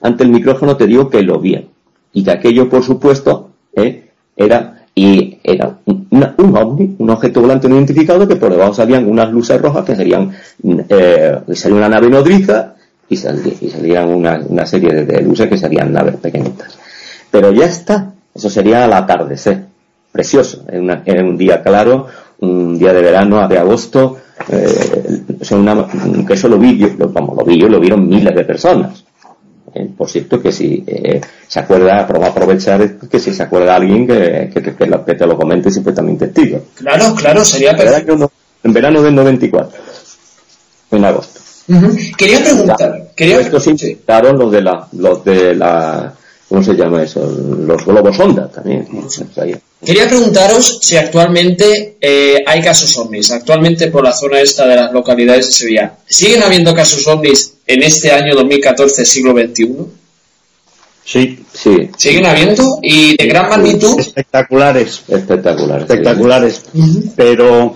ante 0.00 0.24
el 0.24 0.30
micrófono 0.30 0.76
te 0.76 0.86
digo 0.86 1.08
que 1.08 1.22
lo 1.22 1.38
vi. 1.38 1.68
Y 2.12 2.24
que 2.24 2.30
aquello, 2.30 2.68
por 2.68 2.82
supuesto, 2.82 3.50
eh, 3.74 4.05
era, 4.36 4.84
y 4.94 5.38
era 5.42 5.78
un, 5.86 6.56
ovni, 6.56 6.94
un 6.98 7.10
objeto 7.10 7.40
volante 7.40 7.68
no 7.68 7.76
identificado 7.76 8.28
que 8.28 8.36
por 8.36 8.50
debajo 8.50 8.74
salían 8.74 9.08
unas 9.08 9.30
luces 9.32 9.60
rojas 9.60 9.84
que 9.84 9.96
serían, 9.96 10.32
eh, 10.88 11.38
salía 11.54 11.76
una 11.76 11.88
nave 11.88 12.10
nodriza 12.10 12.74
y, 13.08 13.16
salían 13.16 14.08
una, 14.08 14.66
serie 14.66 15.04
de, 15.04 15.22
luces 15.22 15.48
que 15.48 15.58
serían 15.58 15.92
naves 15.92 16.16
pequeñitas. 16.16 16.78
Pero 17.30 17.52
ya 17.52 17.66
está, 17.66 18.12
eso 18.34 18.50
sería 18.50 18.84
al 18.84 18.92
atardecer, 18.92 19.64
precioso, 20.12 20.64
en, 20.68 20.90
un 21.24 21.36
día 21.36 21.62
claro, 21.62 22.06
un 22.40 22.78
día 22.78 22.92
de 22.92 23.02
verano, 23.02 23.46
de 23.48 23.58
agosto, 23.58 24.18
eh, 24.48 25.22
que 26.26 26.34
eso 26.34 26.48
lo 26.48 26.58
vi 26.58 26.76
yo, 26.78 26.88
lo, 26.98 27.08
vamos, 27.08 27.36
lo 27.36 27.44
vi 27.44 27.58
yo, 27.58 27.68
lo 27.68 27.80
vieron 27.80 28.06
miles 28.08 28.34
de 28.34 28.44
personas. 28.44 29.05
Eh, 29.76 29.90
por 29.96 30.08
cierto, 30.08 30.40
que 30.40 30.52
si 30.52 30.82
eh, 30.86 31.20
se 31.46 31.60
acuerda, 31.60 32.00
aprovechar 32.00 32.98
que 33.10 33.20
si 33.20 33.34
se 33.34 33.42
acuerda 33.42 33.76
alguien 33.76 34.06
que, 34.06 34.50
que, 34.52 34.62
que, 34.62 35.14
te 35.14 35.26
lo 35.26 35.36
comente 35.36 35.70
si 35.70 35.82
fue 35.82 35.92
también 35.92 36.16
testigo. 36.16 36.62
Claro, 36.74 37.14
claro, 37.14 37.44
sería 37.44 37.76
perfecto. 37.76 38.30
En 38.62 38.72
verano 38.72 39.02
del 39.02 39.14
94, 39.14 39.78
en 40.92 41.04
agosto. 41.04 41.40
Quería 42.16 42.42
preguntar. 42.42 43.08
quería... 43.14 43.40
Esto 43.40 43.60
sí, 43.60 43.98
claro, 44.04 44.32
los 44.32 44.50
de 44.50 44.62
la, 44.62 44.88
los 44.92 45.22
de 45.24 45.54
la, 45.54 46.14
¿cómo 46.48 46.62
se 46.62 46.74
llama 46.74 47.02
eso? 47.02 47.20
Los 47.20 47.84
globos 47.84 48.16
sonda 48.16 48.48
también. 48.48 48.86
Quería 49.84 50.08
preguntaros 50.08 50.78
si 50.82 50.96
actualmente 50.96 51.96
eh, 52.00 52.42
hay 52.46 52.60
casos 52.62 52.96
ovnis. 52.98 53.30
Actualmente 53.30 53.88
por 53.88 54.04
la 54.04 54.12
zona 54.12 54.40
esta 54.40 54.66
de 54.66 54.76
las 54.76 54.92
localidades 54.92 55.46
de 55.46 55.52
Sevilla, 55.52 55.96
¿siguen 56.06 56.42
habiendo 56.42 56.74
casos 56.74 57.06
ovnis 57.06 57.54
en 57.66 57.82
este 57.82 58.10
año 58.10 58.34
2014, 58.34 59.04
siglo 59.04 59.32
XXI? 59.32 59.76
Sí, 61.04 61.38
sí. 61.52 61.88
¿Siguen 61.96 62.26
habiendo? 62.26 62.80
¿Y 62.82 63.16
de 63.16 63.26
gran 63.26 63.48
magnitud? 63.48 63.98
Espectaculares. 64.00 65.02
Espectaculares. 65.06 65.82
Espectaculares. 65.82 66.62
Pero 67.14 67.74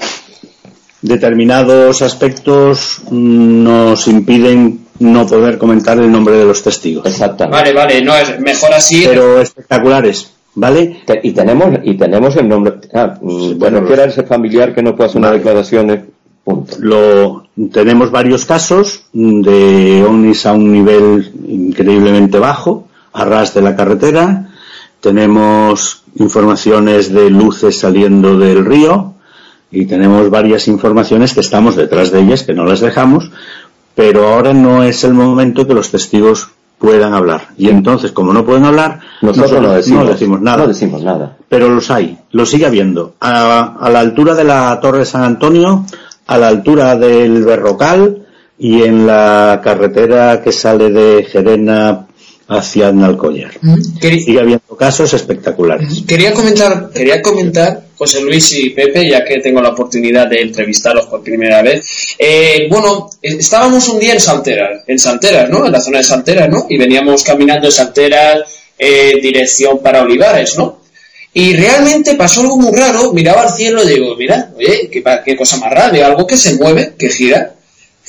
determinados 1.01 2.03
aspectos 2.03 3.03
nos 3.11 4.09
impiden 4.09 4.81
no 5.01 5.27
poder 5.27 5.59
comentar 5.59 5.99
el 5.99 6.11
nombre 6.11 6.37
de 6.37 6.45
los 6.45 6.63
testigos. 6.63 7.07
Exactamente. 7.07 7.59
Vale, 7.59 7.73
vale, 7.73 8.03
no 8.03 8.15
es 8.15 8.39
mejor 8.39 8.73
así. 8.73 9.05
Pero 9.07 9.41
espectaculares, 9.41 10.31
¿vale? 10.55 11.03
y 11.23 11.33
tenemos 11.33 11.79
y 11.83 11.95
tenemos 11.95 12.37
el 12.37 12.49
nombre. 12.49 12.75
Ah, 12.93 13.19
bueno, 13.21 13.85
que 13.85 13.93
era 13.93 14.05
ese 14.05 14.23
familiar 14.23 14.75
que 14.75 14.83
no 14.83 14.95
puede 14.95 15.09
hacer 15.09 15.19
una 15.19 15.33
declaración. 15.33 16.07
Punto. 16.45 16.77
Lo 16.79 17.45
tenemos 17.73 18.11
varios 18.11 18.47
casos 18.47 19.05
de 19.13 20.05
ovnis 20.07 20.47
a 20.47 20.53
un 20.53 20.73
nivel 20.73 21.33
increíblemente 21.47 22.39
bajo, 22.39 22.89
a 23.13 23.25
ras 23.25 23.53
de 23.55 23.63
la 23.63 23.77
carretera. 23.77 24.49
Tenemos 25.01 26.03
informaciones 26.17 27.13
de 27.13 27.31
luces 27.31 27.79
saliendo 27.79 28.39
del 28.39 28.65
río 28.65 29.15
y 29.71 29.87
tenemos 29.87 30.31
varias 30.31 30.67
informaciones 30.69 31.33
que 31.33 31.41
estamos 31.41 31.77
detrás 31.77 32.11
de 32.11 32.21
ellas, 32.21 32.43
que 32.43 32.55
no 32.55 32.65
las 32.65 32.81
dejamos, 32.81 33.31
pero 33.95 34.29
ahora 34.29 34.53
no 34.53 34.83
es 34.83 35.05
el 35.05 35.15
momento 35.15 35.67
que 35.67 35.75
los 35.75 35.91
testigos 35.91 36.51
puedan 36.79 37.13
hablar. 37.13 37.49
Y 37.59 37.69
entonces, 37.69 38.11
como 38.13 38.33
no 38.33 38.45
pueden 38.45 38.65
hablar, 38.65 39.01
nosotros, 39.21 39.61
no, 39.63 39.75
decimos, 39.75 40.41
nada. 40.41 40.63
No 40.63 40.69
decimos 40.69 41.03
nada. 41.03 41.37
Pero 41.49 41.69
los 41.69 41.91
hay, 41.91 42.19
los 42.33 42.51
sigue 42.51 42.67
habiendo. 42.67 43.15
A, 43.21 43.77
a, 43.79 43.91
la 43.91 44.01
altura 44.01 44.35
de 44.35 44.45
la 44.45 44.81
Torre 44.81 45.01
de 45.01 45.07
San 45.07 45.23
Antonio, 45.23 45.85
a 46.27 46.39
la 46.39 46.49
altura 46.49 46.97
del 46.97 47.45
Berrocal 47.45 48.27
y 48.59 48.83
en 48.83 49.07
la 49.07 49.61
carretera 49.63 50.41
que 50.43 50.53
sale 50.53 50.91
de 50.91 51.25
Gerena 51.25 52.07
hacia 52.51 52.91
Nalcollar. 52.91 53.53
Sigue 54.01 54.41
habiendo 54.41 54.77
casos 54.77 55.15
espectaculares. 55.15 56.03
Quería 56.07 56.33
comentar, 56.33 56.91
quería 56.93 57.23
comentar, 57.23 57.85
José 57.97 58.21
Luis 58.23 58.53
y 58.55 58.71
Pepe, 58.71 59.09
ya 59.09 59.25
que 59.25 59.39
tengo 59.39 59.63
la 59.63 59.69
oportunidad 59.69 60.27
de 60.27 60.43
entrevistarlos 60.43 61.07
por 61.07 61.23
primera 61.23 61.63
vez. 61.63 61.87
Eh, 62.19 62.67
bueno, 62.69 63.09
estábamos 63.23 63.89
un 63.89 64.01
día 64.01 64.15
en 64.15 64.21
Salteras, 64.21 64.83
en 64.89 64.99
Salteras, 64.99 65.49
¿no? 65.49 65.65
En 65.65 65.71
la 65.71 65.81
zona 65.81 65.99
de 65.99 66.05
Salteras, 66.05 66.49
¿no? 66.49 66.67
Y 66.69 66.77
veníamos 66.77 67.23
caminando 67.23 67.67
en 67.67 67.73
Salteras, 67.73 68.41
eh, 68.77 69.21
dirección 69.23 69.81
para 69.81 70.03
Olivares, 70.03 70.59
¿no? 70.59 70.81
Y 71.33 71.55
realmente 71.55 72.15
pasó 72.17 72.41
algo 72.41 72.57
muy 72.57 72.77
raro, 72.77 73.13
miraba 73.13 73.43
al 73.43 73.55
cielo 73.55 73.85
y 73.85 73.91
digo, 73.91 74.17
mira, 74.17 74.51
oye, 74.57 74.89
qué, 74.91 75.05
qué 75.25 75.37
cosa 75.37 75.59
más 75.59 75.71
rara, 75.71 76.05
algo 76.05 76.27
que 76.27 76.37
se 76.37 76.55
mueve, 76.55 76.95
que 76.99 77.09
gira, 77.11 77.55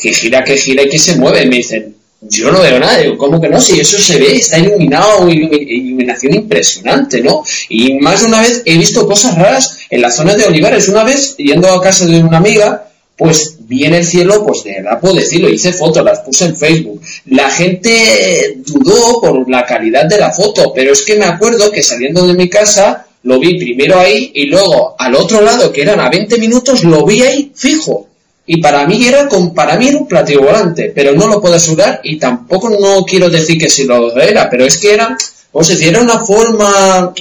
que 0.02 0.12
gira, 0.12 0.44
que 0.44 0.58
gira 0.58 0.82
y 0.82 0.89
que 0.89 0.98
se 0.98 1.18
mueve. 1.18 1.46
Me 1.46 1.58
dicen, 1.58 2.01
yo 2.22 2.51
no 2.51 2.61
veo 2.61 2.80
nada, 2.80 2.99
digo, 2.99 3.17
¿cómo 3.17 3.41
que 3.41 3.49
no? 3.49 3.59
Si 3.59 3.80
eso 3.80 3.97
se 3.97 4.19
ve, 4.19 4.36
está 4.36 4.59
iluminado, 4.59 5.28
iluminación 5.28 6.36
impresionante, 6.36 7.22
¿no? 7.22 7.43
Y 7.67 7.95
más 7.95 8.22
de 8.22 8.28
una 8.28 8.41
vez 8.41 8.61
he 8.65 8.78
visto 8.78 9.07
cosas 9.07 9.36
raras 9.36 9.80
en 9.89 10.01
la 10.01 10.11
zona 10.11 10.36
de 10.36 10.45
Olivares. 10.45 10.88
Una 10.88 11.03
vez, 11.03 11.36
yendo 11.38 11.67
a 11.69 11.82
casa 11.82 12.05
de 12.05 12.20
una 12.20 12.37
amiga, 12.37 12.91
pues 13.17 13.55
vi 13.62 13.86
en 13.86 13.96
el 13.96 14.05
cielo, 14.05 14.46
pues 14.46 14.63
de 14.63 14.82
verdad 14.82 15.00
puedo 15.00 15.16
decirlo, 15.16 15.50
hice 15.50 15.74
fotos, 15.74 16.04
las 16.04 16.20
puse 16.20 16.46
en 16.46 16.55
Facebook. 16.55 17.01
La 17.25 17.50
gente 17.50 18.58
dudó 18.58 19.20
por 19.20 19.50
la 19.50 19.66
calidad 19.66 20.05
de 20.05 20.20
la 20.20 20.32
foto, 20.32 20.71
pero 20.75 20.91
es 20.93 21.01
que 21.01 21.17
me 21.17 21.25
acuerdo 21.25 21.71
que 21.71 21.82
saliendo 21.82 22.28
de 22.28 22.36
mi 22.36 22.50
casa, 22.50 23.08
lo 23.24 23.39
vi 23.39 23.58
primero 23.58 24.00
ahí 24.00 24.32
y 24.36 24.46
luego 24.46 24.96
al 24.97 25.16
otro 25.16 25.41
lado, 25.41 25.71
que 25.71 25.82
eran 25.82 26.00
a 26.00 26.09
20 26.09 26.37
minutos, 26.37 26.83
lo 26.83 27.04
vi 27.05 27.24
ahí 27.24 27.51
fijo. 27.55 28.08
Y 28.53 28.61
para 28.61 28.86
mí 28.86 29.07
era 29.07 29.29
con, 29.29 29.53
para 29.53 29.78
mí 29.78 29.87
era 29.87 29.97
un 29.97 30.09
platillo 30.09 30.41
volante, 30.41 30.91
pero 30.93 31.13
no 31.13 31.25
lo 31.25 31.39
puedo 31.39 31.55
asegurar 31.55 32.01
y 32.03 32.19
tampoco 32.19 32.69
no 32.69 33.05
quiero 33.05 33.29
decir 33.29 33.57
que 33.57 33.69
si 33.69 33.86
lo 33.86 34.13
era, 34.19 34.49
pero 34.49 34.65
es 34.65 34.78
que 34.78 34.93
era, 34.93 35.17
o 35.53 35.63
sea, 35.63 35.78
era 35.87 36.01
una 36.01 36.19
forma, 36.19 37.13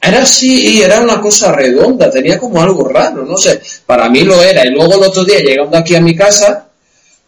era 0.00 0.22
así, 0.22 0.80
era 0.80 1.00
una 1.00 1.20
cosa 1.20 1.50
redonda, 1.50 2.08
tenía 2.08 2.38
como 2.38 2.62
algo 2.62 2.86
raro, 2.86 3.24
no 3.24 3.36
sé, 3.36 3.60
para 3.84 4.08
mí 4.08 4.20
lo 4.20 4.40
era. 4.40 4.64
Y 4.64 4.70
luego 4.70 4.94
el 4.94 5.02
otro 5.02 5.24
día 5.24 5.40
llegando 5.40 5.76
aquí 5.76 5.96
a 5.96 6.00
mi 6.00 6.14
casa, 6.14 6.68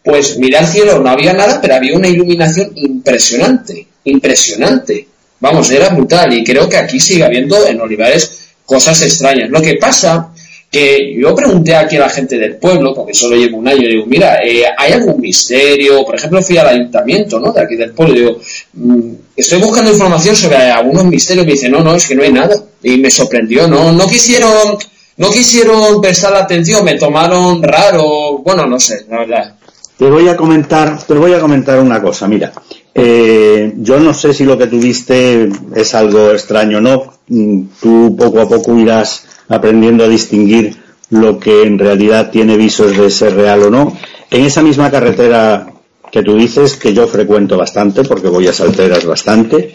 pues 0.05 0.37
miré 0.37 0.55
al 0.55 0.67
cielo, 0.67 0.99
no 0.99 1.09
había 1.09 1.33
nada, 1.33 1.59
pero 1.59 1.75
había 1.75 1.97
una 1.97 2.07
iluminación 2.07 2.71
impresionante, 2.75 3.85
impresionante. 4.05 5.05
Vamos, 5.41 5.69
era 5.69 5.89
brutal 5.89 6.31
y 6.31 6.45
creo 6.45 6.69
que 6.69 6.77
aquí 6.77 6.97
sigue 6.97 7.25
habiendo 7.25 7.67
en 7.67 7.81
Olivares 7.81 8.51
cosas 8.65 9.01
extrañas. 9.01 9.49
Lo 9.49 9.61
que 9.61 9.73
pasa 9.73 10.31
que 10.71 11.15
yo 11.19 11.33
pregunté 11.33 11.75
aquí 11.75 11.95
a 11.95 12.01
la 12.01 12.09
gente 12.09 12.37
del 12.37 12.57
pueblo, 12.57 12.93
porque 12.93 13.13
solo 13.13 13.35
llevo 13.35 13.57
un 13.57 13.67
año, 13.67 13.87
digo, 13.87 14.05
mira, 14.05 14.37
eh, 14.43 14.65
¿hay 14.77 14.93
algún 14.93 15.19
misterio? 15.19 16.05
Por 16.05 16.15
ejemplo, 16.15 16.41
fui 16.43 16.57
al 16.57 16.67
ayuntamiento, 16.67 17.39
¿no? 17.39 17.51
De 17.51 17.61
aquí 17.61 17.75
del 17.75 17.91
pueblo, 17.91 18.13
digo, 18.13 18.39
mm, 18.73 19.13
estoy 19.35 19.59
buscando 19.59 19.91
información 19.91 20.35
sobre 20.35 20.57
algunos 20.57 21.05
misterios, 21.05 21.45
me 21.45 21.53
dice, 21.53 21.69
no, 21.69 21.81
no, 21.81 21.95
es 21.95 22.05
que 22.05 22.15
no 22.15 22.21
hay 22.21 22.31
nada. 22.31 22.55
Y 22.83 22.97
me 22.97 23.09
sorprendió, 23.09 23.67
no, 23.67 23.91
no 23.91 24.07
quisieron, 24.07 24.77
no 25.17 25.31
quisieron 25.31 25.99
prestar 26.01 26.33
la 26.33 26.41
atención, 26.41 26.85
me 26.85 26.95
tomaron 26.95 27.63
raro, 27.63 28.37
bueno, 28.39 28.67
no 28.67 28.79
sé, 28.79 29.05
la 29.09 29.19
verdad. 29.19 29.55
Te 29.97 30.07
voy 30.07 30.29
a 30.29 30.37
comentar, 30.37 31.01
te 31.03 31.15
voy 31.15 31.33
a 31.33 31.41
comentar 31.41 31.79
una 31.79 31.99
cosa, 31.99 32.27
mira. 32.27 32.53
Eh, 32.93 33.73
yo 33.77 33.99
no 33.99 34.13
sé 34.13 34.33
si 34.33 34.45
lo 34.45 34.57
que 34.57 34.67
tuviste 34.67 35.49
es 35.75 35.95
algo 35.95 36.31
extraño 36.31 36.77
o 36.77 36.81
no. 36.81 37.13
Mm, 37.27 37.63
tú 37.81 38.15
poco 38.17 38.39
a 38.39 38.47
poco 38.47 38.77
irás 38.77 39.23
aprendiendo 39.49 40.05
a 40.05 40.07
distinguir 40.07 40.77
lo 41.09 41.39
que 41.39 41.63
en 41.63 41.77
realidad 41.77 42.31
tiene 42.31 42.55
visos 42.55 42.95
de 42.95 43.09
ser 43.09 43.35
real 43.35 43.63
o 43.63 43.69
no. 43.69 43.97
En 44.29 44.45
esa 44.45 44.61
misma 44.61 44.91
carretera 44.91 45.67
que 46.11 46.23
tú 46.23 46.35
dices, 46.35 46.75
que 46.75 46.93
yo 46.93 47.07
frecuento 47.07 47.57
bastante, 47.57 48.03
porque 48.03 48.29
voy 48.29 48.47
a 48.47 48.53
Salteras 48.53 49.05
bastante, 49.05 49.73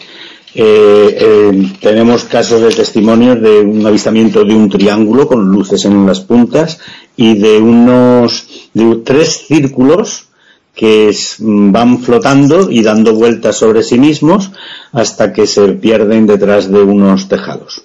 eh, 0.57 1.17
eh, 1.19 1.73
tenemos 1.81 2.23
casos 2.23 2.61
de 2.61 2.69
testimonios 2.69 3.41
de 3.41 3.59
un 3.59 3.85
avistamiento 3.85 4.45
de 4.45 4.55
un 4.55 4.69
triángulo 4.69 5.27
con 5.27 5.45
luces 5.49 5.83
en 5.83 6.05
las 6.05 6.21
puntas 6.21 6.79
y 7.17 7.37
de 7.37 7.57
unos 7.57 8.69
de 8.73 8.95
tres 9.03 9.45
círculos 9.47 10.29
que 10.73 11.13
van 11.39 11.99
flotando 11.99 12.69
y 12.69 12.81
dando 12.83 13.15
vueltas 13.15 13.57
sobre 13.57 13.83
sí 13.83 13.97
mismos 13.97 14.51
hasta 14.91 15.33
que 15.33 15.47
se 15.47 15.73
pierden 15.73 16.25
detrás 16.25 16.71
de 16.71 16.81
unos 16.81 17.27
tejados. 17.27 17.83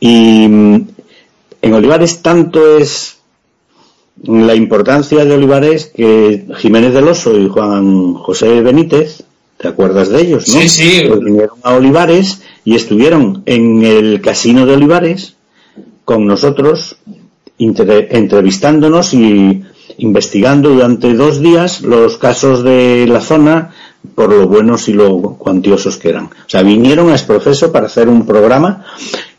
Y 0.00 0.46
en 1.62 1.74
Olivares 1.74 2.22
tanto 2.22 2.78
es 2.78 3.18
la 4.22 4.54
importancia 4.54 5.24
de 5.24 5.34
Olivares 5.34 5.92
que 5.94 6.46
Jiménez 6.56 6.92
del 6.92 7.08
Oso 7.08 7.38
y 7.38 7.48
Juan 7.48 8.14
José 8.14 8.60
Benítez, 8.62 9.22
¿te 9.56 9.68
acuerdas 9.68 10.08
de 10.08 10.20
ellos, 10.22 10.48
no? 10.48 10.60
Sí, 10.60 10.68
sí. 10.68 11.02
Pues 11.06 11.20
vinieron 11.20 11.58
a 11.62 11.74
Olivares 11.74 12.42
y 12.64 12.74
estuvieron 12.74 13.42
en 13.46 13.84
el 13.84 14.20
casino 14.20 14.66
de 14.66 14.74
Olivares 14.74 15.34
con 16.04 16.26
nosotros 16.26 16.96
entrevistándonos 17.58 19.14
y 19.14 19.62
investigando 19.98 20.70
durante 20.70 21.12
dos 21.14 21.40
días 21.40 21.82
los 21.82 22.18
casos 22.18 22.62
de 22.62 23.06
la 23.08 23.20
zona, 23.20 23.70
por 24.14 24.32
lo 24.32 24.46
buenos 24.46 24.88
y 24.88 24.92
lo 24.92 25.20
cuantiosos 25.36 25.96
que 25.96 26.10
eran. 26.10 26.26
O 26.26 26.48
sea, 26.48 26.62
vinieron 26.62 27.10
a 27.10 27.14
Esprofeso 27.14 27.72
para 27.72 27.86
hacer 27.86 28.08
un 28.08 28.26
programa. 28.26 28.84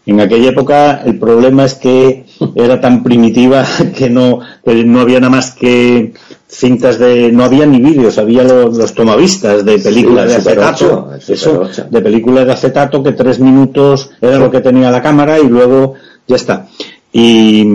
En 0.09 0.19
aquella 0.19 0.49
época 0.49 1.03
el 1.05 1.19
problema 1.19 1.65
es 1.65 1.75
que 1.75 2.25
era 2.55 2.81
tan 2.81 3.03
primitiva 3.03 3.63
que 3.95 4.09
no, 4.09 4.39
que 4.65 4.83
no 4.83 5.01
había 5.01 5.19
nada 5.19 5.29
más 5.29 5.51
que 5.51 6.13
cintas 6.47 6.97
de 6.97 7.31
no 7.31 7.43
había 7.43 7.67
ni 7.67 7.79
vídeos 7.79 8.17
había 8.17 8.43
los, 8.43 8.95
tomavistas 8.95 9.63
de 9.63 9.77
películas 9.77 10.29
de 10.29 10.35
acetato 10.37 11.11
eso, 11.15 11.69
de 11.91 12.01
películas 12.01 12.47
de 12.47 12.53
acetato 12.53 13.03
que 13.03 13.11
tres 13.11 13.39
minutos 13.39 14.09
era 14.19 14.39
lo 14.39 14.49
que 14.49 14.61
tenía 14.61 14.89
la 14.89 15.03
cámara 15.03 15.39
y 15.39 15.47
luego 15.47 15.93
ya 16.27 16.37
está. 16.37 16.67
Y 17.13 17.67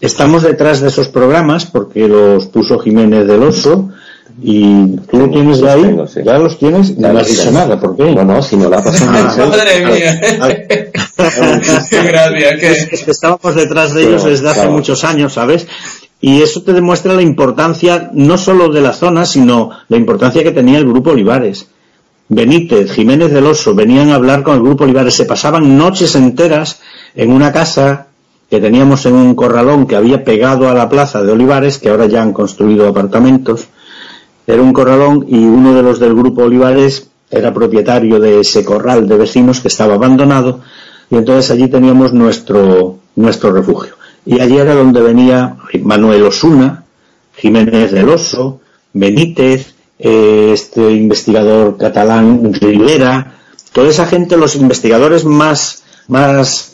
estamos 0.00 0.42
detrás 0.42 0.80
de 0.80 0.88
esos 0.88 1.08
programas 1.08 1.64
porque 1.64 2.06
los 2.06 2.46
puso 2.48 2.78
Jiménez 2.78 3.26
del 3.26 3.42
Oso 3.44 3.88
y 4.40 4.96
tú 5.10 5.18
lo 5.18 5.30
tienes 5.30 5.60
de 5.60 5.70
ahí, 5.70 5.96
ya 6.24 6.38
los 6.38 6.58
tienes, 6.58 6.96
no 6.96 7.18
has 7.18 7.26
dicho 7.26 7.50
nada, 7.50 7.80
¿por 7.80 7.96
qué? 7.96 8.14
No, 8.14 8.24
no, 8.24 8.42
si 8.42 8.56
no 8.56 8.68
la 8.68 8.82
pasan 8.82 9.12
Madre 9.48 9.84
mía. 9.84 10.20
Gracias. 11.18 13.04
que 13.04 13.10
estábamos 13.10 13.54
detrás 13.54 13.94
de 13.94 14.02
ellos 14.02 14.24
desde 14.24 14.48
hace 14.48 14.68
muchos 14.68 15.02
años, 15.04 15.32
¿sabes? 15.32 15.66
Y 16.20 16.42
eso 16.42 16.62
te 16.62 16.72
demuestra 16.72 17.14
la 17.14 17.22
importancia 17.22 18.10
no 18.12 18.38
solo 18.38 18.68
de 18.68 18.80
la 18.80 18.92
zona, 18.92 19.24
sino 19.24 19.70
la 19.88 19.96
importancia 19.96 20.42
que 20.42 20.52
tenía 20.52 20.78
el 20.78 20.86
Grupo 20.86 21.10
Olivares. 21.10 21.68
Benítez, 22.28 22.92
Jiménez 22.92 23.32
del 23.32 23.46
Oso 23.46 23.74
venían 23.74 24.10
a 24.10 24.16
hablar 24.16 24.42
con 24.42 24.56
el 24.56 24.62
Grupo 24.62 24.84
Olivares, 24.84 25.14
se 25.14 25.24
pasaban 25.24 25.78
noches 25.78 26.14
enteras 26.14 26.80
en 27.14 27.32
una 27.32 27.52
casa 27.52 28.08
que 28.50 28.60
teníamos 28.60 29.04
en 29.06 29.14
un 29.14 29.34
corralón 29.34 29.86
que 29.86 29.96
había 29.96 30.24
pegado 30.24 30.68
a 30.68 30.74
la 30.74 30.88
plaza 30.88 31.22
de 31.22 31.32
Olivares, 31.32 31.78
que 31.78 31.88
ahora 31.88 32.06
ya 32.06 32.22
han 32.22 32.32
construido 32.32 32.88
apartamentos. 32.88 33.68
Era 34.48 34.62
un 34.62 34.72
corralón 34.72 35.26
y 35.28 35.36
uno 35.44 35.74
de 35.74 35.82
los 35.82 36.00
del 36.00 36.14
Grupo 36.14 36.44
Olivares 36.44 37.10
era 37.30 37.52
propietario 37.52 38.18
de 38.18 38.40
ese 38.40 38.64
corral 38.64 39.06
de 39.06 39.18
vecinos 39.18 39.60
que 39.60 39.68
estaba 39.68 39.96
abandonado 39.96 40.60
y 41.10 41.16
entonces 41.16 41.50
allí 41.50 41.68
teníamos 41.68 42.14
nuestro, 42.14 42.96
nuestro 43.14 43.52
refugio. 43.52 43.96
Y 44.24 44.40
allí 44.40 44.56
era 44.56 44.74
donde 44.74 45.02
venía 45.02 45.56
Manuel 45.82 46.22
Osuna, 46.22 46.84
Jiménez 47.36 47.92
del 47.92 48.08
Oso, 48.08 48.62
Benítez, 48.94 49.74
eh, 49.98 50.52
este 50.54 50.92
investigador 50.92 51.76
catalán 51.76 52.54
Rivera, 52.54 53.34
toda 53.72 53.90
esa 53.90 54.06
gente, 54.06 54.38
los 54.38 54.56
investigadores 54.56 55.26
más, 55.26 55.82
más 56.06 56.72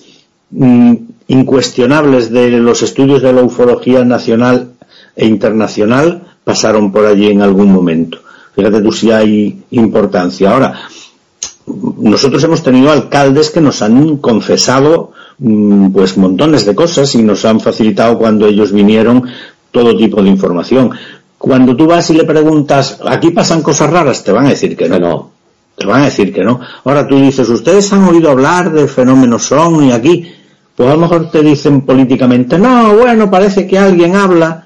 mm, 0.52 0.94
incuestionables 1.26 2.30
de 2.30 2.50
los 2.50 2.82
estudios 2.82 3.20
de 3.20 3.32
la 3.32 3.42
ufología 3.42 4.04
nacional 4.04 4.74
e 5.16 5.26
internacional 5.26 6.23
pasaron 6.44 6.92
por 6.92 7.06
allí 7.06 7.30
en 7.30 7.42
algún 7.42 7.72
momento. 7.72 8.18
Fíjate 8.54 8.80
tú 8.80 8.92
si 8.92 9.10
hay 9.10 9.64
importancia. 9.70 10.52
Ahora, 10.52 10.88
nosotros 11.66 12.44
hemos 12.44 12.62
tenido 12.62 12.92
alcaldes 12.92 13.50
que 13.50 13.60
nos 13.60 13.82
han 13.82 14.18
confesado 14.18 15.12
Mm, 15.38 15.90
pues 15.90 16.16
montones 16.16 16.64
de 16.64 16.74
cosas 16.74 17.12
y 17.16 17.22
nos 17.22 17.44
han 17.44 17.58
facilitado 17.58 18.18
cuando 18.18 18.46
ellos 18.46 18.72
vinieron 18.72 19.24
todo 19.70 19.96
tipo 19.96 20.22
de 20.22 20.28
información. 20.28 20.92
Cuando 21.36 21.74
tú 21.76 21.86
vas 21.86 22.08
y 22.10 22.14
le 22.14 22.24
preguntas, 22.24 23.00
aquí 23.06 23.30
pasan 23.30 23.62
cosas 23.62 23.90
raras, 23.90 24.22
te 24.22 24.32
van 24.32 24.46
a 24.46 24.50
decir 24.50 24.76
que 24.76 24.88
no. 24.88 25.32
Te 25.76 25.86
van 25.86 26.02
a 26.02 26.04
decir 26.04 26.32
que 26.32 26.44
no. 26.44 26.60
Ahora 26.84 27.08
tú 27.08 27.16
dices, 27.16 27.48
ustedes 27.48 27.92
han 27.92 28.04
oído 28.04 28.30
hablar 28.30 28.72
de 28.72 28.86
fenómenos 28.86 29.42
son 29.42 29.84
y 29.84 29.92
aquí, 29.92 30.32
pues 30.76 30.88
a 30.88 30.94
lo 30.94 31.00
mejor 31.00 31.30
te 31.30 31.42
dicen 31.42 31.80
políticamente, 31.80 32.56
no, 32.58 32.94
bueno, 32.94 33.28
parece 33.28 33.66
que 33.66 33.76
alguien 33.76 34.14
habla, 34.14 34.63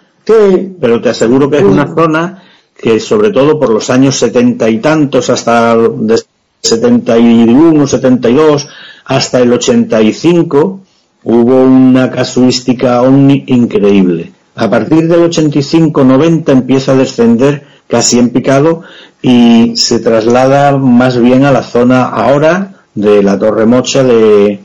pero 0.80 1.00
te 1.00 1.10
aseguro 1.10 1.50
que 1.50 1.58
es 1.58 1.64
una 1.64 1.94
zona 1.94 2.42
que 2.76 3.00
sobre 3.00 3.30
todo 3.30 3.58
por 3.58 3.70
los 3.70 3.90
años 3.90 4.16
setenta 4.16 4.68
y 4.70 4.78
tantos 4.78 5.30
hasta 5.30 5.76
de 5.76 6.20
71, 6.62 7.86
72, 7.86 8.68
hasta 9.04 9.40
el 9.40 9.52
85 9.52 10.80
hubo 11.24 11.62
una 11.62 12.10
casuística 12.10 13.02
omni 13.02 13.44
increíble. 13.46 14.32
A 14.54 14.68
partir 14.68 15.08
del 15.08 15.30
85-90 15.30 16.50
empieza 16.50 16.92
a 16.92 16.96
descender 16.96 17.64
casi 17.86 18.18
en 18.18 18.30
picado 18.30 18.82
y 19.22 19.76
se 19.76 20.00
traslada 20.00 20.76
más 20.76 21.20
bien 21.20 21.44
a 21.44 21.52
la 21.52 21.62
zona 21.62 22.04
ahora 22.04 22.74
de 22.94 23.22
la 23.22 23.38
Torre 23.38 23.66
Mocha 23.66 24.02
de, 24.02 24.60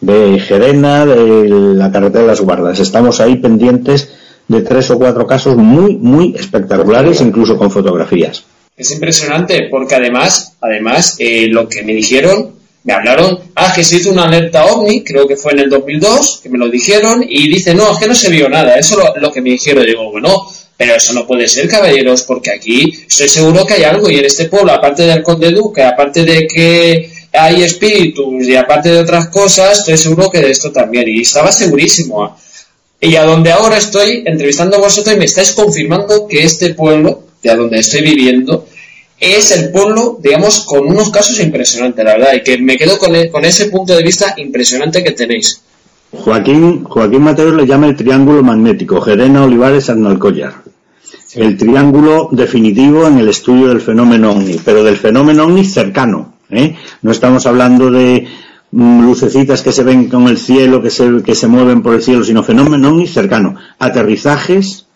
de 0.00 0.38
Gerena, 0.40 1.04
de 1.04 1.48
la 1.48 1.92
carretera 1.92 2.22
de 2.22 2.28
las 2.28 2.40
Guardas. 2.40 2.80
Estamos 2.80 3.20
ahí 3.20 3.36
pendientes 3.36 4.12
de 4.48 4.62
tres 4.62 4.90
o 4.90 4.98
cuatro 4.98 5.26
casos 5.26 5.56
muy, 5.56 5.96
muy 5.96 6.34
espectaculares, 6.36 7.20
incluso 7.20 7.56
con 7.56 7.70
fotografías. 7.70 8.44
Es 8.76 8.90
impresionante 8.90 9.68
porque 9.70 9.94
además, 9.94 10.56
además, 10.60 11.16
eh, 11.18 11.46
lo 11.48 11.68
que 11.68 11.82
me 11.82 11.94
dijeron 11.94 12.54
me 12.84 12.92
hablaron, 12.92 13.38
ah, 13.54 13.72
que 13.74 13.82
se 13.82 13.96
hizo 13.96 14.10
una 14.10 14.24
alerta 14.24 14.66
ovni, 14.66 15.02
creo 15.02 15.26
que 15.26 15.36
fue 15.36 15.52
en 15.52 15.60
el 15.60 15.70
2002, 15.70 16.40
que 16.42 16.50
me 16.50 16.58
lo 16.58 16.68
dijeron, 16.68 17.24
y 17.26 17.48
dice, 17.48 17.74
no, 17.74 17.92
es 17.92 17.98
que 17.98 18.06
no 18.06 18.14
se 18.14 18.30
vio 18.30 18.48
nada, 18.48 18.74
eso 18.76 19.00
es 19.14 19.22
lo, 19.22 19.32
que 19.32 19.40
me 19.40 19.50
dijeron, 19.50 19.86
digo, 19.86 20.10
bueno, 20.10 20.46
pero 20.76 20.94
eso 20.94 21.14
no 21.14 21.26
puede 21.26 21.48
ser, 21.48 21.66
caballeros, 21.66 22.24
porque 22.24 22.50
aquí 22.50 22.92
estoy 23.08 23.28
seguro 23.28 23.64
que 23.64 23.74
hay 23.74 23.84
algo, 23.84 24.10
y 24.10 24.18
en 24.18 24.26
este 24.26 24.50
pueblo, 24.50 24.72
aparte 24.72 25.04
del 25.04 25.22
Conde 25.22 25.50
Duque, 25.50 25.82
aparte 25.82 26.24
de 26.24 26.46
que 26.46 27.10
hay 27.32 27.62
espíritus, 27.62 28.46
y 28.46 28.54
aparte 28.54 28.90
de 28.90 28.98
otras 28.98 29.28
cosas, 29.28 29.78
estoy 29.78 29.96
seguro 29.96 30.30
que 30.30 30.40
de 30.40 30.50
esto 30.50 30.70
también, 30.70 31.08
y 31.08 31.22
estaba 31.22 31.50
segurísimo. 31.50 32.36
Y 33.00 33.16
a 33.16 33.24
donde 33.24 33.52
ahora 33.52 33.76
estoy 33.76 34.22
entrevistando 34.24 34.76
a 34.76 34.80
vosotros 34.80 35.14
y 35.14 35.18
me 35.18 35.26
estáis 35.26 35.52
confirmando 35.52 36.26
que 36.26 36.44
este 36.44 36.74
pueblo, 36.74 37.24
de 37.42 37.50
a 37.50 37.56
donde 37.56 37.78
estoy 37.78 38.02
viviendo, 38.02 38.66
es 39.20 39.52
el 39.52 39.70
pueblo, 39.70 40.18
digamos, 40.22 40.64
con 40.64 40.86
unos 40.86 41.10
casos 41.10 41.38
impresionantes, 41.40 42.04
la 42.04 42.12
verdad, 42.12 42.34
y 42.34 42.42
que 42.42 42.58
me 42.58 42.76
quedo 42.76 42.98
con, 42.98 43.14
e, 43.14 43.30
con 43.30 43.44
ese 43.44 43.66
punto 43.66 43.94
de 43.94 44.02
vista 44.02 44.34
impresionante 44.36 45.02
que 45.02 45.12
tenéis. 45.12 45.62
Joaquín, 46.12 46.84
Joaquín 46.84 47.22
Mateos 47.22 47.54
le 47.54 47.66
llama 47.66 47.88
el 47.88 47.96
triángulo 47.96 48.42
magnético, 48.42 49.00
Gerena 49.00 49.44
Olivares 49.44 49.90
Arnalcollar. 49.90 50.62
El 51.34 51.56
triángulo 51.56 52.28
definitivo 52.30 53.06
en 53.08 53.18
el 53.18 53.28
estudio 53.28 53.68
del 53.68 53.80
fenómeno 53.80 54.32
ovni, 54.32 54.60
pero 54.64 54.84
del 54.84 54.96
fenómeno 54.96 55.44
ovni 55.44 55.64
cercano. 55.64 56.34
¿eh? 56.50 56.76
No 57.02 57.10
estamos 57.10 57.46
hablando 57.46 57.90
de 57.90 58.26
lucecitas 58.74 59.62
que 59.62 59.72
se 59.72 59.84
ven 59.84 60.08
con 60.08 60.26
el 60.26 60.36
cielo, 60.36 60.82
que 60.82 60.90
se, 60.90 61.22
que 61.22 61.34
se 61.34 61.46
mueven 61.46 61.82
por 61.82 61.94
el 61.94 62.02
cielo, 62.02 62.24
sino 62.24 62.42
fenómeno 62.42 62.90
ovni 62.90 63.06
cercano. 63.06 63.54
Aterrizajes, 63.78 64.86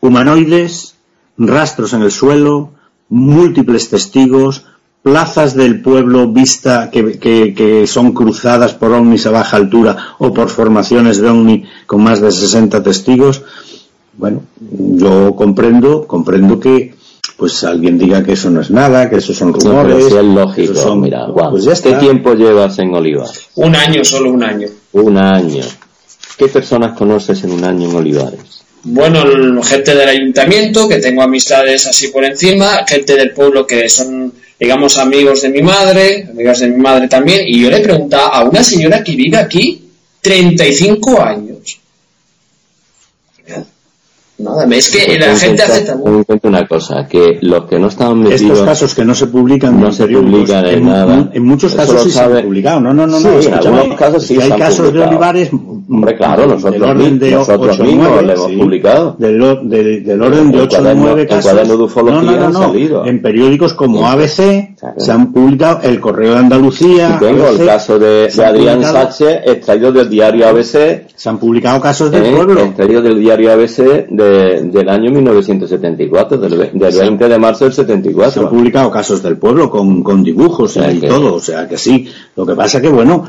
humanoides, 0.00 0.96
rastros 1.36 1.92
en 1.92 2.02
el 2.02 2.10
suelo, 2.10 2.70
múltiples 3.10 3.90
testigos, 3.90 4.64
plazas 5.02 5.54
del 5.54 5.82
pueblo 5.82 6.32
vista 6.32 6.90
que, 6.90 7.18
que, 7.18 7.86
son 7.86 8.12
cruzadas 8.12 8.74
por 8.74 8.92
ovnis 8.92 9.26
a 9.26 9.30
baja 9.30 9.56
altura 9.56 10.16
o 10.18 10.32
por 10.32 10.48
formaciones 10.48 11.18
de 11.18 11.28
ovni 11.28 11.64
con 11.86 12.02
más 12.02 12.20
de 12.20 12.32
60 12.32 12.82
testigos. 12.82 13.42
Bueno, 14.14 14.44
yo 14.58 15.36
comprendo, 15.36 16.06
comprendo 16.06 16.58
que 16.58 16.95
pues 17.36 17.64
alguien 17.64 17.98
diga 17.98 18.22
que 18.22 18.32
eso 18.32 18.50
no 18.50 18.60
es 18.60 18.70
nada, 18.70 19.10
que 19.10 19.16
eso 19.16 19.34
son 19.34 19.52
rumores. 19.52 20.06
es 20.06 20.12
lógico, 20.12 20.96
mira, 20.96 21.26
pues 21.50 21.80
¿qué 21.80 21.92
tiempo 21.94 22.34
llevas 22.34 22.78
en 22.78 22.94
Olivares? 22.94 23.48
Un 23.56 23.76
año, 23.76 24.04
solo 24.04 24.30
un 24.30 24.42
año. 24.42 24.68
Un 24.92 25.16
año. 25.18 25.64
¿Qué 26.38 26.48
personas 26.48 26.96
conoces 26.96 27.44
en 27.44 27.52
un 27.52 27.64
año 27.64 27.90
en 27.90 27.96
Olivares? 27.96 28.56
bueno, 28.88 29.62
gente 29.62 29.96
del 29.96 30.08
ayuntamiento, 30.08 30.88
que 30.88 30.98
tengo 30.98 31.22
amistades 31.22 31.86
así 31.86 32.08
por 32.08 32.24
encima, 32.24 32.84
gente 32.86 33.16
del 33.16 33.32
pueblo 33.32 33.66
que 33.66 33.88
son, 33.88 34.32
digamos, 34.60 34.96
amigos 34.98 35.42
de 35.42 35.48
mi 35.48 35.60
madre, 35.60 36.28
amigas 36.30 36.60
de 36.60 36.68
mi 36.68 36.76
madre 36.76 37.08
también, 37.08 37.40
y 37.46 37.62
yo 37.62 37.70
le 37.70 37.80
preguntaba 37.80 38.28
a 38.28 38.44
una 38.44 38.62
señora 38.62 39.02
que 39.02 39.16
vive 39.16 39.38
aquí 39.38 39.88
35 40.20 41.20
años. 41.20 41.55
Nada, 44.38 44.66
es 44.70 44.90
que 44.90 45.18
la 45.18 45.34
gente 45.34 45.62
hace 45.62 45.80
también. 45.82 46.24
una 46.42 46.66
cosa, 46.68 47.06
que 47.08 47.38
los 47.40 47.64
que 47.64 47.78
no 47.78 47.88
estaban 47.88 48.20
metidos. 48.20 48.42
Estos 48.42 48.62
casos 48.62 48.94
que 48.94 49.04
no 49.04 49.14
se 49.14 49.28
publican 49.28 49.80
no 49.80 49.90
se 49.90 50.06
publican 50.06 50.66
en, 50.66 50.84
nada. 50.84 51.30
En 51.32 51.42
muchos 51.42 51.74
casos 51.74 52.02
sí 52.02 52.10
se 52.10 52.20
han 52.20 52.42
publicado. 52.42 52.80
No, 52.80 52.92
no, 52.92 53.06
no, 53.06 53.18
no. 53.18 53.40
en 53.40 53.54
algunos 53.54 53.98
casos 53.98 54.26
sí 54.26 54.38
hay 54.38 54.50
casos 54.50 54.92
de 54.92 55.00
Olivares. 55.00 55.50
Hombre, 55.88 56.16
claro, 56.16 56.46
nosotros, 56.46 57.20
de 57.20 57.30
nosotros 57.30 57.78
mismos 57.78 58.22
lo 58.22 58.32
hemos 58.32 58.52
publicado. 58.52 59.16
Del, 59.18 59.38
del, 59.68 60.22
orden 60.22 60.50
de 60.50 60.60
8 60.62 60.78
o 60.78 60.94
9 60.94 61.26
casos. 61.28 61.52
En 61.52 61.68
de 61.68 61.74
ufología 61.74 62.22
no, 62.22 62.32
no, 62.32 62.38
no, 62.38 62.46
han 62.46 62.52
salido. 62.52 63.06
En 63.06 63.22
periódicos 63.22 63.74
como 63.74 64.06
ABC 64.08 64.74
se 64.96 65.12
han 65.12 65.32
publicado 65.32 65.80
El 65.82 66.00
Correo 66.00 66.32
de 66.32 66.38
Andalucía. 66.38 67.16
Y 67.16 67.24
tengo 67.24 67.48
el 67.48 67.64
caso 67.64 68.00
de, 68.00 68.28
Adrián 68.44 68.82
Sánchez, 68.82 69.42
extraído 69.46 69.92
del 69.92 70.10
diario 70.10 70.48
ABC. 70.48 71.06
Se 71.14 71.28
han 71.28 71.38
publicado 71.38 71.80
casos 71.80 72.10
del 72.10 72.26
eh, 72.26 72.32
pueblo. 72.34 72.62
Extraído 72.62 73.00
del 73.02 73.20
diario 73.20 73.52
ABC 73.52 74.08
de 74.10 74.62
del 74.62 74.88
año 74.88 75.10
1974, 75.12 76.38
del, 76.38 76.70
20 76.72 77.28
de 77.28 77.38
marzo 77.38 77.64
del 77.64 77.74
74. 77.74 78.32
Se 78.32 78.40
han 78.40 78.48
publicado 78.48 78.90
casos 78.90 79.22
del 79.22 79.36
pueblo 79.36 79.70
con, 79.70 80.02
con 80.02 80.24
dibujos 80.24 80.76
y 80.76 81.00
todo, 81.00 81.34
o 81.34 81.40
sea 81.40 81.68
que 81.68 81.78
sí. 81.78 82.08
Lo 82.34 82.44
que 82.44 82.54
pasa 82.54 82.80
que, 82.80 82.88
bueno, 82.88 83.24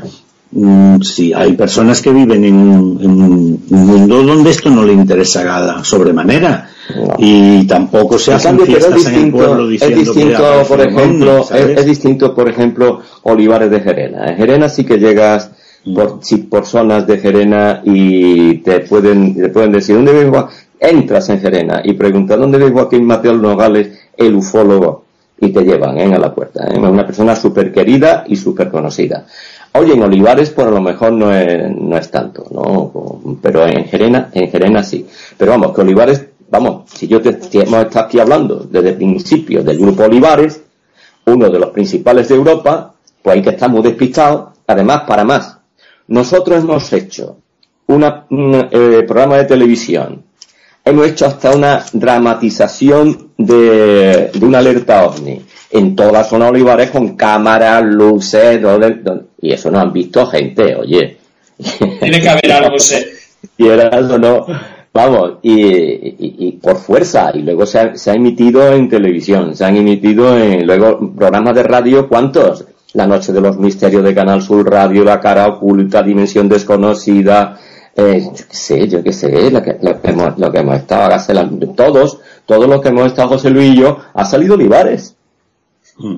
si 1.01 1.33
hay 1.33 1.53
personas 1.53 2.01
que 2.01 2.11
viven 2.11 2.43
en, 2.45 2.55
un 2.57 3.61
mundo 3.69 4.23
donde 4.23 4.51
esto 4.51 4.69
no 4.69 4.83
le 4.83 4.93
interesa 4.93 5.83
sobremanera. 5.83 6.69
y 7.17 7.67
tampoco 7.67 8.17
se 8.17 8.33
hacen 8.33 8.59
fiestas 8.61 9.05
en 9.07 9.15
el 9.15 9.31
pueblo 9.31 9.67
diciendo 9.67 9.99
es 9.99 10.05
distinto, 10.07 10.63
por 10.67 10.81
ejemplo, 10.81 11.45
es, 11.53 11.85
distinto, 11.85 12.33
por 12.33 12.49
ejemplo, 12.49 13.01
Olivares 13.23 13.69
de 13.69 13.81
Gerena. 13.81 14.27
En 14.27 14.37
Gerena 14.37 14.69
sí 14.69 14.85
que 14.85 14.97
llegas 14.97 15.51
por, 15.93 16.19
por 16.49 16.65
zonas 16.65 17.05
de 17.05 17.17
Gerena 17.17 17.81
y 17.83 18.55
te 18.59 18.79
pueden, 18.81 19.35
te 19.35 19.49
pueden 19.49 19.73
decir, 19.73 19.95
¿dónde 19.95 20.13
vive 20.13 20.31
Entras 20.79 21.27
en 21.29 21.39
Gerena 21.39 21.81
y 21.83 21.93
preguntas, 21.93 22.39
¿dónde 22.39 22.59
vive 22.59 22.71
Joaquín 22.71 23.03
Mateo 23.03 23.33
Nogales, 23.33 23.89
el 24.15 24.35
ufólogo? 24.35 25.05
Y 25.39 25.49
te 25.49 25.63
llevan 25.63 25.97
¿eh? 25.99 26.13
a 26.15 26.19
la 26.19 26.33
puerta. 26.33 26.67
¿eh? 26.67 26.79
Una 26.79 27.05
persona 27.05 27.35
súper 27.35 27.71
querida 27.71 28.23
y 28.27 28.35
súper 28.35 28.69
conocida. 28.69 29.25
Oye, 29.79 29.93
en 29.93 30.01
Olivares 30.01 30.49
por 30.49 30.71
lo 30.71 30.81
mejor 30.81 31.11
no 31.11 31.31
es, 31.31 31.69
no 31.75 31.97
es 31.97 32.09
tanto, 32.09 32.45
¿no? 32.51 33.37
Pero 33.41 33.65
en 33.67 33.85
Gerena, 33.85 34.29
en 34.33 34.49
Gerena 34.49 34.83
sí. 34.83 35.05
Pero 35.37 35.51
vamos, 35.51 35.73
que 35.73 35.81
Olivares, 35.81 36.25
vamos, 36.49 36.89
si 36.91 37.07
yo 37.07 37.21
te, 37.21 37.29
hemos 37.29 37.85
estado 37.85 38.05
aquí 38.05 38.19
hablando 38.19 38.67
desde 38.69 38.89
el 38.89 38.95
principio 38.95 39.63
del 39.63 39.77
grupo 39.77 40.03
Olivares, 40.03 40.61
uno 41.25 41.49
de 41.49 41.59
los 41.59 41.69
principales 41.69 42.29
de 42.29 42.35
Europa, 42.35 42.93
pues 43.21 43.35
hay 43.35 43.41
que 43.43 43.51
estar 43.51 43.69
muy 43.69 43.83
despistado. 43.83 44.53
Además, 44.65 45.03
para 45.07 45.23
más, 45.23 45.57
nosotros 46.07 46.63
hemos 46.63 46.91
hecho 46.93 47.37
una, 47.87 48.25
un 48.31 48.67
eh, 48.71 49.03
programa 49.07 49.37
de 49.37 49.45
televisión, 49.45 50.23
hemos 50.83 51.05
hecho 51.05 51.27
hasta 51.27 51.55
una 51.55 51.85
dramatización 51.93 53.31
de, 53.37 54.31
de 54.33 54.45
una 54.45 54.57
alerta 54.57 55.05
ovni 55.05 55.45
en 55.71 55.95
toda 55.95 56.11
la 56.11 56.23
zona 56.23 56.45
de 56.45 56.51
Olivares 56.51 56.91
con 56.91 57.15
cámaras, 57.15 57.83
luces, 57.83 58.59
y 59.41 59.51
eso 59.51 59.71
no 59.71 59.79
han 59.79 59.91
visto 59.91 60.25
gente, 60.25 60.75
oye. 60.75 61.17
Tiene 61.99 62.21
que 62.21 62.29
haber 62.29 62.51
algo, 62.51 62.79
sé. 62.79 63.07
Y 63.57 63.67
era 63.67 63.87
eso, 63.87 64.17
no. 64.17 64.45
Vamos, 64.93 65.33
y, 65.43 66.53
por 66.53 66.77
fuerza, 66.77 67.31
y 67.33 67.43
luego 67.43 67.67
se 67.67 67.79
ha, 67.79 68.13
emitido 68.13 68.73
en 68.73 68.89
televisión, 68.89 69.55
se 69.55 69.63
han 69.63 69.75
emitido 69.77 70.35
en, 70.35 70.65
luego 70.65 71.13
programas 71.15 71.53
de 71.53 71.63
radio, 71.63 72.07
¿cuántos? 72.09 72.65
La 72.93 73.05
Noche 73.05 73.31
de 73.31 73.41
los 73.41 73.57
Misterios 73.57 74.03
de 74.03 74.15
Canal 74.15 74.41
Sur 74.41 74.67
Radio, 74.67 75.03
La 75.03 75.19
Cara 75.19 75.47
Oculta, 75.47 76.01
Dimensión 76.01 76.49
Desconocida, 76.49 77.59
eh, 77.95 78.23
yo 78.23 78.45
qué 78.47 78.55
sé, 78.55 78.87
yo 78.87 79.03
qué 79.03 79.13
sé, 79.13 79.51
lo 79.51 79.61
que, 79.61 79.77
hemos, 80.03 80.37
lo 80.39 80.51
que 80.51 80.59
hemos 80.59 80.77
estado, 80.77 81.15
todos, 81.75 82.19
todos 82.47 82.67
los 82.67 82.81
que 82.81 82.89
hemos 82.89 83.05
estado 83.05 83.29
José 83.29 83.51
Luis 83.51 83.75
y 83.75 83.79
yo, 83.81 83.99
ha 84.15 84.25
salido 84.25 84.55
Olivares. 84.55 85.16
Mm. 85.97 86.15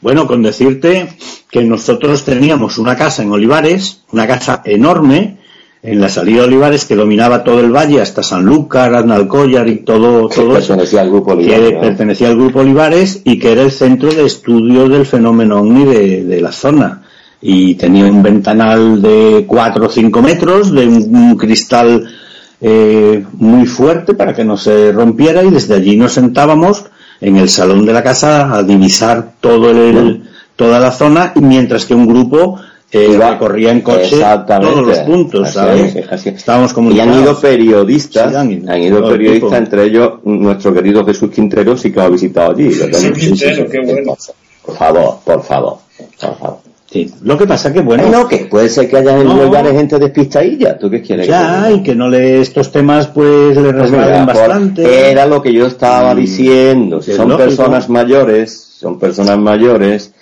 Bueno, 0.00 0.26
con 0.26 0.42
decirte 0.42 1.08
que 1.50 1.64
nosotros 1.64 2.24
teníamos 2.24 2.78
una 2.78 2.96
casa 2.96 3.22
en 3.22 3.32
Olivares, 3.32 4.02
una 4.12 4.26
casa 4.26 4.62
enorme, 4.64 5.38
en 5.82 6.00
la 6.00 6.08
salida 6.08 6.40
de 6.40 6.48
Olivares 6.48 6.84
que 6.84 6.96
dominaba 6.96 7.44
todo 7.44 7.60
el 7.60 7.70
valle 7.70 8.00
hasta 8.00 8.22
Sanlúcar, 8.22 8.94
Arnalcollar 8.94 9.68
y 9.68 9.76
todo, 9.76 10.28
todo 10.28 10.54
pertenecía 10.54 11.02
al 11.02 11.10
grupo 11.10 11.32
Olivares, 11.32 11.70
que 11.70 11.76
pertenecía 11.76 12.28
al 12.28 12.36
grupo 12.36 12.60
Olivares 12.60 13.20
y 13.24 13.38
que 13.38 13.52
era 13.52 13.62
el 13.62 13.70
centro 13.70 14.12
de 14.12 14.24
estudio 14.24 14.88
del 14.88 15.06
fenómeno 15.06 15.60
OVNI 15.60 15.84
de, 16.24 16.40
la 16.40 16.50
zona 16.50 17.02
y 17.40 17.74
tenía 17.76 18.06
un 18.06 18.22
ventanal 18.22 19.00
de 19.00 19.44
4 19.46 19.86
o 19.86 19.88
5 19.88 20.22
metros 20.22 20.72
de 20.72 20.88
un, 20.88 21.36
cristal 21.36 22.08
eh, 22.60 23.24
muy 23.34 23.66
fuerte 23.66 24.14
para 24.14 24.34
que 24.34 24.44
no 24.44 24.56
se 24.56 24.90
rompiera 24.90 25.44
y 25.44 25.50
desde 25.50 25.74
allí 25.74 25.96
nos 25.96 26.12
sentábamos 26.12 26.86
en 27.20 27.36
el 27.36 27.48
salón 27.48 27.84
de 27.84 27.92
la 27.92 28.02
casa 28.02 28.54
a 28.54 28.62
divisar 28.62 29.34
todo 29.40 29.70
el, 29.70 30.24
toda 30.56 30.78
la 30.80 30.92
zona, 30.92 31.32
mientras 31.36 31.86
que 31.86 31.94
un 31.94 32.06
grupo 32.06 32.58
eh, 32.90 33.18
recorría 33.18 33.72
en 33.72 33.80
coche 33.80 34.16
todos 34.46 34.86
los 34.86 34.98
puntos, 35.00 35.50
¿sabes? 35.50 35.94
Estábamos 35.96 36.74
Y 36.92 37.00
han 37.00 37.20
ido 37.20 37.38
periodistas, 37.38 38.34
han, 38.34 38.50
ido 38.50 39.08
periodistas, 39.08 39.58
entre 39.58 39.84
ellos 39.84 40.14
nuestro 40.24 40.72
querido 40.72 41.04
Jesús 41.04 41.30
Quintero, 41.30 41.76
sí 41.76 41.90
que 41.90 41.96
lo 41.96 42.02
ha 42.02 42.08
visitado 42.08 42.52
allí. 42.52 42.70
Quintero, 43.18 43.68
qué 43.68 43.80
bueno. 43.80 44.16
Por 44.64 44.76
favor, 44.76 45.18
por 45.24 45.42
favor, 45.42 45.78
por 46.20 46.38
favor. 46.38 46.65
Lo 47.22 47.36
que 47.36 47.46
pasa 47.46 47.72
que, 47.72 47.80
bueno... 47.80 48.08
no, 48.08 48.28
que 48.28 48.46
puede 48.46 48.68
ser 48.68 48.88
que 48.88 48.96
haya 48.96 49.18
en 49.18 49.26
no, 49.26 49.44
lugares 49.44 49.72
gente 49.72 49.98
despistadilla. 49.98 50.78
¿Tú 50.78 50.88
qué 50.88 51.02
quieres? 51.02 51.26
Ya, 51.26 51.70
y 51.70 51.82
que 51.82 51.94
no 51.94 52.08
le 52.08 52.40
estos 52.40 52.70
temas 52.70 53.08
pues 53.08 53.56
le 53.56 53.72
pues 53.72 53.90
bastante. 53.90 55.10
Era 55.10 55.26
lo 55.26 55.42
que 55.42 55.52
yo 55.52 55.66
estaba 55.66 56.14
mm, 56.14 56.16
diciendo. 56.16 57.02
Son 57.02 57.36
personas 57.36 57.88
mayores, 57.88 58.52
son 58.78 58.98
personas 58.98 59.38
mayores, 59.38 60.12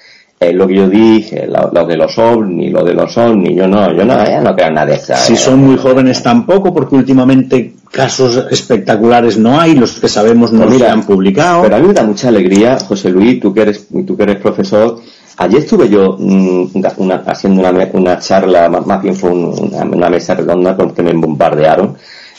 es 0.50 0.54
lo 0.54 0.66
que 0.66 0.74
yo 0.74 0.88
dije, 0.88 1.46
lo, 1.46 1.86
de 1.86 1.96
los 1.96 2.18
ovnis, 2.18 2.72
lo 2.72 2.84
de 2.84 2.94
los 2.94 3.16
ovnis, 3.16 3.56
yo 3.56 3.66
no, 3.66 3.92
yo 3.92 4.04
no, 4.04 4.16
no 4.42 4.56
creo 4.56 4.70
nada 4.70 4.86
de 4.86 4.94
eso. 4.94 5.14
Si 5.16 5.36
son 5.36 5.60
muy 5.60 5.76
jóvenes 5.76 6.22
tampoco, 6.22 6.72
porque 6.72 6.96
últimamente 6.96 7.74
casos 7.90 8.46
espectaculares 8.50 9.38
no 9.38 9.60
hay, 9.60 9.74
los 9.74 10.00
que 10.00 10.08
sabemos 10.08 10.52
no 10.52 10.66
pues 10.66 10.78
se 10.78 10.86
han 10.88 11.04
publicado. 11.04 11.62
Pero 11.62 11.76
a 11.76 11.78
mí 11.78 11.88
me 11.88 11.94
da 11.94 12.02
mucha 12.02 12.28
alegría, 12.28 12.78
José 12.78 13.10
Luis, 13.10 13.40
tú 13.40 13.52
que 13.52 13.62
eres, 13.62 13.86
tú 14.06 14.16
que 14.16 14.22
eres 14.22 14.36
profesor, 14.36 15.00
Ayer 15.36 15.60
estuve 15.60 15.88
yo 15.88 16.16
mm, 16.18 16.84
haciendo 17.26 17.68
una, 17.94 18.18
charla, 18.20 18.68
más, 18.68 19.02
bien 19.02 19.16
fue 19.16 19.30
una, 19.30 20.08
mesa 20.08 20.34
redonda 20.34 20.76
con 20.76 20.92
que 20.92 21.02
me 21.02 21.12
bombardearon 21.12 21.96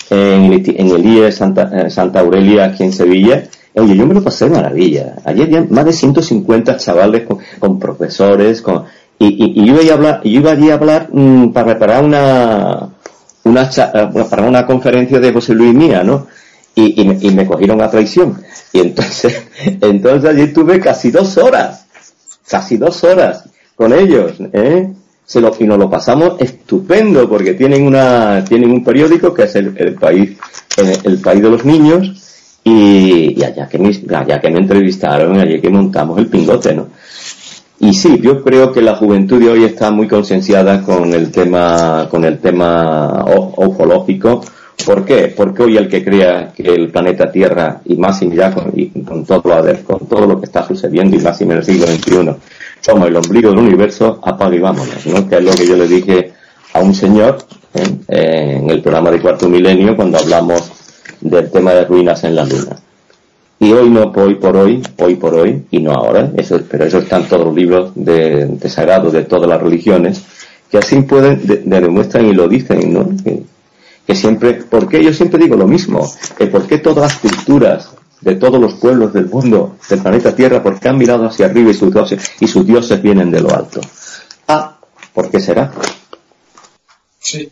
en 0.10 0.54
el, 0.54 0.64
en 0.78 0.90
el 0.90 1.06
IE 1.06 1.32
Santa, 1.32 1.70
eh, 1.74 1.90
Santa 1.90 2.22
Aurelia 2.22 2.66
aquí 2.66 2.84
en 2.84 2.94
Sevilla. 2.94 3.44
Oye, 3.76 3.96
yo 3.96 4.08
me 4.08 4.14
lo 4.14 4.24
pasé 4.24 4.46
de 4.46 4.52
maravilla. 4.52 5.16
Ayer 5.26 5.46
había 5.46 5.68
más 5.70 5.86
de 5.86 5.94
150 5.94 6.78
chavales 6.78 7.28
con, 7.60 7.80
profesores, 7.80 8.62
con, 8.62 8.84
y, 9.20 9.62
y, 9.62 9.66
yo, 9.66 9.82
iba 9.82 9.92
a 9.92 9.96
hablar, 9.96 10.22
iba 10.24 10.52
allí 10.52 10.70
a 10.70 10.76
hablar 10.76 11.10
mm, 11.12 11.52
para 11.52 11.66
preparar 11.68 12.04
una, 12.04 12.90
una, 13.44 13.64
eh, 13.64 14.26
para 14.30 14.44
una 14.44 14.66
conferencia 14.66 15.20
de 15.20 15.34
José 15.34 15.54
Luis 15.54 15.74
mía, 15.74 16.04
¿no? 16.04 16.28
Y, 16.74 17.02
y, 17.02 17.06
me, 17.06 17.18
y 17.22 17.32
me 17.32 17.46
cogieron 17.46 17.82
a 17.82 17.90
traición. 17.90 18.42
Y 18.74 18.80
entonces, 18.80 19.48
entonces 19.82 20.30
allí 20.30 20.54
tuve 20.54 20.80
casi 20.80 21.12
dos 21.12 21.38
horas 21.38 21.86
casi 22.50 22.78
dos 22.78 23.04
horas 23.04 23.44
con 23.76 23.94
ellos, 23.94 24.34
¿eh? 24.54 24.94
Y 25.60 25.64
nos 25.64 25.80
lo 25.80 25.90
pasamos 25.90 26.36
estupendo 26.40 27.28
porque 27.28 27.56
tienen 27.56 27.88
una, 27.88 28.46
tienen 28.46 28.70
un 28.70 28.84
periódico 28.84 29.34
que 29.34 29.44
es 29.44 29.56
el, 29.56 29.96
país, 29.96 30.38
el, 31.04 31.18
país 31.18 31.42
de 31.42 31.50
los 31.50 31.66
niños 31.66 32.25
y, 32.68 33.44
allá 33.44 33.70
que 33.70 33.78
me, 33.78 33.92
allá 34.16 34.42
que 34.42 34.50
me 34.50 34.60
entrevistaron, 34.60 35.40
allá 35.40 35.62
que 35.62 35.70
montamos 35.70 36.18
el 36.18 36.28
pingote, 36.28 36.74
¿no? 36.74 36.88
Y 37.80 37.94
sí, 37.94 38.20
yo 38.22 38.42
creo 38.42 38.72
que 38.72 38.82
la 38.82 38.96
juventud 38.96 39.40
de 39.40 39.50
hoy 39.50 39.64
está 39.64 39.92
muy 39.92 40.08
concienciada 40.08 40.82
con 40.82 41.14
el 41.14 41.32
tema, 41.32 42.08
con 42.10 42.26
el 42.26 42.40
tema 42.40 43.24
ufológico. 43.58 44.44
¿Por 44.84 45.06
qué? 45.06 45.34
Porque 45.36 45.64
hoy 45.64 45.78
el 45.78 45.88
que 45.88 46.04
crea 46.04 46.52
que 46.56 46.64
el 46.64 46.90
planeta 46.90 47.32
Tierra, 47.32 47.82
y 47.86 47.96
más 47.98 48.22
y 48.24 48.32
ya 48.32 48.52
con, 48.52 48.72
con, 49.06 49.26
todo, 49.26 49.44
con 49.84 50.08
todo 50.08 50.26
lo 50.26 50.40
que 50.40 50.46
está 50.46 50.66
sucediendo, 50.68 51.16
y 51.16 51.20
más 51.20 51.40
en 51.42 51.52
el 51.52 51.64
siglo 51.64 51.86
XXI, 51.86 52.32
somos 52.82 53.08
el 53.08 53.16
ombligo 53.16 53.52
del 53.52 53.60
universo, 53.60 54.20
apaga 54.24 54.56
y 54.56 54.60
vámonos, 54.60 55.06
¿no? 55.06 55.30
Que 55.30 55.36
es 55.36 55.44
lo 55.44 55.52
que 55.52 55.68
yo 55.68 55.76
le 55.76 55.88
dije 55.88 56.34
a 56.74 56.80
un 56.80 56.96
señor 56.96 57.38
en 58.08 58.70
el 58.70 58.82
programa 58.82 59.12
de 59.12 59.20
Cuarto 59.20 59.50
Milenio 59.50 59.96
cuando 59.96 60.18
hablamos 60.18 60.72
del 61.30 61.50
tema 61.52 61.74
de 61.74 61.86
ruinas 61.86 62.24
en 62.24 62.36
la 62.36 62.46
Luna. 62.46 62.78
Y 63.60 63.72
hoy 63.72 63.90
no, 63.90 64.12
hoy 64.16 64.36
por 64.36 64.56
hoy, 64.58 64.84
hoy 64.98 65.16
por 65.16 65.34
hoy, 65.34 65.66
y 65.72 65.80
no 65.80 65.92
ahora, 65.92 66.32
eso, 66.38 66.60
pero 66.70 66.86
eso 66.86 67.00
están 67.00 67.28
todos 67.28 67.46
los 67.46 67.56
libros 67.56 67.92
de, 67.96 68.46
de 68.46 68.70
sagrados 68.70 69.14
de 69.14 69.24
todas 69.24 69.50
las 69.50 69.62
religiones, 69.62 70.24
que 70.70 70.78
así 70.78 71.02
pueden, 71.02 71.46
de, 71.46 71.58
demuestran 71.58 72.26
y 72.26 72.34
lo 72.34 72.48
dicen, 72.48 72.94
¿no? 72.94 73.10
Que, 74.06 74.16
siempre, 74.16 74.54
porque 74.70 75.04
yo 75.04 75.14
siempre 75.14 75.40
digo 75.40 75.56
lo 75.56 75.68
mismo, 75.68 76.12
que 76.38 76.48
por 76.48 76.68
qué 76.68 76.78
todas 76.78 77.04
las 77.04 77.20
culturas 77.20 77.90
de 78.22 78.36
todos 78.36 78.60
los 78.60 78.76
pueblos 78.76 79.14
del 79.14 79.28
mundo, 79.28 79.78
del 79.90 80.00
planeta 80.00 80.36
Tierra, 80.36 80.62
porque 80.62 80.88
han 80.88 80.98
mirado 80.98 81.26
hacia 81.26 81.48
arriba 81.48 81.72
y 81.72 81.74
sus 81.74 81.94
dioses, 81.94 82.32
y 82.40 82.48
sus 82.48 82.66
dioses 82.66 83.02
vienen 83.02 83.32
de 83.32 83.42
lo 83.42 83.56
alto. 83.56 83.82
Ah, 84.48 84.78
¿por 85.14 85.32
qué 85.32 85.40
será? 85.40 85.72
Sí, 87.20 87.50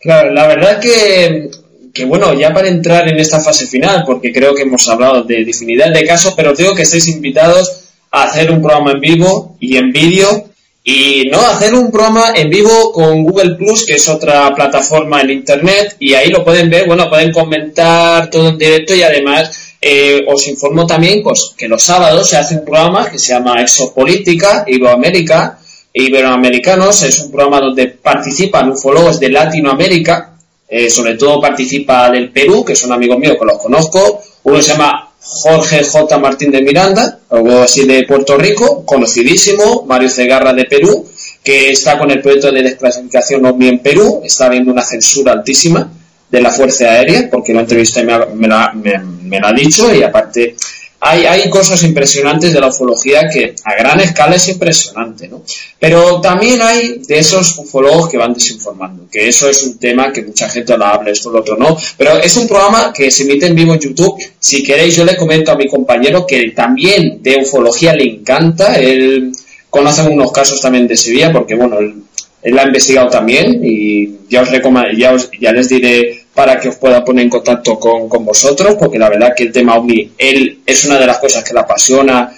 claro, 0.00 0.32
la 0.32 0.46
verdad 0.48 0.80
que, 0.80 1.50
que 1.94 2.04
bueno, 2.04 2.34
ya 2.34 2.52
para 2.52 2.68
entrar 2.68 3.08
en 3.08 3.18
esta 3.18 3.40
fase 3.40 3.66
final, 3.66 4.02
porque 4.04 4.32
creo 4.32 4.54
que 4.54 4.62
hemos 4.62 4.88
hablado 4.88 5.22
de 5.22 5.42
infinidad 5.42 5.92
de 5.92 6.04
casos, 6.04 6.34
pero 6.36 6.52
digo 6.52 6.74
que 6.74 6.82
estáis 6.82 7.06
invitados 7.08 7.84
a 8.10 8.24
hacer 8.24 8.50
un 8.50 8.60
programa 8.60 8.92
en 8.92 9.00
vivo 9.00 9.56
y 9.60 9.76
en 9.76 9.92
vídeo 9.92 10.48
y 10.82 11.28
no 11.30 11.40
hacer 11.40 11.72
un 11.72 11.90
programa 11.90 12.32
en 12.34 12.50
vivo 12.50 12.92
con 12.92 13.22
Google 13.22 13.54
Plus, 13.54 13.86
que 13.86 13.94
es 13.94 14.08
otra 14.08 14.54
plataforma 14.54 15.22
en 15.22 15.30
Internet, 15.30 15.96
y 15.98 16.12
ahí 16.14 16.28
lo 16.28 16.44
pueden 16.44 16.68
ver, 16.68 16.86
bueno, 16.86 17.08
pueden 17.08 17.32
comentar 17.32 18.28
todo 18.28 18.48
en 18.48 18.58
directo 18.58 18.94
y 18.94 19.02
además 19.02 19.76
eh, 19.80 20.24
os 20.26 20.48
informo 20.48 20.86
también 20.86 21.22
pues, 21.22 21.54
que 21.56 21.68
los 21.68 21.82
sábados 21.82 22.28
se 22.28 22.36
hace 22.36 22.56
un 22.56 22.64
programa 22.64 23.08
que 23.10 23.18
se 23.18 23.32
llama 23.32 23.60
Exopolítica 23.60 24.64
Iberoamérica 24.66 25.58
Iberoamericanos. 25.94 27.02
Es 27.02 27.20
un 27.20 27.30
programa 27.30 27.60
donde 27.60 27.86
participan 27.86 28.70
ufólogos 28.70 29.20
de 29.20 29.28
Latinoamérica, 29.28 30.33
eh, 30.68 30.90
sobre 30.90 31.14
todo 31.14 31.40
participa 31.40 32.10
del 32.10 32.30
Perú, 32.30 32.64
que 32.64 32.74
son 32.74 32.92
amigos 32.92 33.18
míos 33.18 33.36
que 33.38 33.44
los 33.44 33.58
conozco. 33.58 34.20
Uno 34.44 34.60
se 34.62 34.72
llama 34.72 35.10
Jorge 35.20 35.84
J. 35.84 36.18
Martín 36.18 36.50
de 36.50 36.62
Miranda, 36.62 37.20
algo 37.30 37.62
así 37.62 37.86
de 37.86 38.04
Puerto 38.04 38.36
Rico, 38.36 38.84
conocidísimo, 38.84 39.84
Mario 39.86 40.08
Cegarra 40.08 40.52
de 40.52 40.64
Perú, 40.64 41.08
que 41.42 41.70
está 41.70 41.98
con 41.98 42.10
el 42.10 42.20
proyecto 42.20 42.52
de 42.52 42.62
desclasificación 42.62 43.44
OVNI 43.44 43.68
en 43.68 43.78
Perú, 43.80 44.20
está 44.24 44.46
habiendo 44.46 44.72
una 44.72 44.82
censura 44.82 45.32
altísima 45.32 45.90
de 46.30 46.40
la 46.40 46.50
Fuerza 46.50 46.86
Aérea, 46.86 47.28
porque 47.30 47.52
lo 47.52 47.60
entrevisté 47.60 48.02
me, 48.02 48.18
me, 48.34 48.98
me 49.22 49.40
lo 49.40 49.46
ha 49.46 49.52
dicho, 49.52 49.94
y 49.94 50.02
aparte 50.02 50.56
hay, 51.06 51.26
hay 51.26 51.50
cosas 51.50 51.82
impresionantes 51.82 52.54
de 52.54 52.60
la 52.60 52.68
ufología 52.68 53.28
que 53.28 53.54
a 53.62 53.74
gran 53.74 54.00
escala 54.00 54.36
es 54.36 54.48
impresionante, 54.48 55.28
¿no? 55.28 55.42
Pero 55.78 56.18
también 56.22 56.62
hay 56.62 57.02
de 57.06 57.18
esos 57.18 57.58
ufólogos 57.58 58.08
que 58.08 58.16
van 58.16 58.32
desinformando, 58.32 59.06
que 59.12 59.28
eso 59.28 59.50
es 59.50 59.62
un 59.64 59.76
tema 59.78 60.10
que 60.10 60.22
mucha 60.22 60.48
gente 60.48 60.78
lo 60.78 60.86
habla, 60.86 61.10
esto 61.10 61.30
lo 61.30 61.40
otro 61.40 61.58
no, 61.58 61.76
pero 61.98 62.18
es 62.18 62.34
un 62.38 62.48
programa 62.48 62.90
que 62.90 63.10
se 63.10 63.24
emite 63.24 63.46
en 63.46 63.54
vivo 63.54 63.74
en 63.74 63.80
YouTube. 63.80 64.16
Si 64.38 64.62
queréis, 64.62 64.96
yo 64.96 65.04
le 65.04 65.14
comento 65.14 65.52
a 65.52 65.56
mi 65.56 65.68
compañero 65.68 66.26
que 66.26 66.52
también 66.52 67.22
de 67.22 67.36
ufología 67.42 67.94
le 67.94 68.04
encanta, 68.04 68.76
él 68.76 69.30
conoce 69.68 70.08
unos 70.08 70.32
casos 70.32 70.58
también 70.58 70.88
de 70.88 70.96
Sevilla, 70.96 71.30
porque 71.30 71.54
bueno, 71.54 71.80
él, 71.80 71.96
él 72.42 72.58
ha 72.58 72.64
investigado 72.64 73.10
también 73.10 73.60
y 73.62 74.20
ya 74.30 74.40
os, 74.40 74.48
ya, 74.96 75.12
os 75.12 75.30
ya 75.38 75.52
les 75.52 75.68
diré 75.68 76.23
para 76.34 76.58
que 76.58 76.68
os 76.68 76.76
pueda 76.76 77.04
poner 77.04 77.24
en 77.24 77.30
contacto 77.30 77.78
con, 77.78 78.08
con, 78.08 78.24
vosotros, 78.24 78.74
porque 78.78 78.98
la 78.98 79.08
verdad 79.08 79.34
que 79.36 79.44
el 79.44 79.52
tema 79.52 79.76
OVNI, 79.76 80.12
él 80.18 80.60
es 80.66 80.84
una 80.84 80.98
de 80.98 81.06
las 81.06 81.18
cosas 81.18 81.44
que 81.44 81.54
le 81.54 81.60
apasiona, 81.60 82.36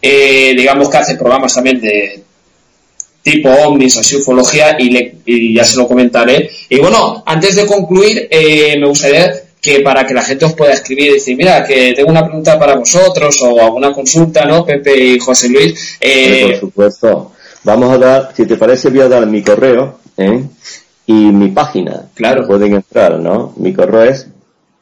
eh, 0.00 0.54
digamos 0.56 0.88
que 0.88 0.96
hace 0.98 1.16
programas 1.16 1.54
también 1.54 1.80
de 1.80 2.22
tipo 3.22 3.50
ovnis, 3.50 3.96
así 3.98 4.16
ufología, 4.16 4.76
y, 4.78 4.90
le, 4.90 5.14
y 5.26 5.54
ya 5.54 5.64
se 5.64 5.76
lo 5.76 5.88
comentaré. 5.88 6.50
Y 6.68 6.78
bueno, 6.78 7.22
antes 7.26 7.56
de 7.56 7.66
concluir, 7.66 8.28
eh, 8.30 8.76
me 8.78 8.86
gustaría 8.86 9.32
que 9.60 9.80
para 9.80 10.06
que 10.06 10.14
la 10.14 10.22
gente 10.22 10.44
os 10.44 10.54
pueda 10.54 10.72
escribir 10.72 11.10
y 11.10 11.14
decir, 11.14 11.36
mira, 11.36 11.64
que 11.64 11.92
tengo 11.92 12.10
una 12.10 12.24
pregunta 12.24 12.58
para 12.58 12.76
vosotros 12.76 13.40
o 13.42 13.60
alguna 13.60 13.92
consulta, 13.92 14.44
¿no? 14.44 14.64
Pepe 14.64 14.96
y 14.96 15.18
José 15.18 15.48
Luis. 15.48 15.96
Eh... 16.00 16.46
por 16.50 16.60
supuesto. 16.60 17.32
Vamos 17.64 17.92
a 17.92 17.98
dar, 17.98 18.32
si 18.36 18.46
te 18.46 18.56
parece, 18.56 18.88
voy 18.88 19.00
a 19.00 19.08
dar 19.08 19.26
mi 19.26 19.42
correo, 19.42 19.98
¿eh? 20.16 20.42
Y 21.08 21.32
mi 21.32 21.48
página. 21.48 22.04
Claro. 22.14 22.46
Pueden 22.46 22.74
entrar, 22.74 23.18
¿no? 23.18 23.52
Mi 23.56 23.72
correo 23.72 24.02
es 24.02 24.30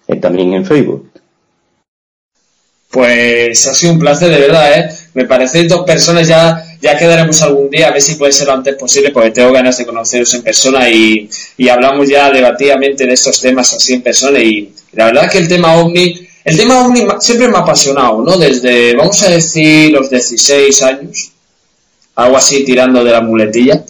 y 0.06 0.20
también 0.20 0.54
en 0.54 0.66
Facebook. 0.66 1.10
Pues 2.90 3.66
ha 3.68 3.74
sido 3.74 3.94
un 3.94 4.00
placer, 4.00 4.30
de 4.30 4.38
verdad, 4.38 4.78
¿eh? 4.78 4.90
Me 5.14 5.24
parece 5.24 5.64
dos 5.64 5.86
personas 5.86 6.28
ya, 6.28 6.62
ya 6.82 6.98
quedaremos 6.98 7.42
algún 7.42 7.70
día, 7.70 7.88
a 7.88 7.92
ver 7.92 8.02
si 8.02 8.16
puede 8.16 8.34
ser 8.34 8.48
lo 8.48 8.54
antes 8.54 8.76
posible, 8.76 9.12
porque 9.12 9.32
tengo 9.32 9.54
ganas 9.54 9.78
de 9.78 9.86
conoceros 9.86 10.34
en 10.34 10.42
persona 10.42 10.90
y, 10.90 11.30
y 11.56 11.70
hablamos 11.70 12.10
ya 12.10 12.30
debatidamente 12.30 13.06
de 13.06 13.14
estos 13.14 13.40
temas 13.40 13.74
así 13.74 13.94
en 13.94 14.02
persona 14.02 14.38
y, 14.40 14.74
la 14.92 15.06
verdad 15.06 15.32
que 15.32 15.38
el 15.38 15.48
tema 15.48 15.78
OVNI, 15.78 16.28
el 16.44 16.58
tema 16.58 16.86
OVNI 16.86 17.08
siempre 17.22 17.48
me 17.48 17.56
ha 17.56 17.62
apasionado, 17.62 18.22
¿no? 18.24 18.38
Desde, 18.38 18.94
vamos 18.94 19.24
a 19.24 19.30
decir, 19.30 19.90
los 19.94 20.10
16 20.10 20.82
años, 20.82 21.32
algo 22.16 22.36
así 22.36 22.66
tirando 22.66 23.06
de 23.06 23.12
la 23.12 23.22
muletilla. 23.22 23.86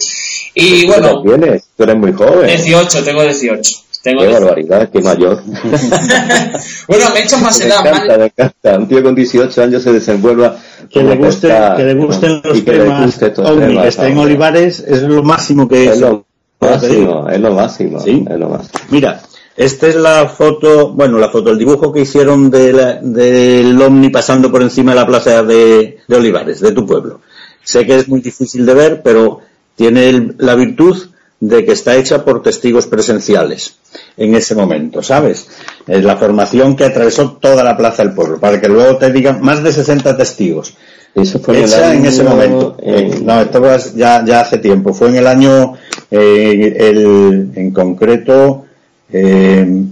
Y 0.54 0.86
bueno. 0.86 1.22
Tienes? 1.22 1.64
Tú 1.76 1.82
eres 1.84 1.96
muy 1.96 2.12
joven. 2.12 2.46
18, 2.46 3.04
tengo 3.04 3.22
18. 3.22 3.72
Tengo 4.02 4.20
qué 4.22 4.28
barbaridad, 4.28 4.90
qué 4.90 5.00
mayor. 5.00 5.40
bueno, 6.88 7.04
me 7.14 7.20
he 7.20 7.22
hecho 7.22 7.38
más 7.38 7.58
me 7.60 7.66
edad. 7.66 7.86
Encanta, 7.86 8.18
me 8.18 8.24
encanta. 8.26 8.78
Un 8.78 8.88
tío 8.88 9.02
con 9.02 9.14
18 9.14 9.62
años 9.62 9.82
se 9.82 9.92
desenvuelva. 9.92 10.56
Que 10.90 11.02
le, 11.02 11.16
guste, 11.16 11.46
está, 11.48 11.76
que 11.76 11.84
le 11.84 11.94
gusten 11.94 12.40
los 12.44 12.58
y 12.58 12.62
que 12.62 12.72
temas 12.72 12.98
le 13.00 13.06
guste 13.06 13.26
estos 13.28 13.48
ovni, 13.48 13.66
temas, 13.66 13.82
que 13.82 13.88
esté 13.88 14.06
en. 14.08 14.18
Olivares 14.18 14.80
es 14.80 15.02
lo 15.02 15.22
máximo 15.22 15.68
que 15.68 15.84
Es 15.86 15.90
es. 15.92 16.00
lo 16.00 16.26
máximo, 16.60 17.28
es 17.30 17.40
lo 17.40 17.52
máximo. 17.54 18.00
Sí. 18.00 18.24
Es 18.28 18.38
lo 18.38 18.48
máximo. 18.48 18.80
Mira, 18.90 19.22
esta 19.56 19.86
es 19.86 19.94
la 19.96 20.28
foto, 20.28 20.90
bueno, 20.92 21.18
la 21.18 21.28
foto, 21.30 21.50
el 21.50 21.58
dibujo 21.58 21.92
que 21.92 22.00
hicieron 22.00 22.50
de 22.50 22.72
la- 22.72 22.94
del 23.00 23.80
ovni 23.80 24.10
pasando 24.10 24.50
por 24.50 24.62
encima 24.62 24.92
de 24.92 24.96
la 25.00 25.06
plaza 25.06 25.42
de, 25.44 25.98
de 26.08 26.16
Olivares, 26.16 26.60
de 26.60 26.72
tu 26.72 26.84
pueblo. 26.84 27.20
Sé 27.62 27.86
que 27.86 27.94
es 27.96 28.08
muy 28.08 28.20
difícil 28.20 28.66
de 28.66 28.74
ver, 28.74 29.02
pero 29.02 29.38
tiene 29.76 30.32
la 30.38 30.54
virtud 30.54 30.96
de 31.40 31.64
que 31.64 31.72
está 31.72 31.96
hecha 31.96 32.24
por 32.24 32.42
testigos 32.42 32.86
presenciales 32.86 33.76
en 34.16 34.34
ese 34.36 34.54
momento, 34.54 35.02
¿sabes? 35.02 35.48
Es 35.88 36.04
la 36.04 36.16
formación 36.16 36.76
que 36.76 36.84
atravesó 36.84 37.32
toda 37.32 37.64
la 37.64 37.76
plaza 37.76 38.04
del 38.04 38.12
pueblo, 38.14 38.38
para 38.38 38.60
que 38.60 38.68
luego 38.68 38.96
te 38.96 39.10
digan 39.10 39.40
más 39.42 39.62
de 39.62 39.72
60 39.72 40.16
testigos. 40.16 40.74
Eso 41.14 41.40
fue 41.40 41.58
en 41.58 41.64
el 41.64 41.68
Hecha 41.68 41.94
en 41.94 42.06
ese 42.06 42.22
momento. 42.22 42.76
en- 42.80 43.26
No, 43.26 43.40
esto 43.42 43.76
ya, 43.96 44.24
ya 44.24 44.40
hace 44.40 44.58
tiempo. 44.58 44.94
Fue 44.94 45.08
en 45.08 45.16
el 45.16 45.26
año, 45.26 45.74
eh, 46.10 46.74
el, 46.78 47.50
en 47.54 47.70
concreto, 47.72 48.64
eh, 49.12 49.82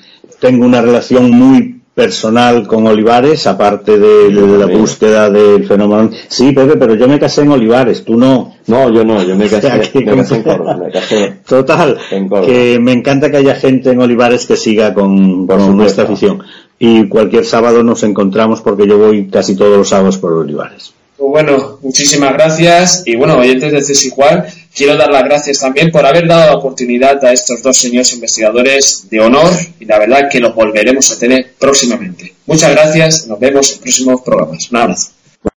tengo 0.41 0.65
una 0.65 0.81
relación 0.81 1.31
muy 1.31 1.76
personal 1.97 2.67
con 2.67 2.85
Olivares, 2.85 3.47
aparte 3.47 3.97
de 3.97 4.29
la 4.29 4.67
búsqueda 4.67 5.31
del 5.31 5.67
fenómeno. 5.67 6.11
Sí, 6.27 6.51
Pepe, 6.51 6.77
pero 6.77 6.93
yo 6.93 7.07
me 7.07 7.19
casé 7.19 7.41
en 7.41 7.49
Olivares, 7.49 8.05
tú 8.05 8.15
no. 8.15 8.53
No, 8.67 8.93
yo 8.93 9.03
no, 9.03 9.23
yo 9.23 9.35
me 9.35 9.49
casé, 9.49 9.71
Aquí 9.71 10.05
me 10.05 10.15
casé 10.15 10.35
en 10.35 10.43
Córdoba, 10.43 10.77
me 10.77 10.91
casé 10.91 11.37
Total, 11.47 11.97
En 12.11 12.29
Córdoba. 12.29 12.45
que 12.45 12.77
me 12.79 12.91
encanta 12.91 13.31
que 13.31 13.37
haya 13.37 13.55
gente 13.55 13.89
en 13.89 13.99
Olivares 13.99 14.45
que 14.45 14.55
siga 14.55 14.93
con, 14.93 15.47
nuestra 15.75 16.03
afición. 16.03 16.43
Y 16.77 17.07
cualquier 17.07 17.45
sábado 17.45 17.81
nos 17.81 18.03
encontramos 18.03 18.61
porque 18.61 18.87
yo 18.87 18.99
voy 18.99 19.27
casi 19.29 19.55
todos 19.55 19.75
los 19.75 19.89
sábados 19.89 20.19
por 20.19 20.33
Olivares. 20.33 20.93
Pues 21.17 21.31
bueno, 21.31 21.79
muchísimas 21.81 22.31
gracias. 22.33 23.07
Y 23.07 23.15
bueno, 23.15 23.39
oyentes 23.39 23.71
de 23.71 23.81
CES 23.81 24.05
igual, 24.05 24.45
quiero 24.77 24.95
dar 24.95 25.11
las 25.11 25.23
gracias 25.23 25.59
también 25.59 25.91
por 25.91 26.05
haber 26.05 26.27
dado 26.27 26.51
la 26.51 26.57
oportunidad 26.57 27.23
a 27.25 27.33
estos 27.33 27.63
dos 27.63 27.75
señores 27.75 28.13
investigadores 28.13 29.09
de 29.09 29.19
honor 29.19 29.51
y 29.79 29.85
la 29.85 29.97
verdad 29.97 30.29
que 30.29 30.39
los 30.39 30.53
volveremos 30.53 31.11
a 31.11 31.17
tener 31.17 31.55
próximamente. 31.59 32.35
Muchas 32.45 32.71
gracias, 32.71 33.27
nos 33.27 33.39
vemos 33.39 33.73
en 33.73 33.79
próximos 33.79 34.21
programas. 34.21 34.69
Un 34.69 34.77
abrazo. 34.77 35.16